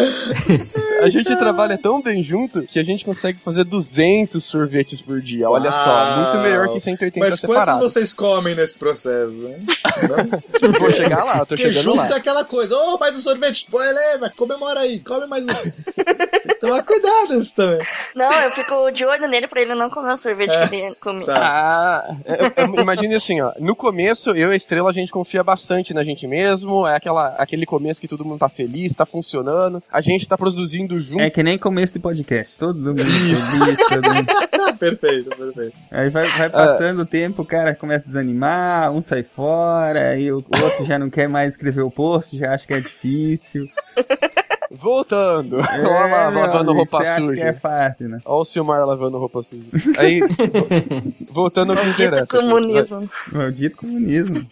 A 1.02 1.08
gente 1.08 1.36
trabalha 1.36 1.76
tão 1.76 2.00
bem 2.00 2.22
junto 2.22 2.62
que 2.62 2.78
a 2.78 2.84
gente 2.84 3.04
consegue 3.04 3.40
fazer 3.40 3.64
200 3.64 4.42
sorvetes 4.42 5.02
por 5.02 5.20
dia. 5.20 5.48
Olha 5.50 5.72
só, 5.72 6.16
muito 6.20 6.38
melhor 6.38 6.68
que 6.70 6.78
180 6.80 7.18
Mas 7.18 7.40
quantos 7.40 7.40
separados. 7.40 7.80
vocês 7.92 8.12
comem 8.12 8.54
nesse 8.54 8.78
processo, 8.78 9.34
né? 9.34 9.60
Vou 10.78 10.90
chegar 10.90 11.24
lá, 11.24 11.38
tô 11.40 11.46
Porque 11.48 11.62
chegando 11.72 11.82
junto 11.84 11.96
lá. 11.98 12.08
é 12.08 12.14
aquela 12.14 12.44
coisa, 12.44 12.76
ô, 12.76 12.98
mais 12.98 13.16
um 13.16 13.20
sorvete, 13.20 13.66
beleza, 13.70 14.30
comemora 14.36 14.80
aí, 14.80 15.00
come 15.00 15.26
mais 15.26 15.44
um. 15.44 15.48
Tomar 16.60 16.82
cuidado 16.82 17.34
nisso 17.34 17.54
também. 17.54 17.78
Não, 18.14 18.32
eu 18.42 18.50
fico 18.52 18.90
de 18.90 19.04
olho 19.04 19.28
nele 19.28 19.46
pra 19.46 19.60
ele 19.60 19.74
não 19.74 19.90
comer 19.90 20.14
o 20.14 20.16
sorvete 20.16 20.52
É. 20.52 20.66
que 20.68 20.74
ele 20.76 20.94
come. 20.96 21.24
Ah, 21.28 22.04
eu- 22.24 22.64
eu- 22.74 22.80
imagine 22.80 23.14
assim, 23.24 23.40
ó. 23.40 23.52
No 23.58 23.74
começo, 23.74 24.30
eu 24.30 24.50
e 24.50 24.52
a 24.52 24.56
Estrela, 24.56 24.90
a 24.90 24.92
gente 24.92 25.10
confia 25.10 25.42
bastante 25.42 25.94
na 25.94 26.04
gente 26.04 26.26
mesmo. 26.26 26.86
É 26.86 26.96
aquela, 26.96 27.28
aquele 27.36 27.64
começo 27.64 28.00
que 28.00 28.06
todo 28.06 28.24
mundo 28.24 28.38
tá 28.38 28.48
feliz, 28.48 28.94
tá 28.94 29.06
funcionando. 29.06 29.82
A 29.90 30.00
gente 30.00 30.28
tá 30.28 30.36
produzindo 30.36 30.98
junto. 30.98 31.20
É 31.20 31.30
que 31.30 31.42
nem 31.42 31.58
começo 31.58 31.94
de 31.94 31.98
podcast. 31.98 32.58
Todo 32.58 32.78
mundo 32.78 33.02
feliz, 33.02 33.78
todo 33.88 34.14
mundo... 34.14 34.26
perfeito, 34.78 35.30
perfeito. 35.30 35.76
Aí 35.90 36.10
vai, 36.10 36.26
vai 36.26 36.50
passando 36.50 37.02
o 37.02 37.06
tempo, 37.06 37.42
o 37.42 37.46
cara 37.46 37.74
começa 37.74 38.04
a 38.04 38.08
desanimar, 38.08 38.92
um 38.92 39.02
sai 39.02 39.22
fora, 39.22 40.10
aí 40.10 40.30
o 40.30 40.36
outro 40.36 40.86
já 40.86 40.98
não 40.98 41.08
quer 41.08 41.28
mais 41.28 41.52
escrever 41.52 41.82
o 41.82 41.90
post, 41.90 42.36
já 42.36 42.52
acha 42.52 42.66
que 42.66 42.74
é 42.74 42.80
difícil. 42.80 43.68
Voltando. 44.76 45.60
É, 45.60 45.80
Olha 45.86 45.88
lá, 45.90 46.28
lavando 46.28 46.70
amigo, 46.70 46.72
roupa 46.72 46.98
você 46.98 47.08
acha 47.08 47.20
suja. 47.20 47.34
que 47.34 47.48
é 47.48 47.52
fácil, 47.52 48.08
né? 48.08 48.18
Olha 48.24 48.40
o 48.40 48.44
Silmar 48.44 48.86
lavando 48.86 49.18
roupa 49.18 49.42
suja. 49.42 49.62
Aí, 49.98 50.20
voltando 51.30 51.72
ao 51.72 51.78
que 51.78 51.88
interessa. 51.88 52.36
aqui. 52.36 52.46
comunismo. 52.46 53.10
Maldito 53.32 53.76
comunismo. 53.76 54.46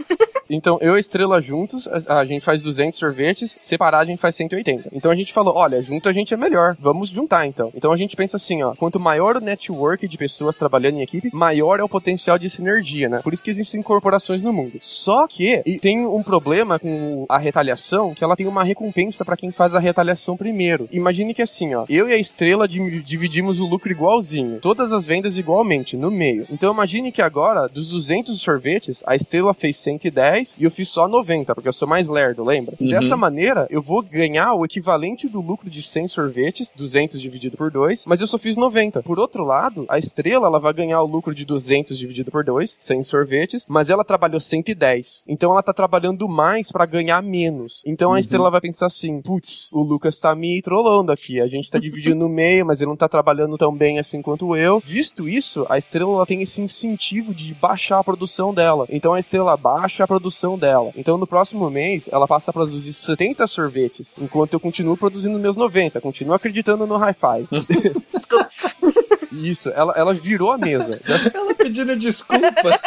Então, 0.55 0.79
eu 0.81 0.95
e 0.95 0.97
a 0.97 1.01
Estrela 1.01 1.41
juntos, 1.41 1.89
a, 1.89 2.21
a 2.21 2.25
gente 2.25 2.45
faz 2.45 2.63
200 2.63 2.99
sorvetes, 2.99 3.57
separado 3.59 4.05
a 4.05 4.07
gente 4.07 4.21
faz 4.21 4.35
180. 4.37 4.91
Então 4.93 5.11
a 5.11 5.15
gente 5.17 5.33
falou, 5.33 5.55
olha, 5.57 5.81
junto 5.83 6.09
a 6.09 6.13
gente 6.13 6.35
é 6.35 6.37
melhor, 6.37 6.77
vamos 6.81 7.09
juntar 7.11 7.47
então. 7.47 7.71
Então 7.75 7.93
a 7.93 7.97
gente 7.97 8.17
pensa 8.17 8.37
assim, 8.37 8.63
ó, 8.63 8.75
quanto 8.75 9.01
maior 9.01 9.37
o 9.37 9.41
network 9.41 10.07
de 10.07 10.19
pessoas 10.19 10.57
trabalhando 10.57 10.97
em 10.99 11.03
equipe, 11.03 11.31
maior 11.33 11.81
é 11.81 11.83
o 11.83 11.89
potencial 11.89 12.39
de 12.39 12.49
sinergia, 12.51 13.09
né? 13.09 13.21
Por 13.23 13.33
isso 13.33 13.43
que 13.43 13.51
existem 13.51 13.83
corporações 13.83 14.43
no 14.43 14.53
mundo. 14.53 14.79
Só 14.81 15.27
que 15.27 15.63
tem 15.81 16.07
um 16.07 16.23
problema 16.23 16.79
com 16.79 17.25
a 17.29 17.39
retaliação, 17.39 18.15
que 18.15 18.23
ela 18.23 18.37
tem 18.37 18.47
uma 18.47 18.65
recompensa 18.65 19.25
pra 19.25 19.37
quem 19.37 19.51
faz 19.51 19.75
a 19.75 19.81
retaliação 19.81 20.37
primeiro. 20.37 20.89
Imagine 20.93 21.35
que 21.35 21.43
assim, 21.43 21.75
ó, 21.75 21.85
eu 21.89 22.09
e 22.09 22.13
a 22.13 22.19
Estrela 22.19 22.69
di- 22.69 23.01
dividimos 23.03 23.61
o 23.61 23.67
lucro 23.67 23.91
igualzinho, 23.91 24.61
todas 24.61 24.93
as 24.93 25.05
vendas 25.07 25.39
igualmente, 25.39 25.97
no 25.97 26.11
meio. 26.11 26.47
Então 26.51 26.73
imagine 26.73 27.11
que 27.13 27.23
agora, 27.23 27.69
dos 27.69 27.89
200 27.91 28.41
sorvetes, 28.41 29.03
a 29.07 29.15
Estrela 29.15 29.55
fez 29.55 29.77
110 29.77 30.42
e 30.59 30.65
eu 30.65 30.71
fiz 30.71 30.89
só 30.89 31.09
90, 31.09 31.55
porque 31.55 31.69
eu 31.69 31.73
sou 31.73 31.89
mais 31.89 32.09
lerdo, 32.09 32.45
lembra? 32.45 32.75
Uhum. 32.81 32.89
Dessa 32.89 33.17
maneira, 33.17 33.67
eu 33.71 33.81
vou 33.81 34.03
ganhar 34.03 34.55
o 34.55 34.65
equivalente 34.65 35.29
do 35.29 35.41
lucro 35.41 35.71
de 35.71 35.83
100 35.83 36.09
sorvetes, 36.09 36.75
200 36.77 37.21
dividido 37.21 37.57
por 37.57 37.71
2, 37.71 38.05
mas 38.07 38.21
eu 38.21 38.27
só 38.27 38.39
fiz 38.39 38.57
90. 38.57 39.03
Por 39.03 39.19
outro 39.19 39.45
lado, 39.45 39.87
a 39.89 39.99
Estrela, 39.99 40.47
ela 40.47 40.59
vai 40.59 40.73
ganhar 40.73 41.01
o 41.03 41.07
lucro 41.07 41.35
de 41.35 41.45
200 41.45 41.97
dividido 41.97 42.31
por 42.31 42.45
2, 42.45 42.77
100 42.79 43.03
sorvetes, 43.03 43.67
mas 43.69 43.91
ela 43.91 44.05
trabalhou 44.05 44.41
110. 44.41 45.25
Então 45.29 45.53
ela 45.53 45.63
tá 45.63 45.73
trabalhando 45.73 46.29
mais 46.29 46.71
pra 46.73 46.87
ganhar 46.87 47.23
menos. 47.23 47.83
Então 47.87 48.13
a 48.13 48.21
Estrela 48.21 48.51
vai 48.51 48.61
pensar 48.61 48.87
assim, 48.87 49.21
putz, 49.21 49.71
o 49.73 49.83
Lucas 49.83 50.19
tá 50.19 50.35
me 50.35 50.61
trollando 50.63 51.13
aqui, 51.13 51.41
a 51.41 51.47
gente 51.47 51.71
tá 51.71 51.79
dividindo 51.79 52.17
no 52.17 52.29
meio, 52.29 52.67
mas 52.67 52.81
ele 52.81 52.91
não 52.91 52.97
tá 52.97 53.09
trabalhando 53.09 53.57
tão 53.57 53.75
bem 53.75 53.99
assim 53.99 54.23
quanto 54.23 54.57
eu. 54.57 54.81
Visto 54.81 55.29
isso, 55.29 55.67
a 55.69 55.79
Estrela 55.79 56.13
ela 56.13 56.27
tem 56.27 56.43
esse 56.43 56.61
incentivo 56.61 57.35
de 57.35 57.55
baixar 57.55 57.99
a 57.99 58.05
produção 58.05 58.53
dela. 58.53 58.87
Então 58.89 59.13
a 59.13 59.21
Estrela 59.21 59.57
baixa 59.57 60.05
a 60.05 60.07
produção 60.07 60.32
dela. 60.59 60.93
Então 60.97 61.17
no 61.17 61.27
próximo 61.27 61.71
mês, 61.71 62.09
ela 62.11 62.27
passa 62.27 62.51
a 62.51 62.55
produzir 62.55 62.93
70 62.93 63.47
sorvetes, 63.47 64.17
enquanto 64.21 64.55
eu 64.55 64.61
continuo 64.61 64.97
produzindo 64.97 65.39
meus 65.39 65.57
90, 65.57 66.01
continuo 66.01 66.35
acreditando 66.35 66.87
no 66.87 66.97
high 66.97 67.15
five. 67.15 67.49
Isso, 69.33 69.71
ela, 69.71 69.95
ela 69.97 70.13
virou 70.13 70.53
a 70.53 70.59
mesa. 70.59 71.01
Ela 71.35 71.55
pedindo 71.55 71.97
desculpa. 71.97 72.79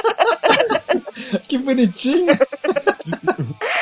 que 1.47 1.57
bonitinho. 1.57 2.27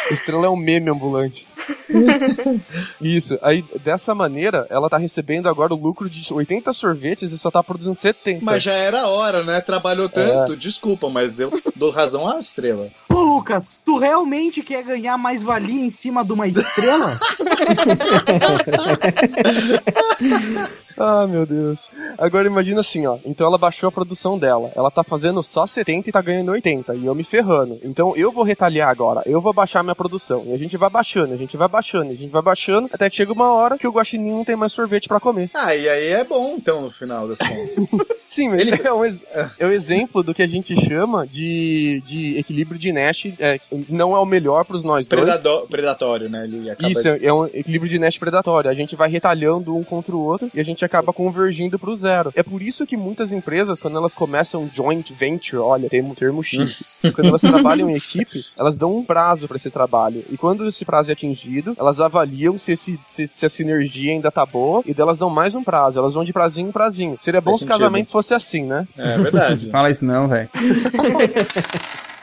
Estrela 0.10 0.45
é 0.45 0.49
um 0.49 0.56
meme 0.56 0.90
ambulante. 0.90 1.45
Isso. 3.02 3.38
Aí, 3.42 3.64
dessa 3.84 4.16
maneira, 4.16 4.66
ela 4.70 4.90
tá 4.90 4.98
recebendo 4.98 5.50
agora 5.50 5.74
o 5.74 5.78
lucro 5.78 6.10
de 6.10 6.34
80 6.34 6.72
sorvetes 6.74 7.32
e 7.32 7.38
só 7.38 7.52
tá 7.52 7.64
produzindo 7.64 7.96
70. 7.96 8.44
Mas 8.44 8.64
já 8.64 8.74
era 8.74 9.02
a 9.02 9.08
hora, 9.08 9.44
né? 9.44 9.62
Trabalhou 9.62 10.10
tanto, 10.10 10.56
desculpa, 10.56 11.10
mas 11.10 11.40
eu 11.40 11.52
dou 11.76 11.92
razão 11.92 12.28
à 12.28 12.40
estrela. 12.40 12.90
Pô, 13.08 13.22
Lucas, 13.22 13.84
tu 13.86 13.98
realmente 13.98 14.62
quer 14.62 14.84
ganhar 14.84 15.18
mais 15.18 15.44
valia 15.44 15.86
em 15.86 15.90
cima 15.90 16.24
de 16.24 16.34
uma 16.34 16.48
estrela? 16.48 17.20
Ah, 20.98 21.26
meu 21.28 21.46
Deus. 21.46 21.92
Agora 22.18 22.48
imagina 22.48 22.82
assim, 22.82 23.06
ó. 23.06 23.18
Então 23.26 23.48
ela 23.48 23.58
baixou 23.58 23.90
a 23.90 23.92
produção 23.92 24.38
dela. 24.38 24.72
Ela 24.76 24.92
tá 24.92 25.04
fazendo 25.04 25.42
só 25.42 25.66
70 25.66 26.10
e 26.10 26.14
tá 26.14 26.22
ganhando 26.22 26.52
80. 26.52 26.96
E 26.96 27.06
eu 27.06 27.16
me 27.16 27.24
ferrando. 27.24 27.80
Então 27.84 28.16
eu 28.16 28.32
vou 28.32 28.44
retaliar 28.44 28.90
agora. 28.90 29.22
Eu 29.26 29.42
vou 29.42 29.54
baixar 29.54 29.84
minha 29.84 29.96
produção. 29.96 30.44
E 30.46 30.54
a 30.54 30.58
gente 30.58 30.78
vai 30.78 30.90
baixando, 30.90 31.34
a 31.34 31.38
gente 31.38 31.58
vai 31.58 31.68
baixando, 31.68 31.83
a 32.12 32.16
gente 32.16 32.30
vai 32.32 32.42
baixando. 32.42 32.90
Até 32.92 33.10
que 33.10 33.16
chega 33.16 33.32
uma 33.34 33.52
hora 33.52 33.78
que 33.78 33.88
o 33.88 33.92
guaxinim 33.92 34.32
não 34.32 34.44
tem 34.46 34.56
mais 34.56 34.72
sorvete 34.72 35.08
pra 35.08 35.20
comer. 35.20 35.50
Ah, 35.54 35.76
e 35.76 35.88
aí 35.90 36.08
é 36.10 36.24
bom, 36.24 36.56
então, 36.58 36.82
no 36.82 36.90
final 36.90 37.28
das 37.28 37.38
contas. 37.40 37.90
Sim, 38.28 38.50
mas 38.50 38.62
ele 38.62 38.72
é 38.84 38.94
um, 38.94 39.06
ex- 39.06 39.24
é 39.60 39.66
um 39.66 39.72
exemplo 39.72 40.24
do 40.24 40.34
que 40.34 40.42
a 40.42 40.48
gente 40.48 40.76
chama 40.76 41.28
de, 41.28 42.02
de 42.06 42.38
equilíbrio 42.38 42.80
de 42.80 42.92
Nash. 42.92 43.28
É, 43.40 43.60
não 43.90 44.16
é 44.16 44.20
o 44.20 44.26
melhor 44.26 44.66
pros 44.66 44.84
nós 44.84 45.08
dois. 45.08 45.22
Predado- 45.38 45.68
predatório, 45.68 46.30
né? 46.30 46.48
Isso, 46.80 47.08
é 47.08 47.20
é 47.24 47.34
um 47.34 47.46
equilíbrio 47.46 47.90
de 47.90 48.00
Nash 48.00 48.18
predatório. 48.18 48.70
A 48.70 48.74
gente 48.74 48.96
vai 48.96 49.10
retalhando 49.10 49.76
um 49.76 49.84
contra 49.84 50.16
o 50.16 50.20
outro 50.20 50.50
e 50.54 50.60
a 50.60 50.64
gente 50.64 50.84
acaba 50.84 51.14
convergindo 51.14 51.78
pro 51.78 51.96
zero. 51.96 52.32
É 52.36 52.42
por 52.44 52.62
isso 52.62 52.86
que 52.86 52.98
muitas 52.98 53.32
empresas, 53.32 53.80
quando 53.80 53.98
elas 53.98 54.16
começam 54.16 54.70
joint 54.74 55.12
venture, 55.14 55.62
olha, 55.62 55.90
tem 55.90 56.02
um 56.02 56.14
termo 56.16 56.44
chique, 56.44 56.84
quando 57.14 57.28
elas 57.28 57.42
trabalham 57.42 57.90
em 57.90 57.96
equipe, 57.96 58.44
elas 58.58 58.78
dão 58.78 58.96
um 58.96 59.04
prazo 59.06 59.48
para 59.48 59.58
esse 59.58 59.70
trabalho. 59.70 60.24
E 60.30 60.38
quando 60.38 60.66
esse 60.68 60.84
prazo 60.86 61.12
é 61.12 61.14
atingido, 61.14 61.62
elas 61.77 62.02
avaliam 62.02 62.57
se, 62.57 62.73
esse, 62.73 62.99
se, 63.03 63.27
se 63.27 63.45
a 63.45 63.49
sinergia 63.49 64.11
ainda 64.11 64.31
tá 64.31 64.45
boa 64.45 64.81
e 64.85 64.94
delas 64.94 65.18
dão 65.18 65.30
mais 65.30 65.56
um 65.56 65.64
prazo. 65.64 65.99
Elas 65.99 66.14
vão 66.14 66.23
de 66.23 66.34
prazinho 66.34 66.69
em 66.69 66.72
prazinho. 66.72 67.15
Seria 67.19 67.41
bom 67.41 67.52
Faz 67.52 67.60
se 67.60 67.65
o 67.65 67.68
casamento 67.68 68.11
fosse 68.11 68.34
assim, 68.34 68.64
né? 68.64 68.88
É 68.98 69.18
verdade. 69.18 69.69
Fala 69.72 69.90
isso 69.90 70.03
não, 70.03 70.27
velho. 70.27 70.49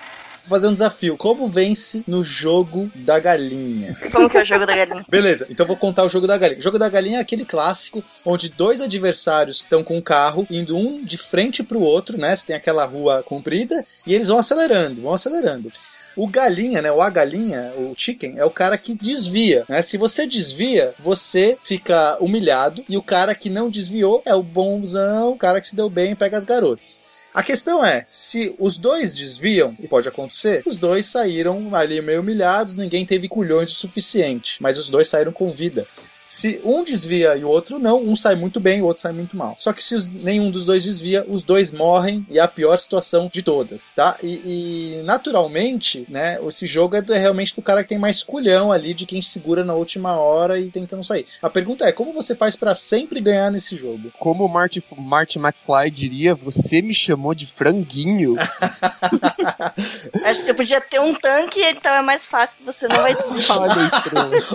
Vou 0.51 0.59
fazer 0.59 0.67
um 0.67 0.73
desafio. 0.73 1.17
Como 1.17 1.47
vence 1.47 2.03
no 2.09 2.25
jogo 2.25 2.91
da 2.93 3.21
galinha? 3.21 3.97
Como 4.11 4.29
que 4.29 4.37
é 4.37 4.43
o 4.43 4.45
jogo 4.45 4.67
da 4.67 4.75
galinha? 4.75 5.07
Beleza, 5.09 5.47
então 5.49 5.65
vou 5.65 5.77
contar 5.77 6.03
o 6.03 6.09
jogo 6.09 6.27
da 6.27 6.37
galinha. 6.37 6.59
O 6.59 6.63
jogo 6.63 6.77
da 6.77 6.89
galinha 6.89 7.19
é 7.19 7.21
aquele 7.21 7.45
clássico 7.45 8.03
onde 8.25 8.49
dois 8.49 8.81
adversários 8.81 9.59
estão 9.59 9.85
com 9.85 9.97
um 9.97 10.01
carro 10.01 10.45
indo 10.51 10.77
um 10.77 11.05
de 11.05 11.17
frente 11.17 11.63
pro 11.63 11.79
outro, 11.79 12.19
né? 12.19 12.35
Você 12.35 12.49
tem 12.49 12.57
aquela 12.57 12.85
rua 12.85 13.23
comprida 13.23 13.85
e 14.05 14.13
eles 14.13 14.27
vão 14.27 14.39
acelerando, 14.39 15.03
vão 15.03 15.15
acelerando. 15.15 15.71
O 16.17 16.27
galinha, 16.27 16.83
né? 16.83 16.91
O 16.91 17.01
a 17.01 17.09
galinha, 17.09 17.73
o 17.77 17.95
chicken, 17.97 18.35
é 18.37 18.45
o 18.45 18.51
cara 18.51 18.77
que 18.77 18.95
desvia, 18.95 19.65
né? 19.69 19.81
Se 19.83 19.97
você 19.97 20.27
desvia, 20.27 20.95
você 20.99 21.57
fica 21.63 22.19
humilhado 22.21 22.85
e 22.89 22.97
o 22.97 23.03
cara 23.03 23.35
que 23.35 23.49
não 23.49 23.71
desviou 23.71 24.23
é 24.25 24.35
o 24.35 24.43
bonzão, 24.43 25.33
o 25.33 25.37
cara 25.37 25.61
que 25.61 25.69
se 25.69 25.77
deu 25.77 25.89
bem 25.89 26.13
e 26.13 26.17
pega 26.17 26.37
as 26.37 26.45
garotas. 26.45 27.01
A 27.33 27.45
questão 27.45 27.85
é, 27.85 28.03
se 28.07 28.57
os 28.59 28.77
dois 28.77 29.15
desviam, 29.15 29.77
e 29.79 29.87
pode 29.87 30.09
acontecer, 30.09 30.65
os 30.67 30.77
dois 30.77 31.07
saíram 31.07 31.73
ali 31.77 32.03
meio 32.03 32.23
humilhados, 32.23 32.75
ninguém 32.75 33.07
teve 33.07 33.29
culhões 33.29 33.71
o 33.71 33.77
suficiente, 33.77 34.57
mas 34.61 34.77
os 34.77 34.89
dois 34.89 35.07
saíram 35.07 35.31
com 35.31 35.47
vida. 35.47 35.87
Se 36.33 36.61
um 36.65 36.85
desvia 36.85 37.37
e 37.37 37.43
o 37.43 37.49
outro 37.49 37.77
não, 37.81 38.01
um 38.01 38.15
sai 38.15 38.37
muito 38.37 38.61
bem 38.61 38.79
e 38.79 38.83
o 38.83 38.85
outro 38.85 39.03
sai 39.03 39.11
muito 39.11 39.37
mal. 39.37 39.57
Só 39.59 39.73
que 39.73 39.83
se 39.85 39.97
os- 39.97 40.09
nenhum 40.09 40.49
dos 40.49 40.65
dois 40.65 40.85
desvia, 40.85 41.25
os 41.27 41.43
dois 41.43 41.73
morrem 41.73 42.25
e 42.31 42.39
é 42.39 42.41
a 42.41 42.47
pior 42.47 42.77
situação 42.79 43.29
de 43.33 43.43
todas, 43.43 43.91
tá? 43.97 44.17
E, 44.23 44.99
e, 45.01 45.03
naturalmente, 45.03 46.07
né, 46.09 46.39
esse 46.47 46.69
jogo 46.69 46.95
é, 46.95 47.03
do- 47.03 47.13
é 47.13 47.19
realmente 47.19 47.53
do 47.57 47.61
cara 47.61 47.83
que 47.83 47.89
tem 47.89 47.99
mais 47.99 48.23
culhão 48.23 48.71
ali, 48.71 48.95
de 48.95 49.07
quem 49.07 49.21
segura 49.21 49.65
na 49.65 49.75
última 49.75 50.13
hora 50.21 50.57
e 50.61 50.71
tentando 50.71 51.03
sair. 51.03 51.27
A 51.43 51.51
pergunta 51.51 51.85
é, 51.85 51.91
como 51.91 52.13
você 52.13 52.33
faz 52.37 52.55
pra 52.55 52.77
sempre 52.77 53.21
ganhar 53.21 53.51
nesse 53.51 53.75
jogo? 53.75 54.13
Como 54.17 54.45
o 54.45 54.49
Marty, 54.49 54.81
Marty 54.97 55.37
McFly 55.37 55.91
diria, 55.91 56.33
você 56.33 56.81
me 56.81 56.95
chamou 56.95 57.35
de 57.35 57.45
franguinho. 57.47 58.37
Acho 60.25 60.41
que 60.41 60.47
você 60.47 60.55
podia 60.55 60.81
ter 60.81 61.01
um 61.01 61.13
tanque, 61.15 61.61
então 61.61 61.93
é 61.93 62.03
mais 62.03 62.27
fácil, 62.27 62.61
você 62.65 62.87
não 62.87 62.99
vai 62.99 63.15
desistir. 63.17 63.51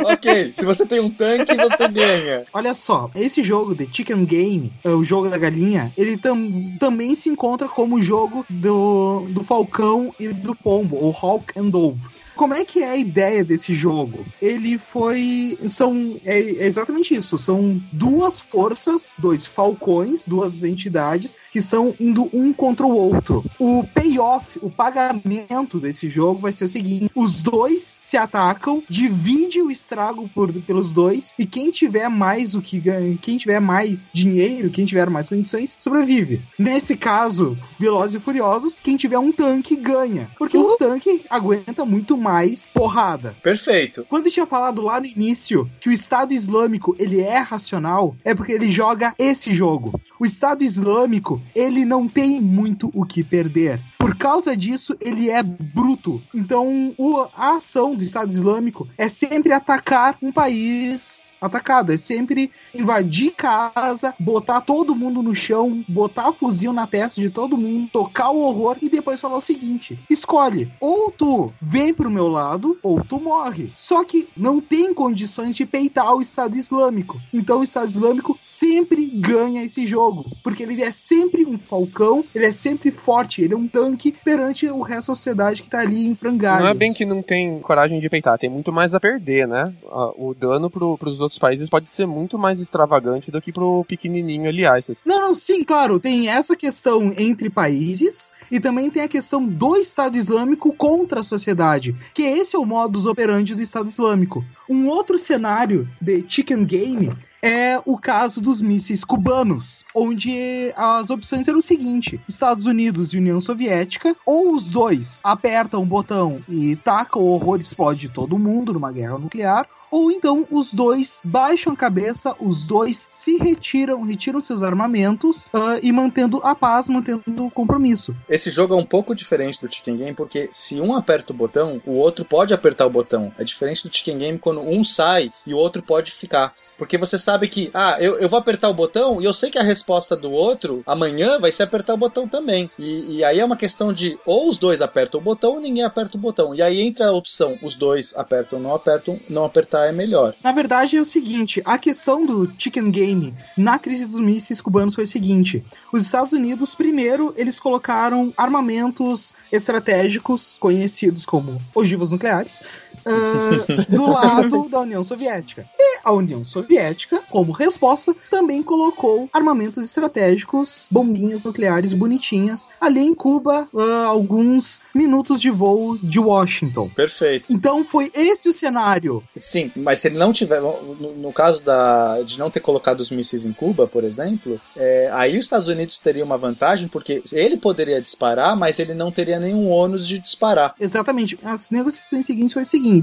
ok, 0.06 0.54
se 0.54 0.66
você 0.66 0.86
tem 0.86 1.00
um 1.00 1.10
tanque, 1.10 1.65
você 1.70 1.88
ganha. 1.88 2.44
Olha 2.54 2.76
só, 2.76 3.10
esse 3.16 3.44
jogo, 3.44 3.76
The 3.76 3.88
Chicken 3.92 4.26
Game, 4.26 4.74
é 4.84 4.90
o 4.90 5.04
jogo 5.04 5.30
da 5.30 5.38
galinha, 5.38 5.92
ele 5.98 6.18
tam, 6.18 6.76
também 6.80 7.16
se 7.16 7.30
encontra 7.30 7.68
como 7.68 7.96
o 7.96 8.02
jogo 8.02 8.46
do, 8.50 9.28
do 9.30 9.44
Falcão 9.44 10.14
e 10.20 10.28
do 10.30 10.56
Pombo, 10.56 10.98
ou 10.98 11.16
Hawk 11.16 11.58
and 11.58 11.70
Dove. 11.70 12.08
Como 12.36 12.54
é 12.54 12.66
que 12.66 12.84
é 12.84 12.90
a 12.90 12.98
ideia 12.98 13.44
desse 13.44 13.74
jogo? 13.74 14.26
Ele 14.42 14.78
foi. 14.78 15.58
São. 15.68 16.16
É, 16.26 16.40
é 16.40 16.66
exatamente 16.66 17.16
isso. 17.16 17.38
São 17.38 17.82
duas 17.92 18.40
forças, 18.40 19.16
dois 19.18 19.46
falcões, 19.46 20.28
duas 20.28 20.64
entidades 20.64 21.38
que 21.52 21.60
estão 21.60 21.96
indo 22.00 22.30
um 22.34 22.52
contra 22.52 22.86
o 22.86 22.96
outro. 22.96 23.44
O 23.58 23.84
payoff, 23.94 24.60
o 24.62 24.70
pagamento 24.70 25.80
desse 25.80 26.10
jogo 26.10 26.42
vai 26.42 26.52
ser 26.52 26.66
o 26.66 26.70
seguinte: 26.70 27.12
os 27.16 27.42
dois 27.42 27.98
se 28.00 28.18
atacam, 28.18 28.84
divide 28.90 29.62
o 29.62 29.72
estrago 29.72 30.30
por, 30.30 30.52
pelos 30.52 30.92
dois, 30.92 31.34
e 31.40 31.46
quem 31.46 31.72
tiver 31.72 32.10
mais 32.10 32.56
o 32.56 32.62
que 32.62 32.80
ganha, 32.80 33.18
quem 33.22 33.38
tiver 33.38 33.60
mais 33.60 34.10
dinheiro, 34.14 34.70
quem 34.70 34.86
tiver 34.86 35.10
mais 35.10 35.30
condições, 35.30 35.78
sobrevive. 35.80 36.42
Nesse 36.60 36.96
caso, 36.96 37.58
Velozes 37.80 38.16
e 38.16 38.20
Furiosos, 38.20 38.80
quem 38.80 38.98
tiver 38.98 39.20
um 39.20 39.32
tanque 39.32 39.76
ganha. 39.76 40.30
Porque 40.38 40.58
o 40.58 40.76
tanque 40.78 41.24
aguenta 41.30 41.86
muito 41.86 42.18
mais 42.26 42.72
porrada. 42.72 43.36
Perfeito. 43.44 44.04
Quando 44.10 44.26
eu 44.26 44.32
tinha 44.32 44.48
falado 44.48 44.82
lá 44.82 45.00
no 45.00 45.06
início 45.06 45.70
que 45.80 45.90
o 45.90 45.92
Estado 45.92 46.34
Islâmico 46.34 46.96
ele 46.98 47.22
é 47.22 47.38
racional, 47.38 48.16
é 48.24 48.34
porque 48.34 48.52
ele 48.52 48.72
joga 48.72 49.14
esse 49.20 49.54
jogo. 49.54 50.00
O 50.20 50.26
Estado 50.26 50.64
Islâmico 50.64 51.42
ele 51.54 51.84
não 51.86 52.08
tem 52.08 52.40
muito 52.42 52.90
o 52.94 53.06
que 53.06 53.24
perder. 53.24 53.82
Por 53.98 54.16
causa 54.16 54.56
disso, 54.56 54.96
ele 55.02 55.30
é 55.30 55.42
bruto. 55.42 56.22
Então, 56.34 56.94
o- 56.98 57.26
a 57.36 57.56
ação 57.56 57.96
do 57.96 58.04
Estado 58.04 58.32
Islâmico 58.32 58.88
é 58.98 59.10
sempre 59.10 59.52
atacar 59.52 60.16
um 60.22 60.32
país 60.32 61.38
atacado, 61.42 61.92
é 61.92 61.98
sempre 61.98 62.52
invadir 62.74 63.32
casa, 63.32 64.14
botar 64.20 64.62
todo 64.62 64.96
mundo 64.96 65.22
no 65.24 65.34
chão, 65.36 65.84
botar 65.88 66.32
fuzil 66.34 66.72
na 66.72 66.86
testa 66.86 67.20
de 67.20 67.30
todo 67.30 67.58
mundo, 67.58 67.90
tocar 67.92 68.30
o 68.30 68.42
horror 68.42 68.78
e 68.82 68.90
depois 68.90 69.20
falar 69.20 69.38
o 69.38 69.42
seguinte: 69.42 69.98
escolhe, 70.10 70.72
ou 70.80 71.12
tu 71.12 71.52
vem 71.62 71.94
pro 71.94 72.12
meu 72.12 72.28
lado, 72.28 72.78
ou 72.84 73.04
tu 73.04 73.20
morre. 73.20 73.72
Só 73.78 74.04
que 74.04 74.28
não 74.38 74.62
tem 74.62 74.94
condições 74.94 75.56
de 75.56 75.66
peitar 75.66 76.14
o 76.14 76.22
Estado 76.22 76.56
Islâmico. 76.58 77.20
Então 77.34 77.60
o 77.60 77.64
Estado 77.64 77.90
Islâmico 77.90 78.38
sempre 78.40 79.06
ganha 79.08 79.64
esse 79.64 79.86
jogo, 79.88 80.05
porque 80.44 80.64
ele 80.64 80.82
é 80.82 80.92
sempre 80.92 81.46
um 81.46 81.58
falcão, 81.58 82.24
ele 82.34 82.46
é 82.46 82.52
sempre 82.52 82.92
forte, 82.92 83.42
ele 83.42 83.54
é 83.54 83.58
um 83.58 83.68
tanque 83.68 84.12
perante 84.24 84.68
o 84.68 84.82
resto 84.82 85.12
da 85.12 85.16
sociedade 85.16 85.62
que 85.62 85.70
tá 85.70 85.80
ali 85.80 86.08
em 86.08 86.16
frangalhos. 86.16 86.64
Não 86.64 86.70
é 86.70 86.74
bem 86.74 86.94
que 86.94 87.06
não 87.06 87.22
tem 87.22 87.60
coragem 87.60 88.00
de 88.00 88.10
peitar, 88.10 88.38
tem 88.38 88.50
muito 88.50 88.72
mais 88.72 88.96
a 88.96 89.00
perder, 89.00 89.48
né? 89.48 89.74
O 90.18 90.34
dano 90.34 90.70
pro, 90.70 90.98
pros 90.98 91.20
outros 91.20 91.40
países 91.40 91.70
pode 91.70 91.90
ser 91.90 92.06
muito 92.06 92.38
mais 92.38 92.60
extravagante 92.60 93.30
do 93.30 93.42
que 93.42 93.52
pro 93.52 93.86
pequenininho, 93.88 94.50
aliás. 94.50 94.90
Não, 95.06 95.20
não, 95.20 95.36
sim, 95.36 95.64
claro, 95.64 96.00
tem 96.00 96.30
essa 96.30 96.56
questão 96.56 97.14
entre 97.18 97.50
países 97.50 98.34
e 98.52 98.60
também 98.60 98.90
tem 98.90 99.04
a 99.04 99.08
questão 99.08 99.46
do 99.46 99.76
Estado 99.76 100.18
Islâmico 100.18 100.74
contra 100.74 101.22
a 101.22 101.24
sociedade, 101.24 101.96
que 102.14 102.24
esse 102.24 102.56
é 102.56 102.60
o 102.60 102.66
modus 102.66 103.06
operandi 103.06 103.56
do 103.56 103.62
Estado 103.62 103.90
Islâmico. 103.90 104.44
Um 104.70 104.88
outro 104.88 105.18
cenário 105.18 105.88
de 106.02 106.24
Chicken 106.28 106.66
Game 106.66 107.12
é 107.46 107.80
o 107.86 107.96
caso 107.96 108.42
dos 108.42 108.60
mísseis 108.60 109.04
cubanos, 109.04 109.86
onde 109.94 110.74
as 110.76 111.12
opções 111.12 111.48
eram 111.48 111.60
o 111.60 111.62
seguinte: 111.62 112.20
Estados 112.28 112.66
Unidos 112.66 113.14
e 113.14 113.18
União 113.18 113.40
Soviética, 113.40 114.16
ou 114.26 114.56
os 114.56 114.72
dois 114.72 115.20
apertam 115.24 115.84
o 115.84 115.86
botão 115.86 116.42
e 116.50 116.76
tacam 116.78 117.22
o 117.22 117.28
horror 117.28 117.60
explode 117.60 118.10
todo 118.10 118.40
mundo 118.40 118.74
numa 118.74 118.92
guerra 118.92 119.20
nuclear, 119.20 119.68
ou 119.92 120.12
então 120.12 120.46
os 120.52 120.74
dois 120.74 121.22
baixam 121.24 121.74
a 121.74 121.76
cabeça, 121.76 122.36
os 122.40 122.68
dois 122.68 123.08
se 123.10 123.38
retiram, 123.38 124.02
retiram 124.04 124.42
seus 124.42 124.64
armamentos 124.64 125.48
ah, 125.54 125.80
e 125.82 125.92
mantendo 125.92 126.42
a 126.44 126.54
paz, 126.56 126.90
mantendo 126.90 127.46
o 127.46 127.52
compromisso. 127.52 128.16
Esse 128.28 128.50
jogo 128.50 128.74
é 128.74 128.78
um 128.78 128.86
pouco 128.86 129.16
diferente 129.16 129.62
do 129.62 129.74
Chicken 129.74 129.98
Game, 129.98 130.14
porque 130.14 130.50
se 130.52 130.82
um 130.82 130.94
aperta 130.94 131.32
o 131.32 131.36
botão, 131.36 131.82
o 131.86 131.94
outro 131.94 132.26
pode 132.26 132.54
apertar 132.54 132.86
o 132.86 132.90
botão. 132.90 133.32
É 133.38 133.44
diferente 133.44 133.88
do 133.88 133.96
Chicken 133.96 134.18
Game 134.18 134.40
quando 134.40 134.60
um 134.60 134.84
sai 134.84 135.32
e 135.46 135.54
o 135.54 135.58
outro 135.58 135.82
pode 135.82 136.12
ficar. 136.12 136.54
Porque 136.78 136.98
você 136.98 137.18
sabe 137.18 137.48
que, 137.48 137.70
ah, 137.74 137.98
eu, 138.00 138.18
eu 138.18 138.30
vou 138.30 138.40
apertar 138.40 138.70
o 138.70 138.74
botão 138.74 139.22
e 139.22 139.26
eu 139.26 139.34
sei 139.34 139.50
que 139.50 139.60
a 139.60 139.64
resposta 139.64 140.16
do 140.16 140.32
outro 140.32 140.84
amanhã 140.86 141.40
vai 141.40 141.52
ser 141.52 141.64
apertar 141.64 141.94
o 141.94 141.98
botão 141.98 142.28
também. 142.28 142.70
E, 142.78 143.18
e 143.18 143.24
aí 143.24 143.40
é 143.40 143.46
uma 143.46 143.56
questão 143.56 143.94
de 143.94 144.18
ou 144.26 144.50
os 144.50 144.58
dois 144.58 144.82
apertam 144.82 145.20
o 145.20 145.24
botão 145.24 145.54
ou 145.54 145.62
ninguém 145.62 145.84
aperta 145.84 146.18
o 146.18 146.20
botão. 146.20 146.54
E 146.54 146.62
aí 146.62 146.82
entra 146.82 147.08
a 147.08 147.12
opção, 147.14 147.58
os 147.62 147.76
dois 147.76 148.14
apertam 148.16 148.60
ou 148.60 148.64
não 148.64 148.74
apertam, 148.74 149.20
não 149.30 149.46
apertar 149.46 149.88
é 149.88 149.92
melhor. 149.92 150.34
Na 150.44 150.52
verdade 150.52 150.98
é 150.98 151.02
o 151.02 151.06
seguinte, 151.06 151.62
a 151.66 151.78
questão 151.78 152.26
do 152.26 152.52
Chicken 152.58 152.92
Game 152.92 153.34
na 153.58 153.80
crise 153.80 154.06
dos 154.06 154.20
mísseis 154.20 154.62
cubanos 154.62 154.96
foi 154.96 155.06
o 155.06 155.08
seguinte: 155.08 155.64
os 155.92 156.04
Estados 156.04 156.34
Unidos, 156.34 156.76
primeiro, 156.76 157.34
eles 157.38 157.60
colocaram 157.60 158.34
armamentos 158.38 159.34
estratégicos 159.52 160.58
conhecidos 160.60 161.26
como 161.26 161.62
ogivas 161.74 162.12
nucleares 162.12 162.62
ah, 163.06 163.66
do 163.90 164.12
lado 164.12 164.70
da 164.70 164.80
União 164.82 165.04
Soviética. 165.04 165.66
E 165.78 166.00
a 166.04 166.12
União 166.12 166.44
Soviética, 166.44 167.22
como 167.30 167.52
resposta, 167.52 168.16
também 168.30 168.62
colocou 168.62 169.30
armamentos 169.34 169.84
estratégicos, 169.86 170.88
bombinhas 170.90 171.46
nucleares 171.46 171.94
bonitinhas, 171.94 172.70
ali 172.80 173.00
em 173.00 173.14
Cuba, 173.14 173.68
a 173.76 174.06
alguns 174.06 174.82
minutos 174.94 175.42
de 175.42 175.50
voo 175.50 175.98
de 175.98 176.20
Washington. 176.20 176.90
Perfeito. 176.90 177.46
Então 177.50 177.84
foi 177.84 178.12
esse 178.14 178.50
o 178.50 178.54
cenário. 178.54 179.24
Sim, 179.36 179.72
mas 179.76 180.00
se 180.00 180.08
ele 180.08 180.18
não 180.18 180.32
tiver. 180.32 180.62
No, 180.62 181.16
no 181.16 181.34
caso 181.34 181.64
da, 181.64 182.22
de 182.22 182.40
não 182.40 182.50
ter 182.50 182.60
colocado 182.60 183.00
os 183.02 183.12
mísseis 183.12 183.46
em 183.46 183.54
Cuba, 183.54 183.88
por 183.88 184.04
exemplo, 184.04 184.60
é, 184.76 185.10
aí 185.14 185.38
os 185.38 185.46
Estados 185.46 185.68
Unidos 185.68 185.98
teriam 185.98 186.26
uma 186.26 186.38
vantagem, 186.38 186.88
porque 186.88 187.22
ele 187.32 187.58
poderia 187.58 188.02
disparar, 188.02 188.56
mas 188.56 188.80
ele 188.80 188.94
não 188.94 189.12
teria 189.12 189.40
nenhum 189.40 189.70
ônus 189.70 190.08
de 190.08 190.20
disparar. 190.20 190.76
Exatamente. 190.80 191.38
As 191.44 191.72
negociações 191.72 192.26
seguintes 192.26 192.54
foi 192.54 192.64
o 192.64 192.66
seguinte: 192.66 192.95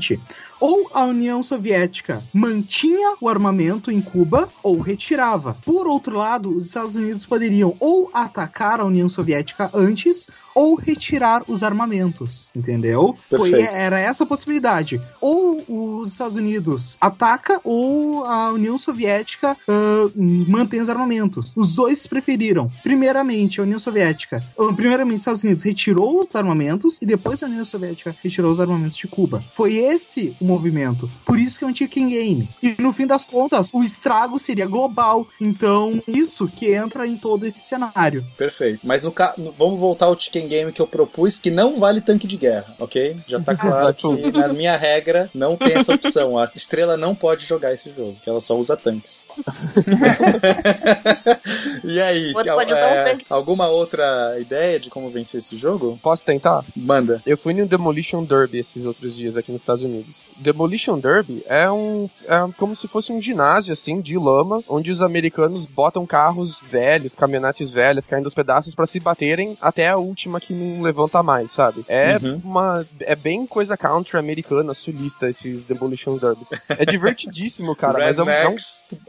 ou 0.62 0.88
a 0.94 1.02
União 1.02 1.42
Soviética 1.42 2.22
mantinha 2.32 3.16
o 3.20 3.28
armamento 3.28 3.90
em 3.90 4.00
Cuba 4.00 4.48
ou 4.62 4.80
retirava. 4.80 5.56
Por 5.64 5.88
outro 5.88 6.16
lado, 6.16 6.56
os 6.56 6.66
Estados 6.66 6.94
Unidos 6.94 7.26
poderiam 7.26 7.74
ou 7.80 8.08
atacar 8.14 8.78
a 8.78 8.84
União 8.84 9.08
Soviética 9.08 9.68
antes 9.74 10.28
ou 10.54 10.74
retirar 10.74 11.42
os 11.48 11.62
armamentos, 11.62 12.52
entendeu? 12.54 13.16
Foi, 13.28 13.62
era 13.62 13.98
essa 13.98 14.22
a 14.22 14.26
possibilidade. 14.26 15.00
Ou 15.20 15.64
os 16.02 16.12
Estados 16.12 16.36
Unidos 16.36 16.96
ataca 17.00 17.60
ou 17.64 18.24
a 18.24 18.52
União 18.52 18.78
Soviética 18.78 19.56
ah, 19.66 20.10
mantém 20.14 20.80
os 20.80 20.88
armamentos. 20.88 21.52
Os 21.56 21.74
dois 21.74 22.06
preferiram. 22.06 22.70
Primeiramente, 22.82 23.60
a 23.60 23.64
União 23.64 23.78
Soviética. 23.78 24.44
ah, 24.58 24.72
Primeiramente, 24.74 25.16
os 25.16 25.22
Estados 25.22 25.42
Unidos 25.42 25.64
retirou 25.64 26.20
os 26.20 26.36
armamentos 26.36 26.98
e 27.00 27.06
depois 27.06 27.42
a 27.42 27.46
União 27.46 27.64
Soviética 27.64 28.14
retirou 28.22 28.52
os 28.52 28.60
armamentos 28.60 28.96
de 28.96 29.08
Cuba. 29.08 29.42
Foi 29.54 29.74
esse 29.82 30.36
o 30.40 30.44
movimento. 30.44 31.08
Por 31.24 31.38
isso 31.38 31.58
que 31.58 31.64
é 31.64 31.68
um 31.68 31.74
chicken 31.74 32.08
game. 32.08 32.48
E 32.62 32.74
no 32.78 32.92
fim 32.92 33.06
das 33.06 33.24
contas, 33.24 33.70
o 33.72 33.82
estrago 33.82 34.38
seria 34.38 34.66
global. 34.66 35.26
Então, 35.40 36.02
isso 36.06 36.48
que 36.48 36.72
entra 36.72 37.06
em 37.06 37.16
todo 37.16 37.46
esse 37.46 37.58
cenário. 37.58 38.24
Perfeito. 38.36 38.86
Mas 38.86 39.02
no, 39.02 39.12
ca... 39.12 39.34
no- 39.36 39.52
vamos 39.52 39.78
voltar 39.78 40.06
ao 40.06 40.18
chicken 40.18 40.48
game 40.48 40.72
que 40.72 40.80
eu 40.80 40.86
propus, 40.86 41.38
que 41.38 41.50
não 41.50 41.76
vale 41.76 42.00
tanque 42.00 42.26
de 42.26 42.36
guerra, 42.36 42.74
ok? 42.78 43.16
Já 43.26 43.40
tá 43.40 43.54
claro 43.56 43.94
que 43.94 44.32
na 44.32 44.48
minha 44.48 44.76
regra 44.76 45.30
não 45.34 45.56
tem 45.56 45.72
essa 45.74 45.94
opção. 45.94 46.38
A 46.38 46.50
estrela 46.54 46.96
não 46.96 47.14
pode 47.14 47.44
jogar 47.44 47.72
esse 47.72 47.90
jogo, 47.92 48.16
que 48.22 48.28
ela 48.28 48.40
só 48.40 48.58
usa 48.58 48.76
tanques. 48.76 49.26
e 51.84 52.00
aí, 52.00 52.32
usar 52.34 52.56
um 52.56 53.04
tanque. 53.04 53.26
alguma 53.28 53.68
outra 53.68 54.36
ideia 54.40 54.78
de 54.78 54.90
como 54.90 55.10
vencer 55.10 55.38
esse 55.38 55.56
jogo? 55.56 55.98
Posso 56.02 56.24
tentar? 56.24 56.64
Manda. 56.76 57.22
Eu 57.26 57.36
fui 57.36 57.54
no 57.54 57.66
Demolition 57.66 58.24
Derby 58.24 58.58
esses 58.58 58.84
outros 58.84 59.14
dias 59.14 59.36
aqui 59.36 59.52
nos 59.62 59.78
Estados 59.78 59.84
Unidos. 59.84 60.26
Demolition 60.36 60.98
Derby 60.98 61.42
é 61.46 61.70
um 61.70 62.08
é 62.26 62.52
como 62.56 62.74
se 62.74 62.88
fosse 62.88 63.12
um 63.12 63.20
ginásio 63.22 63.72
assim 63.72 64.00
de 64.00 64.16
lama, 64.18 64.62
onde 64.68 64.90
os 64.90 65.02
americanos 65.02 65.64
botam 65.66 66.04
carros 66.06 66.60
velhos, 66.70 67.14
caminhonetes 67.14 67.70
velhas 67.70 68.06
caindo 68.06 68.24
aos 68.26 68.34
pedaços 68.34 68.74
pra 68.74 68.86
se 68.86 68.98
baterem 69.00 69.56
até 69.60 69.88
a 69.88 69.96
última 69.96 70.40
que 70.40 70.52
não 70.52 70.82
levanta 70.82 71.22
mais, 71.22 71.50
sabe? 71.50 71.84
É 71.88 72.16
Uhum. 72.22 72.40
uma 72.44 72.86
é 73.00 73.14
bem 73.16 73.46
coisa 73.46 73.76
country 73.76 74.18
americana, 74.18 74.74
sulista 74.74 75.28
esses 75.28 75.64
Demolition 75.64 76.16
Derbys. 76.16 76.50
É 76.68 76.84
divertidíssimo, 76.84 77.74
cara, 77.76 77.98
mas 77.98 78.18
é 78.18 78.22
um, 78.22 78.28
é 78.28 78.48
um-. 78.48 78.56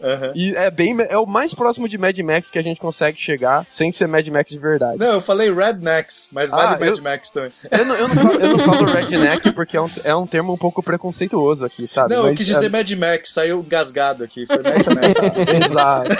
Aham. 0.01 0.31
e 0.35 0.53
é 0.55 0.69
bem 0.69 0.95
é 1.09 1.17
o 1.17 1.25
mais 1.25 1.53
próximo 1.53 1.87
de 1.89 1.97
Mad 1.97 2.17
Max 2.19 2.49
que 2.51 2.59
a 2.59 2.61
gente 2.61 2.79
consegue 2.79 3.17
chegar 3.19 3.65
sem 3.67 3.91
ser 3.91 4.07
Mad 4.07 4.27
Max 4.27 4.51
de 4.51 4.59
verdade. 4.59 4.97
Não, 4.99 5.13
eu 5.13 5.21
falei 5.21 5.53
Rednecks, 5.53 6.29
mas 6.31 6.49
vale 6.51 6.75
Ah, 6.75 6.79
Mad 6.79 6.97
eu- 6.97 7.03
Max 7.03 7.29
também. 7.31 7.51
Eu 7.71 7.85
não, 7.85 7.95
eu 7.95 8.07
não 8.07 8.15
falo, 8.15 8.33
eu 8.33 8.49
não 8.57 8.59
falo 8.59 8.85
redneck 8.93 9.51
porque 9.53 9.77
é 9.77 9.81
um, 9.81 9.89
é 10.03 10.15
um 10.15 10.27
termo 10.27 10.42
um 10.51 10.57
pouco 10.57 10.83
preconceituoso 10.83 11.65
aqui, 11.65 11.87
sabe? 11.87 12.09
Não, 12.09 12.17
eu 12.17 12.23
Mas, 12.25 12.37
quis 12.37 12.45
dizer 12.45 12.65
é, 12.65 12.69
Mad 12.69 12.91
Max, 12.91 13.31
saiu 13.31 13.63
gasgado 13.63 14.23
aqui. 14.23 14.45
Foi 14.45 14.57
Mad 14.57 14.85
Max. 14.93 15.67
Exato. 15.67 16.15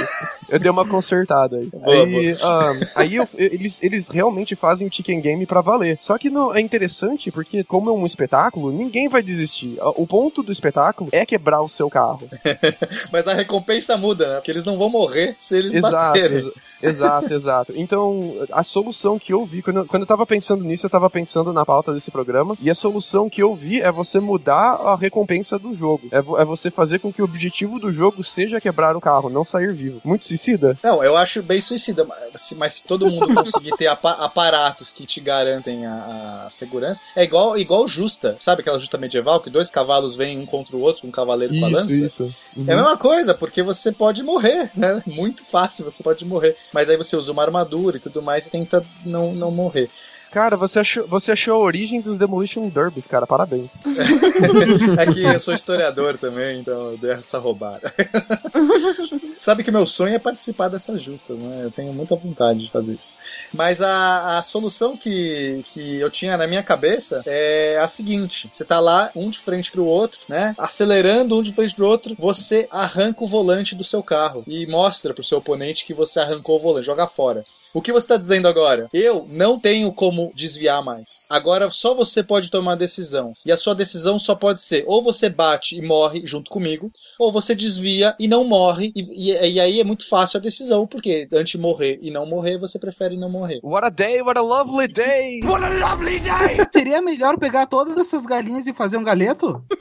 Eu 0.53 0.59
dei 0.59 0.69
uma 0.71 0.87
consertada 0.87 1.57
aí. 1.57 1.65
Boa, 1.67 1.93
aí 1.93 2.37
ahn, 2.41 2.79
aí 2.95 3.15
eu- 3.15 3.27
eles, 3.37 3.81
eles 3.83 4.07
realmente 4.09 4.55
fazem 4.55 4.87
o 4.87 4.93
chicken 4.93 5.19
game 5.19 5.45
pra 5.45 5.61
valer. 5.61 5.97
Só 5.99 6.17
que 6.17 6.29
no- 6.29 6.53
é 6.55 6.61
interessante 6.61 7.31
porque, 7.31 7.63
como 7.63 7.89
é 7.89 7.93
um 7.93 8.05
espetáculo, 8.05 8.71
ninguém 8.71 9.07
vai 9.09 9.21
desistir. 9.23 9.77
O 9.95 10.05
ponto 10.05 10.43
do 10.43 10.51
espetáculo 10.51 11.09
é 11.11 11.25
quebrar 11.25 11.61
o 11.61 11.67
seu 11.67 11.89
carro. 11.89 12.29
Mas 13.11 13.27
a 13.27 13.33
recompensa 13.33 13.97
muda, 13.97 14.27
né? 14.27 14.35
Porque 14.35 14.51
eles 14.51 14.63
não 14.63 14.77
vão 14.77 14.89
morrer 14.89 15.35
se 15.37 15.57
eles 15.57 15.73
Exato, 15.73 15.95
baterem. 16.19 16.37
exa- 16.37 16.51
exato, 16.81 17.33
exato. 17.33 17.73
Então, 17.75 18.33
a 18.51 18.63
solução 18.63 19.17
que 19.17 19.33
eu 19.33 19.45
vi, 19.45 19.61
quando 19.61 19.77
eu, 19.79 19.85
quando 19.85 20.03
eu 20.03 20.07
tava 20.07 20.25
pensando 20.25 20.63
nisso, 20.63 20.85
eu 20.85 20.89
tava 20.89 21.09
pensando 21.09 21.51
na 21.51 21.65
pauta 21.65 21.93
desse 21.93 22.11
programa, 22.11 22.55
e 22.61 22.69
a 22.69 22.75
solução 22.75 23.29
que 23.29 23.41
eu 23.41 23.53
vi 23.55 23.81
é 23.81 23.91
você 23.91 24.19
mudar 24.19 24.73
a 24.75 24.95
recompensa 24.95 25.57
do 25.57 25.73
jogo. 25.73 26.07
É, 26.11 26.21
vo- 26.21 26.37
é 26.39 26.45
você 26.45 26.69
fazer 26.69 26.99
com 26.99 27.11
que 27.11 27.21
o 27.21 27.25
objetivo 27.25 27.79
do 27.79 27.91
jogo 27.91 28.23
seja 28.23 28.61
quebrar 28.61 28.95
o 28.95 29.01
carro, 29.01 29.29
não 29.29 29.43
sair 29.43 29.71
vivo. 29.73 29.99
Muito 30.03 30.25
suicida? 30.43 30.77
Não, 30.83 31.03
eu 31.03 31.15
acho 31.15 31.41
bem 31.41 31.61
suicida, 31.61 32.03
mas 32.03 32.41
se, 32.41 32.55
mas 32.55 32.73
se 32.73 32.83
todo 32.83 33.09
mundo 33.09 33.33
conseguir 33.33 33.71
ter 33.77 33.87
apa- 33.87 34.11
aparatos 34.11 34.91
que 34.91 35.05
te 35.05 35.19
garantem 35.21 35.85
a, 35.85 36.45
a 36.45 36.49
segurança, 36.49 37.01
é 37.15 37.23
igual, 37.23 37.57
igual 37.57 37.87
justa, 37.87 38.35
sabe 38.39 38.61
aquela 38.61 38.79
justa 38.79 38.97
medieval 38.97 39.39
que 39.39 39.49
dois 39.49 39.69
cavalos 39.69 40.15
vêm 40.15 40.37
um 40.37 40.45
contra 40.45 40.75
o 40.75 40.81
outro, 40.81 41.07
um 41.07 41.11
cavaleiro 41.11 41.57
com 41.57 41.65
a 41.65 41.69
lança? 41.69 41.91
Isso, 41.91 42.03
isso. 42.05 42.35
Uhum. 42.57 42.65
É 42.67 42.73
a 42.73 42.75
mesma 42.75 42.97
coisa, 42.97 43.33
porque 43.33 43.61
você 43.63 43.91
pode 43.91 44.21
morrer, 44.23 44.69
né? 44.75 45.01
Muito 45.05 45.43
fácil, 45.43 45.85
você 45.85 46.03
pode 46.03 46.25
morrer. 46.25 46.55
Mas 46.73 46.89
aí 46.89 46.97
você 46.97 47.15
usa 47.15 47.31
uma 47.31 47.43
armadura 47.43 47.97
e 47.97 47.99
tudo 47.99 48.21
mais 48.21 48.47
e 48.47 48.51
tenta 48.51 48.83
não, 49.05 49.33
não 49.33 49.51
morrer. 49.51 49.89
Cara, 50.31 50.57
você 50.57 50.79
achou, 50.79 51.05
você 51.05 51.31
achou 51.31 51.53
a 51.53 51.59
origem 51.63 52.01
dos 52.01 52.17
Demolition 52.17 52.67
Derbys, 52.67 53.05
cara. 53.05 53.27
Parabéns. 53.27 53.83
É 54.97 55.05
que 55.11 55.21
eu 55.23 55.39
sou 55.39 55.53
historiador 55.53 56.17
também, 56.17 56.59
então 56.59 56.91
eu 56.91 56.97
dei 56.97 57.11
essa 57.11 57.37
roubada. 57.37 57.93
Sabe 59.43 59.61
que 59.61 59.71
meu 59.71 59.85
sonho 59.85 60.15
é 60.15 60.19
participar 60.19 60.69
dessas 60.69 61.01
justas, 61.01 61.37
né? 61.37 61.65
Eu 61.65 61.69
tenho 61.69 61.91
muita 61.91 62.15
vontade 62.15 62.63
de 62.63 62.71
fazer 62.71 62.93
isso. 62.93 63.19
Mas 63.53 63.81
a, 63.81 64.37
a 64.37 64.41
solução 64.41 64.95
que, 64.95 65.61
que 65.65 65.97
eu 65.97 66.09
tinha 66.09 66.37
na 66.37 66.47
minha 66.47 66.63
cabeça 66.63 67.21
é 67.25 67.77
a 67.77 67.85
seguinte: 67.85 68.47
você 68.49 68.63
tá 68.63 68.79
lá, 68.79 69.11
um 69.13 69.29
de 69.29 69.37
frente 69.37 69.69
pro 69.69 69.83
outro, 69.83 70.21
né? 70.29 70.55
Acelerando 70.57 71.37
um 71.37 71.43
de 71.43 71.51
frente 71.51 71.75
pro 71.75 71.89
outro, 71.89 72.15
você 72.17 72.69
arranca 72.71 73.21
o 73.21 73.27
volante 73.27 73.75
do 73.75 73.83
seu 73.83 74.01
carro 74.01 74.45
e 74.47 74.65
mostra 74.65 75.13
pro 75.13 75.21
seu 75.21 75.39
oponente 75.39 75.83
que 75.83 75.93
você 75.93 76.21
arrancou 76.21 76.55
o 76.55 76.59
volante, 76.59 76.85
joga 76.85 77.05
fora. 77.05 77.43
O 77.73 77.81
que 77.81 77.91
você 77.91 78.05
está 78.05 78.17
dizendo 78.17 78.47
agora? 78.47 78.87
Eu 78.93 79.25
não 79.29 79.59
tenho 79.59 79.91
como 79.91 80.31
desviar 80.35 80.83
mais. 80.83 81.25
Agora 81.29 81.69
só 81.69 81.93
você 81.95 82.21
pode 82.21 82.51
tomar 82.51 82.73
a 82.73 82.75
decisão. 82.75 83.33
E 83.45 83.51
a 83.51 83.57
sua 83.57 83.73
decisão 83.73 84.19
só 84.19 84.35
pode 84.35 84.61
ser 84.61 84.83
ou 84.87 85.01
você 85.01 85.27
bate 85.29 85.75
e 85.75 85.81
morre 85.81 86.21
junto 86.25 86.51
comigo, 86.51 86.91
ou 87.17 87.31
você 87.31 87.55
desvia 87.55 88.15
e 88.19 88.27
não 88.27 88.43
morre. 88.43 88.91
E, 88.95 89.31
e- 89.31 89.53
e 89.53 89.59
aí 89.59 89.79
é 89.79 89.83
muito 89.83 90.07
fácil 90.07 90.37
a 90.37 90.41
decisão, 90.41 90.85
porque 90.85 91.27
antes 91.33 91.51
de 91.53 91.57
morrer 91.57 91.97
e 92.01 92.11
não 92.11 92.25
morrer, 92.25 92.57
você 92.59 92.77
prefere 92.77 93.17
não 93.17 93.29
morrer. 93.29 93.59
What 93.63 93.85
a 93.87 93.89
day, 93.89 94.21
what 94.21 94.37
a 94.37 94.41
lovely 94.43 94.87
day! 94.87 95.41
What 95.45 95.63
a 95.65 95.69
lovely 95.69 96.19
day! 96.19 96.57
Seria 96.71 97.01
melhor 97.01 97.37
pegar 97.39 97.65
todas 97.65 97.97
essas 97.97 98.25
galinhas 98.25 98.67
e 98.67 98.73
fazer 98.73 98.97
um 98.97 99.03
galeto? 99.03 99.63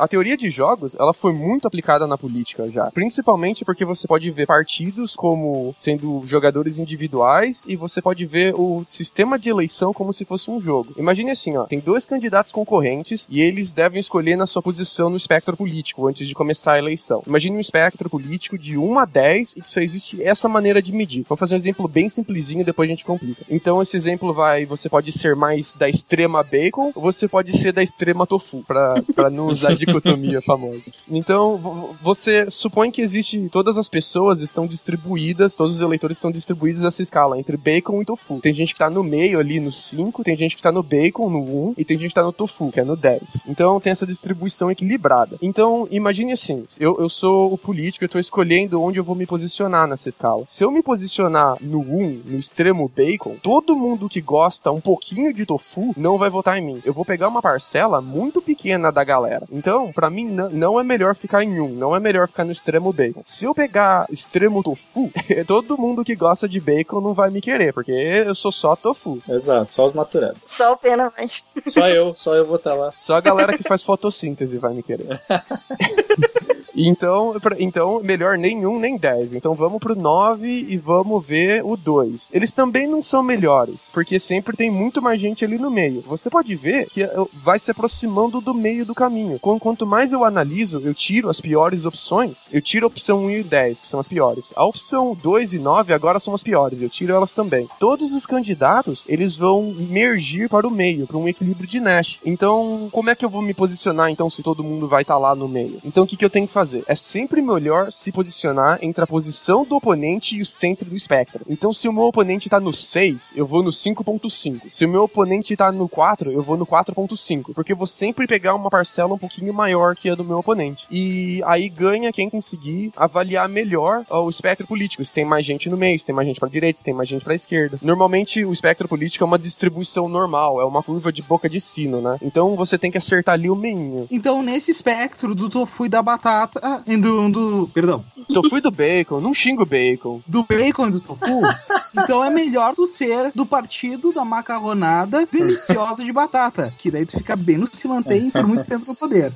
A 0.00 0.08
teoria 0.08 0.34
de 0.34 0.48
jogos, 0.48 0.96
ela 0.98 1.12
foi 1.12 1.30
muito 1.34 1.68
aplicada 1.68 2.06
na 2.06 2.16
política 2.16 2.70
já. 2.70 2.90
Principalmente 2.90 3.66
porque 3.66 3.84
você 3.84 4.08
pode 4.08 4.30
ver 4.30 4.46
partidos 4.46 5.14
como 5.14 5.74
sendo 5.76 6.22
jogadores 6.24 6.78
individuais 6.78 7.66
e 7.68 7.76
você 7.76 8.00
pode 8.00 8.24
ver 8.24 8.54
o 8.56 8.82
sistema 8.86 9.38
de 9.38 9.50
eleição 9.50 9.92
como 9.92 10.10
se 10.10 10.24
fosse 10.24 10.50
um 10.50 10.58
jogo. 10.58 10.94
Imagine 10.96 11.32
assim, 11.32 11.54
ó, 11.58 11.64
tem 11.64 11.80
dois 11.80 12.06
candidatos 12.06 12.50
concorrentes 12.50 13.28
e 13.30 13.42
eles 13.42 13.72
devem 13.72 14.00
escolher 14.00 14.36
na 14.36 14.46
sua 14.46 14.62
posição 14.62 15.10
no 15.10 15.18
espectro 15.18 15.54
político 15.54 16.08
antes 16.08 16.26
de 16.26 16.34
começar 16.34 16.72
a 16.72 16.78
eleição. 16.78 17.22
Imagine 17.26 17.58
um 17.58 17.60
espectro 17.60 18.08
político 18.08 18.56
de 18.56 18.78
1 18.78 18.98
a 19.00 19.04
10 19.04 19.56
e 19.58 19.62
só 19.64 19.80
existe 19.80 20.22
essa 20.22 20.48
maneira 20.48 20.80
de 20.80 20.92
medir. 20.92 21.26
Vamos 21.28 21.40
fazer 21.40 21.56
um 21.56 21.58
exemplo 21.58 21.86
bem 21.86 22.08
simplesinho, 22.08 22.64
depois 22.64 22.88
a 22.88 22.92
gente 22.92 23.04
complica. 23.04 23.44
Então 23.50 23.82
esse 23.82 23.98
exemplo 23.98 24.32
vai, 24.32 24.64
você 24.64 24.88
pode 24.88 25.12
ser 25.12 25.36
mais 25.36 25.74
da 25.74 25.90
extrema 25.90 26.42
bacon 26.42 26.90
ou 26.94 27.02
você 27.02 27.28
pode 27.28 27.52
ser 27.52 27.72
da 27.72 27.82
extrema 27.82 28.26
tofu, 28.26 28.64
pra 28.64 28.94
não 29.30 29.48
usar 29.48 29.72
a 29.72 29.74
dicotomia 29.92 30.40
famosa. 30.42 30.86
Então, 31.08 31.58
vo- 31.58 31.96
você 32.02 32.50
supõe 32.50 32.90
que 32.90 33.00
existe, 33.02 33.48
todas 33.50 33.76
as 33.78 33.88
pessoas 33.88 34.40
estão 34.40 34.66
distribuídas, 34.66 35.54
todos 35.54 35.76
os 35.76 35.80
eleitores 35.82 36.16
estão 36.16 36.30
distribuídos 36.32 36.82
nessa 36.82 37.02
escala, 37.02 37.38
entre 37.38 37.56
bacon 37.56 38.02
e 38.02 38.04
tofu. 38.04 38.40
Tem 38.40 38.52
gente 38.52 38.72
que 38.74 38.78
tá 38.78 38.90
no 38.90 39.02
meio 39.02 39.38
ali 39.38 39.60
no 39.60 39.72
5, 39.72 40.22
tem 40.24 40.36
gente 40.36 40.56
que 40.56 40.62
tá 40.62 40.72
no 40.72 40.82
bacon, 40.82 41.28
no 41.30 41.40
1, 41.70 41.74
e 41.78 41.84
tem 41.84 41.96
gente 41.98 42.08
que 42.10 42.14
tá 42.14 42.22
no 42.22 42.32
tofu, 42.32 42.70
que 42.70 42.80
é 42.80 42.84
no 42.84 42.96
10. 42.96 43.44
Então 43.48 43.80
tem 43.80 43.90
essa 43.90 44.06
distribuição 44.06 44.70
equilibrada. 44.70 45.36
Então, 45.42 45.86
imagine 45.90 46.32
assim, 46.32 46.64
eu, 46.78 46.98
eu 47.00 47.08
sou 47.08 47.52
o 47.52 47.58
político, 47.58 48.04
eu 48.04 48.08
tô 48.08 48.18
escolhendo 48.18 48.80
onde 48.80 48.98
eu 48.98 49.04
vou 49.04 49.14
me 49.14 49.26
posicionar 49.26 49.86
nessa 49.86 50.08
escala. 50.08 50.44
Se 50.46 50.64
eu 50.64 50.70
me 50.70 50.82
posicionar 50.82 51.56
no 51.60 51.80
1, 51.80 52.22
no 52.26 52.38
extremo 52.38 52.90
bacon, 52.94 53.36
todo 53.42 53.76
mundo 53.76 54.08
que 54.08 54.20
gosta 54.20 54.70
um 54.70 54.80
pouquinho 54.80 55.32
de 55.32 55.46
tofu 55.46 55.92
não 55.96 56.18
vai 56.18 56.30
votar 56.30 56.58
em 56.58 56.64
mim. 56.64 56.80
Eu 56.84 56.92
vou 56.92 57.04
pegar 57.04 57.28
uma 57.28 57.42
parcela 57.42 58.00
muito 58.00 58.40
pequena 58.42 58.90
da 58.90 59.02
galera. 59.04 59.46
Então, 59.50 59.79
pra 59.92 60.10
mim, 60.10 60.26
n- 60.28 60.48
não 60.50 60.78
é 60.78 60.82
melhor 60.84 61.14
ficar 61.14 61.42
em 61.42 61.60
um, 61.60 61.68
não 61.70 61.94
é 61.96 62.00
melhor 62.00 62.28
ficar 62.28 62.44
no 62.44 62.52
extremo 62.52 62.92
bacon. 62.92 63.20
Se 63.24 63.44
eu 63.44 63.54
pegar 63.54 64.06
extremo 64.10 64.62
tofu, 64.62 65.10
todo 65.46 65.78
mundo 65.78 66.04
que 66.04 66.14
gosta 66.14 66.48
de 66.48 66.60
bacon 66.60 67.00
não 67.00 67.14
vai 67.14 67.30
me 67.30 67.40
querer, 67.40 67.72
porque 67.72 67.92
eu 67.92 68.34
sou 68.34 68.52
só 68.52 68.76
tofu. 68.76 69.22
Exato, 69.28 69.72
só 69.72 69.86
os 69.86 69.94
naturais. 69.94 70.36
Só 70.46 70.72
o 70.72 70.76
pena 70.76 71.10
vai. 71.16 71.28
Só 71.66 71.88
eu, 71.88 72.12
só 72.16 72.34
eu 72.34 72.46
vou 72.46 72.56
estar 72.56 72.74
lá. 72.74 72.92
Só 72.96 73.14
a 73.14 73.20
galera 73.20 73.56
que 73.56 73.62
faz 73.62 73.82
fotossíntese 73.82 74.58
vai 74.58 74.74
me 74.74 74.82
querer. 74.82 75.20
Então, 76.82 77.34
então, 77.58 78.00
melhor 78.02 78.38
nenhum 78.38 78.78
nem 78.78 78.96
10. 78.96 79.34
Então 79.34 79.54
vamos 79.54 79.78
pro 79.78 79.94
9 79.94 80.48
e 80.68 80.76
vamos 80.76 81.24
ver 81.24 81.62
o 81.64 81.76
2. 81.76 82.30
Eles 82.32 82.52
também 82.52 82.86
não 82.86 83.02
são 83.02 83.22
melhores, 83.22 83.90
porque 83.92 84.18
sempre 84.18 84.56
tem 84.56 84.70
muito 84.70 85.02
mais 85.02 85.20
gente 85.20 85.44
ali 85.44 85.58
no 85.58 85.70
meio. 85.70 86.02
Você 86.06 86.30
pode 86.30 86.54
ver 86.56 86.86
que 86.86 87.02
eh, 87.02 87.10
vai 87.34 87.58
se 87.58 87.70
aproximando 87.70 88.40
do 88.40 88.54
meio 88.54 88.86
do 88.86 88.94
caminho. 88.94 89.38
Qu- 89.38 89.60
Quanto 89.60 89.86
mais 89.86 90.12
eu 90.12 90.24
analiso, 90.24 90.80
eu 90.82 90.94
tiro 90.94 91.28
as 91.28 91.40
piores 91.40 91.84
opções, 91.84 92.48
eu 92.52 92.62
tiro 92.62 92.86
a 92.86 92.88
opção 92.88 93.24
1 93.26 93.30
e 93.30 93.42
10, 93.42 93.80
que 93.80 93.86
são 93.86 94.00
as 94.00 94.08
piores. 94.08 94.52
A 94.56 94.64
opção 94.64 95.14
2 95.22 95.52
e 95.54 95.58
9 95.58 95.92
agora 95.92 96.18
são 96.18 96.34
as 96.34 96.42
piores, 96.42 96.80
eu 96.80 96.88
tiro 96.88 97.12
elas 97.12 97.32
também. 97.32 97.68
Todos 97.78 98.12
os 98.14 98.24
candidatos, 98.26 99.04
eles 99.06 99.36
vão 99.36 99.72
mergir 99.74 100.48
para 100.48 100.66
o 100.66 100.70
meio, 100.70 101.06
para 101.06 101.18
um 101.18 101.28
equilíbrio 101.28 101.68
de 101.68 101.78
Nash. 101.78 102.20
Então, 102.24 102.88
como 102.90 103.10
é 103.10 103.14
que 103.14 103.24
eu 103.24 103.28
vou 103.30 103.42
me 103.42 103.52
posicionar 103.52 104.10
então 104.10 104.30
se 104.30 104.42
todo 104.42 104.64
mundo 104.64 104.88
vai 104.88 105.02
estar 105.02 105.18
lá 105.18 105.34
no 105.34 105.46
meio? 105.48 105.78
Então, 105.84 106.04
o 106.04 106.06
que, 106.06 106.16
que 106.16 106.24
eu 106.24 106.30
tenho 106.30 106.46
que 106.46 106.52
fazer? 106.52 106.69
É 106.86 106.94
sempre 106.94 107.42
melhor 107.42 107.90
se 107.90 108.12
posicionar 108.12 108.78
entre 108.82 109.02
a 109.02 109.06
posição 109.06 109.64
do 109.64 109.76
oponente 109.76 110.36
e 110.36 110.40
o 110.40 110.46
centro 110.46 110.88
do 110.88 110.96
espectro. 110.96 111.44
Então, 111.48 111.72
se 111.72 111.88
o 111.88 111.92
meu 111.92 112.04
oponente 112.04 112.48
tá 112.48 112.60
no 112.60 112.72
6, 112.72 113.34
eu 113.36 113.46
vou 113.46 113.62
no 113.62 113.70
5.5. 113.70 114.62
Se 114.70 114.84
o 114.84 114.88
meu 114.88 115.04
oponente 115.04 115.56
tá 115.56 115.72
no 115.72 115.88
4, 115.88 116.30
eu 116.30 116.42
vou 116.42 116.56
no 116.56 116.66
4.5. 116.66 117.54
Porque 117.54 117.72
eu 117.72 117.76
vou 117.76 117.86
sempre 117.86 118.26
pegar 118.26 118.54
uma 118.54 118.70
parcela 118.70 119.14
um 119.14 119.18
pouquinho 119.18 119.52
maior 119.52 119.96
que 119.96 120.08
a 120.08 120.14
do 120.14 120.24
meu 120.24 120.38
oponente. 120.38 120.86
E 120.90 121.42
aí 121.44 121.68
ganha 121.68 122.12
quem 122.12 122.28
conseguir 122.28 122.92
avaliar 122.96 123.48
melhor 123.48 124.04
o 124.08 124.28
espectro 124.28 124.66
político. 124.66 125.04
Se 125.04 125.14
tem 125.14 125.24
mais 125.24 125.44
gente 125.44 125.68
no 125.68 125.76
meio, 125.76 125.98
se 125.98 126.06
tem 126.06 126.14
mais 126.14 126.28
gente 126.28 126.40
pra 126.40 126.48
direita, 126.48 126.78
se 126.78 126.84
tem 126.84 126.94
mais 126.94 127.08
gente 127.08 127.24
pra 127.24 127.34
esquerda. 127.34 127.78
Normalmente, 127.82 128.44
o 128.44 128.52
espectro 128.52 128.88
político 128.88 129.24
é 129.24 129.26
uma 129.26 129.38
distribuição 129.38 130.08
normal, 130.08 130.60
é 130.60 130.64
uma 130.64 130.82
curva 130.82 131.12
de 131.12 131.22
boca 131.22 131.48
de 131.48 131.60
sino, 131.60 132.00
né? 132.00 132.18
Então, 132.22 132.56
você 132.56 132.78
tem 132.78 132.90
que 132.90 132.98
acertar 132.98 133.34
ali 133.34 133.50
o 133.50 133.56
meinho. 133.56 134.06
Então, 134.10 134.42
nesse 134.42 134.70
espectro 134.70 135.34
do 135.34 135.48
tofu 135.48 135.86
e 135.86 135.88
da 135.88 136.02
batata. 136.02 136.59
Ah, 136.62 136.82
do, 136.86 137.28
do. 137.28 137.70
Perdão. 137.72 138.04
Tofu 138.32 138.58
e 138.58 138.60
do 138.60 138.70
bacon, 138.70 139.20
não 139.20 139.34
xingo 139.34 139.62
o 139.62 139.66
bacon. 139.66 140.20
Do 140.26 140.44
bacon 140.44 140.88
e 140.88 140.90
do 140.92 141.00
tofu. 141.00 141.40
então 141.94 142.24
é 142.24 142.30
melhor 142.30 142.74
tu 142.74 142.86
ser 142.86 143.32
do 143.34 143.44
partido 143.46 144.12
da 144.12 144.24
macarronada 144.24 145.26
deliciosa 145.30 146.04
de 146.04 146.12
batata. 146.12 146.72
Que 146.78 146.90
daí 146.90 147.04
tu 147.06 147.16
fica 147.18 147.34
bem 147.36 147.56
no 147.58 147.66
se 147.70 147.86
mantém 147.88 148.30
por 148.30 148.46
muito 148.46 148.64
tempo 148.64 148.84
no 148.86 148.94
poder. 148.96 149.32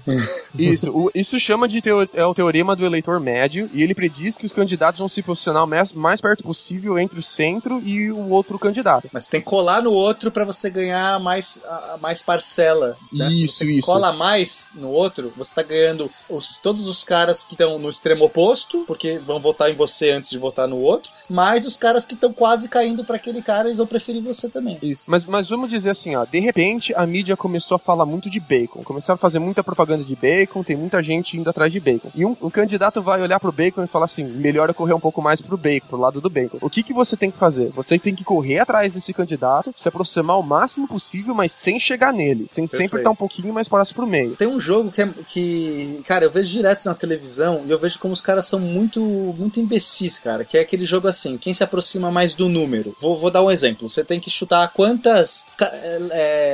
Isso, 0.56 0.90
o- 0.90 1.10
isso 1.14 1.38
chama 1.38 1.66
de 1.68 1.80
teo- 1.80 2.08
é 2.14 2.24
o 2.24 2.34
teorema 2.34 2.74
do 2.76 2.84
eleitor 2.84 3.18
médio, 3.20 3.70
e 3.72 3.82
ele 3.82 3.94
prediz 3.94 4.36
que 4.36 4.46
os 4.46 4.52
candidatos 4.52 4.98
vão 4.98 5.08
se 5.08 5.22
posicionar 5.22 5.64
o 5.64 5.66
mais, 5.66 5.92
mais 5.92 6.20
perto 6.20 6.44
possível 6.44 6.98
entre 6.98 7.18
o 7.18 7.22
centro 7.22 7.80
e 7.84 8.10
o 8.10 8.28
outro 8.30 8.58
candidato. 8.58 9.08
Mas 9.12 9.26
tem 9.26 9.40
que 9.40 9.46
colar 9.46 9.82
no 9.82 9.92
outro 9.92 10.30
pra 10.30 10.44
você 10.44 10.68
ganhar 10.70 11.18
mais, 11.20 11.60
a- 11.64 11.98
mais 12.00 12.22
parcela. 12.22 12.96
né? 13.12 13.30
Se 13.30 13.44
Isso, 13.44 13.58
você 13.58 13.70
isso. 13.72 13.86
cola 13.86 14.12
mais 14.12 14.72
no 14.74 14.88
outro, 14.90 15.32
você 15.36 15.54
tá 15.54 15.62
ganhando 15.62 16.10
os, 16.28 16.58
todos 16.58 16.86
os 16.88 17.02
caras 17.04 17.42
que 17.44 17.54
estão 17.54 17.78
no 17.78 17.88
extremo 17.88 18.24
oposto, 18.24 18.84
porque 18.86 19.18
vão 19.18 19.38
votar 19.40 19.70
em 19.70 19.74
você 19.74 20.10
antes 20.10 20.30
de 20.30 20.38
votar 20.38 20.66
no 20.68 20.78
outro, 20.78 21.10
mais 21.28 21.64
os 21.66 21.76
caras 21.76 22.04
que 22.04 22.14
estão 22.14 22.32
quase 22.44 22.68
caindo 22.68 23.02
pra 23.02 23.16
aquele 23.16 23.40
cara, 23.40 23.68
eles 23.68 23.78
vão 23.78 23.86
preferir 23.86 24.20
você 24.20 24.50
também. 24.50 24.76
Isso. 24.82 25.06
Mas, 25.08 25.24
mas 25.24 25.48
vamos 25.48 25.70
dizer 25.70 25.88
assim, 25.88 26.14
ó, 26.14 26.26
de 26.26 26.38
repente 26.40 26.92
a 26.94 27.06
mídia 27.06 27.38
começou 27.38 27.76
a 27.76 27.78
falar 27.78 28.04
muito 28.04 28.28
de 28.28 28.38
bacon, 28.38 28.82
começaram 28.82 29.14
a 29.14 29.16
fazer 29.16 29.38
muita 29.38 29.64
propaganda 29.64 30.04
de 30.04 30.14
bacon, 30.14 30.62
tem 30.62 30.76
muita 30.76 31.02
gente 31.02 31.38
indo 31.38 31.48
atrás 31.48 31.72
de 31.72 31.80
bacon. 31.80 32.10
E 32.14 32.22
um, 32.22 32.36
um 32.42 32.50
candidato 32.50 33.00
vai 33.00 33.22
olhar 33.22 33.40
pro 33.40 33.50
bacon 33.50 33.82
e 33.82 33.86
falar 33.86 34.04
assim, 34.04 34.24
melhor 34.24 34.68
eu 34.68 34.74
correr 34.74 34.92
um 34.92 35.00
pouco 35.00 35.22
mais 35.22 35.40
pro 35.40 35.56
bacon, 35.56 35.86
pro 35.88 35.98
lado 35.98 36.20
do 36.20 36.28
bacon. 36.28 36.58
O 36.60 36.68
que 36.68 36.82
que 36.82 36.92
você 36.92 37.16
tem 37.16 37.30
que 37.30 37.38
fazer? 37.38 37.70
Você 37.70 37.98
tem 37.98 38.14
que 38.14 38.24
correr 38.24 38.58
atrás 38.58 38.92
desse 38.92 39.14
candidato, 39.14 39.72
se 39.74 39.88
aproximar 39.88 40.38
o 40.38 40.42
máximo 40.42 40.86
possível, 40.86 41.34
mas 41.34 41.50
sem 41.50 41.80
chegar 41.80 42.12
nele, 42.12 42.44
sem 42.50 42.66
sempre 42.66 42.90
Perfeito. 42.90 42.98
estar 42.98 43.10
um 43.10 43.16
pouquinho 43.16 43.54
mais 43.54 43.70
próximo 43.70 44.02
pro 44.02 44.06
meio. 44.06 44.36
Tem 44.36 44.48
um 44.48 44.60
jogo 44.60 44.90
que, 44.90 45.00
é, 45.00 45.08
que, 45.26 46.02
cara, 46.04 46.26
eu 46.26 46.30
vejo 46.30 46.52
direto 46.52 46.84
na 46.84 46.94
televisão 46.94 47.62
e 47.66 47.70
eu 47.70 47.78
vejo 47.78 47.98
como 47.98 48.12
os 48.12 48.20
caras 48.20 48.44
são 48.44 48.58
muito, 48.58 49.00
muito 49.00 49.58
imbecis, 49.58 50.18
cara. 50.18 50.44
Que 50.44 50.58
é 50.58 50.60
aquele 50.60 50.84
jogo 50.84 51.08
assim, 51.08 51.38
quem 51.38 51.54
se 51.54 51.64
aproxima 51.64 52.10
mais 52.10 52.33
do 52.34 52.48
número. 52.48 52.94
Vou, 53.00 53.14
vou 53.16 53.30
dar 53.30 53.42
um 53.42 53.50
exemplo. 53.50 53.88
Você 53.88 54.04
tem 54.04 54.20
que 54.20 54.30
chutar 54.30 54.68
quantas 54.72 55.46
ca- 55.56 55.70
é, 55.72 55.98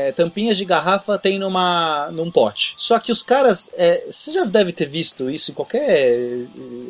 é, 0.09 0.13
tampinhas 0.13 0.57
de 0.57 0.65
garrafa 0.65 1.19
tem 1.19 1.39
numa, 1.39 2.11
num 2.13 2.31
pote. 2.31 2.75
Só 2.77 2.99
que 2.99 3.11
os 3.13 3.23
caras, 3.23 3.69
é, 3.75 4.05
você 4.11 4.33
já 4.33 4.45
deve 4.45 4.73
ter 4.73 4.87
visto 4.87 5.31
isso 5.31 5.51
em 5.51 5.55
qualquer 5.55 5.89
é, 5.89 6.39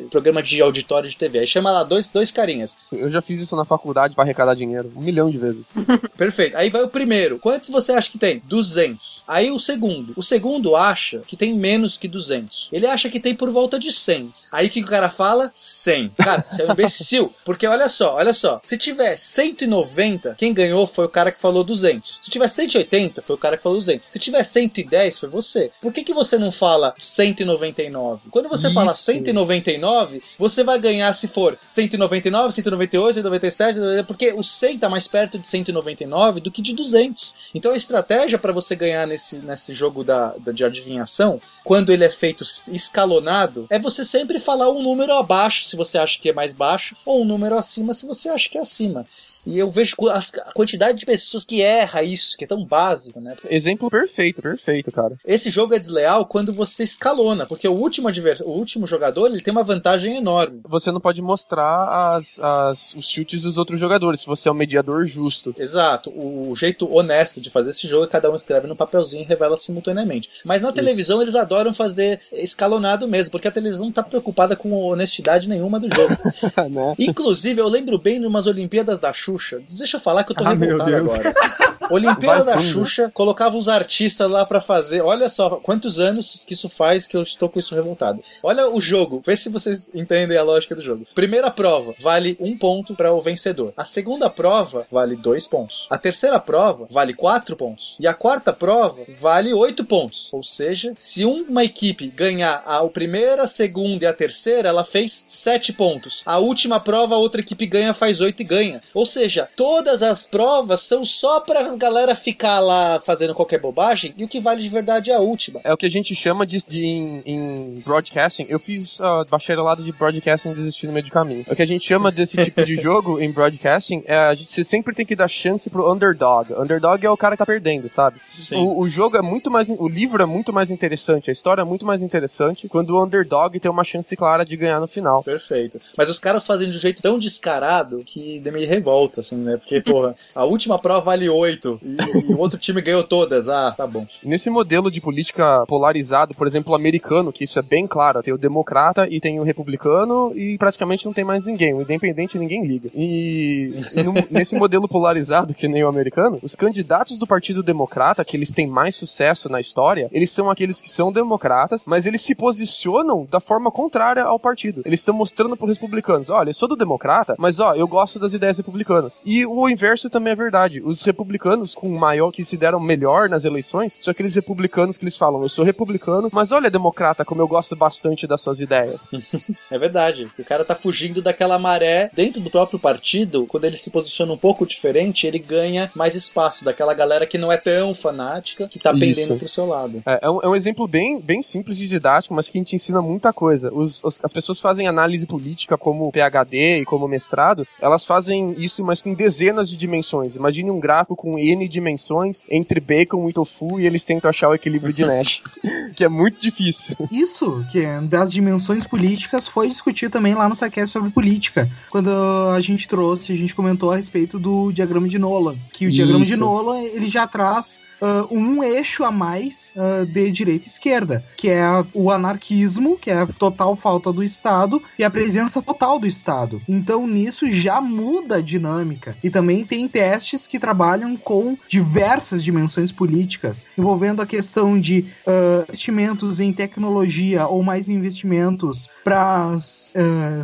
programa 0.09 0.41
de 0.43 0.61
auditório 0.61 1.09
de 1.09 1.15
TV. 1.17 1.39
Aí 1.39 1.47
chama 1.47 1.71
lá 1.71 1.83
dois, 1.83 2.09
dois 2.09 2.31
carinhas. 2.31 2.77
Eu 2.91 3.09
já 3.09 3.21
fiz 3.21 3.39
isso 3.39 3.55
na 3.55 3.65
faculdade 3.65 4.15
pra 4.15 4.23
arrecadar 4.23 4.55
dinheiro, 4.55 4.91
um 4.95 5.01
milhão 5.01 5.29
de 5.31 5.37
vezes. 5.37 5.73
Perfeito. 6.17 6.55
Aí 6.57 6.69
vai 6.69 6.83
o 6.83 6.87
primeiro. 6.89 7.39
Quantos 7.39 7.69
você 7.69 7.91
acha 7.91 8.09
que 8.09 8.17
tem? 8.17 8.41
200. 8.45 9.23
Aí 9.27 9.51
o 9.51 9.59
segundo. 9.59 10.13
O 10.15 10.23
segundo 10.23 10.75
acha 10.75 11.19
que 11.27 11.35
tem 11.37 11.53
menos 11.53 11.97
que 11.97 12.07
200. 12.07 12.69
Ele 12.71 12.87
acha 12.87 13.09
que 13.09 13.19
tem 13.19 13.33
por 13.35 13.49
volta 13.49 13.79
de 13.79 13.91
100. 13.91 14.33
Aí 14.51 14.67
o 14.67 14.69
que 14.69 14.81
o 14.83 14.85
cara 14.85 15.09
fala? 15.09 15.49
100. 15.53 16.09
Cara, 16.17 16.41
você 16.47 16.61
é 16.61 16.67
um 16.67 16.71
imbecil. 16.71 17.33
Porque 17.45 17.65
olha 17.67 17.87
só, 17.89 18.15
olha 18.15 18.33
só. 18.33 18.59
Se 18.63 18.77
tiver 18.81 19.15
190, 19.17 20.35
quem 20.37 20.53
ganhou 20.53 20.85
foi 20.87 21.05
o 21.05 21.09
cara 21.09 21.31
que 21.31 21.39
falou 21.39 21.63
200. 21.63 22.19
Se 22.21 22.29
tiver 22.29 22.47
180, 22.47 23.21
foi 23.21 23.35
o 23.35 23.39
cara 23.39 23.55
que 23.57 23.63
falou 23.63 23.77
200. 23.77 24.05
Se 24.11 24.19
tiver 24.19 24.43
110, 24.43 25.19
foi 25.19 25.29
você. 25.29 25.71
Por 25.81 25.93
que, 25.93 26.03
que 26.03 26.13
você 26.13 26.37
não 26.37 26.51
fala 26.51 26.93
199? 26.99 28.29
Quando 28.29 28.49
você 28.49 28.69
fala 28.71 28.91
Isso. 28.91 29.03
199, 29.03 30.21
você 30.37 30.63
vai 30.63 30.79
ganhar 30.79 31.13
se 31.13 31.27
for 31.27 31.57
199, 31.67 32.53
198, 32.53 33.13
197, 33.15 33.79
porque 34.07 34.33
o 34.33 34.43
100 34.43 34.79
tá 34.79 34.89
mais 34.89 35.07
perto 35.07 35.37
de 35.39 35.47
199 35.47 36.39
do 36.39 36.51
que 36.51 36.61
de 36.61 36.73
200. 36.73 37.33
Então 37.53 37.71
a 37.71 37.77
estratégia 37.77 38.37
para 38.37 38.51
você 38.51 38.75
ganhar 38.75 39.05
nesse, 39.07 39.37
nesse 39.37 39.73
jogo 39.73 40.03
da, 40.03 40.33
da- 40.37 40.51
de 40.51 40.63
adivinhação, 40.65 41.39
quando 41.63 41.91
ele 41.91 42.03
é 42.03 42.09
feito 42.09 42.43
escalonado, 42.71 43.67
é 43.69 43.79
você 43.79 44.03
sempre 44.03 44.39
falar 44.39 44.69
um 44.69 44.81
número 44.81 45.13
abaixo 45.13 45.65
se 45.65 45.75
você 45.75 45.97
acha 45.97 46.19
que 46.19 46.29
é 46.29 46.33
mais 46.33 46.53
baixo, 46.53 46.95
ou 47.05 47.21
um 47.21 47.25
número 47.25 47.55
acima 47.57 47.93
se 47.93 48.05
você 48.05 48.29
acha 48.29 48.49
que 48.49 48.57
é 48.57 48.61
acima. 48.71 49.05
E 49.45 49.57
eu 49.57 49.69
vejo 49.69 49.95
a 50.09 50.21
quantidade 50.53 50.99
de 50.99 51.05
pessoas 51.05 51.43
que 51.45 51.61
erra 51.61 52.03
isso, 52.03 52.37
que 52.37 52.43
é 52.43 52.47
tão 52.47 52.63
básico, 52.63 53.19
né? 53.19 53.35
Exemplo 53.49 53.89
perfeito, 53.89 54.41
perfeito, 54.41 54.91
cara. 54.91 55.15
Esse 55.25 55.49
jogo 55.49 55.73
é 55.73 55.79
desleal 55.79 56.25
quando 56.25 56.53
você 56.53 56.83
escalona, 56.83 57.45
porque 57.45 57.67
o 57.67 57.73
último, 57.73 58.07
advers... 58.07 58.41
o 58.41 58.49
último 58.49 58.85
jogador 58.85 59.27
ele 59.27 59.41
tem 59.41 59.51
uma 59.51 59.63
vantagem 59.63 60.15
enorme. 60.17 60.61
Você 60.65 60.91
não 60.91 60.99
pode 61.01 61.21
mostrar 61.21 62.15
as, 62.15 62.39
as- 62.39 62.93
os 62.95 63.09
chutes 63.09 63.41
dos 63.41 63.57
outros 63.57 63.79
jogadores, 63.79 64.21
se 64.21 64.27
você 64.27 64.47
é 64.49 64.51
um 64.51 64.55
mediador 64.55 65.05
justo. 65.05 65.53
Exato. 65.57 66.09
O 66.11 66.53
jeito 66.55 66.91
honesto 66.93 67.41
de 67.41 67.49
fazer 67.49 67.71
esse 67.71 67.87
jogo 67.87 68.05
é 68.05 68.07
cada 68.07 68.31
um 68.31 68.35
escreve 68.35 68.67
no 68.67 68.75
papelzinho 68.75 69.23
e 69.23 69.25
revela 69.25 69.57
simultaneamente. 69.57 70.29
Mas 70.45 70.61
na 70.61 70.71
televisão 70.71 71.21
eles 71.21 71.35
adoram 71.35 71.73
fazer 71.73 72.19
escalonado 72.31 73.07
mesmo, 73.07 73.31
porque 73.31 73.47
a 73.47 73.51
televisão 73.51 73.85
não 73.87 73.93
tá 73.93 74.03
preocupada 74.03 74.55
com 74.55 74.71
honestidade 74.73 75.47
nenhuma 75.49 75.79
do 75.79 75.87
jogo. 75.93 76.13
né? 76.69 76.95
Inclusive, 76.99 77.59
eu 77.59 77.67
lembro 77.67 77.97
bem 77.97 78.19
de 78.19 78.25
umas 78.27 78.45
Olimpíadas 78.47 78.99
da 78.99 79.13
Xuxa. 79.37 79.61
Deixa 79.69 79.97
eu 79.97 80.01
falar 80.01 80.23
que 80.23 80.31
eu 80.31 80.35
tô 80.35 80.43
Ah, 80.43 80.49
revoltado 80.53 80.95
agora. 80.95 81.33
Olimpíada 81.91 82.43
da 82.43 82.53
fundo. 82.53 82.63
Xuxa, 82.63 83.11
colocava 83.13 83.57
os 83.57 83.67
artistas 83.69 84.29
lá 84.29 84.45
pra 84.45 84.61
fazer. 84.61 85.01
Olha 85.01 85.29
só 85.29 85.57
quantos 85.57 85.99
anos 85.99 86.43
que 86.45 86.53
isso 86.53 86.69
faz 86.69 87.07
que 87.07 87.15
eu 87.15 87.21
estou 87.21 87.49
com 87.49 87.59
isso 87.59 87.75
revoltado. 87.75 88.21
Olha 88.43 88.69
o 88.69 88.79
jogo, 88.79 89.21
vê 89.25 89.35
se 89.35 89.49
vocês 89.49 89.89
entendem 89.93 90.37
a 90.37 90.43
lógica 90.43 90.75
do 90.75 90.81
jogo. 90.81 91.05
Primeira 91.13 91.51
prova 91.51 91.93
vale 91.99 92.37
um 92.39 92.57
ponto 92.57 92.95
para 92.95 93.13
o 93.13 93.21
vencedor. 93.21 93.73
A 93.75 93.85
segunda 93.85 94.29
prova 94.29 94.85
vale 94.89 95.15
dois 95.15 95.47
pontos. 95.47 95.87
A 95.89 95.97
terceira 95.97 96.39
prova 96.39 96.87
vale 96.89 97.13
quatro 97.13 97.55
pontos. 97.55 97.95
E 97.99 98.07
a 98.07 98.13
quarta 98.13 98.53
prova 98.53 98.97
vale 99.19 99.53
oito 99.53 99.83
pontos. 99.83 100.29
Ou 100.31 100.43
seja, 100.43 100.93
se 100.95 101.25
uma 101.25 101.63
equipe 101.63 102.07
ganhar 102.07 102.63
a 102.65 102.81
primeira, 102.91 103.43
a 103.43 103.47
segunda 103.47 104.05
e 104.05 104.07
a 104.07 104.13
terceira, 104.13 104.69
ela 104.69 104.83
fez 104.83 105.25
sete 105.27 105.71
pontos. 105.73 106.21
A 106.25 106.37
última 106.37 106.79
prova, 106.79 107.15
a 107.15 107.17
outra 107.17 107.41
equipe 107.41 107.65
ganha, 107.65 107.93
faz 107.93 108.21
oito 108.21 108.41
e 108.41 108.45
ganha. 108.45 108.81
Ou 108.93 109.05
seja, 109.05 109.47
todas 109.55 110.03
as 110.03 110.27
provas 110.27 110.81
são 110.81 111.03
só 111.03 111.39
pra 111.39 111.75
galera 111.81 112.13
ficar 112.15 112.59
lá 112.59 112.99
fazendo 112.99 113.33
qualquer 113.33 113.59
bobagem 113.59 114.13
e 114.15 114.23
o 114.23 114.27
que 114.27 114.39
vale 114.39 114.61
de 114.61 114.69
verdade 114.69 115.09
é 115.11 115.15
a 115.15 115.19
última. 115.19 115.59
É 115.63 115.73
o 115.73 115.77
que 115.77 115.85
a 115.85 115.89
gente 115.89 116.13
chama 116.15 116.45
de, 116.45 116.57
de- 116.67 116.85
em, 116.85 117.21
em 117.25 117.81
broadcasting. 117.83 118.45
Eu 118.47 118.59
fiz 118.59 118.99
uh, 118.99 119.25
bacharelado 119.29 119.83
de 119.83 119.91
broadcasting 119.91 120.51
e 120.51 120.53
desisti 120.55 120.85
no 120.87 120.93
meio 120.93 121.05
do 121.05 121.11
caminho. 121.11 121.43
O 121.49 121.55
que 121.55 121.61
a 121.61 121.65
gente 121.67 121.85
chama 121.85 122.11
desse 122.11 122.37
tipo 122.45 122.63
de 122.63 122.75
jogo 122.75 123.19
em 123.19 123.31
broadcasting 123.31 124.03
é 124.05 124.15
a 124.15 124.33
gente, 124.33 124.49
você 124.49 124.63
sempre 124.63 124.93
tem 124.93 125.05
que 125.05 125.15
dar 125.15 125.27
chance 125.27 125.69
pro 125.69 125.91
underdog. 125.91 126.53
Underdog 126.53 127.05
é 127.05 127.09
o 127.09 127.17
cara 127.17 127.35
que 127.35 127.39
tá 127.39 127.45
perdendo, 127.45 127.89
sabe? 127.89 128.19
O, 128.53 128.81
o 128.81 128.87
jogo 128.89 129.17
é 129.17 129.21
muito 129.21 129.49
mais. 129.49 129.69
O 129.69 129.87
livro 129.87 130.21
é 130.21 130.25
muito 130.25 130.53
mais 130.53 130.69
interessante, 130.69 131.29
a 131.29 131.33
história 131.33 131.61
é 131.61 131.65
muito 131.65 131.85
mais 131.85 132.01
interessante 132.01 132.67
quando 132.67 132.91
o 132.91 133.03
underdog 133.03 133.59
tem 133.59 133.71
uma 133.71 133.83
chance 133.83 134.15
clara 134.15 134.45
de 134.45 134.55
ganhar 134.55 134.79
no 134.79 134.87
final. 134.87 135.23
Perfeito. 135.23 135.79
Mas 135.97 136.09
os 136.09 136.19
caras 136.19 136.45
fazem 136.45 136.69
de 136.69 136.77
um 136.77 136.79
jeito 136.79 137.01
tão 137.01 137.17
descarado 137.17 138.03
que 138.05 138.39
me 138.51 138.65
revolta, 138.65 139.21
assim, 139.21 139.37
né? 139.37 139.57
Porque, 139.57 139.81
porra, 139.81 140.15
a 140.35 140.43
última 140.43 140.77
prova 140.77 141.01
vale 141.01 141.27
8. 141.29 141.60
Oito 141.61 141.79
e, 141.83 142.31
e 142.31 142.35
outro 142.35 142.57
time 142.57 142.81
ganhou 142.81 143.03
todas. 143.03 143.47
Ah, 143.47 143.71
tá 143.75 143.85
bom. 143.85 144.05
Nesse 144.23 144.49
modelo 144.49 144.89
de 144.89 144.99
política 144.99 145.65
polarizado, 145.67 146.33
por 146.33 146.47
exemplo, 146.47 146.73
americano, 146.73 147.31
que 147.31 147.43
isso 147.43 147.59
é 147.59 147.61
bem 147.61 147.87
claro, 147.87 148.21
tem 148.21 148.33
o 148.33 148.37
democrata 148.37 149.07
e 149.09 149.19
tem 149.19 149.39
o 149.39 149.43
republicano 149.43 150.31
e 150.35 150.57
praticamente 150.57 151.05
não 151.05 151.13
tem 151.13 151.23
mais 151.23 151.45
ninguém. 151.45 151.73
O 151.73 151.81
independente 151.81 152.37
ninguém 152.37 152.65
liga. 152.65 152.89
E, 152.95 153.73
e 153.95 154.03
no- 154.03 154.13
nesse 154.31 154.55
modelo 154.55 154.87
polarizado, 154.87 155.53
que 155.53 155.67
nem 155.67 155.83
o 155.83 155.87
americano, 155.87 156.39
os 156.41 156.55
candidatos 156.55 157.17
do 157.17 157.27
Partido 157.27 157.61
Democrata, 157.63 158.23
que 158.25 158.35
eles 158.35 158.51
têm 158.51 158.67
mais 158.67 158.95
sucesso 158.95 159.49
na 159.49 159.59
história, 159.59 160.09
eles 160.11 160.31
são 160.31 160.49
aqueles 160.49 160.81
que 160.81 160.89
são 160.89 161.11
democratas, 161.11 161.85
mas 161.85 162.05
eles 162.05 162.21
se 162.21 162.35
posicionam 162.35 163.27
da 163.29 163.39
forma 163.39 163.71
contrária 163.71 164.23
ao 164.23 164.39
partido. 164.39 164.81
Eles 164.85 164.99
estão 165.01 165.13
mostrando 165.15 165.55
para 165.57 165.69
os 165.69 165.77
republicanos: 165.77 166.29
olha, 166.29 166.49
eu 166.49 166.53
sou 166.53 166.67
do 166.67 166.75
democrata, 166.75 167.35
mas 167.37 167.59
ó, 167.59 167.73
eu 167.75 167.87
gosto 167.87 168.19
das 168.19 168.33
ideias 168.33 168.57
republicanas. 168.57 169.21
E 169.25 169.45
o 169.45 169.67
inverso 169.69 170.09
também 170.09 170.33
é 170.33 170.35
verdade. 170.35 170.81
Os 170.83 171.03
republicanos 171.03 171.50
com 171.75 171.89
maior 171.89 172.31
que 172.31 172.43
se 172.43 172.57
deram 172.57 172.79
melhor 172.79 173.29
nas 173.29 173.45
eleições 173.45 173.97
são 173.99 174.11
aqueles 174.11 174.35
republicanos 174.35 174.97
que 174.97 175.03
eles 175.03 175.17
falam: 175.17 175.41
eu 175.41 175.49
sou 175.49 175.63
republicano, 175.65 176.29
mas 176.31 176.51
olha, 176.51 176.69
democrata, 176.69 177.23
como 177.25 177.41
eu 177.41 177.47
gosto 177.47 177.75
bastante 177.75 178.25
das 178.27 178.41
suas 178.41 178.59
ideias. 178.59 179.11
É 179.69 179.77
verdade. 179.77 180.27
O 180.37 180.43
cara 180.43 180.65
tá 180.65 180.75
fugindo 180.75 181.21
daquela 181.21 181.57
maré 181.57 182.09
dentro 182.13 182.41
do 182.41 182.49
próprio 182.49 182.77
partido. 182.77 183.45
Quando 183.47 183.63
ele 183.65 183.75
se 183.75 183.89
posiciona 183.89 184.33
um 184.33 184.37
pouco 184.37 184.65
diferente, 184.65 185.25
ele 185.25 185.39
ganha 185.39 185.89
mais 185.95 186.13
espaço 186.15 186.65
daquela 186.65 186.93
galera 186.93 187.25
que 187.25 187.37
não 187.37 187.51
é 187.51 187.57
tão 187.57 187.93
fanática, 187.93 188.67
que 188.67 188.77
tá 188.79 188.91
pendendo 188.91 189.11
Isso. 189.11 189.35
pro 189.37 189.47
seu 189.47 189.65
lado. 189.65 190.01
É, 190.05 190.19
é 190.23 190.29
um, 190.29 190.39
é 190.43 190.47
um 190.49 190.55
exemplo 190.55 190.87
bem, 190.87 191.19
bem 191.21 191.41
simples 191.41 191.79
e 191.79 191.87
didático, 191.87 192.33
mas 192.33 192.49
que 192.49 192.57
a 192.57 192.61
gente 192.61 192.75
ensina 192.75 193.01
muita 193.01 193.31
coisa. 193.31 193.73
Os- 193.73 194.03
os- 194.03 194.19
as 194.23 194.33
pessoas 194.33 194.59
fazem 194.59 194.87
análise 194.87 195.25
política 195.25 195.77
como 195.77 196.11
PhD 196.11 196.79
e 196.81 196.85
como 196.85 197.07
mestrado, 197.07 197.65
elas 197.79 198.05
fazem 198.05 198.53
isso, 198.57 198.83
mas 198.83 198.99
com 199.01 199.13
dezenas 199.13 199.69
de 199.69 199.77
dimensões. 199.77 200.35
Imagine 200.35 200.69
um 200.71 200.79
gráfico 200.79 201.15
com 201.15 201.37
N 201.41 201.67
dimensões 201.67 202.45
entre 202.49 202.79
bacon 202.79 203.29
e 203.29 203.33
tofu 203.33 203.79
e 203.79 203.85
eles 203.85 204.05
tentam 204.05 204.29
achar 204.29 204.49
o 204.49 204.55
equilíbrio 204.55 204.93
de 204.93 205.05
Nash, 205.05 205.43
que 205.95 206.03
é 206.03 206.09
muito 206.09 206.41
difícil. 206.41 206.95
Isso, 207.11 207.65
que 207.71 207.79
é 207.79 207.99
das 208.01 208.31
dimensões 208.31 208.85
políticas, 208.85 209.47
foi 209.47 209.67
discutido 209.67 210.11
também 210.11 210.33
lá 210.33 210.47
no 210.47 210.55
Saquest 210.55 210.91
sobre 210.91 211.09
política. 211.11 211.69
Quando 211.89 212.09
a 212.55 212.59
gente 212.61 212.87
trouxe, 212.87 213.33
a 213.33 213.35
gente 213.35 213.55
comentou 213.55 213.91
a 213.91 213.97
respeito 213.97 214.39
do 214.39 214.71
diagrama 214.71 215.07
de 215.07 215.17
Nolan. 215.17 215.55
Que 215.71 215.87
o 215.87 215.91
diagrama 215.91 216.23
de 216.23 216.31
Isso. 216.31 216.39
Nolan, 216.39 216.81
ele 216.81 217.09
já 217.09 217.27
traz 217.27 217.83
ah, 218.01 218.25
um 218.31 218.63
eixo 218.63 219.03
a 219.03 219.11
mais 219.11 219.75
ah, 219.77 220.03
de 220.05 220.31
direita 220.31 220.65
e 220.65 220.69
esquerda, 220.69 221.23
que 221.37 221.49
é 221.49 221.63
o 221.93 222.09
anarquismo, 222.09 222.97
que 222.97 223.11
é 223.11 223.21
a 223.21 223.27
total 223.27 223.75
falta 223.75 224.11
do 224.11 224.23
Estado, 224.23 224.81
e 224.97 225.03
a 225.03 225.09
presença 225.09 225.61
total 225.61 225.99
do 225.99 226.07
Estado. 226.07 226.61
Então, 226.67 227.07
nisso 227.07 227.51
já 227.51 227.79
muda 227.79 228.37
a 228.37 228.41
dinâmica. 228.41 229.15
E 229.23 229.29
também 229.29 229.63
tem 229.63 229.87
testes 229.87 230.47
que 230.47 230.59
trabalham 230.59 231.15
com 231.15 231.30
diversas 231.67 232.43
dimensões 232.43 232.91
políticas, 232.91 233.67
envolvendo 233.77 234.21
a 234.21 234.25
questão 234.25 234.79
de 234.79 235.05
ah, 235.25 235.63
investimentos 235.67 236.39
em 236.39 236.51
tecnologia 236.51 237.47
ou 237.47 237.63
mais 237.63 237.89
investimentos 237.89 238.89
para 239.03 239.57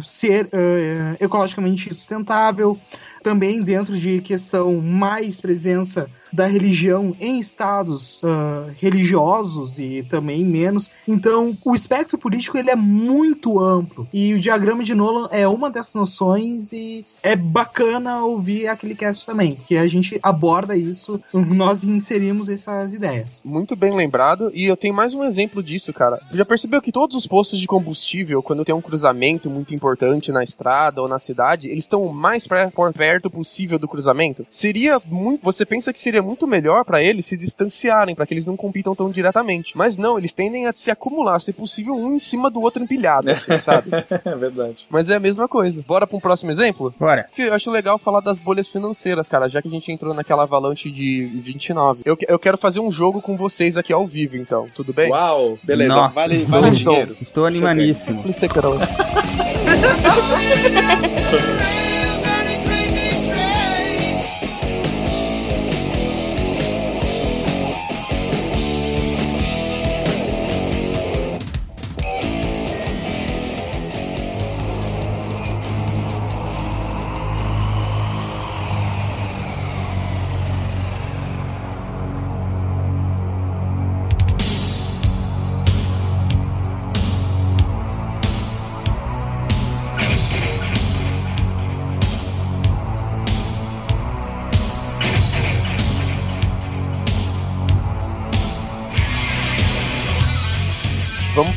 ser 0.05 0.49
ah, 0.53 1.15
ecologicamente 1.19 1.93
sustentável. 1.93 2.77
Também 3.23 3.61
dentro 3.61 3.97
de 3.97 4.21
questão 4.21 4.79
mais 4.79 5.41
presença 5.41 6.09
da 6.37 6.45
religião 6.45 7.15
em 7.19 7.39
estados 7.39 8.21
ah, 8.23 8.67
religiosos 8.77 9.79
e 9.79 10.05
também 10.07 10.45
menos. 10.45 10.91
Então, 11.07 11.57
o 11.65 11.73
espectro 11.73 12.15
político 12.15 12.59
ele 12.59 12.69
é 12.69 12.75
muito 12.75 13.59
amplo 13.59 14.07
e 14.13 14.35
o 14.35 14.39
diagrama 14.39 14.83
de 14.83 14.93
Nolan 14.93 15.27
é 15.31 15.47
uma 15.47 15.67
dessas 15.71 15.95
noções 15.95 16.71
e 16.71 17.03
é 17.23 17.35
bacana 17.35 18.23
ouvir 18.23 18.67
aquele 18.67 18.93
cast 18.93 19.25
também, 19.25 19.57
que 19.67 19.75
a 19.75 19.87
gente 19.87 20.19
aborda 20.21 20.77
isso, 20.77 21.19
nós 21.33 21.83
inserimos 21.83 22.49
essas 22.49 22.93
ideias. 22.93 23.41
Muito 23.43 23.75
bem 23.75 23.95
lembrado, 23.95 24.51
e 24.53 24.65
eu 24.65 24.77
tenho 24.77 24.93
mais 24.93 25.15
um 25.15 25.23
exemplo 25.23 25.63
disso, 25.63 25.91
cara. 25.91 26.21
Já 26.31 26.45
percebeu 26.45 26.83
que 26.83 26.91
todos 26.91 27.15
os 27.15 27.25
postos 27.25 27.59
de 27.59 27.65
combustível, 27.65 28.43
quando 28.43 28.63
tem 28.63 28.75
um 28.75 28.81
cruzamento 28.81 29.49
muito 29.49 29.73
importante 29.73 30.31
na 30.31 30.43
estrada 30.43 31.01
ou 31.01 31.07
na 31.07 31.17
cidade, 31.17 31.67
eles 31.67 31.85
estão 31.85 32.03
o 32.03 32.13
mais 32.13 32.47
perto 32.95 33.27
possível 33.27 33.79
do 33.79 33.87
cruzamento? 33.87 34.45
Seria 34.49 35.01
muito. 35.03 35.43
Você 35.43 35.65
pensa 35.65 35.91
que 35.91 35.99
seria 35.99 36.26
muito 36.27 36.45
melhor 36.47 36.83
pra 36.85 37.01
eles 37.01 37.25
se 37.25 37.37
distanciarem, 37.37 38.13
pra 38.15 38.25
que 38.25 38.33
eles 38.33 38.45
não 38.45 38.55
compitam 38.57 38.93
tão 38.95 39.09
diretamente. 39.11 39.75
Mas 39.75 39.97
não, 39.97 40.17
eles 40.17 40.33
tendem 40.33 40.67
a 40.67 40.71
se 40.73 40.91
acumular, 40.91 41.39
se 41.39 41.53
possível, 41.53 41.95
um 41.95 42.15
em 42.15 42.19
cima 42.19 42.49
do 42.49 42.61
outro 42.61 42.83
empilhado, 42.83 43.31
assim, 43.31 43.57
sabe? 43.59 43.89
É 44.25 44.35
verdade. 44.35 44.85
Mas 44.89 45.09
é 45.09 45.15
a 45.15 45.19
mesma 45.19 45.47
coisa. 45.47 45.83
Bora 45.87 46.05
pra 46.05 46.17
um 46.17 46.19
próximo 46.19 46.51
exemplo? 46.51 46.93
Bora. 46.99 47.27
Que 47.35 47.43
Eu 47.43 47.53
acho 47.53 47.71
legal 47.71 47.97
falar 47.97 48.19
das 48.19 48.37
bolhas 48.39 48.67
financeiras, 48.67 49.29
cara, 49.29 49.47
já 49.47 49.61
que 49.61 49.67
a 49.67 49.71
gente 49.71 49.91
entrou 49.91 50.13
naquela 50.13 50.43
avalanche 50.43 50.91
de 50.91 51.25
29. 51.41 52.01
Eu, 52.05 52.17
que- 52.17 52.25
eu 52.29 52.37
quero 52.37 52.57
fazer 52.57 52.79
um 52.79 52.91
jogo 52.91 53.21
com 53.21 53.37
vocês 53.37 53.77
aqui 53.77 53.93
ao 53.93 54.05
vivo, 54.05 54.35
então, 54.37 54.67
tudo 54.75 54.91
bem? 54.93 55.09
Uau, 55.09 55.57
beleza. 55.63 55.95
Nossa, 55.95 56.13
vale 56.13 56.35
estou- 56.43 56.61
vale 56.61 56.75
dinheiro. 56.75 57.15
Estou 57.21 57.45
animadíssimo. 57.45 58.21
Please 58.23 58.39
take 58.39 58.57
it 58.57 58.65
away. 58.67 58.79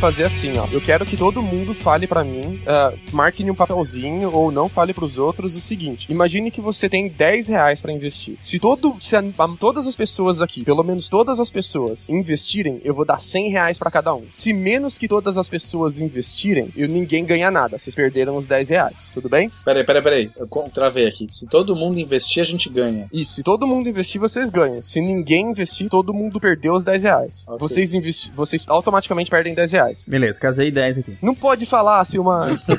Fazer 0.00 0.24
assim, 0.24 0.56
ó. 0.56 0.66
Eu 0.72 0.80
quero 0.80 1.04
que 1.04 1.16
todo 1.16 1.42
mundo 1.42 1.74
fale 1.74 2.06
pra 2.06 2.24
mim, 2.24 2.60
ah, 2.66 2.92
marque 3.12 3.42
em 3.42 3.50
um 3.50 3.54
papelzinho 3.54 4.32
ou 4.32 4.50
não 4.50 4.68
fale 4.68 4.94
pros 4.94 5.18
outros 5.18 5.54
o 5.56 5.60
seguinte: 5.60 6.06
imagine 6.10 6.50
que 6.50 6.60
você 6.60 6.88
tem 6.88 7.08
10 7.08 7.48
reais 7.48 7.82
pra 7.82 7.92
investir. 7.92 8.36
Se 8.40 8.58
todo, 8.58 8.96
se 9.00 9.14
a- 9.14 9.20
a- 9.38 9.56
todas 9.58 9.86
as 9.86 9.94
pessoas 9.96 10.40
aqui, 10.40 10.64
pelo 10.64 10.82
menos 10.82 11.08
todas 11.10 11.38
as 11.38 11.50
pessoas, 11.50 12.08
investirem, 12.08 12.80
eu 12.82 12.94
vou 12.94 13.04
dar 13.04 13.20
100 13.20 13.50
reais 13.50 13.78
pra 13.78 13.90
cada 13.90 14.14
um. 14.14 14.22
Se 14.30 14.54
menos 14.54 14.96
que 14.96 15.06
todas 15.06 15.36
as 15.36 15.50
pessoas 15.50 16.00
investirem, 16.00 16.70
eu 16.74 16.88
ninguém 16.88 17.24
ganha 17.24 17.50
nada. 17.50 17.76
Vocês 17.78 17.94
perderam 17.94 18.36
os 18.36 18.46
10 18.46 18.70
reais. 18.70 19.10
Tudo 19.12 19.28
bem? 19.28 19.50
Peraí, 19.64 19.84
peraí, 19.84 20.02
peraí. 20.02 20.30
Eu 20.36 20.48
travei 20.72 21.06
aqui. 21.06 21.26
Se 21.30 21.46
todo 21.46 21.76
mundo 21.76 21.98
investir, 22.00 22.40
a 22.40 22.44
gente 22.44 22.70
ganha. 22.70 23.06
Isso, 23.12 23.34
se 23.34 23.42
todo 23.42 23.66
mundo 23.66 23.88
investir, 23.88 24.20
vocês 24.20 24.48
ganham. 24.48 24.80
Se 24.80 25.00
ninguém 25.00 25.50
investir, 25.50 25.88
todo 25.90 26.14
mundo 26.14 26.40
perdeu 26.40 26.72
os 26.72 26.84
10 26.84 27.02
reais. 27.02 27.44
Ok. 27.46 27.58
Vocês, 27.58 28.30
vocês 28.34 28.64
automaticamente 28.68 29.30
perdem 29.30 29.54
10 29.54 29.72
reais. 29.72 29.89
Beleza, 30.08 30.38
casei 30.38 30.70
10 30.70 30.98
aqui. 30.98 31.16
Não 31.22 31.34
pode 31.34 31.66
falar, 31.66 32.04
Silmar. 32.04 32.60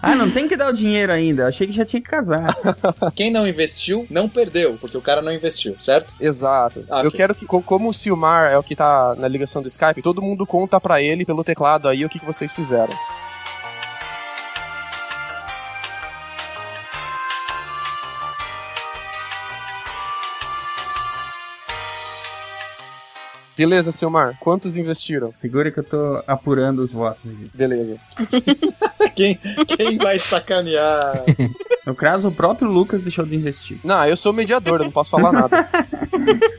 ah, 0.00 0.14
não 0.14 0.30
tem 0.30 0.48
que 0.48 0.56
dar 0.56 0.68
o 0.68 0.72
dinheiro 0.72 1.12
ainda. 1.12 1.46
Achei 1.46 1.66
que 1.66 1.72
já 1.72 1.84
tinha 1.84 2.00
que 2.00 2.08
casar. 2.08 2.46
Quem 3.14 3.30
não 3.30 3.46
investiu, 3.46 4.06
não 4.10 4.28
perdeu, 4.28 4.76
porque 4.80 4.96
o 4.96 5.02
cara 5.02 5.22
não 5.22 5.32
investiu, 5.32 5.76
certo? 5.80 6.14
Exato. 6.20 6.84
Ah, 6.90 7.00
Eu 7.02 7.08
ok. 7.08 7.16
quero 7.16 7.34
que, 7.34 7.46
co- 7.46 7.62
como 7.62 7.88
o 7.90 7.94
Silmar 7.94 8.50
é 8.52 8.58
o 8.58 8.62
que 8.62 8.76
tá 8.76 9.14
na 9.18 9.28
ligação 9.28 9.62
do 9.62 9.68
Skype, 9.68 10.02
todo 10.02 10.22
mundo 10.22 10.46
conta 10.46 10.80
pra 10.80 11.00
ele 11.02 11.24
pelo 11.24 11.44
teclado 11.44 11.88
aí 11.88 12.04
o 12.04 12.08
que, 12.08 12.18
que 12.18 12.26
vocês 12.26 12.52
fizeram. 12.52 12.92
Beleza, 23.56 23.92
Silmar. 23.92 24.36
Quantos 24.40 24.76
investiram? 24.76 25.32
Segura 25.40 25.70
que 25.70 25.78
eu 25.78 25.84
tô 25.84 26.22
apurando 26.26 26.80
os 26.80 26.92
votos 26.92 27.30
aqui. 27.30 27.50
Beleza. 27.54 27.96
Quem, 29.14 29.38
quem 29.76 29.98
vai 29.98 30.18
sacanear? 30.18 31.12
No 31.84 31.94
caso, 31.94 32.28
o 32.28 32.32
próprio 32.32 32.66
Lucas 32.66 33.02
deixou 33.02 33.26
de 33.26 33.34
investir. 33.34 33.78
Não, 33.84 34.06
eu 34.06 34.16
sou 34.16 34.32
mediador, 34.32 34.80
eu 34.80 34.84
não 34.84 34.90
posso 34.90 35.10
falar 35.10 35.32
nada. 35.32 35.68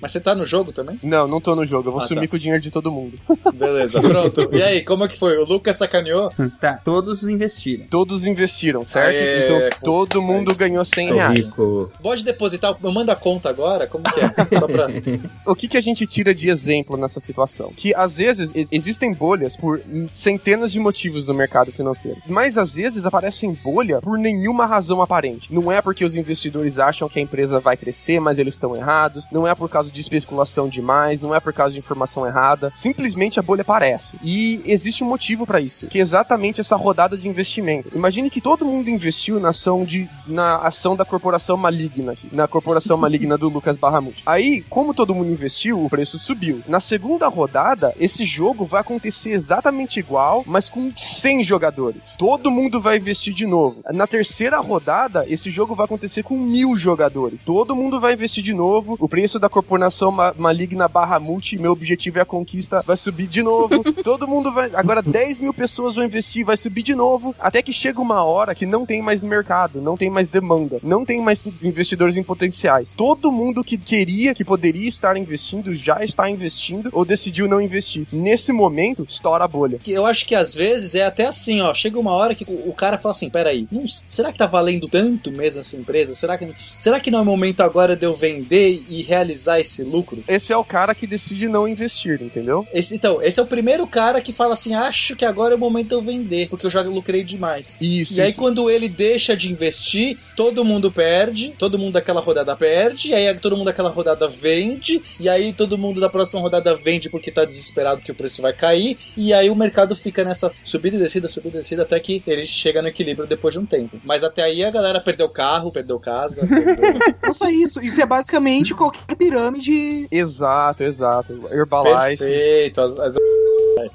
Mas 0.00 0.12
você 0.12 0.20
tá 0.20 0.34
no 0.34 0.44
jogo 0.46 0.72
também? 0.72 0.98
Não, 1.02 1.26
não 1.28 1.40
tô 1.40 1.54
no 1.54 1.64
jogo. 1.66 1.88
Eu 1.88 1.92
vou 1.92 2.00
Ah, 2.02 2.04
sumir 2.06 2.22
tá. 2.22 2.28
com 2.28 2.36
o 2.36 2.38
dinheiro 2.38 2.62
de 2.62 2.70
todo 2.70 2.90
mundo. 2.90 3.18
Beleza, 3.54 4.00
pronto. 4.00 4.48
E 4.52 4.62
aí, 4.62 4.82
como 4.84 5.04
é 5.04 5.08
que 5.08 5.18
foi? 5.18 5.36
O 5.38 5.44
Lucas 5.44 5.76
sacaneou? 5.76 6.30
Tá, 6.60 6.80
todos 6.84 7.22
investiram. 7.22 7.86
Todos 7.86 8.26
investiram, 8.26 8.84
certo? 8.84 9.16
Aê, 9.20 9.44
então 9.44 9.58
pô, 9.80 10.06
todo 10.06 10.22
mundo 10.22 10.54
ganhou 10.54 10.84
100 10.84 11.08
Tô 11.08 11.14
reais. 11.14 11.50
rico. 11.50 11.92
Pode 12.02 12.24
depositar, 12.24 12.76
eu 12.82 12.92
mando 12.92 13.10
a 13.12 13.16
conta 13.16 13.48
agora? 13.48 13.86
Como 13.86 14.04
que 14.04 14.20
é? 14.20 14.58
Só 14.58 14.66
pra... 14.66 14.88
O 15.46 15.54
que, 15.54 15.68
que 15.68 15.76
a 15.76 15.80
gente 15.80 16.06
tira 16.06 16.34
de 16.34 16.48
exemplo 16.48 16.96
nessa 16.96 17.18
situação? 17.20 17.72
Que 17.76 17.94
às 17.94 18.18
vezes 18.18 18.52
existem 18.70 19.12
bolhas 19.12 19.56
por 19.56 19.80
centenas 20.10 20.72
de 20.72 20.78
motivos 20.78 21.26
no 21.26 21.34
mercado 21.34 21.72
financeiro. 21.72 22.20
Mas 22.28 22.56
às 22.58 22.74
vezes 22.74 23.06
aparecem 23.06 23.52
bolha 23.62 24.00
por 24.00 24.18
nenhuma 24.18 24.66
razão 24.66 25.02
aparente. 25.02 25.52
Não 25.52 25.70
é 25.70 25.80
porque 25.82 26.04
os 26.04 26.14
investidores 26.14 26.78
acham 26.78 27.08
que 27.08 27.18
a 27.18 27.22
empresa 27.22 27.58
vai 27.60 27.76
crescer, 27.76 28.20
mas 28.20 28.38
eles 28.38 28.54
estão 28.54 28.76
errados. 28.76 28.89
Não 29.30 29.46
é 29.46 29.54
por 29.54 29.68
causa 29.68 29.90
de 29.90 30.00
especulação 30.00 30.68
demais. 30.68 31.20
Não 31.20 31.34
é 31.34 31.40
por 31.40 31.52
causa 31.52 31.72
de 31.72 31.78
informação 31.78 32.26
errada. 32.26 32.70
Simplesmente 32.74 33.38
a 33.38 33.42
bolha 33.42 33.62
aparece. 33.62 34.18
E 34.22 34.62
existe 34.64 35.04
um 35.04 35.08
motivo 35.08 35.46
para 35.46 35.60
isso, 35.60 35.86
que 35.86 35.98
é 35.98 36.02
exatamente 36.02 36.60
essa 36.60 36.76
rodada 36.76 37.16
de 37.16 37.28
investimento. 37.28 37.90
Imagine 37.94 38.30
que 38.30 38.40
todo 38.40 38.64
mundo 38.64 38.90
investiu 38.90 39.38
na 39.38 39.50
ação 39.50 39.84
de 39.84 40.08
na 40.26 40.56
ação 40.58 40.96
da 40.96 41.04
corporação 41.04 41.56
maligna 41.56 42.12
aqui, 42.12 42.28
na 42.32 42.46
corporação 42.46 42.96
maligna 42.98 43.36
do 43.36 43.48
Lucas 43.48 43.76
Barramute. 43.76 44.22
Aí, 44.26 44.62
como 44.68 44.94
todo 44.94 45.14
mundo 45.14 45.30
investiu, 45.30 45.84
o 45.84 45.90
preço 45.90 46.18
subiu. 46.18 46.62
Na 46.66 46.80
segunda 46.80 47.28
rodada, 47.28 47.94
esse 47.98 48.24
jogo 48.24 48.64
vai 48.64 48.80
acontecer 48.80 49.30
exatamente 49.30 49.98
igual, 49.98 50.42
mas 50.46 50.68
com 50.68 50.92
100 50.96 51.44
jogadores. 51.44 52.16
Todo 52.18 52.50
mundo 52.50 52.80
vai 52.80 52.96
investir 52.96 53.34
de 53.34 53.46
novo. 53.46 53.80
Na 53.92 54.06
terceira 54.06 54.58
rodada, 54.58 55.24
esse 55.28 55.50
jogo 55.50 55.74
vai 55.74 55.84
acontecer 55.84 56.22
com 56.22 56.36
mil 56.38 56.76
jogadores. 56.76 57.44
Todo 57.44 57.76
mundo 57.76 58.00
vai 58.00 58.14
investir 58.14 58.42
de 58.42 58.54
novo. 58.54 58.79
O 58.98 59.08
preço 59.08 59.38
da 59.38 59.48
corporação 59.48 60.10
ma- 60.10 60.34
maligna 60.36 60.88
Barramute, 60.88 61.58
meu 61.58 61.72
objetivo 61.72 62.18
é 62.18 62.22
a 62.22 62.24
conquista, 62.24 62.82
vai 62.86 62.96
subir 62.96 63.26
de 63.26 63.42
novo. 63.42 63.82
Todo 64.02 64.26
mundo 64.26 64.52
vai. 64.52 64.70
Agora 64.74 65.02
10 65.02 65.40
mil 65.40 65.52
pessoas 65.54 65.94
vão 65.96 66.04
investir, 66.04 66.44
vai 66.44 66.56
subir 66.56 66.82
de 66.82 66.94
novo. 66.94 67.34
Até 67.38 67.62
que 67.62 67.72
chega 67.72 68.00
uma 68.00 68.22
hora 68.24 68.54
que 68.54 68.64
não 68.66 68.86
tem 68.86 69.02
mais 69.02 69.22
mercado, 69.22 69.80
não 69.80 69.96
tem 69.96 70.08
mais 70.10 70.28
demanda, 70.28 70.78
não 70.82 71.04
tem 71.04 71.20
mais 71.20 71.44
investidores 71.62 72.16
em 72.16 72.22
potenciais. 72.22 72.94
Todo 72.94 73.30
mundo 73.30 73.62
que 73.64 73.76
queria, 73.76 74.34
que 74.34 74.44
poderia 74.44 74.88
estar 74.88 75.16
investindo, 75.16 75.74
já 75.74 76.02
está 76.02 76.28
investindo 76.30 76.88
ou 76.92 77.04
decidiu 77.04 77.48
não 77.48 77.60
investir. 77.60 78.06
Nesse 78.12 78.52
momento, 78.52 79.04
estoura 79.08 79.44
a 79.44 79.48
bolha. 79.48 79.78
Que 79.78 79.92
Eu 79.92 80.06
acho 80.06 80.24
que 80.26 80.34
às 80.34 80.54
vezes 80.54 80.94
é 80.94 81.04
até 81.04 81.26
assim, 81.26 81.60
ó. 81.60 81.74
Chega 81.74 81.98
uma 81.98 82.12
hora 82.12 82.34
que 82.34 82.44
o 82.48 82.70
o 82.70 82.72
cara 82.72 82.96
fala 82.98 83.12
assim: 83.12 83.28
peraí, 83.28 83.66
não- 83.70 83.86
será 83.88 84.30
que 84.32 84.38
tá 84.38 84.46
valendo 84.46 84.86
tanto 84.88 85.32
mesmo 85.32 85.60
essa 85.60 85.76
empresa? 85.76 86.14
Será 86.14 86.38
que, 86.38 86.48
será 86.78 87.00
que 87.00 87.10
não 87.10 87.18
é 87.18 87.22
o 87.22 87.24
momento 87.24 87.62
agora 87.62 87.96
de 87.96 88.04
eu 88.06 88.14
vender 88.14 88.69
e 88.70 89.02
realizar 89.02 89.60
esse 89.60 89.82
lucro? 89.82 90.22
Esse 90.26 90.52
é 90.52 90.56
o 90.56 90.64
cara 90.64 90.94
que 90.94 91.06
decide 91.06 91.48
não 91.48 91.66
investir, 91.66 92.22
entendeu? 92.22 92.66
Esse, 92.72 92.94
então, 92.94 93.22
esse 93.22 93.38
é 93.40 93.42
o 93.42 93.46
primeiro 93.46 93.86
cara 93.86 94.20
que 94.20 94.32
fala 94.32 94.54
assim: 94.54 94.74
acho 94.74 95.16
que 95.16 95.24
agora 95.24 95.54
é 95.54 95.56
o 95.56 95.60
momento 95.60 95.88
de 95.88 95.94
eu 95.94 96.02
vender, 96.02 96.48
porque 96.48 96.66
eu 96.66 96.70
já 96.70 96.82
lucrei 96.82 97.22
demais. 97.22 97.76
Isso. 97.80 98.18
E 98.18 98.20
aí, 98.20 98.30
isso. 98.30 98.38
quando 98.38 98.70
ele 98.70 98.88
deixa 98.88 99.36
de 99.36 99.50
investir, 99.50 100.18
todo 100.36 100.64
mundo 100.64 100.90
perde, 100.90 101.54
todo 101.58 101.78
mundo 101.78 101.94
daquela 101.94 102.20
rodada 102.20 102.54
perde, 102.56 103.08
e 103.08 103.14
aí 103.14 103.34
todo 103.38 103.56
mundo 103.56 103.66
daquela 103.66 103.90
rodada 103.90 104.28
vende, 104.28 105.02
e 105.18 105.28
aí 105.28 105.52
todo 105.52 105.78
mundo 105.78 106.00
da 106.00 106.08
próxima 106.08 106.40
rodada 106.40 106.74
vende 106.74 107.08
porque 107.08 107.30
tá 107.30 107.44
desesperado 107.44 108.00
que 108.00 108.12
o 108.12 108.14
preço 108.14 108.42
vai 108.42 108.52
cair, 108.52 108.96
e 109.16 109.32
aí 109.32 109.50
o 109.50 109.54
mercado 109.54 109.94
fica 109.96 110.24
nessa 110.24 110.50
subida 110.64 110.96
e 110.96 110.98
descida, 110.98 111.28
subida 111.28 111.58
e 111.58 111.60
descida, 111.60 111.82
até 111.82 111.98
que 111.98 112.22
ele 112.26 112.46
chega 112.46 112.82
no 112.82 112.88
equilíbrio 112.88 113.26
depois 113.26 113.54
de 113.54 113.60
um 113.60 113.66
tempo. 113.66 114.00
Mas 114.04 114.22
até 114.22 114.42
aí 114.42 114.64
a 114.64 114.70
galera 114.70 115.00
perdeu 115.00 115.28
carro, 115.28 115.72
perdeu 115.72 115.98
casa, 115.98 116.46
perdeu... 116.46 116.98
Não 117.22 117.32
só 117.32 117.48
isso, 117.48 117.80
isso 117.80 118.00
é 118.00 118.06
basicamente 118.06 118.59
qualquer 118.74 119.16
pirâmide. 119.16 120.08
Exato, 120.10 120.82
exato. 120.84 121.48
Herbalife. 121.50 122.18
Perfeito, 122.18 122.80
as, 122.80 122.98
as... 122.98 123.16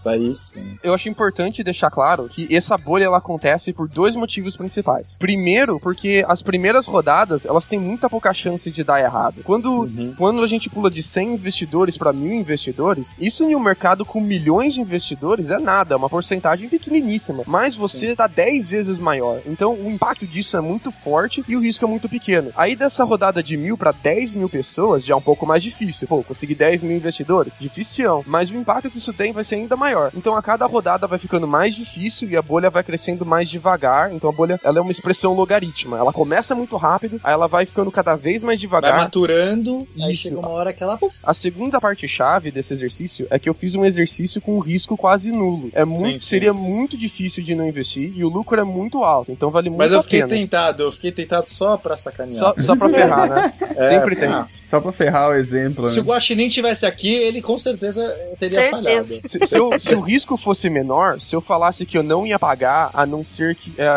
Aí 0.05 0.33
sim. 0.33 0.77
Eu 0.83 0.93
acho 0.93 1.09
importante 1.09 1.63
deixar 1.63 1.89
claro 1.89 2.27
que 2.27 2.53
essa 2.53 2.77
bolha 2.77 3.05
ela 3.05 3.17
acontece 3.17 3.73
por 3.73 3.87
dois 3.87 4.15
motivos 4.15 4.55
principais. 4.55 5.17
Primeiro, 5.17 5.79
porque 5.79 6.23
as 6.27 6.41
primeiras 6.41 6.85
rodadas 6.85 7.45
elas 7.45 7.67
têm 7.67 7.79
muita 7.79 8.09
pouca 8.09 8.33
chance 8.33 8.69
de 8.71 8.83
dar 8.83 8.99
errado. 8.99 9.41
Quando, 9.43 9.89
quando 10.17 10.43
a 10.43 10.47
gente 10.47 10.69
pula 10.69 10.89
de 10.89 11.01
100 11.01 11.35
investidores 11.35 11.97
para 11.97 12.13
mil 12.13 12.33
investidores, 12.33 13.15
isso 13.19 13.43
em 13.43 13.55
um 13.55 13.59
mercado 13.59 14.05
com 14.05 14.21
milhões 14.21 14.73
de 14.73 14.81
investidores 14.81 15.51
é 15.51 15.59
nada, 15.59 15.95
é 15.95 15.97
uma 15.97 16.09
porcentagem 16.09 16.69
pequeniníssima. 16.69 17.43
Mas 17.45 17.75
você 17.75 18.07
está 18.07 18.27
10 18.27 18.71
vezes 18.71 18.99
maior. 18.99 19.41
Então 19.45 19.73
o 19.73 19.89
impacto 19.89 20.25
disso 20.25 20.57
é 20.57 20.61
muito 20.61 20.91
forte 20.91 21.43
e 21.47 21.55
o 21.55 21.61
risco 21.61 21.85
é 21.85 21.87
muito 21.87 22.09
pequeno. 22.09 22.51
Aí 22.55 22.75
dessa 22.75 23.03
rodada 23.03 23.41
de 23.41 23.57
mil 23.57 23.77
para 23.77 23.91
10 23.91 24.33
mil 24.35 24.49
pessoas 24.49 25.05
já 25.05 25.13
é 25.13 25.17
um 25.17 25.21
pouco 25.21 25.45
mais 25.45 25.61
difícil. 25.63 26.07
Pô, 26.07 26.23
conseguir 26.23 26.55
10 26.55 26.83
mil 26.83 26.95
investidores? 26.97 27.57
Difícil. 27.59 28.23
Mas 28.27 28.49
o 28.49 28.55
impacto 28.55 28.89
que 28.89 28.97
isso 28.97 29.13
tem 29.13 29.31
vai 29.31 29.43
ser 29.43 29.55
ainda 29.55 29.74
maior. 29.75 30.11
Então 30.15 30.35
a 30.35 30.41
cada 30.41 30.65
rodada 30.65 31.07
vai 31.07 31.17
ficando 31.19 31.47
mais 31.47 31.75
difícil 31.75 32.29
e 32.29 32.37
a 32.37 32.41
bolha 32.41 32.69
vai 32.69 32.83
crescendo 32.83 33.25
mais 33.25 33.49
devagar. 33.49 34.13
Então 34.13 34.29
a 34.29 34.33
bolha 34.33 34.59
ela 34.63 34.79
é 34.79 34.81
uma 34.81 34.91
expressão 34.91 35.33
logarítmica. 35.33 35.97
Ela 35.97 36.11
começa 36.13 36.55
muito 36.55 36.75
rápido, 36.77 37.19
aí 37.23 37.33
ela 37.33 37.47
vai 37.47 37.65
ficando 37.65 37.91
cada 37.91 38.15
vez 38.15 38.41
mais 38.41 38.55
Vai 38.55 38.61
devagar. 38.61 38.97
maturando, 39.01 39.87
aí 40.01 40.13
Isso. 40.13 40.23
chega 40.23 40.39
uma 40.39 40.49
hora 40.49 40.71
que 40.73 40.81
ela... 40.83 40.97
A 41.23 41.33
segunda 41.33 41.79
parte 41.81 42.07
chave 42.07 42.51
desse 42.51 42.73
exercício 42.73 43.27
é 43.29 43.37
que 43.37 43.49
eu 43.49 43.53
fiz 43.53 43.75
um 43.75 43.83
exercício 43.85 44.39
com 44.41 44.55
um 44.55 44.59
risco 44.59 44.95
quase 44.97 45.31
nulo. 45.31 45.69
É 45.73 45.83
muito, 45.83 46.23
sim. 46.23 46.29
seria 46.29 46.53
muito 46.53 46.97
difícil 46.97 47.43
de 47.43 47.53
não 47.55 47.67
investir 47.67 48.13
e 48.15 48.23
o 48.23 48.29
lucro 48.29 48.59
é 48.59 48.63
muito 48.63 49.03
alto, 49.03 49.31
então 49.31 49.49
vale 49.51 49.69
muito 49.69 49.79
Mas 49.79 49.91
eu 49.91 49.99
a 49.99 50.03
fiquei 50.03 50.19
pena. 50.21 50.29
tentado, 50.29 50.83
eu 50.83 50.91
fiquei 50.91 51.11
tentado 51.11 51.49
só 51.49 51.75
pra 51.77 51.97
sacanear. 51.97 52.31
Só, 52.37 52.53
só 52.57 52.75
pra 52.75 52.89
ferrar, 52.89 53.29
né? 53.29 53.53
É, 53.75 53.83
Sempre 53.89 54.15
tem. 54.15 54.29
ah, 54.29 54.47
Só 54.69 54.79
pra 54.79 54.91
ferrar 54.91 55.29
o 55.29 55.33
exemplo, 55.33 55.85
Se 55.87 55.99
o 55.99 56.03
né? 56.03 56.09
Guaxinim 56.09 56.47
tivesse 56.47 56.85
aqui, 56.85 57.13
ele 57.13 57.41
com 57.41 57.59
certeza 57.59 58.03
teria 58.39 58.59
Certeza. 58.59 58.71
falhado. 58.83 59.19
Se, 59.25 59.45
se 59.55 59.59
eu- 59.75 59.79
se 59.79 59.95
o 59.95 59.99
risco 60.01 60.37
fosse 60.37 60.69
menor, 60.69 61.19
se 61.21 61.35
eu 61.35 61.41
falasse 61.41 61.85
que 61.85 61.97
eu 61.97 62.03
não 62.03 62.25
ia 62.25 62.37
pagar, 62.39 62.89
a 62.93 63.05
não 63.05 63.23
ser 63.23 63.55
que. 63.55 63.73
é, 63.77 63.87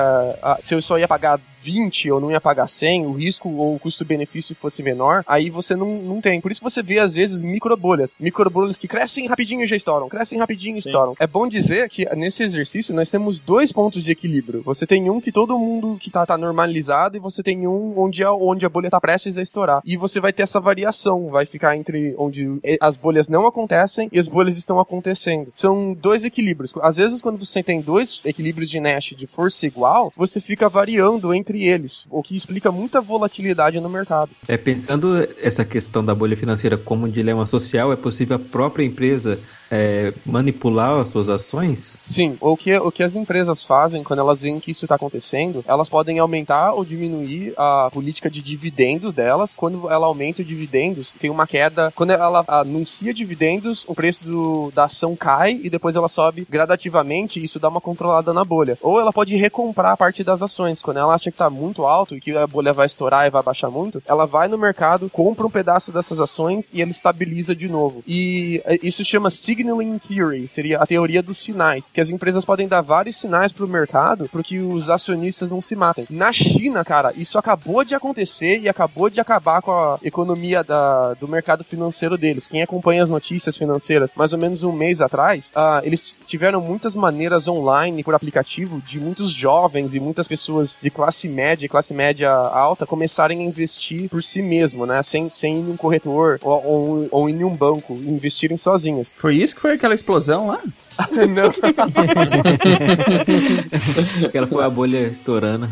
a- 0.42 0.58
se 0.60 0.74
eu 0.74 0.80
só 0.82 0.98
ia 0.98 1.08
pagar 1.08 1.38
20 1.62 2.10
ou 2.10 2.20
não 2.20 2.30
ia 2.30 2.40
pagar 2.40 2.66
100, 2.66 3.06
o 3.06 3.12
risco 3.12 3.48
ou 3.48 3.74
o 3.74 3.78
custo-benefício 3.78 4.54
fosse 4.54 4.82
menor, 4.82 5.24
aí 5.26 5.50
você 5.50 5.74
não, 5.74 6.02
não 6.02 6.20
tem. 6.20 6.40
Por 6.40 6.50
isso 6.50 6.62
você 6.62 6.82
vê, 6.82 6.98
às 6.98 7.14
vezes, 7.14 7.42
microbolhas. 7.42 8.16
Microbolhas 8.18 8.78
que 8.78 8.88
crescem 8.88 9.26
rapidinho 9.26 9.62
e 9.62 9.66
já 9.66 9.76
estouram, 9.76 10.08
crescem 10.08 10.38
rapidinho 10.38 10.78
e 10.78 10.82
Sim. 10.82 10.90
estouram. 10.90 11.14
É 11.18 11.26
bom 11.26 11.48
dizer 11.48 11.88
que 11.88 12.04
nesse 12.16 12.42
exercício 12.42 12.94
nós 12.94 13.10
temos 13.10 13.40
dois 13.40 13.72
pontos 13.72 14.04
de 14.04 14.12
equilíbrio. 14.12 14.62
Você 14.64 14.86
tem 14.86 15.08
um 15.10 15.20
que 15.20 15.32
todo 15.32 15.58
mundo 15.58 15.96
que 16.00 16.10
tá, 16.10 16.24
tá 16.26 16.36
normalizado 16.36 17.16
e 17.16 17.20
você 17.20 17.42
tem 17.42 17.66
um 17.66 17.98
onde 17.98 18.24
a, 18.24 18.32
onde 18.32 18.66
a 18.66 18.68
bolha 18.68 18.90
tá 18.90 19.00
prestes 19.00 19.38
a 19.38 19.42
estourar. 19.42 19.80
E 19.84 19.96
você 19.96 20.20
vai 20.20 20.32
ter 20.32 20.42
essa 20.42 20.60
variação, 20.60 21.30
vai 21.30 21.46
ficar 21.46 21.76
entre 21.76 22.14
onde 22.18 22.58
as 22.80 22.96
bolhas 22.96 23.28
não 23.28 23.46
acontecem 23.46 24.08
e 24.12 24.18
as 24.18 24.28
bolhas 24.28 24.56
estão 24.56 24.80
acontecendo. 24.80 25.50
São 25.54 25.94
dois 25.94 26.24
equilíbrios. 26.24 26.74
Às 26.82 26.96
vezes, 26.96 27.20
quando 27.20 27.44
você 27.44 27.62
tem 27.62 27.80
dois 27.80 28.20
equilíbrios 28.24 28.70
de 28.70 28.80
Nash 28.80 29.14
de 29.16 29.26
força 29.26 29.66
igual, 29.66 30.12
você 30.16 30.40
fica 30.40 30.68
variando 30.68 31.32
entre 31.32 31.47
eles, 31.56 32.06
o 32.10 32.22
que 32.22 32.36
explica 32.36 32.70
muita 32.70 33.00
volatilidade 33.00 33.80
no 33.80 33.88
mercado. 33.88 34.30
É, 34.46 34.56
pensando 34.56 35.26
essa 35.40 35.64
questão 35.64 36.04
da 36.04 36.14
bolha 36.14 36.36
financeira 36.36 36.76
como 36.76 37.06
um 37.06 37.10
dilema 37.10 37.46
social, 37.46 37.92
é 37.92 37.96
possível 37.96 38.36
a 38.36 38.38
própria 38.38 38.84
empresa 38.84 39.38
é, 39.70 40.12
manipular 40.24 41.00
as 41.00 41.08
suas 41.08 41.28
ações? 41.28 41.94
Sim, 41.98 42.36
o 42.40 42.56
que, 42.56 42.76
o 42.76 42.90
que 42.90 43.02
as 43.02 43.16
empresas 43.16 43.64
fazem 43.64 44.02
quando 44.02 44.20
elas 44.20 44.42
veem 44.42 44.60
que 44.60 44.70
isso 44.70 44.84
está 44.84 44.94
acontecendo, 44.94 45.64
elas 45.66 45.88
podem 45.88 46.18
aumentar 46.18 46.72
ou 46.72 46.84
diminuir 46.84 47.52
a 47.56 47.90
política 47.92 48.30
de 48.30 48.40
dividendo 48.40 49.12
delas. 49.12 49.56
Quando 49.56 49.90
ela 49.90 50.06
aumenta 50.06 50.42
os 50.42 50.48
dividendos, 50.48 51.14
tem 51.18 51.30
uma 51.30 51.46
queda. 51.46 51.92
Quando 51.94 52.10
ela 52.10 52.44
anuncia 52.48 53.12
dividendos, 53.12 53.84
o 53.88 53.94
preço 53.94 54.24
do- 54.24 54.70
da 54.74 54.84
ação 54.84 55.14
cai 55.16 55.60
e 55.62 55.68
depois 55.70 55.96
ela 55.96 56.08
sobe 56.08 56.46
gradativamente 56.48 57.40
e 57.40 57.44
isso 57.44 57.58
dá 57.58 57.68
uma 57.68 57.80
controlada 57.80 58.32
na 58.32 58.44
bolha. 58.44 58.78
Ou 58.80 59.00
ela 59.00 59.12
pode 59.12 59.36
recomprar 59.36 59.96
parte 59.96 60.22
das 60.24 60.42
ações. 60.42 60.80
Quando 60.82 60.98
ela 60.98 61.14
acha 61.14 61.30
que 61.30 61.34
está 61.34 61.50
muito 61.50 61.84
alto 61.84 62.14
e 62.16 62.20
que 62.20 62.36
a 62.36 62.46
bolha 62.46 62.72
vai 62.72 62.86
estourar 62.86 63.26
e 63.26 63.30
vai 63.30 63.42
baixar 63.42 63.70
muito, 63.70 64.02
ela 64.06 64.26
vai 64.26 64.48
no 64.48 64.58
mercado, 64.58 65.10
compra 65.10 65.46
um 65.46 65.50
pedaço 65.50 65.92
dessas 65.92 66.20
ações 66.20 66.72
e 66.72 66.80
ela 66.82 66.90
estabiliza 66.90 67.54
de 67.54 67.68
novo. 67.68 68.02
E 68.06 68.62
eh, 68.64 68.78
isso 68.82 69.04
chama 69.04 69.30
signaling 69.58 69.98
theory, 69.98 70.46
seria 70.46 70.78
a 70.78 70.86
teoria 70.86 71.20
dos 71.20 71.38
sinais, 71.38 71.90
que 71.90 72.00
as 72.00 72.10
empresas 72.10 72.44
podem 72.44 72.68
dar 72.68 72.80
vários 72.80 73.16
sinais 73.16 73.50
pro 73.50 73.66
mercado 73.66 74.28
para 74.28 74.42
que 74.42 74.60
os 74.60 74.88
acionistas 74.88 75.50
não 75.50 75.60
se 75.60 75.74
matem. 75.74 76.06
Na 76.08 76.30
China, 76.30 76.84
cara, 76.84 77.12
isso 77.16 77.38
acabou 77.38 77.84
de 77.84 77.94
acontecer 77.94 78.60
e 78.60 78.68
acabou 78.68 79.10
de 79.10 79.20
acabar 79.20 79.60
com 79.60 79.72
a 79.72 79.98
economia 80.02 80.62
da, 80.62 81.14
do 81.14 81.26
mercado 81.26 81.64
financeiro 81.64 82.16
deles. 82.16 82.46
Quem 82.46 82.62
acompanha 82.62 83.02
as 83.02 83.08
notícias 83.08 83.56
financeiras, 83.56 84.14
mais 84.14 84.32
ou 84.32 84.38
menos 84.38 84.62
um 84.62 84.72
mês 84.72 85.00
atrás, 85.00 85.52
ah, 85.56 85.80
eles 85.82 86.20
tiveram 86.24 86.60
muitas 86.60 86.94
maneiras 86.94 87.48
online 87.48 88.04
por 88.04 88.14
aplicativo 88.14 88.80
de 88.82 89.00
muitos 89.00 89.32
jovens 89.32 89.92
e 89.92 89.98
muitas 89.98 90.28
pessoas 90.28 90.78
de 90.80 90.90
classe 90.90 91.28
média 91.28 91.66
e 91.66 91.68
classe 91.68 91.92
média 91.92 92.30
alta 92.30 92.86
começarem 92.86 93.40
a 93.40 93.44
investir 93.44 94.08
por 94.08 94.22
si 94.22 94.40
mesmo, 94.40 94.86
né? 94.86 95.02
Sem, 95.02 95.28
sem 95.28 95.60
ir 95.60 95.70
um 95.70 95.76
corretor 95.76 96.38
ou, 96.42 96.64
ou, 96.64 97.08
ou 97.10 97.28
em 97.28 97.42
um 97.42 97.56
banco, 97.56 97.94
investirem 97.94 98.56
sozinhas. 98.56 99.16
Foi 99.18 99.34
isso 99.34 99.47
que 99.54 99.60
foi 99.60 99.72
aquela 99.72 99.94
explosão 99.94 100.48
lá? 100.48 100.60
Não. 101.30 101.48
Aquela 104.26 104.46
foi 104.46 104.64
a 104.64 104.70
bolha 104.70 105.08
estourando. 105.08 105.68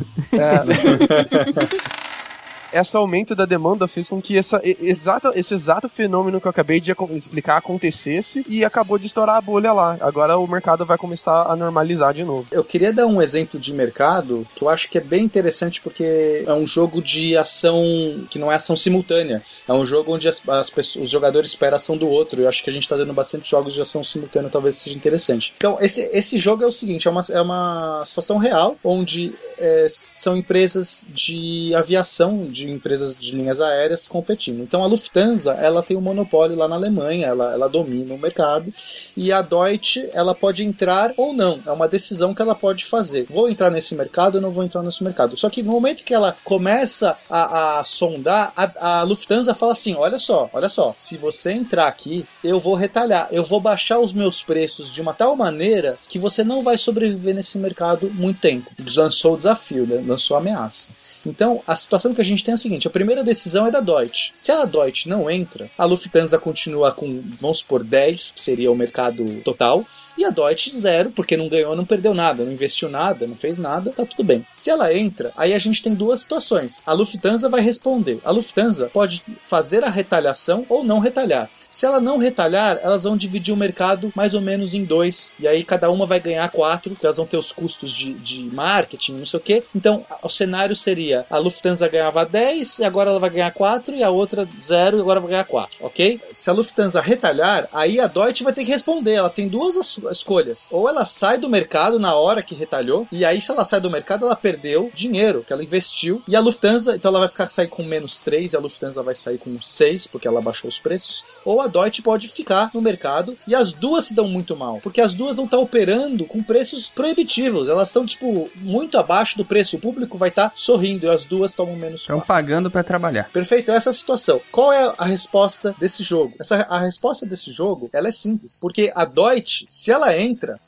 Esse 2.80 2.96
aumento 2.96 3.34
da 3.34 3.44
demanda 3.44 3.86
fez 3.86 4.08
com 4.08 4.20
que 4.20 4.36
essa, 4.36 4.60
e- 4.64 4.76
exata, 4.80 5.32
esse 5.34 5.54
exato 5.54 5.88
fenômeno 5.88 6.40
que 6.40 6.46
eu 6.46 6.50
acabei 6.50 6.80
de 6.80 6.92
explicar 7.10 7.56
acontecesse 7.56 8.44
e 8.48 8.64
acabou 8.64 8.98
de 8.98 9.06
estourar 9.06 9.36
a 9.36 9.40
bolha 9.40 9.72
lá. 9.72 9.96
Agora 10.00 10.38
o 10.38 10.46
mercado 10.46 10.84
vai 10.84 10.98
começar 10.98 11.44
a 11.44 11.56
normalizar 11.56 12.14
de 12.14 12.24
novo. 12.24 12.46
Eu 12.50 12.64
queria 12.64 12.92
dar 12.92 13.06
um 13.06 13.20
exemplo 13.20 13.58
de 13.58 13.72
mercado 13.72 14.46
que 14.54 14.62
eu 14.62 14.68
acho 14.68 14.88
que 14.88 14.98
é 14.98 15.00
bem 15.00 15.24
interessante 15.24 15.80
porque 15.80 16.44
é 16.46 16.52
um 16.52 16.66
jogo 16.66 17.02
de 17.02 17.36
ação 17.36 18.26
que 18.30 18.38
não 18.38 18.50
é 18.50 18.56
ação 18.56 18.76
simultânea. 18.76 19.42
É 19.66 19.72
um 19.72 19.84
jogo 19.84 20.14
onde 20.14 20.28
as, 20.28 20.42
as 20.48 20.70
os 20.96 21.10
jogadores 21.10 21.50
esperam 21.50 21.74
a 21.74 21.76
ação 21.76 21.96
do 21.96 22.08
outro. 22.08 22.42
Eu 22.42 22.48
acho 22.48 22.62
que 22.62 22.70
a 22.70 22.72
gente 22.72 22.88
tá 22.88 22.96
dando 22.96 23.12
bastante 23.12 23.50
jogos 23.50 23.74
de 23.74 23.80
ação 23.80 24.04
simultânea, 24.04 24.50
talvez 24.50 24.76
seja 24.76 24.96
interessante. 24.96 25.52
Então, 25.56 25.78
esse, 25.80 26.02
esse 26.12 26.36
jogo 26.36 26.62
é 26.62 26.66
o 26.66 26.72
seguinte: 26.72 27.08
é 27.08 27.10
uma, 27.10 27.20
é 27.30 27.40
uma 27.40 28.02
situação 28.04 28.38
real 28.38 28.76
onde 28.84 29.34
é, 29.58 29.86
são 29.88 30.36
empresas 30.36 31.06
de 31.08 31.74
aviação, 31.74 32.46
de 32.46 32.65
empresas 32.72 33.16
de 33.16 33.34
linhas 33.34 33.60
aéreas 33.60 34.08
competindo. 34.08 34.62
Então, 34.62 34.82
a 34.82 34.86
Lufthansa 34.86 35.52
ela 35.52 35.82
tem 35.82 35.96
um 35.96 36.00
monopólio 36.00 36.56
lá 36.56 36.68
na 36.68 36.76
Alemanha, 36.76 37.26
ela, 37.26 37.52
ela 37.52 37.68
domina 37.68 38.14
o 38.14 38.18
mercado 38.18 38.72
e 39.16 39.32
a 39.32 39.42
Deutsche 39.42 40.08
ela 40.12 40.34
pode 40.34 40.64
entrar 40.64 41.12
ou 41.16 41.32
não. 41.32 41.60
É 41.66 41.70
uma 41.70 41.88
decisão 41.88 42.34
que 42.34 42.42
ela 42.42 42.54
pode 42.54 42.84
fazer. 42.84 43.26
Vou 43.28 43.48
entrar 43.48 43.70
nesse 43.70 43.94
mercado 43.94 44.36
ou 44.36 44.40
não 44.40 44.50
vou 44.50 44.64
entrar 44.64 44.82
nesse 44.82 45.02
mercado. 45.02 45.36
Só 45.36 45.48
que 45.50 45.62
no 45.62 45.72
momento 45.72 46.04
que 46.04 46.14
ela 46.14 46.36
começa 46.44 47.16
a, 47.28 47.80
a 47.80 47.84
sondar, 47.84 48.52
a, 48.56 49.00
a 49.00 49.02
Lufthansa 49.02 49.54
fala 49.54 49.72
assim: 49.72 49.94
olha 49.94 50.18
só, 50.18 50.48
olha 50.52 50.68
só, 50.68 50.94
se 50.96 51.16
você 51.16 51.52
entrar 51.52 51.86
aqui, 51.86 52.26
eu 52.42 52.58
vou 52.58 52.74
retalhar, 52.74 53.28
eu 53.30 53.44
vou 53.44 53.60
baixar 53.60 53.98
os 53.98 54.12
meus 54.12 54.42
preços 54.42 54.92
de 54.92 55.00
uma 55.00 55.14
tal 55.14 55.36
maneira 55.36 55.98
que 56.08 56.18
você 56.18 56.44
não 56.44 56.62
vai 56.62 56.78
sobreviver 56.78 57.34
nesse 57.34 57.58
mercado 57.58 58.10
muito 58.14 58.40
tempo. 58.40 58.70
Lançou 58.94 59.34
o 59.34 59.36
desafio, 59.36 59.86
né? 59.86 60.02
lançou 60.06 60.36
a 60.36 60.40
ameaça. 60.40 60.92
Então, 61.24 61.60
a 61.66 61.74
situação 61.74 62.14
que 62.14 62.20
a 62.20 62.24
gente 62.24 62.44
tem 62.46 62.54
a 62.54 62.56
seguinte: 62.56 62.86
a 62.86 62.90
primeira 62.90 63.24
decisão 63.24 63.66
é 63.66 63.70
da 63.70 63.80
Deutsche. 63.80 64.30
Se 64.32 64.52
a 64.52 64.64
Deutsche 64.64 65.08
não 65.08 65.28
entra, 65.28 65.68
a 65.76 65.84
Lufthansa 65.84 66.38
continua 66.38 66.92
com, 66.92 67.22
vamos 67.40 67.58
supor, 67.58 67.82
10, 67.82 68.30
que 68.32 68.40
seria 68.40 68.70
o 68.70 68.76
mercado 68.76 69.24
total. 69.42 69.84
E 70.16 70.24
a 70.24 70.30
Deutsche 70.30 70.70
zero, 70.76 71.10
porque 71.10 71.36
não 71.36 71.48
ganhou, 71.48 71.76
não 71.76 71.84
perdeu 71.84 72.14
nada, 72.14 72.44
não 72.44 72.52
investiu 72.52 72.88
nada, 72.88 73.26
não 73.26 73.36
fez 73.36 73.58
nada, 73.58 73.90
tá 73.90 74.04
tudo 74.06 74.24
bem. 74.24 74.44
Se 74.52 74.70
ela 74.70 74.92
entra, 74.94 75.32
aí 75.36 75.52
a 75.52 75.58
gente 75.58 75.82
tem 75.82 75.94
duas 75.94 76.20
situações. 76.20 76.82
A 76.86 76.92
Lufthansa 76.92 77.48
vai 77.48 77.60
responder. 77.60 78.18
A 78.24 78.30
Lufthansa 78.30 78.90
pode 78.92 79.22
fazer 79.42 79.84
a 79.84 79.90
retaliação 79.90 80.64
ou 80.68 80.82
não 80.84 80.98
retalhar. 80.98 81.50
Se 81.68 81.84
ela 81.84 82.00
não 82.00 82.16
retalhar, 82.16 82.78
elas 82.82 83.02
vão 83.04 83.16
dividir 83.16 83.52
o 83.52 83.56
mercado 83.56 84.10
mais 84.14 84.32
ou 84.32 84.40
menos 84.40 84.72
em 84.72 84.84
dois. 84.84 85.34
E 85.38 85.46
aí 85.46 85.62
cada 85.62 85.90
uma 85.90 86.06
vai 86.06 86.18
ganhar 86.18 86.48
quatro, 86.50 86.92
porque 86.92 87.04
elas 87.04 87.18
vão 87.18 87.26
ter 87.26 87.36
os 87.36 87.52
custos 87.52 87.92
de, 87.92 88.14
de 88.14 88.44
marketing, 88.44 89.12
não 89.18 89.26
sei 89.26 89.38
o 89.38 89.42
quê. 89.42 89.62
Então 89.74 90.04
o 90.22 90.28
cenário 90.30 90.74
seria: 90.74 91.26
a 91.28 91.36
Lufthansa 91.38 91.86
ganhava 91.88 92.24
10, 92.24 92.78
e 92.78 92.84
agora 92.84 93.10
ela 93.10 93.18
vai 93.18 93.28
ganhar 93.28 93.50
4, 93.52 93.94
e 93.94 94.02
a 94.02 94.08
outra 94.08 94.48
0, 94.58 94.96
e 94.96 95.00
agora 95.00 95.20
vai 95.20 95.30
ganhar 95.30 95.44
4, 95.44 95.76
ok? 95.80 96.18
Se 96.32 96.48
a 96.48 96.52
Lufthansa 96.54 97.00
retalhar, 97.00 97.68
aí 97.72 98.00
a 98.00 98.06
Deutsche 98.06 98.44
vai 98.44 98.52
ter 98.54 98.64
que 98.64 98.70
responder. 98.70 99.12
Ela 99.12 99.28
tem 99.28 99.46
duas 99.48 99.76
as- 99.76 100.00
escolhas. 100.10 100.68
Ou 100.70 100.88
ela 100.88 101.04
sai 101.04 101.38
do 101.38 101.48
mercado 101.48 101.98
na 101.98 102.14
hora 102.14 102.42
que 102.42 102.54
retalhou, 102.54 103.06
e 103.10 103.24
aí 103.24 103.40
se 103.40 103.50
ela 103.50 103.64
sai 103.64 103.80
do 103.80 103.90
mercado, 103.90 104.24
ela 104.24 104.36
perdeu 104.36 104.90
dinheiro 104.94 105.44
que 105.46 105.52
ela 105.52 105.62
investiu. 105.62 106.22
E 106.26 106.36
a 106.36 106.40
Lufthansa, 106.40 106.96
então 106.96 107.10
ela 107.10 107.20
vai 107.20 107.28
ficar 107.28 107.48
sair 107.48 107.68
com 107.68 107.82
menos 107.82 108.18
3, 108.20 108.52
e 108.52 108.56
a 108.56 108.60
Lufthansa 108.60 109.02
vai 109.02 109.14
sair 109.14 109.38
com 109.38 109.60
6, 109.60 110.06
porque 110.06 110.28
ela 110.28 110.40
baixou 110.40 110.68
os 110.68 110.78
preços. 110.78 111.24
Ou 111.44 111.60
a 111.60 111.66
Deutsche 111.66 112.02
pode 112.02 112.28
ficar 112.28 112.70
no 112.72 112.80
mercado, 112.80 113.36
e 113.46 113.54
as 113.54 113.72
duas 113.72 114.06
se 114.06 114.14
dão 114.14 114.28
muito 114.28 114.56
mal, 114.56 114.80
porque 114.82 115.00
as 115.00 115.14
duas 115.14 115.36
vão 115.36 115.44
estar 115.44 115.58
operando 115.58 116.24
com 116.24 116.42
preços 116.42 116.88
proibitivos. 116.88 117.68
Elas 117.68 117.88
estão, 117.88 118.06
tipo, 118.06 118.50
muito 118.56 118.98
abaixo 118.98 119.36
do 119.36 119.44
preço. 119.44 119.76
O 119.76 119.80
público 119.80 120.18
vai 120.18 120.28
estar 120.28 120.52
sorrindo, 120.54 121.06
e 121.06 121.10
as 121.10 121.24
duas 121.24 121.52
tomam 121.52 121.76
menos 121.76 122.00
Estão 122.00 122.20
pagando 122.20 122.70
pra 122.70 122.84
trabalhar. 122.84 123.28
Perfeito, 123.32 123.70
essa 123.70 123.88
é 123.88 123.92
a 123.92 123.94
situação. 123.94 124.40
Qual 124.52 124.72
é 124.72 124.92
a 124.96 125.04
resposta 125.04 125.74
desse 125.78 126.02
jogo? 126.02 126.34
Essa, 126.38 126.56
a 126.68 126.78
resposta 126.78 127.26
desse 127.26 127.50
jogo, 127.50 127.90
ela 127.92 128.08
é 128.08 128.12
simples. 128.12 128.58
Porque 128.60 128.92
a 128.94 129.04
Deutsche, 129.04 129.64
se 129.68 129.90
ela 129.90 129.95
entra, 130.16 130.58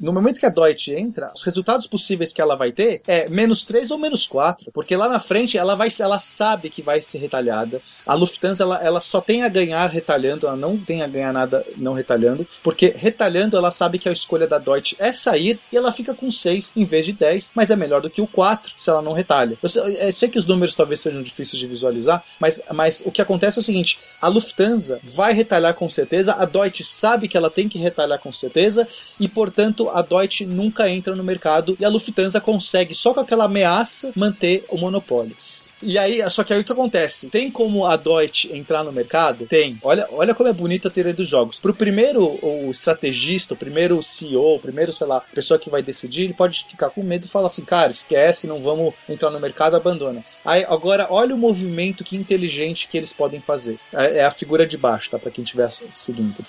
no 0.00 0.12
momento 0.12 0.38
que 0.38 0.46
a 0.46 0.50
Deutsche 0.50 0.94
entra, 0.94 1.32
os 1.34 1.42
resultados 1.42 1.86
possíveis 1.86 2.32
que 2.32 2.40
ela 2.40 2.54
vai 2.54 2.72
ter 2.72 3.00
é 3.06 3.28
menos 3.28 3.64
3 3.64 3.90
ou 3.90 3.98
menos 3.98 4.26
4. 4.26 4.70
Porque 4.72 4.96
lá 4.96 5.08
na 5.08 5.20
frente, 5.20 5.56
ela, 5.56 5.74
vai, 5.74 5.88
ela 6.00 6.18
sabe 6.18 6.70
que 6.70 6.82
vai 6.82 7.00
ser 7.00 7.18
retalhada. 7.18 7.80
A 8.06 8.14
Lufthansa, 8.14 8.62
ela, 8.62 8.82
ela 8.82 9.00
só 9.00 9.20
tem 9.20 9.42
a 9.42 9.48
ganhar 9.48 9.86
retalhando, 9.88 10.46
ela 10.46 10.56
não 10.56 10.76
tem 10.76 11.02
a 11.02 11.06
ganhar 11.06 11.32
nada 11.32 11.64
não 11.76 11.92
retalhando. 11.92 12.46
Porque 12.62 12.92
retalhando, 12.96 13.56
ela 13.56 13.70
sabe 13.70 13.98
que 13.98 14.08
a 14.08 14.12
escolha 14.12 14.46
da 14.46 14.58
Deutsche 14.58 14.96
é 14.98 15.12
sair 15.12 15.58
e 15.72 15.76
ela 15.76 15.92
fica 15.92 16.14
com 16.14 16.30
6 16.30 16.72
em 16.76 16.84
vez 16.84 17.06
de 17.06 17.12
10. 17.12 17.52
Mas 17.54 17.70
é 17.70 17.76
melhor 17.76 18.00
do 18.00 18.10
que 18.10 18.20
o 18.20 18.26
4 18.26 18.72
se 18.76 18.90
ela 18.90 19.02
não 19.02 19.12
retalha. 19.12 19.58
Eu 19.62 19.68
sei, 19.68 19.82
eu 20.00 20.12
sei 20.12 20.28
que 20.28 20.38
os 20.38 20.46
números 20.46 20.74
talvez 20.74 21.00
sejam 21.00 21.22
difíceis 21.22 21.58
de 21.58 21.66
visualizar, 21.66 22.22
mas, 22.38 22.60
mas 22.72 23.02
o 23.04 23.10
que 23.10 23.22
acontece 23.22 23.58
é 23.58 23.60
o 23.60 23.64
seguinte: 23.64 23.98
a 24.20 24.28
Lufthansa 24.28 25.00
vai 25.02 25.32
retalhar 25.32 25.74
com 25.74 25.88
certeza, 25.88 26.34
a 26.34 26.44
Deutsche 26.44 26.84
sabe 26.84 27.28
que 27.28 27.36
ela 27.36 27.50
tem 27.50 27.68
que 27.68 27.78
retalhar 27.78 28.18
com 28.18 28.32
certeza, 28.32 28.75
e 29.20 29.28
portanto 29.28 29.88
a 29.88 30.02
Deutsche 30.02 30.44
nunca 30.44 30.90
entra 30.90 31.14
no 31.14 31.22
mercado 31.22 31.76
e 31.78 31.84
a 31.84 31.88
Lufthansa 31.88 32.40
consegue, 32.40 32.94
só 32.94 33.14
com 33.14 33.20
aquela 33.20 33.44
ameaça, 33.44 34.12
manter 34.16 34.64
o 34.68 34.76
monopólio. 34.76 35.36
E 35.82 35.98
aí, 35.98 36.28
só 36.30 36.42
que 36.42 36.54
aí 36.54 36.60
o 36.60 36.64
que 36.64 36.72
acontece? 36.72 37.28
Tem 37.28 37.50
como 37.50 37.84
a 37.84 37.96
Deutsche 37.96 38.50
entrar 38.56 38.82
no 38.82 38.90
mercado? 38.90 39.46
Tem. 39.46 39.78
Olha, 39.82 40.08
olha 40.10 40.34
como 40.34 40.48
é 40.48 40.52
bonita 40.52 40.88
a 40.88 40.90
teoria 40.90 41.12
dos 41.12 41.28
jogos. 41.28 41.58
Pro 41.58 41.74
primeiro 41.74 42.38
o 42.42 42.70
estrategista, 42.70 43.52
o 43.52 43.56
primeiro 43.56 44.02
CEO, 44.02 44.56
o 44.56 44.58
primeiro, 44.58 44.90
sei 44.90 45.06
lá, 45.06 45.20
pessoa 45.34 45.60
que 45.60 45.68
vai 45.68 45.82
decidir, 45.82 46.24
ele 46.24 46.32
pode 46.32 46.64
ficar 46.64 46.88
com 46.88 47.02
medo 47.02 47.26
e 47.26 47.28
falar 47.28 47.48
assim, 47.48 47.64
cara, 47.64 47.90
esquece, 47.90 48.46
não 48.46 48.62
vamos 48.62 48.94
entrar 49.06 49.30
no 49.30 49.38
mercado, 49.38 49.76
abandona. 49.76 50.24
Aí, 50.44 50.64
agora, 50.64 51.08
olha 51.10 51.34
o 51.34 51.38
movimento 51.38 52.04
que 52.04 52.16
inteligente 52.16 52.88
que 52.88 52.96
eles 52.96 53.12
podem 53.12 53.40
fazer. 53.40 53.78
É 53.92 54.16
é 54.16 54.24
a 54.24 54.30
figura 54.30 54.66
de 54.66 54.78
baixo, 54.78 55.10
tá? 55.10 55.18
Pra 55.18 55.30
quem 55.30 55.44
estiver 55.44 55.70
seguindo. 55.90 56.44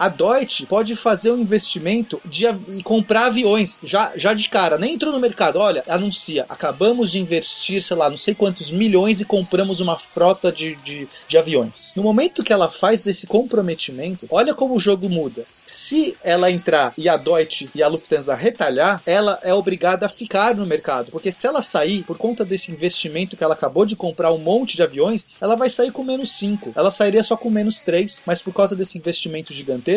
A 0.00 0.08
Deutsche 0.08 0.64
pode 0.64 0.96
fazer 0.96 1.30
um 1.30 1.36
investimento 1.36 2.18
de 2.24 2.46
comprar 2.82 3.26
aviões 3.26 3.78
já, 3.82 4.10
já 4.16 4.32
de 4.32 4.48
cara. 4.48 4.78
Nem 4.78 4.94
entrou 4.94 5.12
no 5.12 5.20
mercado. 5.20 5.58
Olha, 5.58 5.84
anuncia. 5.86 6.46
Acabamos 6.48 7.10
de 7.10 7.18
investir, 7.18 7.82
sei 7.82 7.94
lá, 7.98 8.08
não 8.08 8.16
sei 8.16 8.34
quantos 8.34 8.72
milhões 8.72 9.20
e 9.20 9.26
compramos 9.26 9.78
uma 9.78 9.98
frota 9.98 10.50
de, 10.50 10.74
de, 10.76 11.06
de 11.28 11.36
aviões. 11.36 11.92
No 11.94 12.02
momento 12.02 12.42
que 12.42 12.50
ela 12.50 12.66
faz 12.66 13.06
esse 13.06 13.26
comprometimento, 13.26 14.26
olha 14.30 14.54
como 14.54 14.74
o 14.74 14.80
jogo 14.80 15.06
muda. 15.06 15.44
Se 15.66 16.16
ela 16.24 16.50
entrar 16.50 16.94
e 16.96 17.06
a 17.06 17.18
Deutsche 17.18 17.68
e 17.74 17.82
a 17.82 17.88
Lufthansa 17.88 18.34
retalhar, 18.34 19.02
ela 19.04 19.38
é 19.42 19.52
obrigada 19.52 20.06
a 20.06 20.08
ficar 20.08 20.54
no 20.54 20.64
mercado. 20.64 21.10
Porque 21.10 21.30
se 21.30 21.46
ela 21.46 21.60
sair, 21.60 22.04
por 22.04 22.16
conta 22.16 22.42
desse 22.42 22.72
investimento 22.72 23.36
que 23.36 23.44
ela 23.44 23.52
acabou 23.52 23.84
de 23.84 23.96
comprar 23.96 24.32
um 24.32 24.38
monte 24.38 24.76
de 24.76 24.82
aviões, 24.82 25.26
ela 25.38 25.56
vai 25.56 25.68
sair 25.68 25.92
com 25.92 26.02
menos 26.02 26.38
5. 26.38 26.72
Ela 26.74 26.90
sairia 26.90 27.22
só 27.22 27.36
com 27.36 27.50
menos 27.50 27.82
3, 27.82 28.22
mas 28.24 28.40
por 28.40 28.54
causa 28.54 28.74
desse 28.74 28.96
investimento 28.96 29.52
gigantesco, 29.52 29.89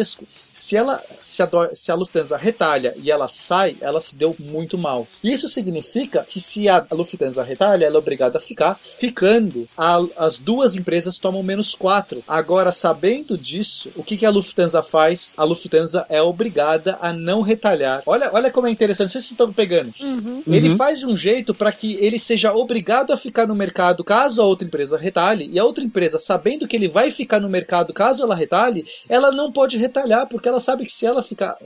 se 0.52 0.76
ela 0.76 1.02
se 1.22 1.42
a, 1.42 1.50
se 1.74 1.92
a 1.92 1.96
Lufthansa 1.96 2.38
retalha 2.38 2.94
e 2.98 3.10
ela 3.12 3.28
sai, 3.28 3.76
ela 3.82 4.00
se 4.02 4.16
deu 4.16 4.36
muito 4.40 4.78
mal. 4.78 5.08
Isso 5.24 5.48
significa 5.48 6.24
que 6.28 6.40
se 6.42 6.68
a 6.70 6.86
Lufthansa 6.92 7.44
retalha, 7.44 7.86
ela 7.86 7.96
é 7.96 8.00
obrigada 8.00 8.38
a 8.38 8.42
ficar. 8.42 8.80
Ficando, 8.80 9.68
a- 9.78 10.06
as 10.18 10.38
duas 10.38 10.76
empresas 10.76 11.18
tomam 11.20 11.44
menos 11.44 11.76
4. 11.76 12.24
Agora, 12.28 12.72
sabendo 12.72 13.38
disso, 13.38 13.92
o 13.96 14.04
que, 14.04 14.16
que 14.18 14.26
a 14.26 14.30
Lufthansa 14.30 14.82
faz? 14.82 15.34
A 15.38 15.44
Lufthansa 15.44 16.06
é 16.10 16.22
obrigada 16.22 16.98
a 17.02 17.12
não 17.12 17.42
retalhar. 17.42 18.02
Olha, 18.06 18.30
olha 18.34 18.50
como 18.50 18.68
é 18.68 18.72
interessante, 18.72 19.08
não 19.08 19.12
sei 19.12 19.22
se 19.22 19.28
vocês 19.28 19.32
estão 19.34 19.52
pegando. 19.54 19.94
Ele 20.48 20.70
Uhum. 20.70 20.78
faz 20.78 21.00
de 21.00 21.06
um 21.06 21.16
jeito 21.18 21.54
para 21.54 21.72
que 21.72 21.96
ele 21.96 22.18
seja 22.18 22.54
obrigado 22.54 23.12
a 23.12 23.18
ficar 23.18 23.46
no 23.48 23.56
mercado 23.56 24.04
caso 24.04 24.42
a 24.42 24.46
outra 24.46 24.66
empresa 24.68 24.98
retalhe, 24.98 25.50
e 25.52 25.60
a 25.60 25.66
outra 25.66 25.84
empresa, 25.84 26.18
sabendo 26.18 26.68
que 26.68 26.76
ele 26.76 26.88
vai 26.88 27.12
ficar 27.12 27.40
no 27.40 27.50
mercado 27.50 27.94
caso 27.94 28.24
ela 28.24 28.36
retalhe, 28.36 28.86
ela 29.10 29.32
não 29.32 29.52
pode 29.52 29.78
retalhar, 29.84 30.28
porque 30.28 30.48
ela 30.50 30.60
sabe 30.60 30.86
que 30.86 30.92
se 30.92 31.06
ela 31.06 31.22
ficar. 31.24 31.58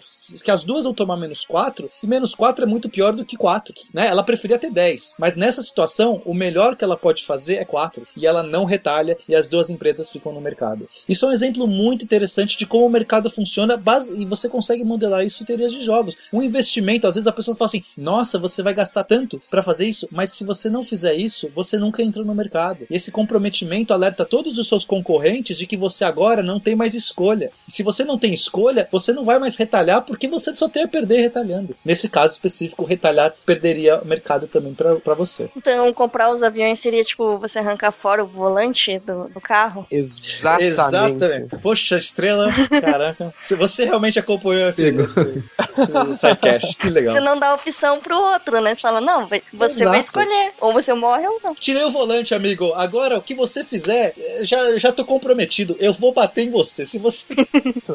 que 0.44 0.52
as 0.52 0.64
duas 0.64 0.84
vão 0.84 0.94
tomar 0.94 1.18
menos 1.18 1.46
4, 1.46 1.90
e 2.04 2.08
menos 2.08 2.36
4 2.36 2.64
é 2.66 2.68
muito 2.68 2.90
pior 2.90 3.14
do 3.14 3.26
que 3.26 3.36
4. 3.38 3.74
Né? 3.94 4.08
Ela 4.08 4.24
preferia 4.24 4.60
ter 4.60 4.72
10. 4.72 5.16
Mas 5.20 5.36
nessa 5.36 5.62
situação, 5.62 6.22
o 6.26 6.34
melhor 6.34 6.76
que 6.76 6.84
ela 6.84 6.98
pode 6.98 7.24
fazer 7.24 7.56
é 7.56 7.66
4. 7.66 8.06
E 8.16 8.26
ela 8.28 8.44
não 8.44 8.66
retalha, 8.66 9.18
e 9.28 9.36
as 9.36 9.48
duas 9.48 9.70
empresas 9.70 10.10
ficam 10.10 10.34
no 10.34 10.42
mercado. 10.42 10.88
Isso 11.08 11.26
é 11.26 11.30
um 11.30 11.32
exemplo 11.32 11.68
muito 11.68 12.04
interessante 12.04 12.58
de 12.58 12.66
como 12.66 12.86
o 12.86 12.90
mercado 12.90 13.30
funciona, 13.30 13.78
base- 13.78 14.20
e 14.20 14.26
você 14.26 14.50
consegue 14.50 14.84
modelar 14.84 15.24
isso 15.26 15.44
em 15.44 15.46
teorias 15.46 15.72
de 15.72 15.84
jogos. 15.84 16.16
Um 16.34 16.42
investimento, 16.42 17.08
às 17.08 17.16
vezes 17.16 17.28
a 17.28 17.32
pessoa 17.32 17.56
fala 17.56 17.68
assim: 17.68 17.84
nossa, 17.98 18.38
você 18.40 18.62
vai 18.64 18.74
gastar 18.74 19.04
tanto 19.04 19.42
para 19.50 19.64
fazer 19.64 19.86
isso, 19.88 20.08
mas 20.12 20.32
se 20.34 20.44
você 20.44 20.70
não 20.70 20.84
fizer 20.84 21.14
isso, 21.16 21.50
você 21.54 21.78
nunca 21.78 22.02
entra 22.04 22.24
no 22.24 22.34
mercado. 22.36 22.86
E 22.90 22.96
esse 22.96 23.12
comprometimento 23.12 23.94
alerta 23.94 24.26
todos 24.26 24.58
os 24.58 24.68
seus 24.68 24.84
concorrentes 24.86 25.58
de 25.58 25.68
que 25.68 25.78
você 25.78 26.04
agora 26.04 26.42
não 26.44 26.60
tem 26.60 26.76
mais 26.76 26.94
escolha. 26.96 27.52
E 27.68 27.72
se 27.72 27.84
você 27.84 27.97
não 28.04 28.18
tem 28.18 28.34
escolha, 28.34 28.88
você 28.92 29.14
não 29.14 29.24
vai 29.24 29.40
mais 29.40 29.56
retalhar 29.56 30.02
porque 30.02 30.28
você 30.28 30.54
só 30.54 30.68
tem 30.68 30.84
a 30.84 30.88
perder 30.88 31.22
retalhando. 31.22 31.76
Nesse 31.86 32.10
caso 32.10 32.34
específico, 32.34 32.84
retalhar 32.84 33.34
perderia 33.46 34.00
o 34.02 34.06
mercado 34.08 34.48
também 34.48 34.74
para 34.74 35.14
você. 35.14 35.50
Então, 35.56 35.94
comprar 35.94 36.32
os 36.32 36.44
aviões 36.44 36.80
seria 36.80 37.04
tipo 37.04 37.38
você 37.38 37.60
arrancar 37.60 37.92
fora 37.92 38.24
o 38.24 38.28
volante 38.28 39.00
do, 39.00 39.30
do 39.30 39.40
carro? 39.42 39.86
Exatamente. 39.92 40.68
Exatamente. 40.68 41.58
Poxa, 41.62 41.98
estrela, 41.98 42.52
caraca. 42.82 43.34
Se 43.38 43.56
você 43.56 43.78
você 43.78 43.86
realmente 43.86 44.18
acompanhou 44.18 44.70
esse, 44.70 44.82
esse, 44.88 45.20
esse 45.20 46.18
sidecast. 46.18 46.78
Que 46.78 46.90
legal. 46.90 47.14
Você 47.14 47.20
não 47.20 47.38
dá 47.38 47.54
opção 47.54 48.00
pro 48.00 48.18
outro, 48.18 48.60
né? 48.62 48.74
Você 48.74 48.82
fala, 48.82 49.00
não, 49.02 49.28
vai- 49.28 49.44
você 49.54 49.84
vai 49.86 50.00
Exato. 50.00 50.06
escolher. 50.06 50.54
Ou 50.60 50.74
você 50.74 50.94
morre 50.94 51.28
ou 51.28 51.40
não. 51.44 51.54
Tirei 51.54 51.84
o 51.84 51.92
volante, 51.92 52.34
amigo. 52.34 52.74
Agora, 52.74 53.18
o 53.18 53.22
que 53.22 53.36
você 53.36 53.64
fizer, 53.64 54.14
já, 54.42 54.78
já 54.78 54.92
tô 54.92 55.06
comprometido. 55.06 55.76
Eu 55.80 55.94
vou 55.94 56.14
bater 56.14 56.44
em 56.46 56.50
você. 56.50 56.86
Se 56.86 56.98
você. 56.98 57.26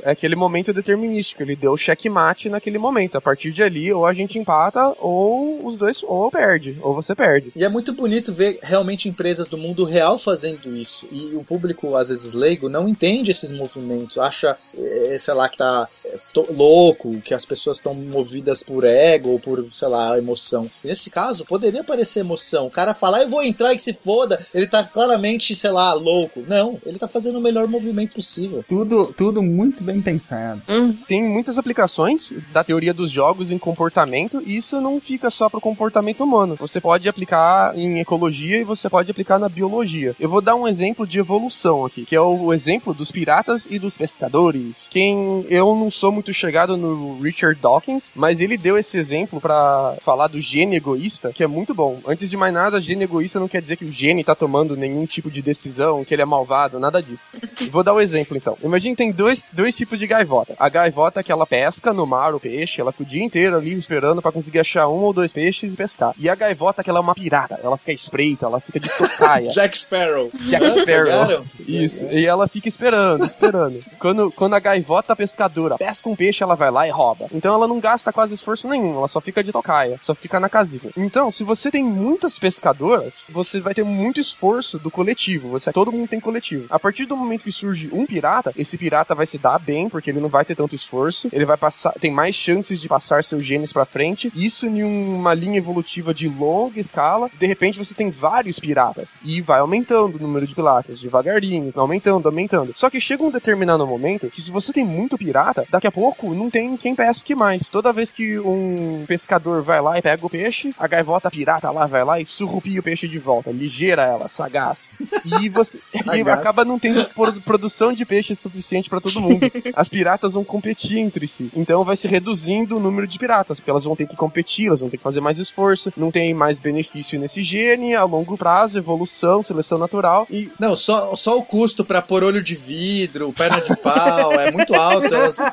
É 0.05 0.11
aquele 0.11 0.37
momento 0.37 0.73
determinístico. 0.73 1.43
Ele 1.43 1.57
deu 1.57 1.77
checkmate 1.77 2.49
naquele 2.49 2.79
momento. 2.79 3.17
A 3.17 3.21
partir 3.21 3.53
de 3.53 3.63
ali, 3.63 3.93
ou 3.93 4.07
a 4.07 4.13
gente 4.13 4.39
empata, 4.39 4.95
ou 4.99 5.67
os 5.67 5.77
dois, 5.77 6.03
ou 6.03 6.31
perde, 6.31 6.79
ou 6.81 6.95
você 6.95 7.15
perde. 7.15 7.53
E 7.55 7.65
é 7.65 7.69
muito 7.69 7.93
bonito 7.93 8.33
ver 8.33 8.59
realmente 8.63 9.09
empresas 9.09 9.49
do 9.49 9.59
mundo 9.59 9.85
real 9.85 10.19
fazendo 10.19 10.75
isso. 10.75 11.07
E 11.11 11.35
o 11.35 11.45
público, 11.45 11.95
às 11.97 12.09
vezes 12.09 12.33
leigo, 12.35 12.69
não 12.69 12.89
entende 12.89 13.31
esses 13.31 13.53
movimentos. 13.53 14.19
Acha, 14.19 14.57
eh, 14.77 15.17
sei 15.19 15.35
lá, 15.35 15.49
que 15.49 15.59
tá 15.59 15.89
eh, 16.05 16.17
louco, 16.51 17.21
que 17.21 17.35
as 17.35 17.45
pessoas 17.45 17.77
estão 17.77 17.95
movidas 17.95 18.63
por 18.63 18.85
ego 18.85 19.31
ou 19.31 19.41
por, 19.41 19.67
sei 19.73 19.89
lá, 19.89 20.17
emoção. 20.19 20.71
Nesse 20.85 21.11
caso, 21.11 21.45
poderia 21.45 21.85
parecer 21.85 22.21
emoção. 22.21 22.67
O 22.67 22.71
cara 22.71 22.95
falar, 22.95 23.23
eu 23.23 23.29
vou 23.29 23.43
entrar 23.43 23.73
e 23.73 23.77
que 23.77 23.83
se 23.83 23.93
foda. 23.93 24.45
Ele 24.55 24.67
tá 24.67 24.85
claramente, 24.85 25.55
sei 25.55 25.71
lá, 25.71 25.93
louco. 25.93 26.43
Não, 26.47 26.81
ele 26.85 26.99
tá 26.99 27.09
fazendo 27.09 27.39
o 27.39 27.41
melhor 27.41 27.67
movimento 27.69 28.15
possível. 28.15 28.65
Tudo, 28.69 29.13
tudo 29.17 29.43
muito 29.43 29.82
bem 29.83 30.01
pensado. 30.01 30.63
Tem 31.07 31.23
muitas 31.23 31.59
aplicações 31.59 32.33
da 32.53 32.65
teoria 32.65 32.95
dos 32.95 33.11
jogos 33.11 33.51
em 33.51 33.59
comportamento, 33.59 34.43
e 34.45 34.57
isso 34.57 34.81
não 34.81 35.01
fica 35.01 35.31
só 35.31 35.49
pro 35.49 35.61
comportamento 35.61 36.23
humano. 36.25 36.57
Você 36.57 36.81
pode 36.81 37.09
aplicar 37.09 37.77
em 37.77 38.01
ecologia 38.01 38.59
e 38.59 38.65
você 38.65 38.89
pode 38.89 39.11
aplicar 39.11 39.39
na 39.39 39.49
biologia. 39.49 40.15
Eu 40.19 40.29
vou 40.29 40.41
dar 40.41 40.55
um 40.55 40.67
exemplo 40.67 41.07
de 41.07 41.19
evolução 41.19 41.85
aqui, 41.85 42.05
que 42.05 42.17
é 42.17 42.21
o 42.21 42.53
exemplo 42.53 42.95
dos 42.95 43.11
piratas 43.11 43.67
e 43.71 43.79
dos 43.79 43.97
pescadores. 43.97 44.89
Quem 44.91 45.47
eu 45.49 45.75
não 45.75 45.91
sou 45.91 46.13
muito 46.13 46.33
chegado 46.33 46.77
no 46.77 47.19
Richard 47.21 47.61
Dawkins, 47.61 48.13
mas 48.15 48.41
ele 48.41 48.57
deu 48.57 48.79
esse 48.79 48.99
exemplo 48.99 49.41
pra 49.41 49.97
falar 50.01 50.29
do 50.29 50.41
gene 50.41 50.77
egoísta, 50.77 51.33
que 51.33 51.43
é 51.43 51.47
muito 51.47 51.75
bom. 51.75 52.01
Antes 52.07 52.31
de 52.31 52.37
mais 52.37 52.53
nada, 52.53 52.81
gene 52.81 53.05
egoísta 53.05 53.41
não 53.41 53.49
quer 53.49 53.61
dizer 53.61 53.77
que 53.77 53.85
o 53.85 53.93
gene 53.93 54.25
tá 54.25 54.35
tomando 54.35 54.77
nenhum 54.77 55.07
tipo 55.07 55.31
de 55.31 55.43
decisão, 55.43 56.05
que 56.05 56.15
ele 56.15 56.23
é 56.23 56.27
malvado, 56.27 56.79
nada 56.79 57.03
disso. 57.03 57.37
Vou 57.71 57.83
dar 57.83 57.95
o 57.95 58.01
exemplo 58.01 58.37
então. 58.37 58.57
Imagine 58.63 58.97
tem 58.97 59.13
dois, 59.13 59.51
dois 59.53 59.72
tipos 59.77 59.99
de 59.99 60.07
gaivota. 60.07 60.55
A 60.59 60.69
gaivota 60.69 61.23
que 61.23 61.33
ela 61.33 61.47
pesca 61.47 61.93
no 61.93 62.07
mar 62.07 62.35
o 62.35 62.41
peixe, 62.41 62.81
ela 62.81 62.93
fica 62.93 63.05
o 63.05 63.07
dia 63.07 63.23
inteiro 63.23 63.57
ali 63.57 63.73
esperando 63.73 64.23
pra 64.23 64.33
conseguir 64.33 64.61
achar 64.61 64.89
um 64.89 65.01
ou 65.01 65.13
dois 65.13 65.33
peixes 65.33 65.75
e 65.75 65.77
pescar. 65.77 66.15
E 66.19 66.29
a 66.29 66.35
gaivota 66.35 66.83
que 66.83 66.91
ela 66.91 66.99
é 66.99 67.03
uma 67.03 67.15
pirata, 67.15 67.59
ela 67.63 67.77
fica 67.77 67.93
espreita, 67.93 68.47
ela 68.47 68.61
fica 68.61 68.79
de 68.79 68.89
tocaia. 68.89 69.49
Jack 69.53 69.77
Sparrow. 69.77 70.31
Jack 70.49 70.69
Sparrow. 70.71 71.45
Isso. 71.61 72.07
E 72.07 72.27
ela 72.27 72.47
fica 72.49 72.69
esperando, 72.69 73.25
esperando. 73.25 73.83
Quando, 73.99 74.31
quando 74.33 74.55
a 74.55 74.61
gaivota 74.61 75.17
pescadora 75.17 75.77
pesca 75.79 76.09
um 76.09 76.17
peixe, 76.17 76.43
ela 76.43 76.55
vai 76.55 76.71
lá 76.71 76.87
e 76.87 76.91
rouba. 76.91 77.27
Então 77.33 77.55
ela 77.55 77.69
não 77.69 77.81
gasta 77.81 78.13
quase 78.13 78.35
esforço 78.35 78.69
nenhum, 78.69 78.97
ela 78.97 79.09
só 79.09 79.21
fica 79.21 79.43
de 79.43 79.53
tocaia, 79.53 79.97
só 80.01 80.15
fica 80.15 80.39
na 80.39 80.49
casinha. 80.49 80.91
Então, 80.97 81.31
se 81.31 81.45
você 81.45 81.71
tem 81.71 81.85
muitas 81.85 82.39
pescadoras, 82.39 83.27
você 83.31 83.61
vai 83.61 83.75
ter 83.75 83.85
muito 83.85 84.21
esforço 84.21 84.79
do 84.79 84.91
coletivo. 84.91 85.49
Você, 85.51 85.73
todo 85.73 85.93
mundo 85.93 86.09
tem 86.09 86.21
coletivo. 86.21 86.67
A 86.71 86.79
partir 86.79 87.07
do 87.07 87.17
momento 87.17 87.45
que 87.45 87.53
surge 87.53 87.91
um 87.93 88.07
pirata, 88.07 88.53
esse 88.57 88.77
pirata 88.77 89.15
vai 89.15 89.27
se 89.27 89.39
dar 89.39 89.59
bem, 89.63 89.89
porque 89.89 90.11
ele 90.11 90.21
não 90.21 90.29
vai 90.29 90.45
ter 90.45 90.55
tanto 90.55 90.75
esforço, 90.75 91.29
ele 91.33 91.45
vai 91.45 91.57
passar, 91.57 91.93
tem 91.93 92.11
mais 92.11 92.35
chances 92.35 92.81
de 92.81 92.89
passar 92.89 93.25
seus 93.25 93.45
genes 93.45 93.73
pra 93.73 93.85
frente. 93.85 94.33
Isso 94.35 94.67
em 94.67 94.83
uma 94.83 95.35
linha 95.35 95.59
evolutiva 95.59 96.13
de 96.13 96.29
longa 96.29 96.79
escala. 96.79 97.31
De 97.39 97.47
repente 97.47 97.79
você 97.79 97.95
tem 97.95 98.11
vários 98.11 98.59
piratas 98.59 99.17
e 99.25 99.41
vai 99.41 99.61
aumentando 99.61 100.17
o 100.17 100.23
número 100.23 100.47
de 100.47 100.55
piratas 100.55 101.01
devagarinho, 101.01 101.73
aumentando, 101.75 102.27
aumentando. 102.27 102.73
Só 102.75 102.91
que 102.91 103.01
chega 103.01 103.25
um 103.25 103.31
determinado 103.31 103.87
momento 103.87 104.31
que 104.31 104.41
se 104.41 104.51
você 104.51 104.73
tem 104.73 104.85
muito 104.85 105.19
pirata, 105.19 105.67
daqui 105.71 105.87
a 105.87 105.93
pouco 105.93 106.35
não 106.35 106.51
tem 106.51 106.77
quem 106.77 106.95
pesque 106.95 107.35
mais. 107.35 107.69
Toda 107.71 107.93
vez 107.93 108.13
que 108.13 108.39
um 108.39 109.05
pescador 109.07 109.63
vai 109.63 109.81
lá 109.81 109.99
e 109.99 110.03
pega 110.03 110.25
o 110.25 110.31
peixe, 110.31 110.75
a 110.79 110.87
gaivota 110.87 111.31
pirata 111.31 111.71
lá 111.71 111.87
vai 111.87 112.05
lá 112.05 112.21
e 112.21 112.27
surrupia 112.27 112.81
o 112.81 112.83
peixe 112.83 113.09
de 113.09 113.19
volta, 113.19 113.51
ligeira 113.51 114.03
ela, 114.03 114.29
sagaz. 114.29 114.93
E 115.25 115.49
você 115.49 115.99
e 116.15 116.23
acaba 116.31 116.65
não 116.65 116.79
tendo 116.79 117.09
produção 117.45 117.93
de 117.93 118.05
peixe 118.05 118.35
suficiente 118.35 118.91
pra 118.91 119.01
todo 119.01 119.21
mundo. 119.21 119.51
As 119.75 119.89
piratas 119.89 120.35
vão 120.35 120.45
competir 120.45 120.99
entre 120.99 121.27
si. 121.27 121.51
Então 121.55 121.85
vai 121.85 121.97
se 121.97 122.09
reduzindo 122.09 122.77
o 122.77 122.81
número 122.81 123.07
de 123.07 123.19
piratas, 123.19 123.59
porque 123.61 123.71
elas 123.71 123.85
vão 123.85 123.97
ter 123.97 124.07
que 124.07 124.17
competir, 124.17 124.67
elas 124.69 124.81
vão 124.81 124.91
ter 124.91 124.97
que 124.97 125.03
fazer 125.03 125.21
mais 125.21 125.39
esforço, 125.39 125.93
não 125.97 126.11
tem 126.11 126.33
mais 126.35 126.59
benefício 126.59 127.19
nesse 127.19 127.43
gene, 127.43 127.95
a 127.95 128.05
longo 128.05 128.37
prazo, 128.37 128.79
evolução, 128.79 129.43
seleção 129.43 129.79
natural 129.79 130.27
e 130.31 130.51
Não, 130.59 130.77
só, 130.77 131.15
só 131.17 131.37
o 131.39 131.43
custo 131.43 131.85
pra 131.85 132.01
pôr 132.03 132.25
olho 132.25 132.43
de 132.43 132.55
vidro, 132.55 133.33
perna 133.33 133.61
de 133.61 133.77
pau, 133.77 134.33
é 134.33 134.51
muito 134.51 134.75
alto. 134.75 135.13
Elas, 135.15 135.39
né? 135.39 135.53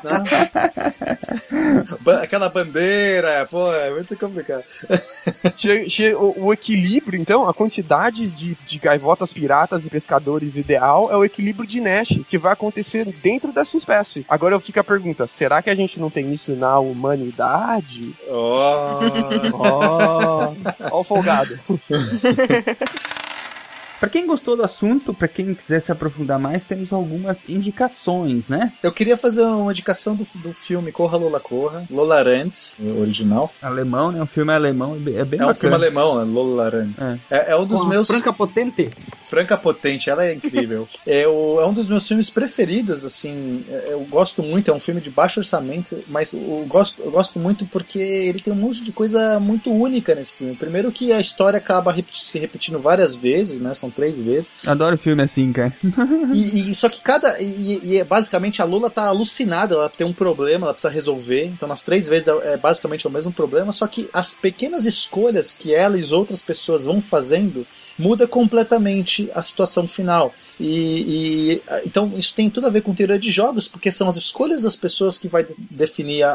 Aquela 2.22 2.48
bandeira, 2.48 3.46
pô, 3.50 3.72
é 3.72 3.90
muito 3.90 4.16
complicado. 4.16 4.64
Che- 5.56 5.88
che- 5.88 6.14
o, 6.14 6.46
o 6.46 6.52
equilíbrio, 6.52 7.20
então, 7.20 7.48
a 7.48 7.52
quantidade 7.54 8.26
de, 8.28 8.56
de 8.64 8.78
gaivotas 8.78 9.32
piratas 9.32 9.86
e 9.86 9.90
pescadores 9.90 10.56
ideal 10.56 11.10
é 11.12 11.16
o 11.16 11.24
equilíbrio 11.24 11.66
de 11.68 11.80
Nash 11.80 12.20
que 12.28 12.38
vai 12.38 12.52
acontecer 12.52 13.04
dentro 13.22 13.52
dessa 13.52 13.76
espécie. 13.76 13.89
Agora 14.28 14.54
eu 14.54 14.60
fico 14.60 14.80
a 14.80 14.84
pergunta: 14.84 15.26
será 15.26 15.62
que 15.62 15.70
a 15.70 15.74
gente 15.74 15.98
não 16.00 16.10
tem 16.10 16.32
isso 16.32 16.54
na 16.56 16.78
humanidade? 16.78 18.14
Oh. 18.28 18.56
Ó, 19.54 20.52
ó 20.90 21.00
o 21.00 21.04
folgado. 21.04 21.58
Pra 24.00 24.08
quem 24.08 24.26
gostou 24.26 24.56
do 24.56 24.64
assunto, 24.64 25.12
pra 25.14 25.28
quem 25.28 25.54
quiser 25.54 25.80
se 25.80 25.92
aprofundar 25.92 26.38
mais, 26.38 26.66
temos 26.66 26.90
algumas 26.92 27.46
indicações, 27.46 28.48
né? 28.48 28.72
Eu 28.82 28.90
queria 28.92 29.16
fazer 29.16 29.42
uma 29.42 29.70
indicação 29.70 30.16
do, 30.16 30.26
do 30.36 30.52
filme 30.52 30.90
Corra 30.90 31.16
Lola 31.18 31.38
Corra, 31.38 31.84
Lola 31.90 32.22
Rent, 32.22 32.72
o 32.78 33.00
original. 33.02 33.52
Alemão, 33.60 34.10
né? 34.10 34.22
O 34.22 34.26
filme 34.26 34.52
é 34.52 34.56
alemão, 34.56 34.94
é 34.96 34.98
bem 35.24 35.38
É 35.40 35.44
um 35.44 35.46
bacana. 35.48 35.54
filme 35.54 35.74
alemão, 35.74 36.18
né? 36.18 36.24
Lola 36.32 36.68
Rent. 36.70 36.90
É, 37.30 37.52
é 37.52 37.56
um 37.56 37.66
dos 37.66 37.82
Com 37.82 37.88
meus. 37.88 38.06
Franca 38.08 38.32
Potente. 38.32 38.90
Franca 39.28 39.56
Potente, 39.56 40.08
ela 40.10 40.24
é 40.24 40.34
incrível. 40.34 40.88
é, 41.06 41.26
o- 41.28 41.60
é 41.60 41.66
um 41.66 41.72
dos 41.72 41.88
meus 41.88 42.08
filmes 42.08 42.28
preferidos, 42.30 43.04
assim. 43.04 43.64
é- 43.68 43.92
Eu 43.92 44.00
gosto 44.08 44.42
muito, 44.42 44.70
é 44.70 44.74
um 44.74 44.80
filme 44.80 45.00
de 45.00 45.10
baixo 45.10 45.40
orçamento, 45.40 45.98
mas 46.08 46.32
eu 46.32 46.64
gosto, 46.66 47.02
eu 47.02 47.10
gosto 47.10 47.38
muito 47.38 47.66
porque 47.66 47.98
ele 47.98 48.40
tem 48.40 48.52
um 48.52 48.56
monte 48.56 48.82
de 48.82 48.92
coisa 48.92 49.38
muito 49.38 49.70
única 49.70 50.14
nesse 50.14 50.32
filme. 50.34 50.56
Primeiro 50.56 50.90
que 50.90 51.12
a 51.12 51.20
história 51.20 51.58
acaba 51.58 51.94
se 52.12 52.38
repetindo 52.38 52.78
várias 52.78 53.14
vezes, 53.14 53.60
né? 53.60 53.74
São 53.74 53.89
três 53.90 54.20
vezes. 54.20 54.52
Adoro 54.66 54.96
filme 54.96 55.22
assim, 55.22 55.52
cara. 55.52 55.72
E, 56.32 56.70
e- 56.70 56.74
só 56.74 56.88
que 56.88 57.00
cada. 57.00 57.40
E, 57.40 57.80
e 57.82 57.98
é 57.98 58.04
basicamente 58.04 58.62
a 58.62 58.64
Lula 58.64 58.88
tá 58.90 59.06
alucinada, 59.06 59.74
ela 59.74 59.88
tem 59.88 60.06
um 60.06 60.12
problema, 60.12 60.66
ela 60.66 60.74
precisa 60.74 60.92
resolver. 60.92 61.46
Então, 61.46 61.68
nas 61.68 61.82
três 61.82 62.06
vezes 62.08 62.28
é, 62.28 62.52
é 62.54 62.56
basicamente 62.56 63.06
o 63.06 63.10
mesmo 63.10 63.32
problema. 63.32 63.72
Só 63.72 63.86
que 63.86 64.08
as 64.12 64.34
pequenas 64.34 64.86
escolhas 64.86 65.56
que 65.56 65.74
ela 65.74 65.98
e 65.98 66.02
as 66.02 66.12
outras 66.12 66.40
pessoas 66.40 66.84
vão 66.84 67.00
fazendo 67.00 67.66
muda 67.98 68.26
completamente 68.26 69.30
a 69.34 69.42
situação 69.42 69.86
final. 69.88 70.32
E, 70.58 71.56
e, 71.58 71.62
então 71.86 72.12
isso 72.16 72.34
tem 72.34 72.48
tudo 72.50 72.66
a 72.66 72.70
ver 72.70 72.82
com 72.82 72.94
teoria 72.94 73.18
de 73.18 73.30
jogos, 73.30 73.66
porque 73.68 73.90
são 73.90 74.08
as 74.08 74.16
escolhas 74.16 74.62
das 74.62 74.76
pessoas 74.76 75.18
que 75.18 75.28
vai 75.28 75.44
de- 75.44 75.54
definir 75.70 76.22
a- 76.22 76.32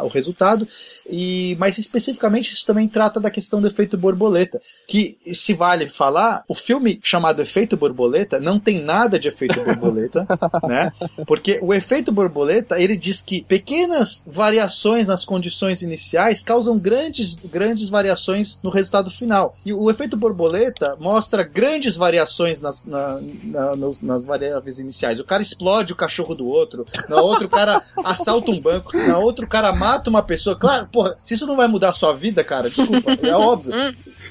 a- 0.00 0.04
o 0.04 0.08
resultado. 0.08 0.66
E 1.08 1.56
mas 1.58 1.78
especificamente 1.78 2.52
isso 2.52 2.64
também 2.66 2.88
trata 2.88 3.20
da 3.20 3.30
questão 3.30 3.60
do 3.60 3.66
efeito 3.66 3.96
borboleta, 3.96 4.60
que 4.88 5.16
se 5.32 5.54
vale 5.54 5.86
falar, 5.88 6.44
o 6.48 6.54
filme 6.54 6.93
chamado 7.02 7.40
Efeito 7.42 7.76
Borboleta 7.76 8.38
não 8.40 8.58
tem 8.58 8.80
nada 8.80 9.18
de 9.18 9.28
efeito 9.28 9.62
borboleta, 9.64 10.26
né? 10.68 10.92
Porque 11.26 11.58
o 11.62 11.72
efeito 11.72 12.12
borboleta, 12.12 12.80
ele 12.80 12.96
diz 12.96 13.20
que 13.20 13.42
pequenas 13.44 14.24
variações 14.26 15.08
nas 15.08 15.24
condições 15.24 15.82
iniciais 15.82 16.42
causam 16.42 16.78
grandes 16.78 17.36
grandes 17.44 17.88
variações 17.88 18.58
no 18.62 18.70
resultado 18.70 19.10
final. 19.10 19.54
E 19.64 19.72
o 19.72 19.90
efeito 19.90 20.16
borboleta 20.16 20.96
mostra 21.00 21.42
grandes 21.42 21.96
variações 21.96 22.60
nas, 22.60 22.84
na- 22.86 23.20
na- 23.44 23.76
nos- 23.76 24.00
nas 24.00 24.24
variáveis 24.24 24.78
iniciais. 24.78 25.18
O 25.20 25.24
cara 25.24 25.42
explode 25.42 25.92
o 25.92 25.96
cachorro 25.96 26.34
do 26.34 26.46
outro, 26.46 26.84
na 27.08 27.20
outra 27.20 27.46
o 27.46 27.50
cara 27.50 27.82
assalta 28.04 28.50
um 28.50 28.60
banco, 28.60 28.96
na 28.96 29.18
outra 29.18 29.44
o 29.44 29.48
cara 29.48 29.72
mata 29.72 30.10
uma 30.10 30.22
pessoa. 30.22 30.56
Claro, 30.56 30.88
porra, 30.92 31.16
se 31.22 31.34
isso 31.34 31.46
não 31.46 31.56
vai 31.56 31.68
mudar 31.68 31.90
a 31.90 31.92
sua 31.94 32.12
vida, 32.12 32.42
cara, 32.44 32.68
desculpa, 32.70 33.12
é 33.22 33.34
óbvio. 33.34 33.72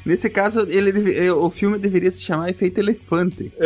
Nesse 0.05 0.29
caso, 0.29 0.61
ele 0.69 0.91
deve- 0.91 1.17
eh, 1.17 1.31
o 1.31 1.49
filme 1.49 1.77
deveria 1.77 2.11
se 2.11 2.21
chamar 2.21 2.49
Efeito 2.49 2.77
Elefante. 2.79 3.51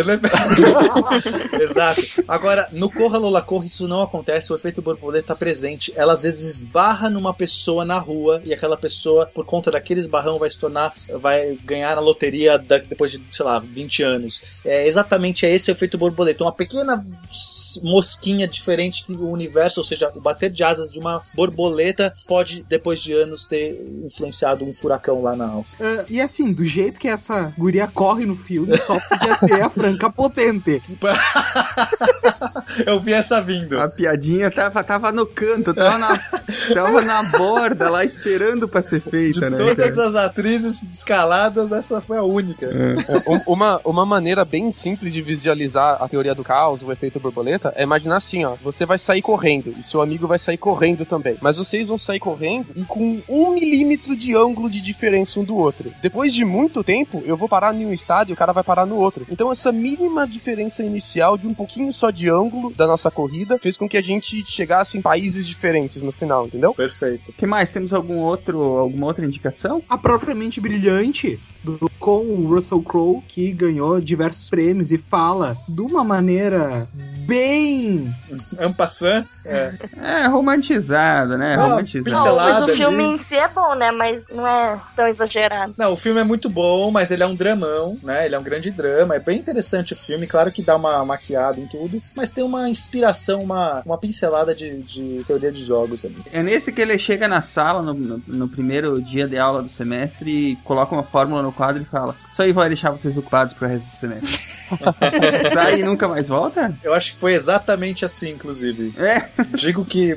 Exato. 1.61 2.01
Agora, 2.27 2.67
no 2.71 2.89
Corra 2.91 3.17
Lola 3.17 3.41
Corra, 3.41 3.65
isso 3.65 3.87
não 3.87 4.01
acontece, 4.01 4.51
o 4.51 4.55
efeito 4.55 4.81
borboleta 4.81 5.27
tá 5.27 5.35
presente. 5.35 5.91
Ela 5.95 6.13
às 6.13 6.23
vezes 6.23 6.57
esbarra 6.57 7.09
numa 7.09 7.33
pessoa 7.33 7.83
na 7.83 7.97
rua 7.97 8.41
e 8.45 8.53
aquela 8.53 8.77
pessoa, 8.77 9.25
por 9.33 9.45
conta 9.45 9.71
daquele 9.71 9.99
esbarrão, 9.99 10.37
vai 10.37 10.49
se 10.49 10.57
tornar, 10.57 10.93
vai 11.15 11.57
ganhar 11.65 11.97
a 11.97 12.01
loteria 12.01 12.57
da- 12.57 12.77
depois 12.77 13.11
de, 13.11 13.21
sei 13.31 13.45
lá, 13.45 13.59
20 13.59 14.03
anos. 14.03 14.41
É 14.65 14.87
exatamente 14.87 15.45
esse 15.45 15.69
o 15.69 15.73
efeito 15.73 15.97
borboleta. 15.97 16.43
Uma 16.43 16.51
pequena 16.51 17.05
mosquinha 17.83 18.47
diferente 18.47 19.03
que 19.05 19.11
o 19.13 19.29
universo, 19.29 19.79
ou 19.79 19.83
seja, 19.83 20.11
o 20.15 20.21
bater 20.21 20.49
de 20.49 20.63
asas 20.63 20.91
de 20.91 20.99
uma 20.99 21.21
borboleta 21.35 22.13
pode, 22.27 22.63
depois 22.67 23.01
de 23.01 23.13
anos, 23.13 23.45
ter 23.47 23.81
influenciado 24.05 24.65
um 24.65 24.73
furacão 24.73 25.21
lá 25.21 25.35
na 25.35 25.47
Alfa. 25.47 25.75
Ah, 25.79 26.05
e 26.09 26.19
assim, 26.27 26.51
do 26.53 26.63
jeito 26.63 26.99
que 26.99 27.07
essa 27.07 27.51
guria 27.57 27.87
corre 27.87 28.25
no 28.25 28.35
filme, 28.35 28.77
só 28.77 28.97
podia 28.99 29.35
ser 29.39 29.61
a 29.61 29.69
Franca 29.69 30.09
Potente. 30.09 30.81
Eu 32.85 32.99
vi 32.99 33.13
essa 33.13 33.41
vindo. 33.41 33.79
A 33.79 33.87
piadinha 33.87 34.51
tava, 34.51 34.83
tava 34.83 35.11
no 35.11 35.25
canto, 35.25 35.73
tava 35.73 35.97
na, 35.97 36.17
tava 36.73 37.01
na 37.01 37.23
borda 37.23 37.89
lá 37.89 38.03
esperando 38.05 38.67
pra 38.67 38.81
ser 38.81 38.99
feita, 39.01 39.49
né? 39.49 39.57
Todas 39.57 39.95
cara? 39.95 40.07
as 40.09 40.15
atrizes 40.15 40.83
escaladas, 40.83 41.71
essa 41.71 41.99
foi 42.01 42.17
a 42.17 42.23
única. 42.23 42.69
Um- 43.27 43.41
uma, 43.53 43.81
uma 43.83 44.05
maneira 44.05 44.45
bem 44.45 44.71
simples 44.71 45.13
de 45.13 45.21
visualizar 45.21 45.97
a 46.01 46.07
teoria 46.07 46.35
do 46.35 46.43
caos, 46.43 46.83
o 46.83 46.91
efeito 46.91 47.19
borboleta, 47.19 47.73
é 47.75 47.83
imaginar 47.83 48.17
assim, 48.17 48.45
ó. 48.45 48.55
Você 48.63 48.85
vai 48.85 48.97
sair 48.99 49.21
correndo 49.21 49.73
e 49.77 49.83
seu 49.83 50.01
amigo 50.01 50.27
vai 50.27 50.37
sair 50.37 50.57
correndo 50.57 51.05
também. 51.05 51.37
Mas 51.41 51.57
vocês 51.57 51.87
vão 51.87 51.97
sair 51.97 52.19
correndo 52.19 52.67
e 52.75 52.83
com 52.83 53.21
um 53.27 53.53
milímetro 53.53 54.15
de 54.15 54.35
ângulo 54.35 54.69
de 54.69 54.81
diferença 54.81 55.39
um 55.39 55.43
do 55.43 55.55
outro. 55.55 55.91
Depois 56.01 56.16
de 56.25 56.43
muito 56.43 56.83
tempo, 56.83 57.23
eu 57.25 57.37
vou 57.37 57.47
parar 57.47 57.73
em 57.75 57.85
um 57.85 57.93
estado 57.93 58.29
e 58.29 58.33
o 58.33 58.35
cara 58.35 58.53
vai 58.53 58.63
parar 58.63 58.85
no 58.85 58.95
outro. 58.95 59.25
Então 59.29 59.51
essa 59.51 59.71
mínima 59.71 60.27
diferença 60.27 60.83
inicial 60.83 61.37
de 61.37 61.47
um 61.47 61.53
pouquinho 61.53 61.91
só 61.93 62.09
de 62.09 62.29
ângulo 62.29 62.73
da 62.73 62.87
nossa 62.87 63.11
corrida 63.11 63.57
fez 63.59 63.77
com 63.77 63.87
que 63.87 63.97
a 63.97 64.01
gente 64.01 64.43
chegasse 64.45 64.97
em 64.97 65.01
países 65.01 65.47
diferentes 65.47 66.01
no 66.01 66.11
final, 66.11 66.47
entendeu? 66.47 66.73
Perfeito. 66.73 67.29
O 67.29 67.33
que 67.33 67.45
mais? 67.45 67.71
Temos 67.71 67.93
algum 67.93 68.17
outro, 68.17 68.59
alguma 68.77 69.07
outra 69.07 69.25
indicação? 69.25 69.83
A 69.89 69.97
propriamente 69.97 70.59
brilhante 70.59 71.39
do, 71.63 71.91
com 71.99 72.19
o 72.19 72.47
Russell 72.47 72.81
Crowe, 72.81 73.21
que 73.27 73.51
ganhou 73.51 73.99
diversos 73.99 74.49
prêmios 74.49 74.91
e 74.91 74.97
fala 74.97 75.57
de 75.67 75.81
uma 75.81 76.03
maneira 76.03 76.87
bem. 77.25 78.13
Ampassan? 78.59 79.25
É. 79.45 79.73
É, 79.97 80.27
romantizado, 80.27 81.37
né? 81.37 81.55
Ah, 81.55 81.67
romantizado. 81.67 82.25
Não, 82.25 82.35
mas 82.35 82.61
o 82.63 82.67
filme 82.69 83.03
ali. 83.03 83.13
em 83.13 83.17
si 83.17 83.35
é 83.35 83.47
bom, 83.47 83.75
né? 83.75 83.91
Mas 83.91 84.25
não 84.33 84.47
é 84.47 84.79
tão 84.95 85.07
exagerado. 85.07 85.73
Não, 85.77 85.93
o 85.93 85.97
filme 86.07 86.21
é 86.21 86.23
muito 86.23 86.49
bom, 86.49 86.89
mas 86.91 87.11
ele 87.11 87.21
é 87.23 87.25
um 87.27 87.35
dramão, 87.35 87.97
né? 88.01 88.25
Ele 88.25 88.35
é 88.35 88.39
um 88.39 88.43
grande 88.43 88.71
drama. 88.71 89.15
É 89.15 89.19
bem 89.19 89.37
interessante 89.39 89.93
o 89.93 89.95
filme, 89.95 90.25
claro 90.25 90.51
que 90.51 90.61
dá 90.61 90.75
uma 90.75 91.03
maquiada 91.05 91.59
em 91.59 91.67
tudo, 91.67 92.01
mas 92.15 92.31
tem 92.31 92.43
uma 92.43 92.69
inspiração, 92.69 93.41
uma, 93.41 93.81
uma 93.85 93.97
pincelada 93.97 94.55
de, 94.55 94.81
de 94.83 95.23
teoria 95.25 95.51
de 95.51 95.63
jogos 95.63 96.05
ali. 96.05 96.15
É 96.31 96.41
nesse 96.41 96.71
que 96.71 96.81
ele 96.81 96.97
chega 96.97 97.27
na 97.27 97.41
sala, 97.41 97.81
no, 97.81 97.93
no- 97.93 98.21
no 98.27 98.47
primeiro 98.47 99.01
dia 99.01 99.27
de 99.27 99.37
aula 99.37 99.61
do 99.61 99.69
semestre, 99.69 100.31
e 100.51 100.55
coloca 100.57 100.93
uma 100.95 101.03
fórmula 101.03 101.41
no 101.41 101.51
quadro 101.51 101.81
e 101.81 101.85
fala: 101.85 102.15
Isso 102.31 102.41
aí 102.41 102.51
vai 102.53 102.67
deixar 102.69 102.91
vocês 102.91 103.17
ocupados 103.17 103.53
pro 103.53 103.67
resto 103.67 103.87
do 103.89 103.95
semestre. 103.95 104.39
Sai 105.53 105.79
e 105.79 105.83
nunca 105.83 106.07
mais 106.07 106.27
volta? 106.27 106.73
Eu 106.83 106.93
acho 106.93 107.11
que 107.13 107.17
foi 107.19 107.33
exatamente 107.33 108.05
assim, 108.05 108.31
inclusive. 108.31 108.93
É. 108.97 109.29
Digo 109.55 109.83
que. 109.85 110.15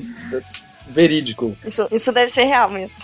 Verídico. 0.91 1.57
Isso, 1.65 1.87
isso 1.91 2.13
deve 2.13 2.31
ser 2.31 2.45
real 2.45 2.69
mesmo. 2.69 2.99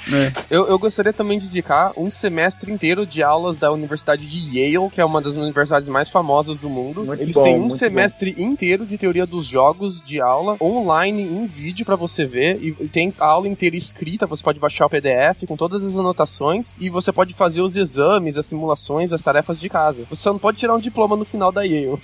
Eu, 0.50 0.66
eu 0.66 0.78
gostaria 0.78 1.12
também 1.12 1.38
de 1.38 1.46
indicar 1.46 1.92
um 1.96 2.10
semestre 2.10 2.70
inteiro 2.72 3.06
de 3.06 3.22
aulas 3.22 3.58
da 3.58 3.70
Universidade 3.72 4.26
de 4.26 4.58
Yale, 4.58 4.90
que 4.90 5.00
é 5.00 5.04
uma 5.04 5.20
das 5.20 5.34
universidades 5.34 5.88
mais 5.88 6.08
famosas 6.08 6.58
do 6.58 6.68
mundo. 6.68 7.04
Muito 7.04 7.22
Eles 7.22 7.34
bom, 7.34 7.42
têm 7.42 7.60
um 7.60 7.70
semestre 7.70 8.34
inteiro 8.38 8.84
de 8.84 8.98
teoria 8.98 9.26
dos 9.26 9.46
jogos 9.46 10.02
de 10.04 10.20
aula, 10.20 10.56
online, 10.60 11.22
em 11.22 11.46
vídeo 11.46 11.86
pra 11.86 11.96
você 11.96 12.24
ver, 12.24 12.58
e 12.62 12.72
tem 12.88 13.12
a 13.18 13.26
aula 13.26 13.48
inteira 13.48 13.76
escrita, 13.76 14.26
você 14.26 14.42
pode 14.42 14.58
baixar 14.58 14.86
o 14.86 14.90
PDF 14.90 15.44
com 15.46 15.56
todas 15.56 15.84
as 15.84 15.96
anotações, 15.96 16.76
e 16.80 16.90
você 16.90 17.12
pode 17.12 17.34
fazer 17.34 17.60
os 17.60 17.76
exames, 17.76 18.36
as 18.36 18.46
simulações, 18.46 19.12
as 19.12 19.22
tarefas 19.22 19.58
de 19.58 19.68
casa. 19.68 20.04
Você 20.08 20.22
só 20.22 20.32
não 20.32 20.38
pode 20.38 20.58
tirar 20.58 20.74
um 20.74 20.80
diploma 20.80 21.16
no 21.16 21.24
final 21.24 21.52
da 21.52 21.62
Yale. 21.62 21.98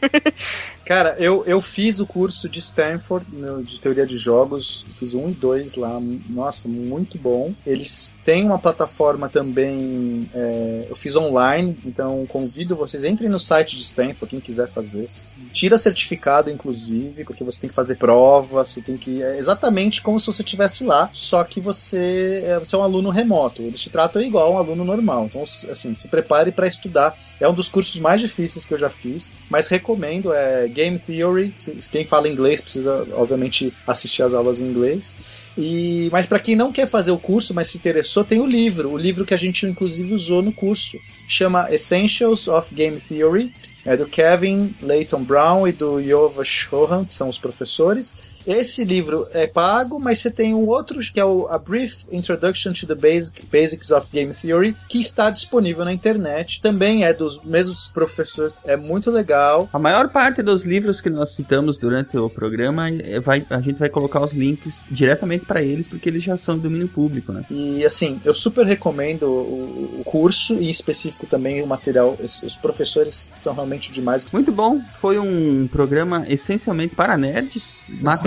Cara, 0.84 1.16
eu, 1.18 1.44
eu 1.46 1.60
fiz 1.60 2.00
o 2.00 2.06
curso 2.06 2.48
de 2.48 2.58
Stanford 2.58 3.24
de 3.62 3.78
teoria 3.78 4.06
de 4.06 4.16
jogos, 4.16 4.84
fiz 4.90 5.14
um 5.14 5.28
e 5.28 5.32
dois 5.32 5.74
lá, 5.74 6.00
nossa, 6.28 6.68
muito 6.68 7.18
bom. 7.18 7.52
Eles 7.66 8.14
têm 8.24 8.44
uma 8.44 8.58
plataforma 8.58 9.28
também, 9.28 10.28
é, 10.34 10.86
eu 10.88 10.96
fiz 10.96 11.16
online, 11.16 11.78
então 11.84 12.26
convido 12.26 12.76
vocês, 12.76 13.04
entrem 13.04 13.28
no 13.28 13.38
site 13.38 13.76
de 13.76 13.82
Stanford, 13.82 14.30
quem 14.30 14.40
quiser 14.40 14.68
fazer. 14.68 15.08
Tira 15.52 15.76
certificado, 15.78 16.50
inclusive, 16.50 17.24
porque 17.24 17.42
você 17.42 17.60
tem 17.60 17.68
que 17.68 17.74
fazer 17.74 17.96
prova, 17.96 18.64
você 18.64 18.80
tem 18.80 18.96
que. 18.96 19.22
É 19.22 19.38
exatamente 19.38 20.00
como 20.00 20.20
se 20.20 20.26
você 20.26 20.42
estivesse 20.42 20.84
lá, 20.84 21.10
só 21.12 21.42
que 21.44 21.60
você 21.60 22.42
é, 22.44 22.58
você 22.58 22.76
é 22.76 22.78
um 22.78 22.82
aluno 22.82 23.10
remoto. 23.10 23.62
Eles 23.62 23.80
te 23.80 23.90
tratam 23.90 24.22
igual 24.22 24.54
um 24.54 24.58
aluno 24.58 24.84
normal. 24.84 25.26
Então, 25.26 25.42
assim, 25.42 25.94
se 25.94 26.08
prepare 26.08 26.52
para 26.52 26.66
estudar. 26.66 27.16
É 27.40 27.48
um 27.48 27.54
dos 27.54 27.68
cursos 27.68 27.98
mais 28.00 28.20
difíceis 28.20 28.64
que 28.64 28.74
eu 28.74 28.78
já 28.78 28.90
fiz, 28.90 29.32
mas 29.48 29.66
recomendo. 29.66 30.32
É 30.32 30.68
Game 30.68 30.98
Theory. 30.98 31.52
Quem 31.90 32.04
fala 32.04 32.28
inglês 32.28 32.60
precisa, 32.60 33.06
obviamente, 33.12 33.72
assistir 33.86 34.22
as 34.22 34.34
aulas 34.34 34.60
em 34.60 34.66
inglês. 34.66 35.16
E, 35.58 36.08
mas 36.12 36.26
para 36.26 36.38
quem 36.38 36.54
não 36.54 36.72
quer 36.72 36.86
fazer 36.86 37.10
o 37.10 37.18
curso, 37.18 37.52
mas 37.52 37.66
se 37.68 37.76
interessou, 37.76 38.24
tem 38.24 38.40
o 38.40 38.46
livro. 38.46 38.92
O 38.92 38.96
livro 38.96 39.24
que 39.24 39.34
a 39.34 39.36
gente 39.36 39.66
inclusive 39.66 40.14
usou 40.14 40.42
no 40.42 40.52
curso. 40.52 40.98
Chama 41.26 41.72
Essentials 41.72 42.48
of 42.48 42.74
Game 42.74 42.98
Theory. 42.98 43.52
É 43.84 43.96
do 43.96 44.06
Kevin 44.06 44.74
Layton 44.82 45.22
Brown 45.22 45.66
e 45.66 45.72
do 45.72 45.98
Yova 45.98 46.44
Shohan, 46.44 47.04
que 47.04 47.14
são 47.14 47.28
os 47.28 47.38
professores. 47.38 48.14
Esse 48.46 48.84
livro 48.84 49.26
é 49.32 49.46
pago, 49.46 49.98
mas 49.98 50.18
você 50.18 50.30
tem 50.30 50.54
um 50.54 50.66
outro 50.66 51.00
que 51.00 51.20
é 51.20 51.24
o 51.24 51.46
A 51.48 51.58
Brief 51.58 52.06
Introduction 52.10 52.72
to 52.72 52.86
the 52.86 52.94
Basic, 52.94 53.44
Basics 53.46 53.90
of 53.90 54.10
Game 54.12 54.32
Theory, 54.34 54.76
que 54.88 54.98
está 54.98 55.30
disponível 55.30 55.84
na 55.84 55.92
internet. 55.92 56.60
Também 56.60 57.04
é 57.04 57.12
dos 57.12 57.40
mesmos 57.42 57.88
professores. 57.88 58.56
É 58.64 58.76
muito 58.76 59.10
legal. 59.10 59.68
A 59.72 59.78
maior 59.78 60.08
parte 60.08 60.42
dos 60.42 60.64
livros 60.64 61.00
que 61.00 61.10
nós 61.10 61.30
citamos 61.30 61.78
durante 61.78 62.16
o 62.16 62.28
programa, 62.28 62.88
é, 62.88 63.20
vai, 63.20 63.44
a 63.50 63.60
gente 63.60 63.78
vai 63.78 63.88
colocar 63.88 64.20
os 64.20 64.32
links 64.32 64.84
diretamente 64.90 65.44
para 65.44 65.62
eles, 65.62 65.86
porque 65.86 66.08
eles 66.08 66.22
já 66.22 66.36
são 66.36 66.56
de 66.56 66.62
domínio 66.62 66.88
público, 66.88 67.32
né? 67.32 67.44
E 67.50 67.84
assim, 67.84 68.20
eu 68.24 68.34
super 68.34 68.66
recomendo 68.66 69.24
o, 69.24 70.00
o 70.00 70.04
curso 70.04 70.54
e 70.54 70.66
em 70.66 70.70
específico 70.70 71.26
também 71.26 71.62
o 71.62 71.66
material. 71.66 72.16
Os 72.20 72.56
professores 72.56 73.30
estão 73.32 73.54
realmente 73.54 73.92
demais. 73.92 74.26
Muito 74.32 74.52
bom, 74.52 74.80
foi 75.00 75.18
um 75.18 75.68
programa 75.68 76.24
essencialmente 76.28 76.94
para 76.94 77.16
nerds, 77.16 77.80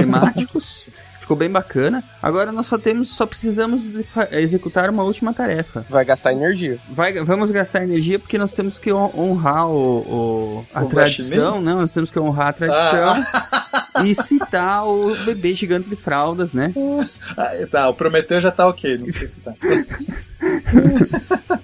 matemáticos. 0.06 0.86
Ficou 1.24 1.38
bem 1.38 1.50
bacana. 1.50 2.04
Agora 2.22 2.52
nós 2.52 2.68
só 2.68 2.78
temos, 2.78 3.16
só 3.16 3.26
precisamos 3.26 3.84
executar 4.32 4.90
uma 4.90 5.04
última 5.04 5.34
tarefa. 5.34 5.86
Vai 5.90 6.04
gastar 6.04 6.34
energia. 6.34 6.78
Vai, 6.90 7.14
vamos 7.24 7.50
gastar 7.50 7.82
energia 7.82 8.20
porque 8.20 8.38
nós 8.38 8.52
temos 8.52 8.78
que 8.78 8.92
hon- 8.92 9.10
honrar 9.16 9.66
o, 9.70 10.00
o- 10.00 10.66
a 10.74 10.84
O 10.84 10.90
tradição, 10.90 11.62
não, 11.62 11.78
nós 11.80 11.94
temos 11.94 12.12
que 12.12 12.20
honrar 12.20 12.50
a 12.50 12.54
tradição 12.54 13.26
e 14.06 14.14
citar 14.14 14.86
o 14.86 15.16
bebê 15.24 15.56
gigante 15.56 15.88
de 15.90 15.96
fraldas, 15.96 16.54
né? 16.54 16.74
Ah, 17.38 17.52
tá, 17.72 17.88
o 17.88 17.94
Prometeu 17.94 18.42
já 18.42 18.52
tá 18.52 18.68
ok, 18.68 18.98
não 18.98 19.10
sei 19.10 19.26
se 19.26 19.40
tá. 19.40 19.54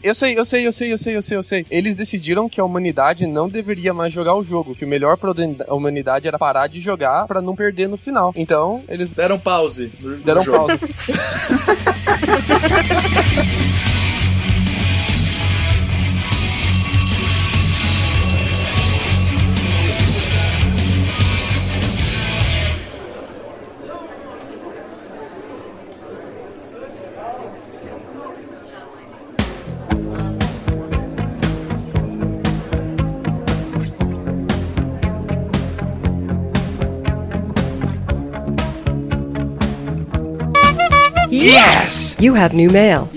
Eu 0.02 0.16
sei, 0.16 0.40
eu 0.40 0.46
sei, 0.46 0.66
eu 0.66 0.72
sei, 0.72 0.94
eu 0.94 0.98
sei, 0.98 1.16
eu 1.18 1.22
sei, 1.22 1.38
eu 1.38 1.44
sei. 1.44 1.66
Eles 1.70 1.96
decidiram 1.96 2.48
que 2.48 2.62
a 2.62 2.64
humanidade 2.64 3.28
não 3.28 3.50
deveria 3.50 3.94
mais 3.94 4.14
jogar 4.14 4.34
o 4.36 4.44
jogo, 4.44 4.74
que 4.74 4.86
o 4.86 4.88
melhor 4.88 5.18
pra 5.18 5.34
humanidade 5.74 6.28
era 6.28 6.40
parar 6.40 6.68
de 6.68 6.80
jogar 6.80 7.28
pra 7.28 7.42
não 7.42 7.56
perder 7.56 7.90
no 7.90 7.98
final. 7.98 8.32
Então, 8.36 8.82
eles 8.88 9.12
deram 9.12 9.38
pause. 9.38 9.92
no- 10.00 10.12
no 10.12 10.18
Deram 10.24 10.44
jogo. 10.44 10.68
pause. 10.68 10.80
Yes! 41.50 42.16
You 42.20 42.36
have 42.36 42.56
new 42.56 42.72
mail. 42.72 43.10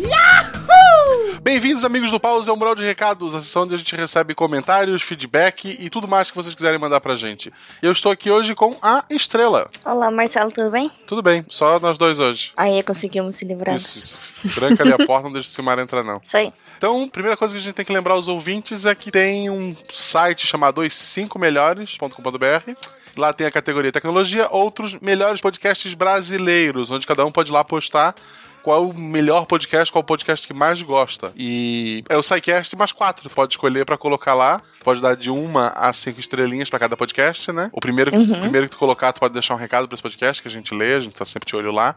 Bem-vindos, 1.43 1.85
amigos 1.85 2.11
do 2.11 2.19
Pause, 2.19 2.49
ao 2.49 2.57
Mural 2.57 2.75
de 2.75 2.83
Recados, 2.83 3.35
a 3.35 3.43
sessão 3.43 3.65
onde 3.65 3.75
a 3.75 3.77
gente 3.77 3.95
recebe 3.95 4.35
comentários, 4.35 5.03
feedback 5.03 5.77
e 5.79 5.91
tudo 5.91 6.09
mais 6.09 6.31
que 6.31 6.37
vocês 6.37 6.55
quiserem 6.55 6.79
mandar 6.79 7.03
pra 7.03 7.15
gente. 7.15 7.53
Eu 7.83 7.93
estou 7.93 8.11
aqui 8.11 8.31
hoje 8.31 8.55
com 8.55 8.75
a 8.81 9.05
Estrela. 9.11 9.69
Olá, 9.85 10.11
Marcelo, 10.11 10.51
tudo 10.51 10.71
bem? 10.71 10.91
Tudo 11.07 11.21
bem, 11.21 11.45
só 11.51 11.79
nós 11.79 11.99
dois 11.99 12.19
hoje. 12.19 12.53
Aí 12.57 12.83
conseguimos 12.83 13.37
se 13.37 13.45
livrar. 13.45 13.77
Isso, 13.77 13.99
isso. 13.99 14.19
Tranca 14.55 14.83
ali 14.83 14.95
a 14.95 14.99
porta, 15.05 15.25
não 15.25 15.33
deixa 15.33 15.51
o 15.51 15.53
Silmar 15.53 15.79
entrar, 15.79 16.03
não. 16.03 16.19
Isso 16.23 16.39
aí. 16.39 16.55
Então, 16.83 17.09
primeira 17.09 17.37
coisa 17.37 17.55
que 17.55 17.61
a 17.61 17.63
gente 17.63 17.75
tem 17.77 17.85
que 17.85 17.93
lembrar 17.93 18.15
aos 18.15 18.27
ouvintes 18.27 18.85
é 18.85 18.93
que 18.93 19.09
tem 19.13 19.49
um 19.49 19.73
site 19.93 20.49
chamado 20.49 20.81
os5melhores.com.br. 20.81 22.73
Lá 23.17 23.33
tem 23.33 23.47
a 23.47 23.53
categoria 23.53 23.93
tecnologia, 23.93 24.49
outros 24.51 24.95
melhores 24.95 25.41
podcasts 25.41 25.95
brasileiros, 25.95 26.91
onde 26.91 27.07
cada 27.07 27.25
um 27.25 27.31
pode 27.31 27.53
lá 27.53 27.63
postar 27.63 28.17
qual 28.63 28.87
o 28.87 28.95
melhor 28.97 29.45
podcast, 29.47 29.93
qual 29.93 30.03
o 30.03 30.07
podcast 30.07 30.47
que 30.47 30.55
mais 30.55 30.81
gosta. 30.83 31.33
E 31.37 32.05
é 32.09 32.17
o 32.17 32.23
SciCast 32.23 32.75
mais 32.77 32.93
quatro. 32.93 33.29
Tu 33.29 33.35
pode 33.35 33.53
escolher 33.55 33.85
pra 33.85 33.99
colocar 33.99 34.35
lá. 34.35 34.61
Tu 34.79 34.85
pode 34.85 35.01
dar 35.01 35.17
de 35.17 35.31
uma 35.31 35.69
a 35.69 35.93
cinco 35.93 36.21
estrelinhas 36.21 36.71
pra 36.71 36.79
cada 36.79 36.97
podcast, 36.97 37.51
né? 37.53 37.71
O 37.73 37.81
primeiro, 37.81 38.11
que- 38.11 38.17
Uhum. 38.17 38.33
o 38.37 38.41
primeiro 38.41 38.67
que 38.69 38.73
tu 38.75 38.79
colocar, 38.79 39.13
tu 39.13 39.21
pode 39.21 39.35
deixar 39.35 39.55
um 39.55 39.59
recado 39.59 39.87
pra 39.89 39.95
esse 39.95 40.03
podcast 40.03 40.41
que 40.41 40.49
a 40.49 40.51
gente 40.51 40.75
lê, 40.75 40.95
a 40.95 41.01
gente 41.01 41.15
tá 41.15 41.25
sempre 41.25 41.49
de 41.49 41.57
olho 41.57 41.73
lá. 41.73 41.95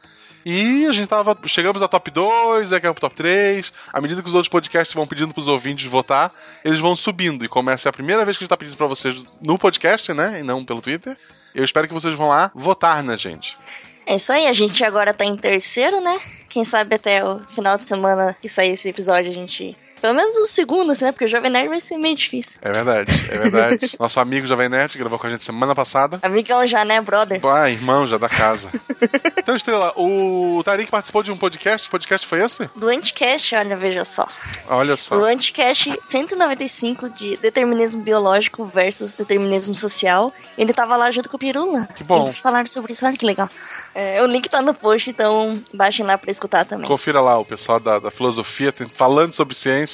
E 0.47 0.85
a 0.85 0.91
gente 0.91 1.07
tava. 1.07 1.35
Chegamos 1.45 1.81
a 1.81 1.87
top 1.87 2.11
2, 2.11 2.71
aí 2.71 2.79
caiu 2.79 2.93
pro 2.93 3.01
top 3.01 3.15
3. 3.15 3.73
À 3.91 3.99
medida 3.99 4.21
que 4.21 4.27
os 4.27 4.33
outros 4.35 4.49
podcasts 4.49 4.93
vão 4.93 5.07
pedindo 5.07 5.33
pros 5.33 5.47
ouvintes 5.47 5.85
votar, 5.89 6.31
eles 6.63 6.79
vão 6.79 6.95
subindo. 6.95 7.43
E 7.43 7.47
começa 7.47 7.89
a 7.89 7.93
primeira 7.93 8.23
vez 8.23 8.37
que 8.37 8.43
a 8.43 8.45
gente 8.45 8.49
tá 8.49 8.57
pedindo 8.57 8.77
pra 8.77 8.85
vocês 8.85 9.15
no 9.41 9.57
podcast, 9.57 10.13
né? 10.13 10.39
E 10.39 10.43
não 10.43 10.63
pelo 10.63 10.81
Twitter. 10.81 11.17
Eu 11.55 11.63
espero 11.63 11.87
que 11.87 11.93
vocês 11.93 12.13
vão 12.15 12.27
lá 12.27 12.51
votar 12.53 13.01
na 13.01 13.17
gente. 13.17 13.57
É 14.05 14.15
isso 14.15 14.31
aí, 14.31 14.45
a 14.45 14.53
gente 14.53 14.83
agora 14.83 15.13
tá 15.13 15.25
em 15.25 15.35
terceiro, 15.35 15.99
né? 15.99 16.19
Quem 16.47 16.63
sabe 16.63 16.95
até 16.95 17.23
o 17.25 17.39
final 17.47 17.77
de 17.77 17.85
semana 17.85 18.35
que 18.39 18.47
sair 18.47 18.71
esse 18.71 18.87
episódio 18.87 19.31
a 19.31 19.33
gente. 19.33 19.75
Pelo 20.01 20.13
menos 20.13 20.35
o 20.37 20.45
segundo, 20.45 20.91
assim, 20.91 21.05
né? 21.05 21.11
Porque 21.11 21.25
o 21.25 21.27
Jovem 21.27 21.49
Nerd 21.49 21.69
vai 21.69 21.79
ser 21.79 21.97
meio 21.97 22.15
difícil. 22.15 22.59
É 22.61 22.71
verdade, 22.71 23.11
é 23.31 23.37
verdade. 23.37 23.95
Nosso 23.99 24.19
amigo 24.19 24.45
Jovem 24.45 24.69
Nerd 24.69 24.97
gravou 24.97 25.17
com 25.17 25.27
a 25.27 25.29
gente 25.29 25.43
semana 25.43 25.73
passada. 25.73 26.19
Amigão 26.21 26.65
já, 26.67 26.85
né, 26.85 26.99
brother? 27.01 27.39
Ah, 27.45 27.69
irmão 27.69 28.05
já 28.07 28.17
da 28.17 28.29
casa. 28.29 28.69
então, 29.37 29.55
Estrela, 29.55 29.93
o 29.95 30.61
Tarik 30.63 30.91
participou 30.91 31.23
de 31.23 31.31
um 31.31 31.37
podcast. 31.37 31.87
Que 31.87 31.91
podcast 31.91 32.27
foi 32.27 32.43
esse? 32.43 32.69
Do 32.75 32.87
Anticast, 32.87 33.55
olha, 33.55 33.75
veja 33.75 34.05
só. 34.05 34.27
Olha 34.67 34.95
só. 34.97 35.15
O 35.17 35.23
Anticast 35.23 35.97
195 36.03 37.09
de 37.09 37.37
determinismo 37.37 38.01
biológico 38.01 38.65
versus 38.65 39.15
determinismo 39.15 39.73
social. 39.73 40.33
Ele 40.57 40.73
tava 40.73 40.95
lá 40.97 41.09
junto 41.11 41.29
com 41.29 41.37
o 41.37 41.39
Pirula. 41.39 41.87
Que 41.95 42.03
bom. 42.03 42.23
Eles 42.23 42.37
falaram 42.37 42.67
sobre 42.67 42.93
isso, 42.93 43.05
olha 43.05 43.17
que 43.17 43.25
legal. 43.25 43.49
É, 43.93 44.21
o 44.21 44.25
link 44.25 44.49
tá 44.49 44.61
no 44.61 44.73
post, 44.73 45.09
então 45.09 45.59
baixem 45.73 46.05
lá 46.05 46.17
pra 46.17 46.29
escutar 46.29 46.65
também. 46.65 46.87
Confira 46.87 47.21
lá 47.21 47.37
o 47.39 47.45
pessoal 47.45 47.79
da, 47.79 47.97
da 47.99 48.11
filosofia 48.11 48.71
tem- 48.71 48.87
falando 48.87 49.33
sobre 49.33 49.55
ciência. 49.55 49.84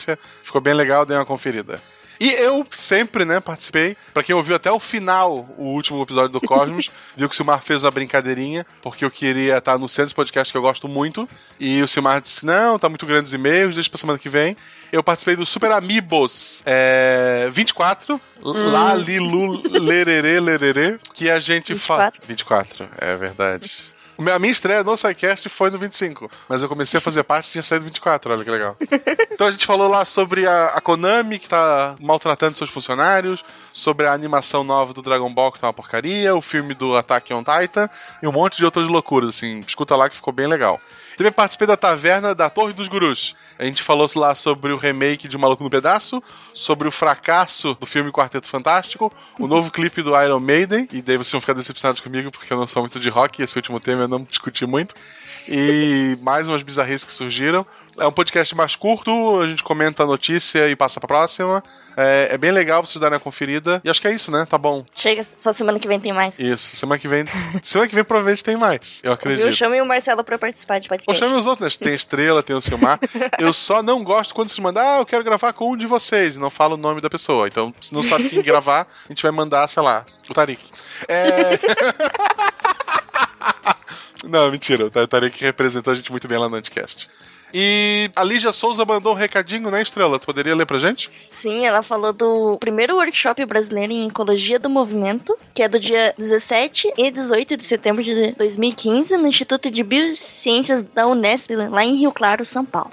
Ficou 0.43 0.61
bem 0.61 0.73
legal, 0.73 1.05
dê 1.05 1.13
uma 1.13 1.25
conferida. 1.25 1.79
E 2.21 2.29
eu 2.33 2.63
sempre, 2.69 3.25
né, 3.25 3.39
participei. 3.39 3.97
Pra 4.13 4.21
quem 4.21 4.35
ouviu 4.35 4.55
até 4.55 4.71
o 4.71 4.79
final, 4.79 5.49
o 5.57 5.63
último 5.63 6.03
episódio 6.03 6.29
do 6.29 6.39
Cosmos, 6.47 6.91
viu 7.17 7.27
que 7.27 7.33
o 7.33 7.35
Silmar 7.35 7.63
fez 7.63 7.83
uma 7.83 7.89
brincadeirinha, 7.89 8.63
porque 8.79 9.03
eu 9.03 9.09
queria 9.09 9.57
estar 9.57 9.75
no 9.79 9.89
centro 9.89 10.13
podcast 10.13 10.53
que 10.53 10.57
eu 10.57 10.61
gosto 10.61 10.87
muito. 10.87 11.27
E 11.59 11.81
o 11.81 11.87
Silmar 11.87 12.21
disse: 12.21 12.45
Não, 12.45 12.77
tá 12.77 12.87
muito 12.87 13.07
grande 13.07 13.25
os 13.25 13.33
e-mails, 13.33 13.73
deixa 13.73 13.89
pra 13.89 13.97
semana 13.97 14.19
que 14.19 14.29
vem. 14.29 14.55
Eu 14.91 15.01
participei 15.01 15.35
do 15.35 15.47
Super 15.47 15.71
Amigos 15.71 16.61
é, 16.63 17.49
24, 17.51 18.21
lá, 18.39 18.93
li, 18.93 19.17
lu, 19.17 19.59
lererê, 19.79 20.39
lererê, 20.39 20.99
que 21.15 21.27
a 21.27 21.39
gente 21.39 21.73
fala. 21.73 22.11
24, 22.27 22.87
é 22.99 23.15
verdade. 23.15 23.91
A 24.29 24.39
minha 24.39 24.51
estreia 24.51 24.83
no 24.83 24.95
SciCast 24.95 25.49
foi 25.49 25.69
no 25.69 25.79
25, 25.79 26.29
mas 26.47 26.61
eu 26.61 26.69
comecei 26.69 26.97
a 26.97 27.01
fazer 27.01 27.23
parte 27.23 27.47
e 27.47 27.51
tinha 27.53 27.63
saído 27.63 27.85
24, 27.85 28.33
olha 28.33 28.43
que 28.43 28.51
legal. 28.51 28.75
Então 29.33 29.47
a 29.47 29.51
gente 29.51 29.65
falou 29.65 29.87
lá 29.87 30.05
sobre 30.05 30.45
a, 30.45 30.67
a 30.67 30.81
Konami, 30.81 31.39
que 31.39 31.49
tá 31.49 31.95
maltratando 31.99 32.55
seus 32.55 32.69
funcionários, 32.69 33.43
sobre 33.73 34.05
a 34.05 34.13
animação 34.13 34.63
nova 34.63 34.93
do 34.93 35.01
Dragon 35.01 35.33
Ball, 35.33 35.51
que 35.51 35.57
tá 35.57 35.65
uma 35.65 35.73
porcaria, 35.73 36.35
o 36.35 36.41
filme 36.41 36.75
do 36.75 36.95
Attack 36.95 37.33
on 37.33 37.43
Titan 37.43 37.89
e 38.21 38.27
um 38.27 38.31
monte 38.31 38.57
de 38.57 38.65
outras 38.65 38.87
loucuras, 38.87 39.29
assim. 39.29 39.59
Escuta 39.61 39.95
lá 39.95 40.07
que 40.07 40.15
ficou 40.15 40.31
bem 40.31 40.45
legal. 40.45 40.79
Também 41.17 41.31
participei 41.31 41.67
da 41.67 41.77
taverna 41.77 42.33
da 42.33 42.49
Torre 42.49 42.73
dos 42.73 42.87
Gurus. 42.87 43.35
A 43.57 43.65
gente 43.65 43.83
falou 43.83 44.09
lá 44.15 44.33
sobre 44.33 44.73
o 44.73 44.77
remake 44.77 45.27
de 45.27 45.37
Maluco 45.37 45.63
no 45.63 45.69
Pedaço, 45.69 46.21
sobre 46.53 46.87
o 46.87 46.91
fracasso 46.91 47.75
do 47.75 47.85
filme 47.85 48.11
Quarteto 48.11 48.47
Fantástico, 48.47 49.13
o 49.39 49.47
novo 49.47 49.69
clipe 49.71 50.01
do 50.01 50.19
Iron 50.19 50.39
Maiden, 50.39 50.87
e 50.91 51.01
daí 51.01 51.17
vocês 51.17 51.31
vão 51.31 51.41
ficar 51.41 51.53
decepcionados 51.53 52.01
comigo 52.01 52.31
porque 52.31 52.51
eu 52.51 52.57
não 52.57 52.65
sou 52.65 52.81
muito 52.81 52.99
de 52.99 53.09
rock 53.09 53.41
esse 53.43 53.57
último 53.57 53.79
tema 53.79 54.03
eu 54.03 54.07
não 54.07 54.23
discuti 54.23 54.65
muito. 54.65 54.95
E 55.47 56.17
mais 56.21 56.47
umas 56.47 56.63
bizarrices 56.63 57.03
que 57.03 57.13
surgiram. 57.13 57.65
É 57.97 58.07
um 58.07 58.11
podcast 58.11 58.55
mais 58.55 58.75
curto, 58.75 59.39
a 59.41 59.47
gente 59.47 59.63
comenta 59.63 60.03
a 60.03 60.05
notícia 60.05 60.67
e 60.69 60.75
passa 60.75 60.99
pra 60.99 61.07
próxima. 61.07 61.63
É, 61.97 62.29
é 62.31 62.37
bem 62.37 62.51
legal 62.51 62.85
vocês 62.85 62.99
darem 62.99 63.17
a 63.17 63.19
conferida. 63.19 63.81
E 63.83 63.89
acho 63.89 64.01
que 64.01 64.07
é 64.07 64.13
isso, 64.13 64.31
né? 64.31 64.45
Tá 64.45 64.57
bom. 64.57 64.85
Chega, 64.95 65.23
só 65.23 65.51
semana 65.51 65.77
que 65.77 65.87
vem 65.87 65.99
tem 65.99 66.13
mais. 66.13 66.39
Isso. 66.39 66.75
Semana 66.75 66.99
que 66.99 67.07
vem. 67.07 67.25
semana 67.63 67.89
que 67.89 67.95
vem 67.95 68.03
provavelmente 68.03 68.43
tem 68.43 68.55
mais. 68.55 68.99
Eu 69.03 69.11
acredito. 69.11 69.43
Viu? 69.43 69.53
Chamem 69.53 69.81
o 69.81 69.85
Marcelo 69.85 70.23
pra 70.23 70.37
participar 70.37 70.79
de 70.79 70.85
Ou 70.85 70.89
podcast. 70.89 71.19
chame 71.19 71.35
os 71.37 71.45
outros, 71.45 71.77
né? 71.77 71.83
Tem 71.83 71.93
a 71.93 71.95
Estrela, 71.95 72.41
tem 72.41 72.55
o 72.55 72.61
Silmar. 72.61 72.99
eu 73.37 73.51
só 73.53 73.83
não 73.83 74.03
gosto 74.03 74.33
quando 74.33 74.49
se 74.49 74.61
mandar, 74.61 74.97
ah, 74.97 74.99
eu 74.99 75.05
quero 75.05 75.23
gravar 75.23 75.53
com 75.53 75.71
um 75.71 75.77
de 75.77 75.85
vocês, 75.85 76.35
e 76.35 76.39
não 76.39 76.49
fala 76.49 76.75
o 76.75 76.77
nome 76.77 77.01
da 77.01 77.09
pessoa. 77.09 77.47
Então, 77.47 77.73
se 77.81 77.93
não 77.93 78.03
sabe 78.03 78.29
quem 78.29 78.41
gravar, 78.41 78.87
a 79.05 79.07
gente 79.09 79.23
vai 79.23 79.31
mandar, 79.31 79.67
sei 79.67 79.83
lá, 79.83 80.05
o 80.29 80.33
Tarik. 80.33 80.63
É... 81.07 81.59
não, 84.27 84.49
mentira, 84.49 84.85
o 84.85 85.07
Tarik 85.07 85.43
representou 85.43 85.91
a 85.91 85.95
gente 85.95 86.11
muito 86.11 86.27
bem 86.27 86.37
lá 86.37 86.47
no 86.47 86.55
Anticast. 86.55 87.09
E 87.53 88.09
a 88.15 88.23
Lígia 88.23 88.51
Souza 88.51 88.85
mandou 88.85 89.13
um 89.13 89.17
recadinho, 89.17 89.69
né, 89.69 89.81
Estrela? 89.81 90.19
Tu 90.19 90.25
poderia 90.25 90.55
ler 90.55 90.65
pra 90.65 90.77
gente? 90.77 91.09
Sim, 91.29 91.65
ela 91.65 91.81
falou 91.81 92.13
do 92.13 92.57
primeiro 92.57 92.95
workshop 92.95 93.45
brasileiro 93.45 93.91
em 93.91 94.07
Ecologia 94.07 94.59
do 94.59 94.69
Movimento, 94.69 95.37
que 95.53 95.63
é 95.63 95.67
do 95.67 95.79
dia 95.79 96.13
17 96.17 96.93
e 96.97 97.11
18 97.11 97.57
de 97.57 97.65
setembro 97.65 98.03
de 98.03 98.31
2015, 98.33 99.17
no 99.17 99.27
Instituto 99.27 99.69
de 99.69 99.83
Biociências 99.83 100.83
da 100.83 101.07
Unesp, 101.07 101.51
lá 101.55 101.83
em 101.83 101.95
Rio 101.95 102.11
Claro, 102.11 102.45
São 102.45 102.65
Paulo. 102.65 102.91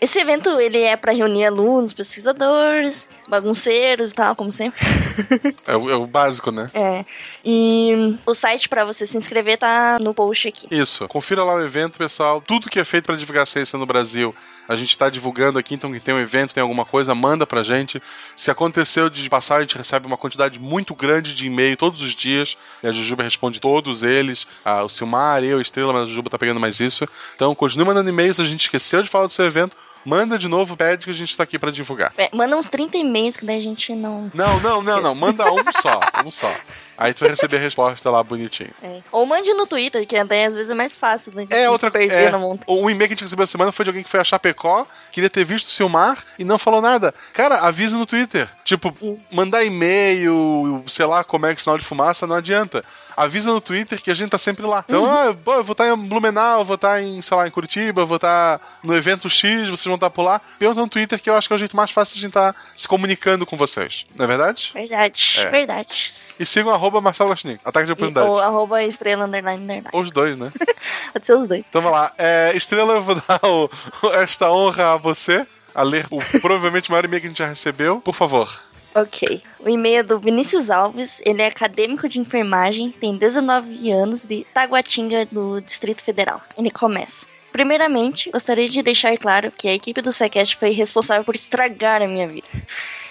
Esse 0.00 0.18
evento 0.18 0.60
ele 0.60 0.82
é 0.82 0.96
para 0.96 1.12
reunir 1.12 1.46
alunos, 1.46 1.94
pesquisadores, 1.94 3.08
bagunceiros 3.26 4.10
e 4.10 4.14
tal, 4.14 4.36
como 4.36 4.52
sempre. 4.52 4.78
É 5.66 5.76
o, 5.76 5.90
é 5.90 5.96
o 5.96 6.06
básico, 6.06 6.50
né? 6.50 6.70
É. 6.74 7.04
E 7.44 8.16
o 8.24 8.32
site 8.32 8.68
para 8.68 8.84
você 8.84 9.06
se 9.06 9.16
inscrever 9.18 9.58
tá 9.58 9.98
no 10.00 10.14
post 10.14 10.48
aqui. 10.48 10.66
Isso. 10.70 11.06
Confira 11.08 11.44
lá 11.44 11.54
o 11.54 11.60
evento, 11.60 11.98
pessoal. 11.98 12.40
Tudo 12.40 12.70
que 12.70 12.80
é 12.80 12.84
feito 12.84 13.04
para 13.04 13.16
divulgar 13.16 13.42
a 13.42 13.46
ciência 13.46 13.78
no 13.78 13.84
Brasil, 13.84 14.34
a 14.66 14.74
gente 14.76 14.90
está 14.90 15.10
divulgando 15.10 15.58
aqui. 15.58 15.74
Então, 15.74 15.90
quem 15.90 16.00
tem 16.00 16.14
um 16.14 16.20
evento, 16.20 16.54
tem 16.54 16.62
alguma 16.62 16.86
coisa, 16.86 17.14
manda 17.14 17.46
pra 17.46 17.62
gente. 17.62 18.02
Se 18.34 18.50
aconteceu 18.50 19.10
de 19.10 19.28
passar, 19.28 19.56
a 19.56 19.60
gente 19.60 19.76
recebe 19.76 20.06
uma 20.06 20.16
quantidade 20.16 20.58
muito 20.58 20.94
grande 20.94 21.34
de 21.34 21.46
e-mail 21.46 21.76
todos 21.76 22.00
os 22.00 22.14
dias. 22.14 22.56
E 22.82 22.86
a 22.86 22.92
Jujuba 22.92 23.22
responde 23.22 23.60
todos 23.60 24.02
eles. 24.02 24.46
Ah, 24.64 24.82
o 24.82 24.88
Silmar, 24.88 25.44
eu, 25.44 25.60
Estrela, 25.60 25.92
mas 25.92 26.04
a 26.04 26.06
Jujuba 26.06 26.30
tá 26.30 26.38
pegando 26.38 26.60
mais 26.60 26.80
isso. 26.80 27.06
Então, 27.36 27.54
continue 27.54 27.86
mandando 27.86 28.08
e-mails. 28.08 28.36
Se 28.36 28.42
a 28.42 28.46
gente 28.46 28.62
esqueceu 28.62 29.02
de 29.02 29.10
falar 29.10 29.26
do 29.26 29.32
seu 29.32 29.44
evento, 29.44 29.76
manda 30.04 30.38
de 30.38 30.48
novo, 30.48 30.76
pede 30.76 31.04
que 31.04 31.10
a 31.10 31.14
gente 31.14 31.36
tá 31.36 31.42
aqui 31.42 31.58
para 31.58 31.70
divulgar. 31.70 32.12
É, 32.16 32.28
manda 32.32 32.56
uns 32.56 32.68
30 32.68 32.98
e-mails 32.98 33.36
que 33.36 33.44
daí 33.44 33.58
a 33.58 33.62
gente 33.62 33.94
não. 33.94 34.30
Não, 34.34 34.60
não, 34.60 34.82
não, 34.82 35.00
não. 35.00 35.14
Manda 35.14 35.50
um 35.52 35.58
só. 35.80 36.00
Um 36.24 36.30
só. 36.30 36.52
Aí 36.96 37.12
tu 37.12 37.20
vai 37.20 37.30
receber 37.30 37.56
a 37.56 37.60
resposta 37.60 38.08
lá 38.10 38.22
bonitinho. 38.22 38.70
É. 38.82 39.00
Ou 39.10 39.26
mande 39.26 39.52
no 39.52 39.66
Twitter, 39.66 40.06
que 40.06 40.16
até 40.16 40.46
às 40.46 40.54
vezes 40.54 40.70
é 40.70 40.74
mais 40.74 40.96
fácil 40.96 41.32
do 41.32 41.46
que 41.46 41.52
É 41.52 41.68
outra 41.68 41.90
perder 41.90 42.28
é, 42.28 42.30
na 42.30 42.38
monta. 42.38 42.64
Um 42.68 42.88
e-mail 42.88 43.08
que 43.08 43.14
a 43.14 43.16
gente 43.16 43.24
recebeu 43.24 43.42
essa 43.42 43.52
semana 43.52 43.72
foi 43.72 43.84
de 43.84 43.90
alguém 43.90 44.04
que 44.04 44.10
foi 44.10 44.20
a 44.20 44.24
Chapecó, 44.24 44.86
queria 45.10 45.28
ter 45.28 45.44
visto 45.44 45.66
o 45.66 45.70
Silmar 45.70 46.18
e 46.38 46.44
não 46.44 46.58
falou 46.58 46.80
nada. 46.80 47.12
Cara, 47.32 47.58
avisa 47.60 47.96
no 47.96 48.06
Twitter. 48.06 48.48
Tipo, 48.64 48.94
mandar 49.32 49.64
e-mail, 49.64 50.84
sei 50.86 51.06
lá, 51.06 51.24
como 51.24 51.46
é 51.46 51.54
que 51.54 51.62
sinal 51.62 51.78
de 51.78 51.84
fumaça, 51.84 52.26
não 52.26 52.36
adianta. 52.36 52.84
Avisa 53.16 53.52
no 53.52 53.60
Twitter 53.60 54.00
que 54.02 54.10
a 54.10 54.14
gente 54.14 54.30
tá 54.30 54.38
sempre 54.38 54.66
lá. 54.66 54.84
Então, 54.88 55.04
ah, 55.04 55.34
pô, 55.34 55.54
eu 55.54 55.64
vou 55.64 55.72
estar 55.72 55.88
em 55.88 55.96
Blumenau, 55.96 56.64
vou 56.64 56.74
estar 56.76 57.02
em, 57.02 57.20
sei 57.22 57.36
lá, 57.36 57.46
em 57.46 57.50
Curitiba, 57.50 58.04
vou 58.04 58.16
estar 58.16 58.60
no 58.82 58.96
evento 58.96 59.28
X, 59.28 59.68
vocês 59.68 59.84
vão 59.84 59.94
estar 59.94 60.10
por 60.10 60.22
lá. 60.22 60.40
Pergunta 60.58 60.80
no 60.80 60.88
Twitter 60.88 61.20
que 61.20 61.28
eu 61.30 61.36
acho 61.36 61.48
que 61.48 61.52
é 61.52 61.56
o 61.56 61.58
jeito 61.58 61.76
mais 61.76 61.90
fácil 61.90 62.14
de 62.14 62.20
a 62.20 62.22
gente 62.22 62.30
estar 62.30 62.54
se 62.76 62.88
comunicando 62.88 63.46
com 63.46 63.56
vocês. 63.56 64.04
Não 64.16 64.24
é 64.24 64.28
verdade? 64.28 64.70
Verdade, 64.74 65.36
É. 65.40 65.48
verdade. 65.50 66.12
E 66.38 66.44
sigam 66.46 66.72
arroba 66.72 67.00
Marcelo 67.00 67.30
Gostinic, 67.30 67.60
ataque 67.64 67.86
de 67.86 67.92
E, 67.92 67.94
oportunidade. 67.94 68.26
ou 68.28 68.38
arroba 68.40 68.82
estrela 68.82 69.24
underline 69.26 69.62
underline. 69.62 69.88
Ou 69.92 70.02
os 70.02 70.10
dois, 70.10 70.36
né? 70.36 70.50
Pode 71.12 71.26
ser 71.26 71.32
os 71.34 71.46
dois. 71.48 71.64
Então 71.68 71.80
vamos 71.80 71.96
lá. 71.98 72.12
É, 72.18 72.52
Estrela, 72.56 72.94
eu 72.94 73.00
vou 73.00 73.14
dar 73.14 73.40
o- 73.44 73.70
esta 74.14 74.50
honra 74.50 74.94
a 74.94 74.96
você, 74.96 75.46
a 75.74 75.82
ler 75.82 76.06
o 76.10 76.18
provavelmente 76.40 76.90
maior 76.90 77.04
e-mail 77.04 77.20
que 77.20 77.26
a 77.26 77.30
gente 77.30 77.38
já 77.38 77.46
recebeu. 77.46 78.00
Por 78.00 78.14
favor. 78.14 78.60
Ok. 78.94 79.42
O 79.58 79.68
e-mail 79.68 79.98
é 79.98 80.02
do 80.02 80.20
Vinícius 80.20 80.70
Alves, 80.70 81.20
ele 81.24 81.42
é 81.42 81.46
acadêmico 81.46 82.08
de 82.08 82.20
enfermagem, 82.20 82.90
tem 82.90 83.16
19 83.16 83.90
anos, 83.90 84.24
de 84.24 84.46
Taguatinga, 84.54 85.26
do 85.26 85.60
Distrito 85.60 86.02
Federal. 86.02 86.40
Ele 86.56 86.70
começa. 86.70 87.26
Primeiramente, 87.50 88.30
gostaria 88.30 88.68
de 88.68 88.82
deixar 88.82 89.16
claro 89.16 89.50
que 89.50 89.68
a 89.68 89.74
equipe 89.74 90.00
do 90.00 90.12
SciCast 90.12 90.56
foi 90.56 90.70
responsável 90.70 91.24
por 91.24 91.34
estragar 91.34 92.02
a 92.02 92.06
minha 92.06 92.26
vida. 92.26 92.48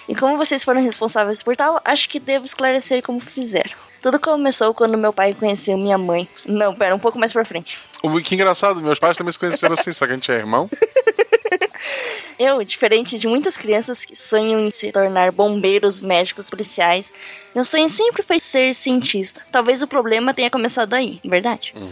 E 0.08 0.14
como 0.14 0.36
vocês 0.36 0.62
foram 0.62 0.82
responsáveis 0.82 1.42
por 1.42 1.56
tal, 1.56 1.80
acho 1.84 2.08
que 2.08 2.20
devo 2.20 2.44
esclarecer 2.44 3.02
como 3.02 3.20
fizeram. 3.20 3.72
Tudo 4.02 4.20
começou 4.20 4.74
quando 4.74 4.98
meu 4.98 5.14
pai 5.14 5.32
conheceu 5.32 5.78
minha 5.78 5.96
mãe. 5.96 6.28
Não, 6.44 6.74
pera, 6.74 6.94
um 6.94 6.98
pouco 6.98 7.18
mais 7.18 7.32
pra 7.32 7.44
frente. 7.44 7.78
O 8.02 8.20
que 8.20 8.34
engraçado, 8.34 8.82
meus 8.82 8.98
pais 8.98 9.16
também 9.16 9.32
se 9.32 9.38
conheceram 9.38 9.72
assim, 9.72 9.94
só 9.94 10.04
que 10.04 10.12
a 10.12 10.14
gente 10.14 10.30
é 10.30 10.34
irmão. 10.34 10.68
Eu, 12.38 12.64
diferente 12.64 13.18
de 13.18 13.28
muitas 13.28 13.56
crianças 13.56 14.04
que 14.04 14.16
sonham 14.16 14.60
em 14.60 14.70
se 14.70 14.90
tornar 14.90 15.30
bombeiros, 15.30 16.02
médicos, 16.02 16.50
policiais, 16.50 17.12
meu 17.54 17.64
sonho 17.64 17.88
sempre 17.88 18.22
foi 18.24 18.40
ser 18.40 18.74
cientista. 18.74 19.40
Talvez 19.52 19.82
o 19.82 19.86
problema 19.86 20.34
tenha 20.34 20.50
começado 20.50 20.94
aí, 20.94 21.20
verdade? 21.24 21.72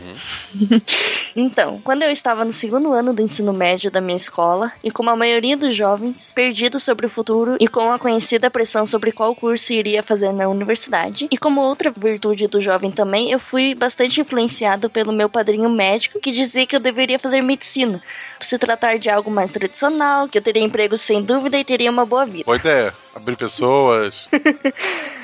Então, 1.35 1.81
quando 1.83 2.03
eu 2.03 2.11
estava 2.11 2.45
no 2.45 2.53
segundo 2.53 2.93
ano 2.93 3.15
do 3.15 3.23
ensino 3.23 3.55
médio 3.55 3.91
da 3.91 4.03
minha 4.03 4.17
escola, 4.17 4.71
e 4.85 4.91
como 4.91 5.09
a 5.09 5.17
maioria 5.17 5.57
dos 5.57 5.75
jovens, 5.75 6.33
perdido 6.35 6.79
sobre 6.79 7.07
o 7.07 7.11
futuro 7.11 7.57
e 7.59 7.67
com 7.67 7.91
a 7.91 7.99
conhecida 7.99 8.51
pressão 8.51 8.85
sobre 8.85 9.13
qual 9.13 9.35
curso 9.35 9.73
iria 9.73 10.03
fazer 10.03 10.31
na 10.33 10.47
universidade, 10.49 11.29
e 11.31 11.39
como 11.39 11.63
outra 11.63 11.91
virtude 11.91 12.47
do 12.49 12.61
jovem 12.61 12.91
também, 12.91 13.31
eu 13.31 13.39
fui 13.39 13.75
bastante 13.75 14.21
influenciado 14.21 14.91
pelo 14.91 15.11
meu 15.11 15.29
padrinho 15.29 15.71
médico, 15.71 16.21
que 16.21 16.33
dizia 16.33 16.67
que 16.67 16.77
eu 16.77 16.81
deveria 16.81 17.19
fazer 17.19 17.41
medicina, 17.41 18.03
por 18.37 18.45
se 18.45 18.59
tratar 18.59 18.99
de 18.99 19.09
algo 19.09 19.31
mais 19.31 19.51
tradicional, 19.53 20.29
que 20.29 20.39
eu 20.39 20.43
teria 20.43 20.63
emprego 20.63 20.97
sem 20.97 21.23
dúvida 21.23 21.59
e 21.59 21.65
teria 21.65 21.91
uma 21.91 22.05
boa 22.05 22.27
vida. 22.27 22.45
Boa 22.45 22.57
ideia. 22.57 22.95
Abrir 23.15 23.37
pessoas. 23.37 24.29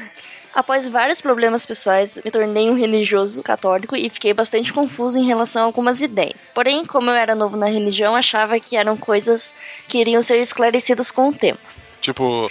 Após 0.55 0.89
vários 0.89 1.21
problemas 1.21 1.65
pessoais, 1.65 2.21
me 2.25 2.31
tornei 2.31 2.69
um 2.69 2.75
religioso 2.75 3.43
católico 3.43 3.95
e 3.95 4.11
fiquei 4.11 4.35
bastante 4.35 4.73
confuso 4.73 5.19
em 5.19 5.25
relação 5.25 5.63
a 5.63 5.65
algumas 5.67 6.01
ideias. 6.01 6.51
Porém, 6.55 6.85
como 6.85 7.11
eu 7.11 7.15
era 7.15 7.35
novo 7.35 7.57
na 7.57 7.67
religião, 7.67 8.17
achava 8.17 8.59
que 8.59 8.77
eram 8.77 8.97
coisas 8.97 9.55
que 9.87 9.99
iriam 9.99 10.21
ser 10.21 10.41
esclarecidas 10.41 11.13
com 11.13 11.29
o 11.29 11.33
tempo. 11.33 11.61
Tipo, 12.01 12.51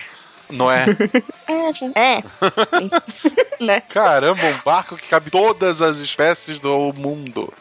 Noé. 0.50 0.86
É, 1.48 2.20
é. 2.20 2.24
né? 3.64 3.82
Caramba, 3.82 4.46
um 4.46 4.60
barco 4.64 4.96
que 4.96 5.08
cabe 5.08 5.30
todas 5.30 5.82
as 5.82 5.98
espécies 6.00 6.60
do 6.60 6.94
mundo. 6.94 7.54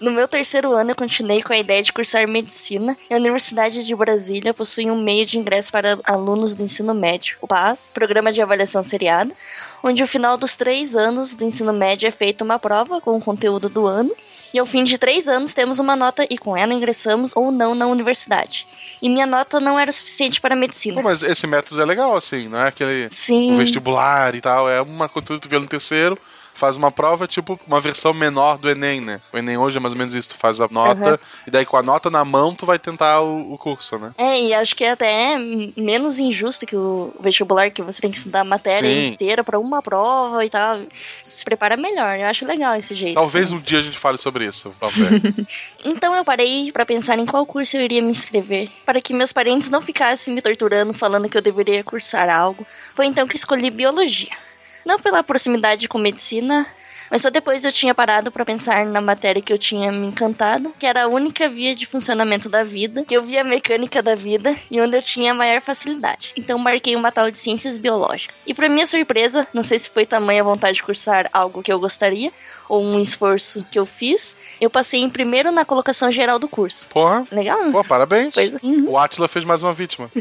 No 0.00 0.12
meu 0.12 0.28
terceiro 0.28 0.72
ano, 0.72 0.92
eu 0.92 0.96
continuei 0.96 1.42
com 1.42 1.52
a 1.52 1.58
ideia 1.58 1.82
de 1.82 1.92
cursar 1.92 2.28
medicina 2.28 2.96
e 3.10 3.14
a 3.14 3.16
Universidade 3.16 3.84
de 3.84 3.96
Brasília 3.96 4.54
possui 4.54 4.90
um 4.90 5.02
meio 5.02 5.26
de 5.26 5.38
ingresso 5.38 5.72
para 5.72 5.98
alunos 6.04 6.54
do 6.54 6.62
ensino 6.62 6.94
médio, 6.94 7.36
o 7.40 7.48
PAS, 7.48 7.90
Programa 7.92 8.32
de 8.32 8.40
Avaliação 8.40 8.82
Seriada, 8.82 9.34
onde 9.82 10.00
ao 10.00 10.08
final 10.08 10.36
dos 10.36 10.54
três 10.54 10.94
anos 10.94 11.34
do 11.34 11.44
ensino 11.44 11.72
médio 11.72 12.06
é 12.06 12.12
feita 12.12 12.44
uma 12.44 12.58
prova 12.58 13.00
com 13.00 13.16
o 13.16 13.20
conteúdo 13.20 13.68
do 13.68 13.86
ano 13.86 14.14
e 14.52 14.58
ao 14.58 14.66
fim 14.66 14.84
de 14.84 14.98
três 14.98 15.28
anos 15.28 15.54
temos 15.54 15.78
uma 15.78 15.96
nota 15.96 16.26
e 16.28 16.38
com 16.38 16.56
ela 16.56 16.72
ingressamos 16.72 17.34
ou 17.36 17.50
não 17.50 17.74
na 17.74 17.86
universidade. 17.86 18.66
E 19.00 19.08
minha 19.08 19.26
nota 19.26 19.60
não 19.60 19.78
era 19.78 19.92
suficiente 19.92 20.40
para 20.40 20.54
a 20.54 20.56
medicina. 20.56 20.96
Pô, 20.96 21.02
mas 21.02 21.22
esse 21.22 21.46
método 21.46 21.80
é 21.80 21.84
legal, 21.84 22.16
assim, 22.16 22.48
não 22.48 22.58
é 22.58 22.68
aquele 22.68 23.08
Sim. 23.10 23.54
o 23.54 23.58
vestibular 23.58 24.34
e 24.34 24.40
tal. 24.40 24.68
É 24.68 24.80
uma 24.80 25.08
conteúdo 25.08 25.42
que 25.42 25.48
tu 25.48 25.50
vê 25.50 25.58
no 25.58 25.66
terceiro, 25.66 26.18
faz 26.58 26.76
uma 26.76 26.90
prova, 26.90 27.26
tipo 27.26 27.58
uma 27.66 27.80
versão 27.80 28.12
menor 28.12 28.58
do 28.58 28.68
Enem, 28.68 29.00
né? 29.00 29.20
O 29.32 29.38
Enem 29.38 29.56
hoje 29.56 29.78
é 29.78 29.80
mais 29.80 29.92
ou 29.92 29.98
menos 29.98 30.14
isso, 30.14 30.30
tu 30.30 30.36
faz 30.36 30.60
a 30.60 30.68
nota, 30.68 31.10
Aham. 31.10 31.18
e 31.46 31.50
daí 31.50 31.64
com 31.64 31.76
a 31.76 31.82
nota 31.82 32.10
na 32.10 32.24
mão 32.24 32.54
tu 32.54 32.66
vai 32.66 32.78
tentar 32.78 33.20
o, 33.20 33.52
o 33.52 33.58
curso, 33.58 33.96
né? 33.98 34.12
É, 34.18 34.40
e 34.42 34.52
acho 34.52 34.74
que 34.74 34.84
é 34.84 34.90
até 34.90 35.36
menos 35.76 36.18
injusto 36.18 36.66
que 36.66 36.76
o 36.76 37.14
vestibular, 37.20 37.70
que 37.70 37.80
você 37.80 38.00
tem 38.00 38.10
que 38.10 38.16
estudar 38.16 38.40
a 38.40 38.44
matéria 38.44 38.90
Sim. 38.90 39.12
inteira 39.12 39.44
para 39.44 39.58
uma 39.58 39.80
prova 39.80 40.44
e 40.44 40.50
tal. 40.50 40.80
Se 41.22 41.44
prepara 41.44 41.76
melhor, 41.76 42.18
eu 42.18 42.26
acho 42.26 42.46
legal 42.46 42.74
esse 42.74 42.94
jeito. 42.94 43.14
Talvez 43.14 43.52
um 43.52 43.60
dia 43.60 43.78
a 43.78 43.82
gente 43.82 43.98
fale 43.98 44.18
sobre 44.18 44.46
isso. 44.46 44.72
Então 45.84 46.14
eu 46.14 46.24
parei 46.24 46.72
para 46.72 46.84
pensar 46.84 47.18
em 47.18 47.24
qual 47.24 47.46
curso 47.46 47.76
eu 47.76 47.82
iria 47.82 48.02
me 48.02 48.10
inscrever, 48.10 48.68
para 48.84 49.00
que 49.00 49.14
meus 49.14 49.32
parentes 49.32 49.70
não 49.70 49.80
ficassem 49.80 50.34
me 50.34 50.42
torturando 50.42 50.92
falando 50.92 51.28
que 51.28 51.38
eu 51.38 51.42
deveria 51.42 51.84
cursar 51.84 52.28
algo. 52.28 52.66
Foi 52.94 53.06
então 53.06 53.26
que 53.26 53.36
escolhi 53.36 53.70
biologia. 53.70 54.47
Não 54.88 54.98
pela 54.98 55.22
proximidade 55.22 55.86
com 55.86 55.98
medicina, 55.98 56.66
mas 57.10 57.20
só 57.20 57.28
depois 57.28 57.62
eu 57.62 57.70
tinha 57.70 57.94
parado 57.94 58.32
para 58.32 58.42
pensar 58.42 58.86
na 58.86 59.02
matéria 59.02 59.42
que 59.42 59.52
eu 59.52 59.58
tinha 59.58 59.92
me 59.92 60.06
encantado, 60.06 60.72
que 60.78 60.86
era 60.86 61.04
a 61.04 61.06
única 61.06 61.46
via 61.46 61.74
de 61.74 61.84
funcionamento 61.84 62.48
da 62.48 62.64
vida, 62.64 63.04
que 63.04 63.14
eu 63.14 63.22
via 63.22 63.42
a 63.42 63.44
mecânica 63.44 64.02
da 64.02 64.14
vida 64.14 64.56
e 64.70 64.80
onde 64.80 64.96
eu 64.96 65.02
tinha 65.02 65.34
maior 65.34 65.60
facilidade. 65.60 66.32
Então 66.34 66.58
marquei 66.58 66.96
uma 66.96 67.12
tal 67.12 67.30
de 67.30 67.38
ciências 67.38 67.76
biológicas. 67.76 68.34
E 68.46 68.54
para 68.54 68.66
minha 68.66 68.86
surpresa, 68.86 69.46
não 69.52 69.62
sei 69.62 69.78
se 69.78 69.90
foi 69.90 70.06
tamanha 70.06 70.40
a 70.40 70.44
vontade 70.44 70.76
de 70.76 70.82
cursar 70.82 71.28
algo 71.34 71.62
que 71.62 71.70
eu 71.70 71.78
gostaria 71.78 72.32
ou 72.66 72.82
um 72.82 72.98
esforço 72.98 73.66
que 73.70 73.78
eu 73.78 73.84
fiz, 73.84 74.38
eu 74.58 74.70
passei 74.70 75.00
em 75.00 75.10
primeiro 75.10 75.52
na 75.52 75.66
colocação 75.66 76.10
geral 76.10 76.38
do 76.38 76.48
curso. 76.48 76.88
Porra. 76.88 77.26
Legal? 77.30 77.70
Pô, 77.72 77.84
parabéns. 77.84 78.34
É. 78.38 78.50
O 78.86 78.96
Atila 78.96 79.28
fez 79.28 79.44
mais 79.44 79.62
uma 79.62 79.74
vítima. 79.74 80.10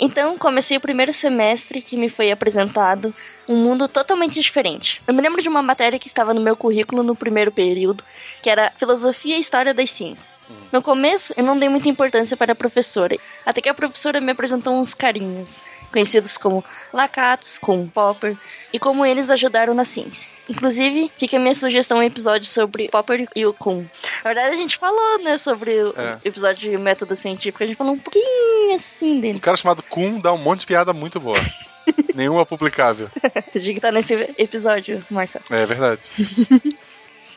Então, 0.00 0.38
comecei 0.38 0.76
o 0.76 0.80
primeiro 0.80 1.12
semestre 1.12 1.82
que 1.82 1.96
me 1.96 2.08
foi 2.08 2.30
apresentado 2.30 3.12
um 3.48 3.56
mundo 3.56 3.88
totalmente 3.88 4.38
diferente. 4.40 5.00
Eu 5.06 5.14
me 5.14 5.22
lembro 5.22 5.40
de 5.40 5.48
uma 5.48 5.62
matéria 5.62 5.98
que 5.98 6.06
estava 6.06 6.34
no 6.34 6.40
meu 6.40 6.54
currículo 6.56 7.02
no 7.02 7.16
primeiro 7.16 7.50
período, 7.50 8.04
que 8.42 8.50
era 8.50 8.70
Filosofia 8.72 9.36
e 9.36 9.40
História 9.40 9.72
das 9.72 9.90
Ciências. 9.90 10.46
No 10.72 10.82
começo, 10.82 11.32
eu 11.36 11.44
não 11.44 11.58
dei 11.58 11.68
muita 11.68 11.88
importância 11.88 12.36
para 12.36 12.52
a 12.52 12.56
professora, 12.56 13.16
até 13.44 13.60
que 13.60 13.68
a 13.68 13.74
professora 13.74 14.20
me 14.20 14.32
apresentou 14.32 14.74
uns 14.74 14.94
carinhas, 14.94 15.62
conhecidos 15.92 16.36
como 16.38 16.64
Lacatos, 16.92 17.58
como 17.58 17.88
Popper, 17.88 18.36
e 18.72 18.78
como 18.78 19.04
eles 19.04 19.30
ajudaram 19.30 19.72
na 19.74 19.84
ciência. 19.84 20.28
Inclusive, 20.48 21.10
fica 21.18 21.36
a 21.36 21.40
minha 21.40 21.54
sugestão 21.54 21.98
um 21.98 22.02
episódio 22.02 22.46
sobre 22.48 22.88
Popper 22.88 23.26
e 23.34 23.46
o 23.46 23.52
Kuhn. 23.54 23.84
Na 24.24 24.30
verdade, 24.34 24.54
a 24.54 24.58
gente 24.58 24.76
falou, 24.76 25.18
né, 25.22 25.38
sobre 25.38 25.70
o 25.82 25.94
É. 25.98 26.18
episódio 26.24 26.70
de 26.70 26.76
método 26.76 27.14
científico, 27.16 27.62
a 27.62 27.66
gente 27.66 27.76
falou 27.76 27.94
um 27.94 27.98
pouquinho 27.98 28.74
assim 28.74 29.20
dele. 29.20 29.36
Um 29.38 29.40
cara 29.40 29.56
chamado 29.56 29.82
Kun 29.82 30.20
dá 30.20 30.32
um 30.32 30.38
monte 30.38 30.60
de 30.60 30.66
piada 30.66 30.92
muito 30.92 31.18
boa. 31.20 31.36
Nenhuma 32.14 32.44
publicável. 32.46 33.08
Você 33.52 33.60
tinha 33.60 33.72
que 33.72 33.78
estar 33.78 33.92
nesse 33.92 34.14
episódio, 34.38 35.04
Marcelo. 35.10 35.44
É 35.50 35.66
verdade. 35.66 36.02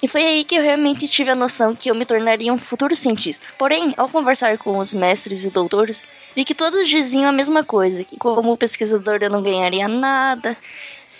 E 0.03 0.07
foi 0.07 0.23
aí 0.23 0.43
que 0.43 0.55
eu 0.55 0.63
realmente 0.63 1.07
tive 1.07 1.29
a 1.29 1.35
noção 1.35 1.75
que 1.75 1.91
eu 1.91 1.93
me 1.93 2.05
tornaria 2.07 2.51
um 2.51 2.57
futuro 2.57 2.95
cientista. 2.95 3.49
Porém, 3.55 3.93
ao 3.95 4.09
conversar 4.09 4.57
com 4.57 4.79
os 4.79 4.95
mestres 4.95 5.45
e 5.45 5.51
doutores, 5.51 6.03
vi 6.35 6.43
que 6.43 6.55
todos 6.55 6.89
diziam 6.89 7.29
a 7.29 7.31
mesma 7.31 7.63
coisa, 7.63 8.03
que 8.03 8.17
como 8.17 8.57
pesquisador 8.57 9.19
eu 9.21 9.29
não 9.29 9.43
ganharia 9.43 9.87
nada. 9.87 10.57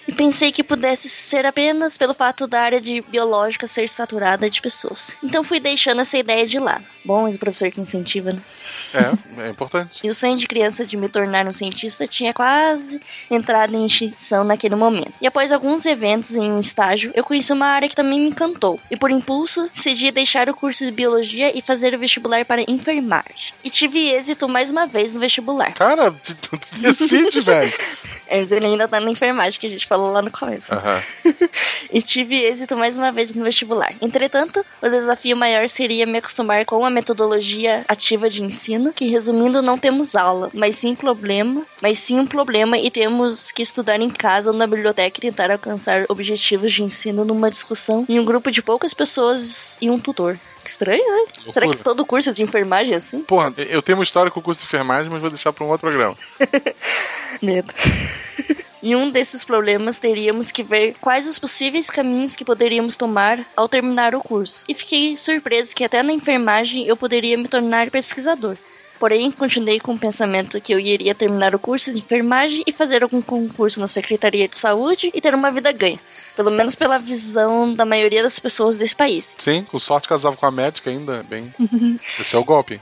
E 0.08 0.12
pensei 0.12 0.52
que 0.52 0.64
pudesse 0.64 1.08
ser 1.08 1.46
apenas 1.46 1.98
pelo 1.98 2.14
fato 2.14 2.48
da 2.48 2.62
área 2.62 2.82
de 2.82 3.02
biológica 3.02 3.68
ser 3.68 3.88
saturada 3.88 4.50
de 4.50 4.62
pessoas. 4.62 5.16
Então 5.24 5.44
fui 5.44 5.60
deixando 5.60 6.02
essa 6.02 6.18
ideia 6.18 6.46
de 6.46 6.60
lado. 6.60 6.84
Bom, 7.06 7.28
esse 7.28 7.38
professor 7.38 7.72
que 7.72 7.82
incentiva, 7.82 8.32
né? 8.32 8.42
É, 8.94 9.44
é 9.48 9.50
importante. 9.50 10.02
E 10.04 10.10
o 10.10 10.16
sonho 10.16 10.38
de 10.38 10.48
criança 10.48 10.86
de 10.86 10.98
me 10.98 11.08
tornar 11.08 11.48
um 11.48 11.54
cientista 11.54 12.08
tinha 12.08 12.34
quase 12.34 13.02
entrado 13.30 13.76
em 13.76 13.86
extinção 13.86 14.44
naquele 14.44 14.76
momento. 14.76 15.14
E 15.22 15.28
após 15.28 15.52
alguns 15.52 15.86
eventos 15.86 16.36
em 16.36 16.52
um 16.52 16.60
estágio, 16.60 17.12
eu 17.16 17.24
conheci 17.24 17.54
uma 17.54 17.68
área 17.68 17.88
que 17.88 17.96
também 17.96 18.20
me 18.20 18.30
encantou. 18.30 18.80
E 18.90 18.98
por 18.98 19.12
impulso, 19.12 19.70
decidi 19.74 20.12
deixar 20.12 20.50
o 20.50 20.54
curso 20.54 20.86
de 20.86 20.92
biologia 20.92 21.58
e 21.58 21.62
fazer 21.62 21.94
o 21.94 22.00
vestibular 22.00 22.46
para 22.46 22.64
enfermagem. 22.70 23.54
E 23.64 23.70
tive 23.70 24.10
êxito 24.10 24.50
mais 24.50 24.70
uma 24.70 24.86
vez 24.86 25.14
no 25.14 25.20
vestibular. 25.20 25.74
Cara, 25.74 26.14
decide, 26.80 27.42
velho. 27.42 27.74
Ele 28.32 28.66
ainda 28.66 28.88
tá 28.88 29.00
na 29.00 29.12
enfermagem 29.12 29.60
que 29.60 29.68
a 29.68 29.70
gente 29.70 29.86
falou 29.86 30.12
lá 30.12 30.22
no 30.22 30.32
começo. 30.32 30.74
Aham. 30.74 31.04
e 31.92 32.02
tive 32.02 32.38
êxito 32.38 32.78
mais 32.78 32.98
uma 32.98 33.12
vez 33.12 33.32
no 33.32 33.44
vestibular. 33.44 33.94
Entretanto, 34.02 34.66
o 34.82 34.90
desafio 34.90 35.36
maior 35.36 35.68
seria 35.68 36.06
me 36.06 36.18
acostumar 36.18 36.66
com 36.66 36.86
a 36.86 36.90
metodologia 36.90 37.84
ativa 37.88 38.30
de 38.30 38.44
ensino, 38.44 38.94
que 38.94 39.06
resumindo 39.06 39.62
não 39.62 39.78
temos 39.78 40.16
aula, 40.16 40.50
mas 40.54 40.76
sim 40.76 40.96
problema, 40.96 41.66
mas 41.82 42.00
sim 42.00 42.20
um 42.20 42.26
problema 42.26 42.78
e 42.78 42.90
temos 42.90 43.52
que 43.52 43.62
estudar 43.62 44.00
em 44.02 44.10
casa 44.10 44.52
ou 44.52 44.58
na 44.58 44.68
biblioteca 44.68 45.18
e 45.18 45.22
tentar 45.22 45.52
alcançar 45.52 46.06
objetivos 46.08 46.72
de 46.72 46.84
ensino 46.84 47.26
numa 47.26 47.52
discussão 47.52 48.06
em 48.08 48.20
um 48.20 48.26
grupo 48.26 48.52
de 48.52 48.62
poucas 48.62 48.94
pessoas 48.94 49.78
e 49.82 49.90
um 49.90 50.00
tutor. 50.00 50.40
Que 50.64 50.70
estranho, 50.70 51.04
né? 51.04 51.18
Loucura. 51.18 51.54
Será 51.54 51.68
que 51.68 51.78
todo 51.78 52.06
curso 52.06 52.32
de 52.34 52.44
enfermagem 52.44 52.94
é 52.94 52.98
assim? 52.98 53.24
Porra, 53.24 53.52
eu 53.58 53.82
tenho 53.82 53.98
uma 53.98 54.04
história 54.04 54.32
com 54.32 54.40
o 54.40 54.44
curso 54.44 54.60
de 54.60 54.68
enfermagem, 54.68 55.12
mas 55.12 55.22
vou 55.22 55.32
deixar 55.32 55.52
pra 55.52 55.66
um 55.66 55.70
outro 55.70 55.90
programa. 55.90 56.16
Medo. 57.42 57.74
Em 58.84 58.96
um 58.96 59.12
desses 59.12 59.44
problemas, 59.44 60.00
teríamos 60.00 60.50
que 60.50 60.64
ver 60.64 60.96
quais 61.00 61.28
os 61.28 61.38
possíveis 61.38 61.88
caminhos 61.88 62.36
que 62.36 62.44
poderíamos 62.44 62.96
tomar 62.96 63.46
ao 63.56 63.70
terminar 63.70 64.16
o 64.16 64.22
curso. 64.22 64.64
E 64.68 64.74
fiquei 64.74 65.16
surpreso 65.16 65.76
que 65.76 65.84
até 65.84 66.02
na 66.02 66.12
enfermagem 66.12 66.88
eu 66.88 66.98
poderia 66.98 67.38
me 67.38 67.48
tornar 67.48 67.92
pesquisador. 67.92 68.58
Porém, 69.02 69.32
continuei 69.32 69.80
com 69.80 69.94
o 69.94 70.00
pensamento 70.00 70.62
que 70.62 70.72
eu 70.72 70.80
iria 70.80 71.16
terminar 71.16 71.56
o 71.56 71.60
curso 71.60 71.92
de 71.92 72.00
enfermagem 72.00 72.64
e 72.68 72.72
fazer 72.72 73.02
algum 73.02 73.22
concurso 73.22 73.80
na 73.80 73.88
Secretaria 73.88 74.48
de 74.48 74.56
Saúde 74.56 75.12
e 75.14 75.20
ter 75.20 75.34
uma 75.34 75.52
vida 75.52 75.72
ganha. 75.72 76.00
Pelo 76.36 76.52
menos 76.52 76.76
pela 76.76 77.00
visão 77.00 77.74
da 77.74 77.84
maioria 77.84 78.22
das 78.22 78.38
pessoas 78.38 78.78
desse 78.78 78.96
país. 78.96 79.36
Sim, 79.40 79.64
com 79.64 79.80
sorte 79.80 80.08
casava 80.08 80.38
com 80.38 80.46
a 80.46 80.52
médica 80.52 80.92
ainda, 80.92 81.24
bem. 81.24 81.52
Esse 82.20 82.36
é 82.36 82.40
o 82.40 82.44
golpe. 82.44 82.80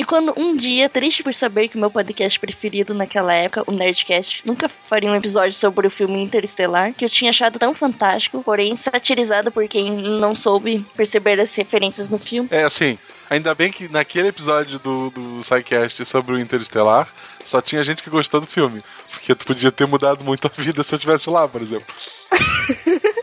E 0.00 0.04
quando 0.04 0.32
um 0.34 0.56
dia, 0.56 0.88
triste 0.88 1.22
por 1.22 1.34
saber 1.34 1.68
que 1.68 1.76
o 1.76 1.78
meu 1.78 1.90
podcast 1.90 2.40
preferido 2.40 2.94
naquela 2.94 3.34
época, 3.34 3.64
o 3.66 3.70
Nerdcast, 3.70 4.40
nunca 4.46 4.66
faria 4.66 5.10
um 5.10 5.14
episódio 5.14 5.52
sobre 5.52 5.86
o 5.86 5.90
filme 5.90 6.22
Interestelar, 6.22 6.94
que 6.94 7.04
eu 7.04 7.08
tinha 7.10 7.28
achado 7.28 7.58
tão 7.58 7.74
fantástico, 7.74 8.42
porém 8.42 8.74
satirizado 8.76 9.52
por 9.52 9.68
quem 9.68 9.90
não 9.92 10.34
soube 10.34 10.86
perceber 10.96 11.38
as 11.38 11.54
referências 11.54 12.08
no 12.08 12.16
filme. 12.16 12.48
É 12.50 12.62
assim, 12.62 12.98
ainda 13.28 13.54
bem 13.54 13.70
que 13.70 13.88
naquele 13.88 14.28
episódio 14.28 14.78
do, 14.78 15.10
do 15.10 15.44
SciCast 15.44 16.02
sobre 16.06 16.32
o 16.34 16.40
Interestelar, 16.40 17.06
só 17.44 17.60
tinha 17.60 17.84
gente 17.84 18.02
que 18.02 18.08
gostou 18.08 18.40
do 18.40 18.46
filme. 18.46 18.82
Porque 19.10 19.34
tu 19.34 19.44
podia 19.44 19.70
ter 19.70 19.86
mudado 19.86 20.24
muito 20.24 20.46
a 20.46 20.50
vida 20.50 20.82
se 20.82 20.94
eu 20.94 20.98
tivesse 20.98 21.28
lá, 21.28 21.46
por 21.46 21.60
exemplo. 21.60 21.94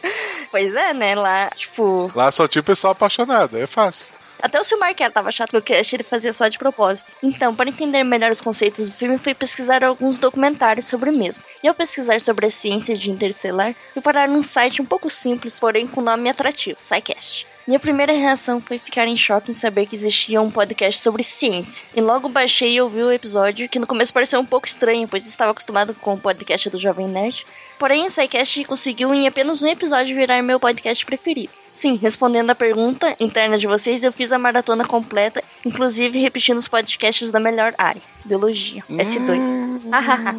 Pois 0.49 0.73
é, 0.73 0.93
né? 0.93 1.13
Lá, 1.13 1.49
tipo. 1.49 2.09
Lá 2.15 2.31
só 2.31 2.47
tinha 2.47 2.61
o 2.61 2.65
pessoal 2.65 2.93
apaixonado, 2.93 3.57
é 3.57 3.67
fácil. 3.67 4.13
Até 4.41 4.59
o 4.59 4.63
Silmar 4.63 4.93
que 4.93 5.09
tava 5.09 5.31
chato 5.31 5.53
no 5.53 5.61
cast, 5.61 5.95
ele 5.95 6.03
fazia 6.03 6.31
só 6.31 6.47
de 6.47 6.57
propósito. 6.57 7.11
Então, 7.23 7.55
para 7.55 7.69
entender 7.69 8.03
melhor 8.03 8.31
os 8.31 8.41
conceitos 8.41 8.89
do 8.89 8.95
filme, 8.95 9.17
fui 9.17 9.33
pesquisar 9.33 9.83
alguns 9.83 10.19
documentários 10.19 10.85
sobre 10.85 11.09
o 11.09 11.13
mesmo. 11.13 11.43
E 11.63 11.67
ao 11.67 11.73
pesquisar 11.73 12.21
sobre 12.21 12.45
a 12.45 12.51
ciência 12.51 12.95
de 12.95 13.09
Interstellar, 13.09 13.75
fui 13.93 14.01
parar 14.01 14.27
num 14.27 14.43
site 14.43 14.81
um 14.81 14.85
pouco 14.85 15.09
simples, 15.09 15.59
porém 15.59 15.87
com 15.87 16.01
nome 16.01 16.29
atrativo, 16.29 16.79
SciCast. 16.79 17.47
Minha 17.67 17.79
primeira 17.79 18.13
reação 18.13 18.61
foi 18.61 18.79
ficar 18.79 19.07
em 19.07 19.17
choque 19.17 19.51
em 19.51 19.53
saber 19.53 19.87
que 19.87 19.95
existia 19.95 20.41
um 20.41 20.49
podcast 20.49 21.01
sobre 21.01 21.21
ciência. 21.21 21.83
E 21.93 21.99
logo 21.99 22.29
baixei 22.29 22.75
e 22.75 22.81
ouvi 22.81 23.03
o 23.03 23.11
episódio, 23.11 23.67
que 23.67 23.77
no 23.77 23.85
começo 23.85 24.13
pareceu 24.13 24.39
um 24.39 24.45
pouco 24.45 24.65
estranho, 24.65 25.05
pois 25.05 25.27
estava 25.27 25.51
acostumado 25.51 25.93
com 25.95 26.13
o 26.13 26.17
podcast 26.17 26.69
do 26.69 26.79
Jovem 26.79 27.07
Nerd. 27.09 27.45
Porém, 27.77 28.07
o 28.07 28.09
SciCast 28.09 28.63
conseguiu 28.63 29.13
em 29.13 29.27
apenas 29.27 29.61
um 29.61 29.67
episódio 29.67 30.15
virar 30.15 30.41
meu 30.41 30.61
podcast 30.61 31.05
preferido. 31.05 31.51
Sim, 31.69 31.99
respondendo 32.01 32.49
a 32.51 32.55
pergunta 32.55 33.13
interna 33.19 33.57
de 33.57 33.67
vocês, 33.67 34.01
eu 34.01 34.13
fiz 34.13 34.31
a 34.31 34.39
maratona 34.39 34.85
completa, 34.85 35.43
inclusive 35.65 36.17
repetindo 36.19 36.57
os 36.57 36.69
podcasts 36.69 37.31
da 37.31 37.39
melhor 37.39 37.75
área, 37.77 38.01
Biologia, 38.23 38.81
S2. 38.89 39.91
Hahaha. 39.91 40.37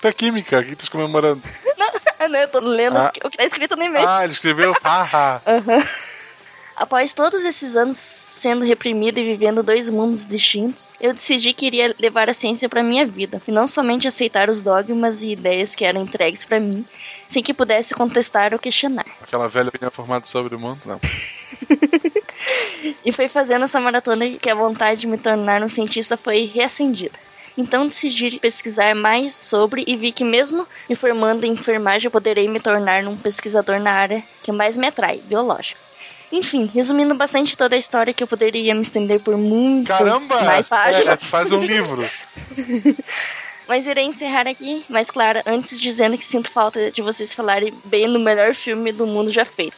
Da 0.00 0.12
química, 0.12 0.58
o 0.58 0.64
que 0.64 0.74
tá 0.74 0.84
comemorando? 0.90 1.42
Ah, 2.18 2.28
não, 2.28 2.38
eu 2.40 2.48
tô 2.48 2.60
lendo 2.60 2.96
Ah. 2.96 3.12
o 3.22 3.28
que 3.30 3.36
tá 3.36 3.44
escrito 3.44 3.76
no 3.76 3.84
e-mail. 3.84 4.08
Ah, 4.08 4.24
ele 4.24 4.32
escreveu 4.32 4.72
haha. 4.82 5.40
Aham. 5.46 5.86
Após 6.76 7.12
todos 7.12 7.44
esses 7.44 7.76
anos 7.76 7.98
sendo 7.98 8.64
reprimido 8.64 9.18
e 9.18 9.22
vivendo 9.22 9.62
dois 9.62 9.88
mundos 9.88 10.26
distintos, 10.26 10.94
eu 11.00 11.14
decidi 11.14 11.52
que 11.52 11.66
iria 11.66 11.94
levar 11.96 12.28
a 12.28 12.34
ciência 12.34 12.68
para 12.68 12.82
minha 12.82 13.06
vida, 13.06 13.40
e 13.46 13.52
não 13.52 13.68
somente 13.68 14.08
aceitar 14.08 14.50
os 14.50 14.60
dogmas 14.60 15.22
e 15.22 15.30
ideias 15.30 15.76
que 15.76 15.84
eram 15.84 16.02
entregues 16.02 16.44
para 16.44 16.58
mim, 16.58 16.84
sem 17.28 17.40
que 17.40 17.54
pudesse 17.54 17.94
contestar 17.94 18.52
ou 18.52 18.58
questionar. 18.58 19.06
Aquela 19.22 19.48
velha 19.48 19.68
opinião 19.68 19.92
formada 19.92 20.26
sobre 20.26 20.56
o 20.56 20.58
mundo? 20.58 20.80
Não. 20.84 21.00
E 23.04 23.12
foi 23.12 23.28
fazendo 23.28 23.64
essa 23.64 23.80
maratona 23.80 24.28
que 24.30 24.50
a 24.50 24.54
vontade 24.54 25.02
de 25.02 25.06
me 25.06 25.16
tornar 25.16 25.62
um 25.62 25.68
cientista 25.68 26.16
foi 26.16 26.44
reacendida. 26.44 27.16
Então 27.56 27.86
decidi 27.86 28.38
pesquisar 28.38 28.94
mais 28.94 29.34
sobre 29.34 29.84
e 29.86 29.96
vi 29.96 30.10
que 30.10 30.24
mesmo 30.24 30.66
me 30.88 30.96
formando 30.96 31.44
em 31.44 31.52
enfermagem 31.52 32.06
eu 32.06 32.10
poderei 32.10 32.48
me 32.48 32.58
tornar 32.58 33.04
um 33.06 33.16
pesquisador 33.16 33.78
na 33.78 33.92
área 33.92 34.22
que 34.42 34.50
mais 34.50 34.76
me 34.76 34.86
atrai, 34.86 35.18
biológicas. 35.18 35.91
Enfim, 36.32 36.70
resumindo 36.72 37.14
bastante 37.14 37.56
toda 37.56 37.76
a 37.76 37.78
história 37.78 38.14
que 38.14 38.22
eu 38.22 38.26
poderia 38.26 38.74
me 38.74 38.80
estender 38.80 39.20
por 39.20 39.36
muitas 39.36 39.98
Caramba! 39.98 40.42
mais 40.42 40.68
páginas. 40.68 41.06
É, 41.06 41.16
faz 41.18 41.52
um 41.52 41.62
livro. 41.62 42.02
Mas 43.68 43.86
irei 43.86 44.04
encerrar 44.04 44.48
aqui, 44.48 44.84
mas 44.88 45.10
claro, 45.10 45.40
antes 45.46 45.80
dizendo 45.80 46.18
que 46.18 46.24
sinto 46.24 46.50
falta 46.50 46.90
de 46.90 47.00
vocês 47.00 47.32
falarem 47.32 47.72
bem 47.84 48.08
no 48.08 48.18
melhor 48.18 48.54
filme 48.54 48.92
do 48.92 49.06
mundo 49.06 49.30
já 49.30 49.44
feito. 49.44 49.76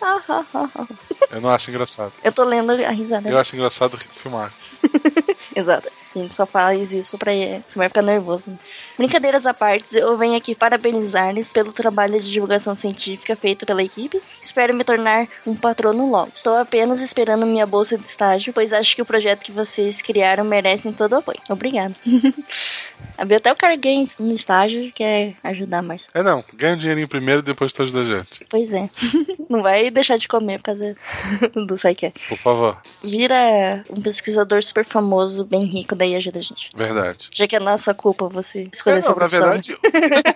Ah. 0.00 0.86
Eu 1.30 1.40
não 1.40 1.50
acho 1.50 1.70
engraçado. 1.70 2.12
Eu 2.22 2.30
tô 2.30 2.44
lendo 2.44 2.70
a 2.70 2.90
risada. 2.90 3.28
Eu 3.28 3.38
acho 3.38 3.56
engraçado 3.56 3.94
o 3.94 3.98
filmar. 3.98 4.52
Exato. 5.56 5.88
A 6.14 6.18
gente 6.18 6.34
só 6.34 6.46
faz 6.46 6.92
isso 6.92 7.16
pra 7.18 7.32
Sumar 7.66 7.88
ficar 7.88 8.02
nervoso. 8.02 8.56
Brincadeiras 8.96 9.46
à 9.46 9.54
parte, 9.54 9.96
eu 9.96 10.16
venho 10.16 10.36
aqui 10.36 10.54
parabenizar-lhes 10.54 11.52
pelo 11.52 11.72
trabalho 11.72 12.20
de 12.20 12.30
divulgação 12.30 12.74
científica 12.74 13.34
feito 13.34 13.64
pela 13.64 13.82
equipe. 13.82 14.20
Espero 14.42 14.74
me 14.74 14.84
tornar 14.84 15.26
um 15.46 15.54
patrono 15.54 16.10
logo. 16.10 16.30
Estou 16.34 16.56
apenas 16.56 17.00
esperando 17.00 17.46
minha 17.46 17.66
bolsa 17.66 17.96
de 17.96 18.06
estágio, 18.06 18.52
pois 18.52 18.72
acho 18.72 18.94
que 18.94 19.02
o 19.02 19.06
projeto 19.06 19.44
que 19.44 19.52
vocês 19.52 20.02
criaram 20.02 20.44
merece 20.44 20.90
todo 20.92 21.12
o 21.12 21.16
apoio. 21.16 21.38
Obrigado. 21.48 21.94
Abriu 23.16 23.38
até 23.38 23.52
o 23.52 23.56
cara 23.56 23.76
ganha 23.76 24.04
no 24.18 24.32
estágio, 24.32 24.90
quer 24.92 25.34
ajudar 25.42 25.82
mais. 25.82 26.08
É 26.14 26.22
não, 26.22 26.44
ganha 26.54 26.74
um 26.74 26.76
dinheirinho 26.76 27.08
primeiro 27.08 27.40
e 27.40 27.44
depois 27.44 27.72
tu 27.72 27.82
ajuda 27.82 28.00
a 28.00 28.04
gente. 28.04 28.44
Pois 28.48 28.72
é. 28.72 28.82
Não 29.48 29.62
vai 29.62 29.90
deixar 29.90 30.16
de 30.16 30.26
comer 30.26 30.58
por 30.58 30.64
causa 30.64 30.96
do 31.54 31.74
Psyche. 31.74 32.12
Por 32.28 32.38
favor. 32.38 32.80
Vira 33.02 33.82
um 33.90 34.00
pesquisador 34.00 34.62
super 34.62 34.84
famoso, 34.84 35.44
bem 35.44 35.64
rico, 35.64 35.94
daí 36.02 36.16
ajuda 36.16 36.38
a 36.40 36.42
gente. 36.42 36.68
Verdade. 36.74 37.28
Já 37.32 37.46
que 37.46 37.54
é 37.54 37.60
nossa 37.60 37.94
culpa 37.94 38.28
você 38.28 38.68
escolher 38.72 38.96
É, 38.96 38.98
essa 38.98 39.08
não, 39.10 39.14
na 39.16 39.20
profissão. 39.28 39.50
verdade, 39.50 39.76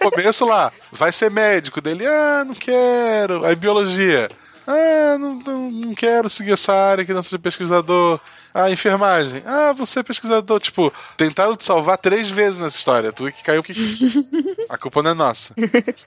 no 0.04 0.10
começo 0.10 0.44
lá, 0.44 0.72
vai 0.92 1.10
ser 1.12 1.30
médico 1.30 1.80
dele, 1.80 2.06
ah, 2.06 2.44
não 2.46 2.54
quero. 2.54 3.44
Aí 3.44 3.56
biologia. 3.56 4.28
Ah, 4.66 5.16
não, 5.18 5.34
não, 5.44 5.70
não 5.70 5.94
quero 5.94 6.28
seguir 6.28 6.52
essa 6.52 6.72
área 6.72 7.04
que 7.04 7.12
não 7.12 7.22
seja 7.22 7.38
pesquisador. 7.38 8.20
Ah, 8.58 8.70
enfermagem. 8.70 9.42
Ah, 9.44 9.74
você 9.74 9.98
é 9.98 10.02
pesquisador. 10.02 10.58
Tipo, 10.58 10.90
tentaram 11.14 11.54
te 11.54 11.62
salvar 11.62 11.98
três 11.98 12.30
vezes 12.30 12.58
nessa 12.58 12.78
história. 12.78 13.12
Tu 13.12 13.30
que 13.30 13.42
caiu 13.42 13.62
que. 13.62 13.74
A 14.70 14.78
culpa 14.78 15.02
não 15.02 15.10
é 15.10 15.14
nossa. 15.14 15.52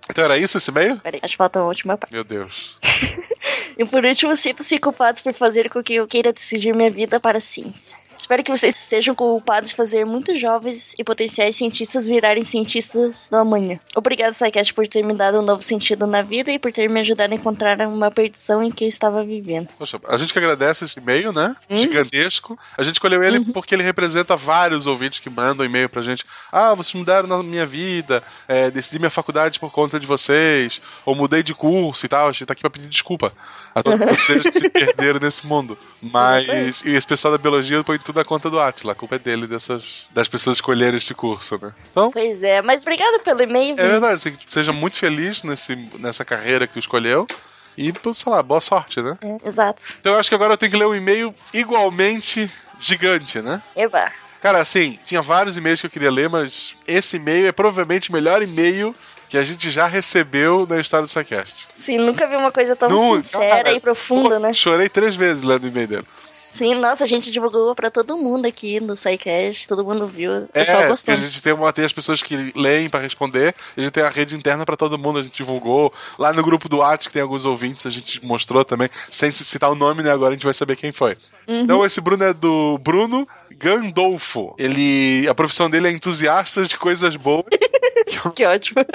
Então 0.09 0.23
era 0.23 0.35
isso 0.35 0.57
esse 0.57 0.71
e-mail? 0.71 0.97
Peraí, 0.97 1.19
acho 1.21 1.34
que 1.34 1.38
falta 1.38 1.59
a 1.59 1.63
última 1.63 1.95
parte. 1.95 2.11
Meu 2.11 2.23
Deus. 2.23 2.76
E 3.77 3.85
por 3.85 4.03
último, 4.03 4.35
sinto-se 4.35 4.77
culpados 4.77 5.21
por 5.21 5.34
fazer 5.34 5.69
com 5.69 5.81
que 5.81 5.93
eu 5.93 6.05
queira 6.05 6.34
decidir 6.34 6.76
minha 6.76 6.91
vida 6.91 7.17
para 7.17 7.38
a 7.38 7.41
ciência. 7.41 7.97
Espero 8.19 8.43
que 8.43 8.51
vocês 8.51 8.76
sejam 8.76 9.15
culpados 9.15 9.69
de 9.69 9.76
fazer 9.77 10.05
muitos 10.05 10.38
jovens 10.38 10.93
e 10.99 11.03
potenciais 11.05 11.55
cientistas 11.55 12.05
virarem 12.05 12.43
cientistas 12.43 13.30
do 13.30 13.38
amanhã. 13.38 13.80
Obrigado, 13.95 14.34
Psycast, 14.34 14.73
por 14.73 14.85
ter 14.85 15.01
me 15.05 15.13
dado 15.13 15.39
um 15.39 15.41
novo 15.41 15.61
sentido 15.61 16.05
na 16.05 16.21
vida 16.21 16.51
e 16.51 16.59
por 16.59 16.73
ter 16.73 16.89
me 16.89 16.99
ajudado 16.99 17.31
a 17.31 17.35
encontrar 17.38 17.80
uma 17.88 18.11
perdição 18.11 18.61
em 18.61 18.69
que 18.69 18.84
eu 18.84 18.89
estava 18.89 19.23
vivendo. 19.23 19.69
Poxa, 19.77 19.97
a 20.05 20.17
gente 20.17 20.34
que 20.34 20.39
agradece 20.39 20.84
esse 20.84 20.99
e-mail, 20.99 21.31
né? 21.31 21.55
Gigantesco. 21.69 22.39
A 22.78 22.84
gente 22.84 22.95
escolheu 22.95 23.24
ele 23.24 23.44
porque 23.53 23.76
ele 23.76 23.84
representa 23.84 24.36
vários 24.36 24.88
ouvintes 24.88 25.20
que 25.20 25.30
mandam 25.30 25.66
e-mail 25.66 25.90
pra 25.90 26.02
gente. 26.02 26.26
Ah, 26.52 26.74
vocês 26.74 26.94
mudaram 26.94 27.28
na 27.28 27.41
minha 27.44 27.66
vida, 27.66 28.24
é, 28.48 28.72
decidi 28.72 28.99
minha 28.99 29.10
faculdade 29.10 29.60
por 29.60 29.72
conta 29.72 29.99
de 29.99 30.06
vocês, 30.06 30.82
ou 31.06 31.16
mudei 31.16 31.44
de 31.44 31.53
curso 31.53 32.06
e 32.06 32.10
tal. 32.10 32.28
A 32.28 32.32
gente 32.32 32.45
tá 32.45 32.53
aqui 32.53 32.61
pra 32.61 32.70
pedir 32.70 32.88
desculpa 32.88 33.32
a 33.74 33.84
todos 33.84 33.99
vocês 34.06 34.41
que 34.41 34.52
se 34.52 34.70
perderam 34.70 35.20
nesse 35.20 35.45
mundo. 35.45 35.78
Mas. 36.02 36.82
E 36.86 36.91
esse 36.91 37.07
pessoal 37.07 37.32
da 37.32 37.38
biologia 37.38 37.84
põe 37.84 37.98
tudo 37.98 38.18
na 38.18 38.26
conta 38.26 38.49
do 38.49 38.60
Atila. 38.60 38.94
A 38.94 38.95
culpa 38.95 39.16
é 39.16 39.20
dele, 39.20 39.48
dessas, 39.48 40.07
das 40.11 40.28
pessoas 40.28 40.57
escolherem 40.57 40.98
este 40.98 41.14
curso, 41.14 41.60
né? 41.61 41.74
Então. 41.91 42.11
Pois 42.11 42.44
é, 42.44 42.61
mas 42.61 42.82
obrigado 42.82 43.22
pelo 43.24 43.41
e-mail. 43.41 43.76
É 43.78 43.88
verdade, 43.88 44.38
seja 44.45 44.72
muito 44.72 44.98
feliz 44.98 45.44
nesse, 45.44 45.76
nessa 45.98 46.26
carreira 46.26 46.68
que 46.68 46.74
tu 46.74 46.80
escolheu. 46.80 47.28
E, 47.77 47.93
sei 48.13 48.31
lá, 48.31 48.43
boa 48.43 48.59
sorte, 48.61 49.01
né? 49.01 49.17
É, 49.21 49.47
exato. 49.47 49.81
Então 49.99 50.13
eu 50.13 50.19
acho 50.19 50.29
que 50.29 50.35
agora 50.35 50.53
eu 50.53 50.57
tenho 50.57 50.71
que 50.71 50.77
ler 50.77 50.87
um 50.87 50.95
e-mail 50.95 51.33
igualmente 51.53 52.51
gigante, 52.79 53.41
né? 53.41 53.61
Eba. 53.75 54.11
Cara, 54.41 54.61
assim, 54.61 54.97
tinha 55.05 55.21
vários 55.21 55.57
e-mails 55.57 55.81
que 55.81 55.87
eu 55.87 55.91
queria 55.91 56.11
ler, 56.11 56.29
mas 56.29 56.75
esse 56.87 57.17
e-mail 57.17 57.47
é 57.47 57.51
provavelmente 57.51 58.09
o 58.09 58.13
melhor 58.13 58.41
e-mail 58.41 58.93
que 59.27 59.37
a 59.37 59.43
gente 59.43 59.69
já 59.69 59.85
recebeu 59.85 60.65
na 60.67 60.79
história 60.79 61.05
do 61.05 61.11
Sycast. 61.11 61.67
Sim, 61.77 61.99
nunca 61.99 62.25
vi 62.25 62.35
uma 62.35 62.51
coisa 62.51 62.75
tão 62.75 63.21
sincera 63.21 63.63
cara. 63.65 63.71
e 63.71 63.79
profunda, 63.79 64.39
né? 64.39 64.53
Chorei 64.53 64.89
três 64.89 65.15
vezes 65.15 65.43
lendo 65.43 65.65
o 65.65 65.67
e-mail 65.67 65.87
dele. 65.87 66.05
Sim, 66.49 66.76
nossa, 66.76 67.03
a 67.03 67.07
gente 67.07 67.31
divulgou 67.31 67.76
pra 67.76 67.91
todo 67.91 68.17
mundo 68.17 68.45
aqui 68.47 68.80
no 68.80 68.95
SciCast, 68.95 69.67
todo 69.67 69.84
mundo 69.84 70.05
viu, 70.05 70.43
o 70.43 70.47
pessoal 70.47 70.84
É, 70.84 70.88
gostou. 70.88 71.13
a 71.13 71.17
gente 71.17 71.41
tem, 71.41 71.53
uma, 71.53 71.71
tem 71.71 71.85
as 71.85 71.93
pessoas 71.93 72.21
que 72.23 72.51
leem 72.55 72.89
pra 72.89 72.99
responder, 72.99 73.55
a 73.77 73.81
gente 73.81 73.91
tem 73.91 74.03
a 74.03 74.09
rede 74.09 74.35
interna 74.35 74.65
pra 74.65 74.76
todo 74.76 74.97
mundo, 74.97 75.19
a 75.19 75.23
gente 75.23 75.35
divulgou. 75.35 75.93
Lá 76.17 76.34
no 76.34 76.43
grupo 76.43 76.67
do 76.67 76.77
WhatsApp, 76.77 77.07
que 77.09 77.13
tem 77.13 77.21
alguns 77.21 77.45
ouvintes, 77.45 77.85
a 77.85 77.89
gente 77.89 78.23
mostrou 78.26 78.65
também, 78.65 78.89
sem 79.09 79.31
citar 79.31 79.69
o 79.71 79.76
nome, 79.76 80.03
né? 80.03 80.11
Agora 80.11 80.31
a 80.31 80.34
gente 80.35 80.45
vai 80.45 80.53
saber 80.53 80.76
quem 80.76 80.91
foi. 80.91 81.15
Uhum. 81.47 81.61
Então 81.61 81.85
esse 81.85 82.01
Bruno 82.01 82.23
é 82.23 82.34
do 82.34 82.77
Bruno 82.77 83.27
Gandolfo. 83.51 84.53
Ele. 84.57 85.27
A 85.27 85.35
profissão 85.35 85.69
dele 85.69 85.88
é 85.88 85.91
entusiasta 85.91 86.63
de 86.63 86.77
coisas 86.77 87.15
boas. 87.15 87.45
que 88.35 88.45
ótimo. 88.45 88.81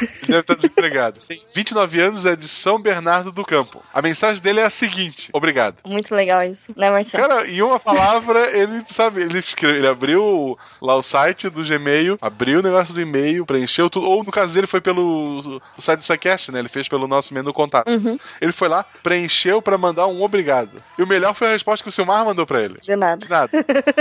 Ele 0.00 0.26
deve 0.28 0.40
estar 0.40 0.54
desempregado. 0.54 1.20
Tem 1.26 1.42
29 1.54 2.00
anos, 2.00 2.26
é 2.26 2.36
de 2.36 2.48
São 2.48 2.80
Bernardo 2.80 3.32
do 3.32 3.44
Campo. 3.44 3.82
A 3.92 4.00
mensagem 4.00 4.42
dele 4.42 4.60
é 4.60 4.64
a 4.64 4.70
seguinte: 4.70 5.30
obrigado. 5.32 5.76
Muito 5.84 6.14
legal 6.14 6.37
isso, 6.46 6.72
né, 6.76 6.90
Marcelo? 6.90 7.28
Cara, 7.28 7.46
em 7.46 7.62
uma 7.62 7.78
palavra, 7.78 8.50
ele, 8.56 8.82
sabe, 8.88 9.22
ele, 9.22 9.38
escreve, 9.38 9.78
ele 9.78 9.88
abriu 9.88 10.58
lá 10.80 10.96
o 10.96 11.02
site 11.02 11.48
do 11.48 11.62
Gmail, 11.62 12.18
abriu 12.20 12.60
o 12.60 12.62
negócio 12.62 12.94
do 12.94 13.00
e-mail, 13.00 13.46
preencheu 13.46 13.88
tudo. 13.90 14.08
Ou 14.08 14.22
no 14.24 14.30
caso 14.30 14.54
dele 14.54 14.66
foi 14.66 14.80
pelo 14.80 15.60
o 15.76 15.82
site 15.82 15.98
do 15.98 16.04
SciCast, 16.04 16.52
né? 16.52 16.58
Ele 16.58 16.68
fez 16.68 16.88
pelo 16.88 17.08
nosso 17.08 17.32
menu 17.34 17.52
contato. 17.52 17.88
Uhum. 17.88 18.18
Ele 18.40 18.52
foi 18.52 18.68
lá, 18.68 18.84
preencheu 19.02 19.60
pra 19.62 19.78
mandar 19.78 20.06
um 20.06 20.22
obrigado. 20.22 20.82
E 20.98 21.02
o 21.02 21.06
melhor 21.06 21.34
foi 21.34 21.48
a 21.48 21.52
resposta 21.52 21.82
que 21.82 21.88
o 21.88 21.92
Silmar 21.92 22.24
mandou 22.24 22.46
pra 22.46 22.62
ele. 22.62 22.78
De 22.80 22.94
nada. 22.96 23.16
De 23.16 23.28
nada. 23.28 23.50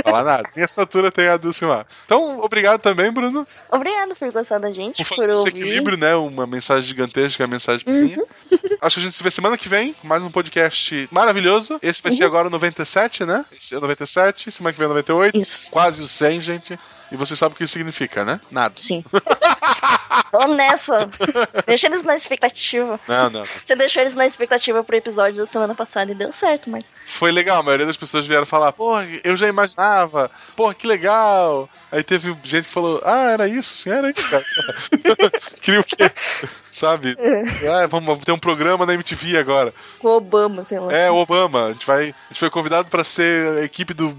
Falar 0.03 0.23
nada. 0.23 0.49
Minha 0.55 0.65
assinatura 0.65 1.11
tem 1.11 1.27
a 1.27 1.37
do 1.37 1.51
Silmar. 1.53 1.85
Então, 2.05 2.39
obrigado 2.41 2.81
também, 2.81 3.11
Bruno. 3.11 3.47
Obrigado 3.71 4.15
por 4.15 4.31
gostar 4.31 4.59
da 4.59 4.71
gente, 4.71 5.03
Por 5.03 5.09
por, 5.09 5.15
fazer 5.17 5.31
esse 5.33 5.39
ouvir. 5.39 5.49
equilíbrio, 5.49 5.97
né? 5.97 6.15
Uma 6.15 6.45
mensagem 6.45 6.83
gigantesca, 6.83 7.43
uma 7.43 7.49
mensagem 7.49 7.85
pequenininha. 7.85 8.23
Acho 8.81 8.95
que 8.95 8.99
a 9.01 9.03
gente 9.03 9.15
se 9.15 9.23
vê 9.23 9.31
semana 9.31 9.57
que 9.57 9.69
vem, 9.69 9.93
com 9.93 10.07
mais 10.07 10.21
um 10.23 10.29
podcast 10.31 11.07
maravilhoso. 11.11 11.79
Esse 11.81 12.01
vai 12.01 12.11
ser 12.11 12.25
agora 12.27 12.47
o 12.47 12.51
97, 12.51 13.25
né? 13.25 13.45
Esse 13.51 13.73
é 13.73 13.77
o 13.77 13.81
97, 13.81 14.51
semana 14.51 14.73
que 14.73 14.79
vem 14.79 14.85
é 14.85 14.87
o 14.87 14.93
98. 14.93 15.37
Isso. 15.37 15.71
Quase 15.71 16.01
o 16.01 16.07
100, 16.07 16.41
gente. 16.41 16.79
E 17.11 17.15
você 17.15 17.35
sabe 17.35 17.53
o 17.53 17.57
que 17.57 17.63
isso 17.63 17.73
significa, 17.73 18.23
né? 18.25 18.39
Nada. 18.51 18.73
Sim. 18.77 19.03
Vamos 20.31 20.57
nessa. 20.57 21.09
Deixa 21.65 21.87
eles 21.87 22.03
na 22.03 22.15
expectativa. 22.15 22.99
Não, 23.07 23.29
não. 23.29 23.43
Você 23.45 23.75
deixou 23.75 24.01
eles 24.01 24.15
na 24.15 24.25
expectativa 24.25 24.83
pro 24.83 24.95
episódio 24.95 25.37
da 25.37 25.45
semana 25.45 25.73
passada 25.73 26.11
e 26.11 26.15
deu 26.15 26.31
certo, 26.31 26.69
mas. 26.69 26.85
Foi 27.05 27.31
legal, 27.31 27.59
a 27.59 27.63
maioria 27.63 27.85
das 27.85 27.97
pessoas 27.97 28.27
vieram 28.27 28.45
falar, 28.45 28.71
porra, 28.73 29.07
eu 29.23 29.37
já 29.37 29.47
imaginava, 29.47 30.29
porra, 30.55 30.73
que 30.73 30.87
legal. 30.87 31.69
Aí 31.91 32.03
teve 32.03 32.35
gente 32.43 32.65
que 32.65 32.73
falou, 32.73 33.01
ah, 33.05 33.31
era 33.31 33.47
isso, 33.47 33.75
sim, 33.75 33.89
era 33.89 34.11
isso, 34.11 34.29
cara. 34.29 34.43
Queria 35.61 35.79
o 35.79 35.83
quê? 35.83 35.95
Sabe? 36.71 37.17
Ah, 37.67 37.87
vamos 37.87 38.19
ter 38.19 38.31
um 38.31 38.37
programa 38.37 38.85
na 38.85 38.93
MTV 38.93 39.37
agora. 39.37 39.73
Com 39.97 40.09
o 40.09 40.17
Obama, 40.17 40.63
sei 40.63 40.79
lá. 40.79 40.93
É, 40.93 41.09
o 41.09 41.15
Obama. 41.15 41.65
A 41.65 41.73
gente, 41.73 41.87
vai, 41.87 42.03
a 42.03 42.27
gente 42.27 42.39
foi 42.39 42.51
convidado 42.51 42.87
para 42.87 43.03
ser 43.03 43.57
a 43.57 43.63
equipe 43.63 43.95
do 43.95 44.15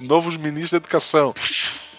novo 0.00 0.32
ministro 0.32 0.80
da 0.80 0.84
Educação. 0.84 1.32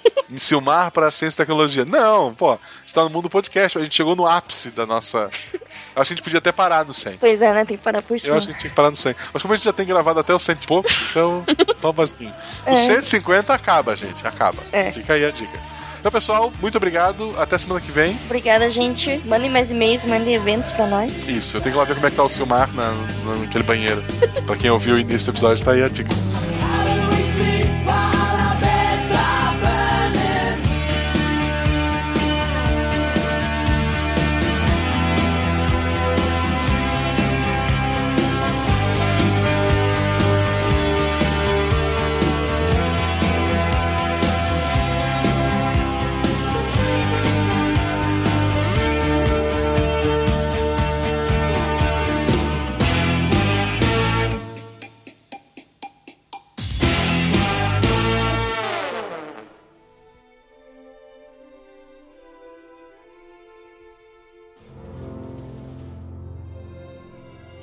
Em 0.31 0.39
Silmar 0.39 0.91
para 0.91 1.11
Ciência 1.11 1.35
e 1.35 1.37
Tecnologia. 1.45 1.83
Não, 1.83 2.33
pô, 2.33 2.51
a 2.53 2.57
gente 2.85 2.93
tá 2.93 3.03
no 3.03 3.09
mundo 3.09 3.23
do 3.23 3.29
podcast. 3.29 3.77
A 3.77 3.81
gente 3.81 3.93
chegou 3.93 4.15
no 4.15 4.25
ápice 4.25 4.71
da 4.71 4.85
nossa. 4.85 5.25
Acho 5.27 5.51
que 5.51 5.59
a 5.97 6.03
gente 6.05 6.21
podia 6.21 6.37
até 6.39 6.53
parar 6.53 6.85
no 6.85 6.93
100. 6.93 7.17
Pois 7.17 7.41
é, 7.41 7.53
né? 7.53 7.65
Tem 7.65 7.75
que 7.75 7.83
parar 7.83 8.01
por 8.01 8.13
Eu 8.15 8.19
cima. 8.19 8.37
acho 8.37 8.47
que 8.47 8.51
a 8.51 8.53
gente 8.53 8.61
tinha 8.61 8.69
que 8.69 8.75
parar 8.75 8.91
no 8.91 8.95
100. 8.95 9.13
Mas 9.33 9.41
como 9.41 9.53
a 9.53 9.57
gente 9.57 9.65
já 9.65 9.73
tem 9.73 9.85
gravado 9.85 10.19
até 10.21 10.33
o 10.33 10.39
100 10.39 10.55
e 10.61 10.65
pouco, 10.67 10.89
então 11.09 11.43
assim. 12.01 12.27
O 12.65 12.69
É. 12.69 12.75
150 12.77 13.53
acaba, 13.53 13.93
gente. 13.95 14.25
Acaba. 14.25 14.59
É. 14.71 14.89
Fica 14.93 15.13
aí 15.15 15.25
a 15.25 15.31
dica. 15.31 15.59
Então, 15.99 16.09
pessoal, 16.11 16.49
muito 16.61 16.77
obrigado. 16.77 17.35
Até 17.37 17.57
semana 17.57 17.81
que 17.81 17.91
vem. 17.91 18.17
Obrigada, 18.25 18.69
gente. 18.69 19.17
Mandem 19.25 19.49
mais 19.49 19.69
e-mails, 19.69 20.05
mandem 20.05 20.33
eventos 20.33 20.71
pra 20.71 20.87
nós. 20.87 21.27
Isso, 21.27 21.57
eu 21.57 21.61
tenho 21.61 21.73
que 21.73 21.77
lá 21.79 21.83
ver 21.85 21.93
como 21.95 22.07
é 22.07 22.09
que 22.09 22.15
tá 22.15 22.23
o 22.23 22.29
Silmar 22.29 22.71
na, 22.73 22.91
na- 22.93 23.35
naquele 23.41 23.65
banheiro. 23.65 24.01
pra 24.47 24.55
quem 24.55 24.71
ouviu 24.71 24.95
o 24.95 24.97
início 24.99 25.25
do 25.25 25.31
episódio, 25.35 25.63
tá 25.65 25.71
aí 25.73 25.83
a 25.83 25.89
dica. 25.89 26.09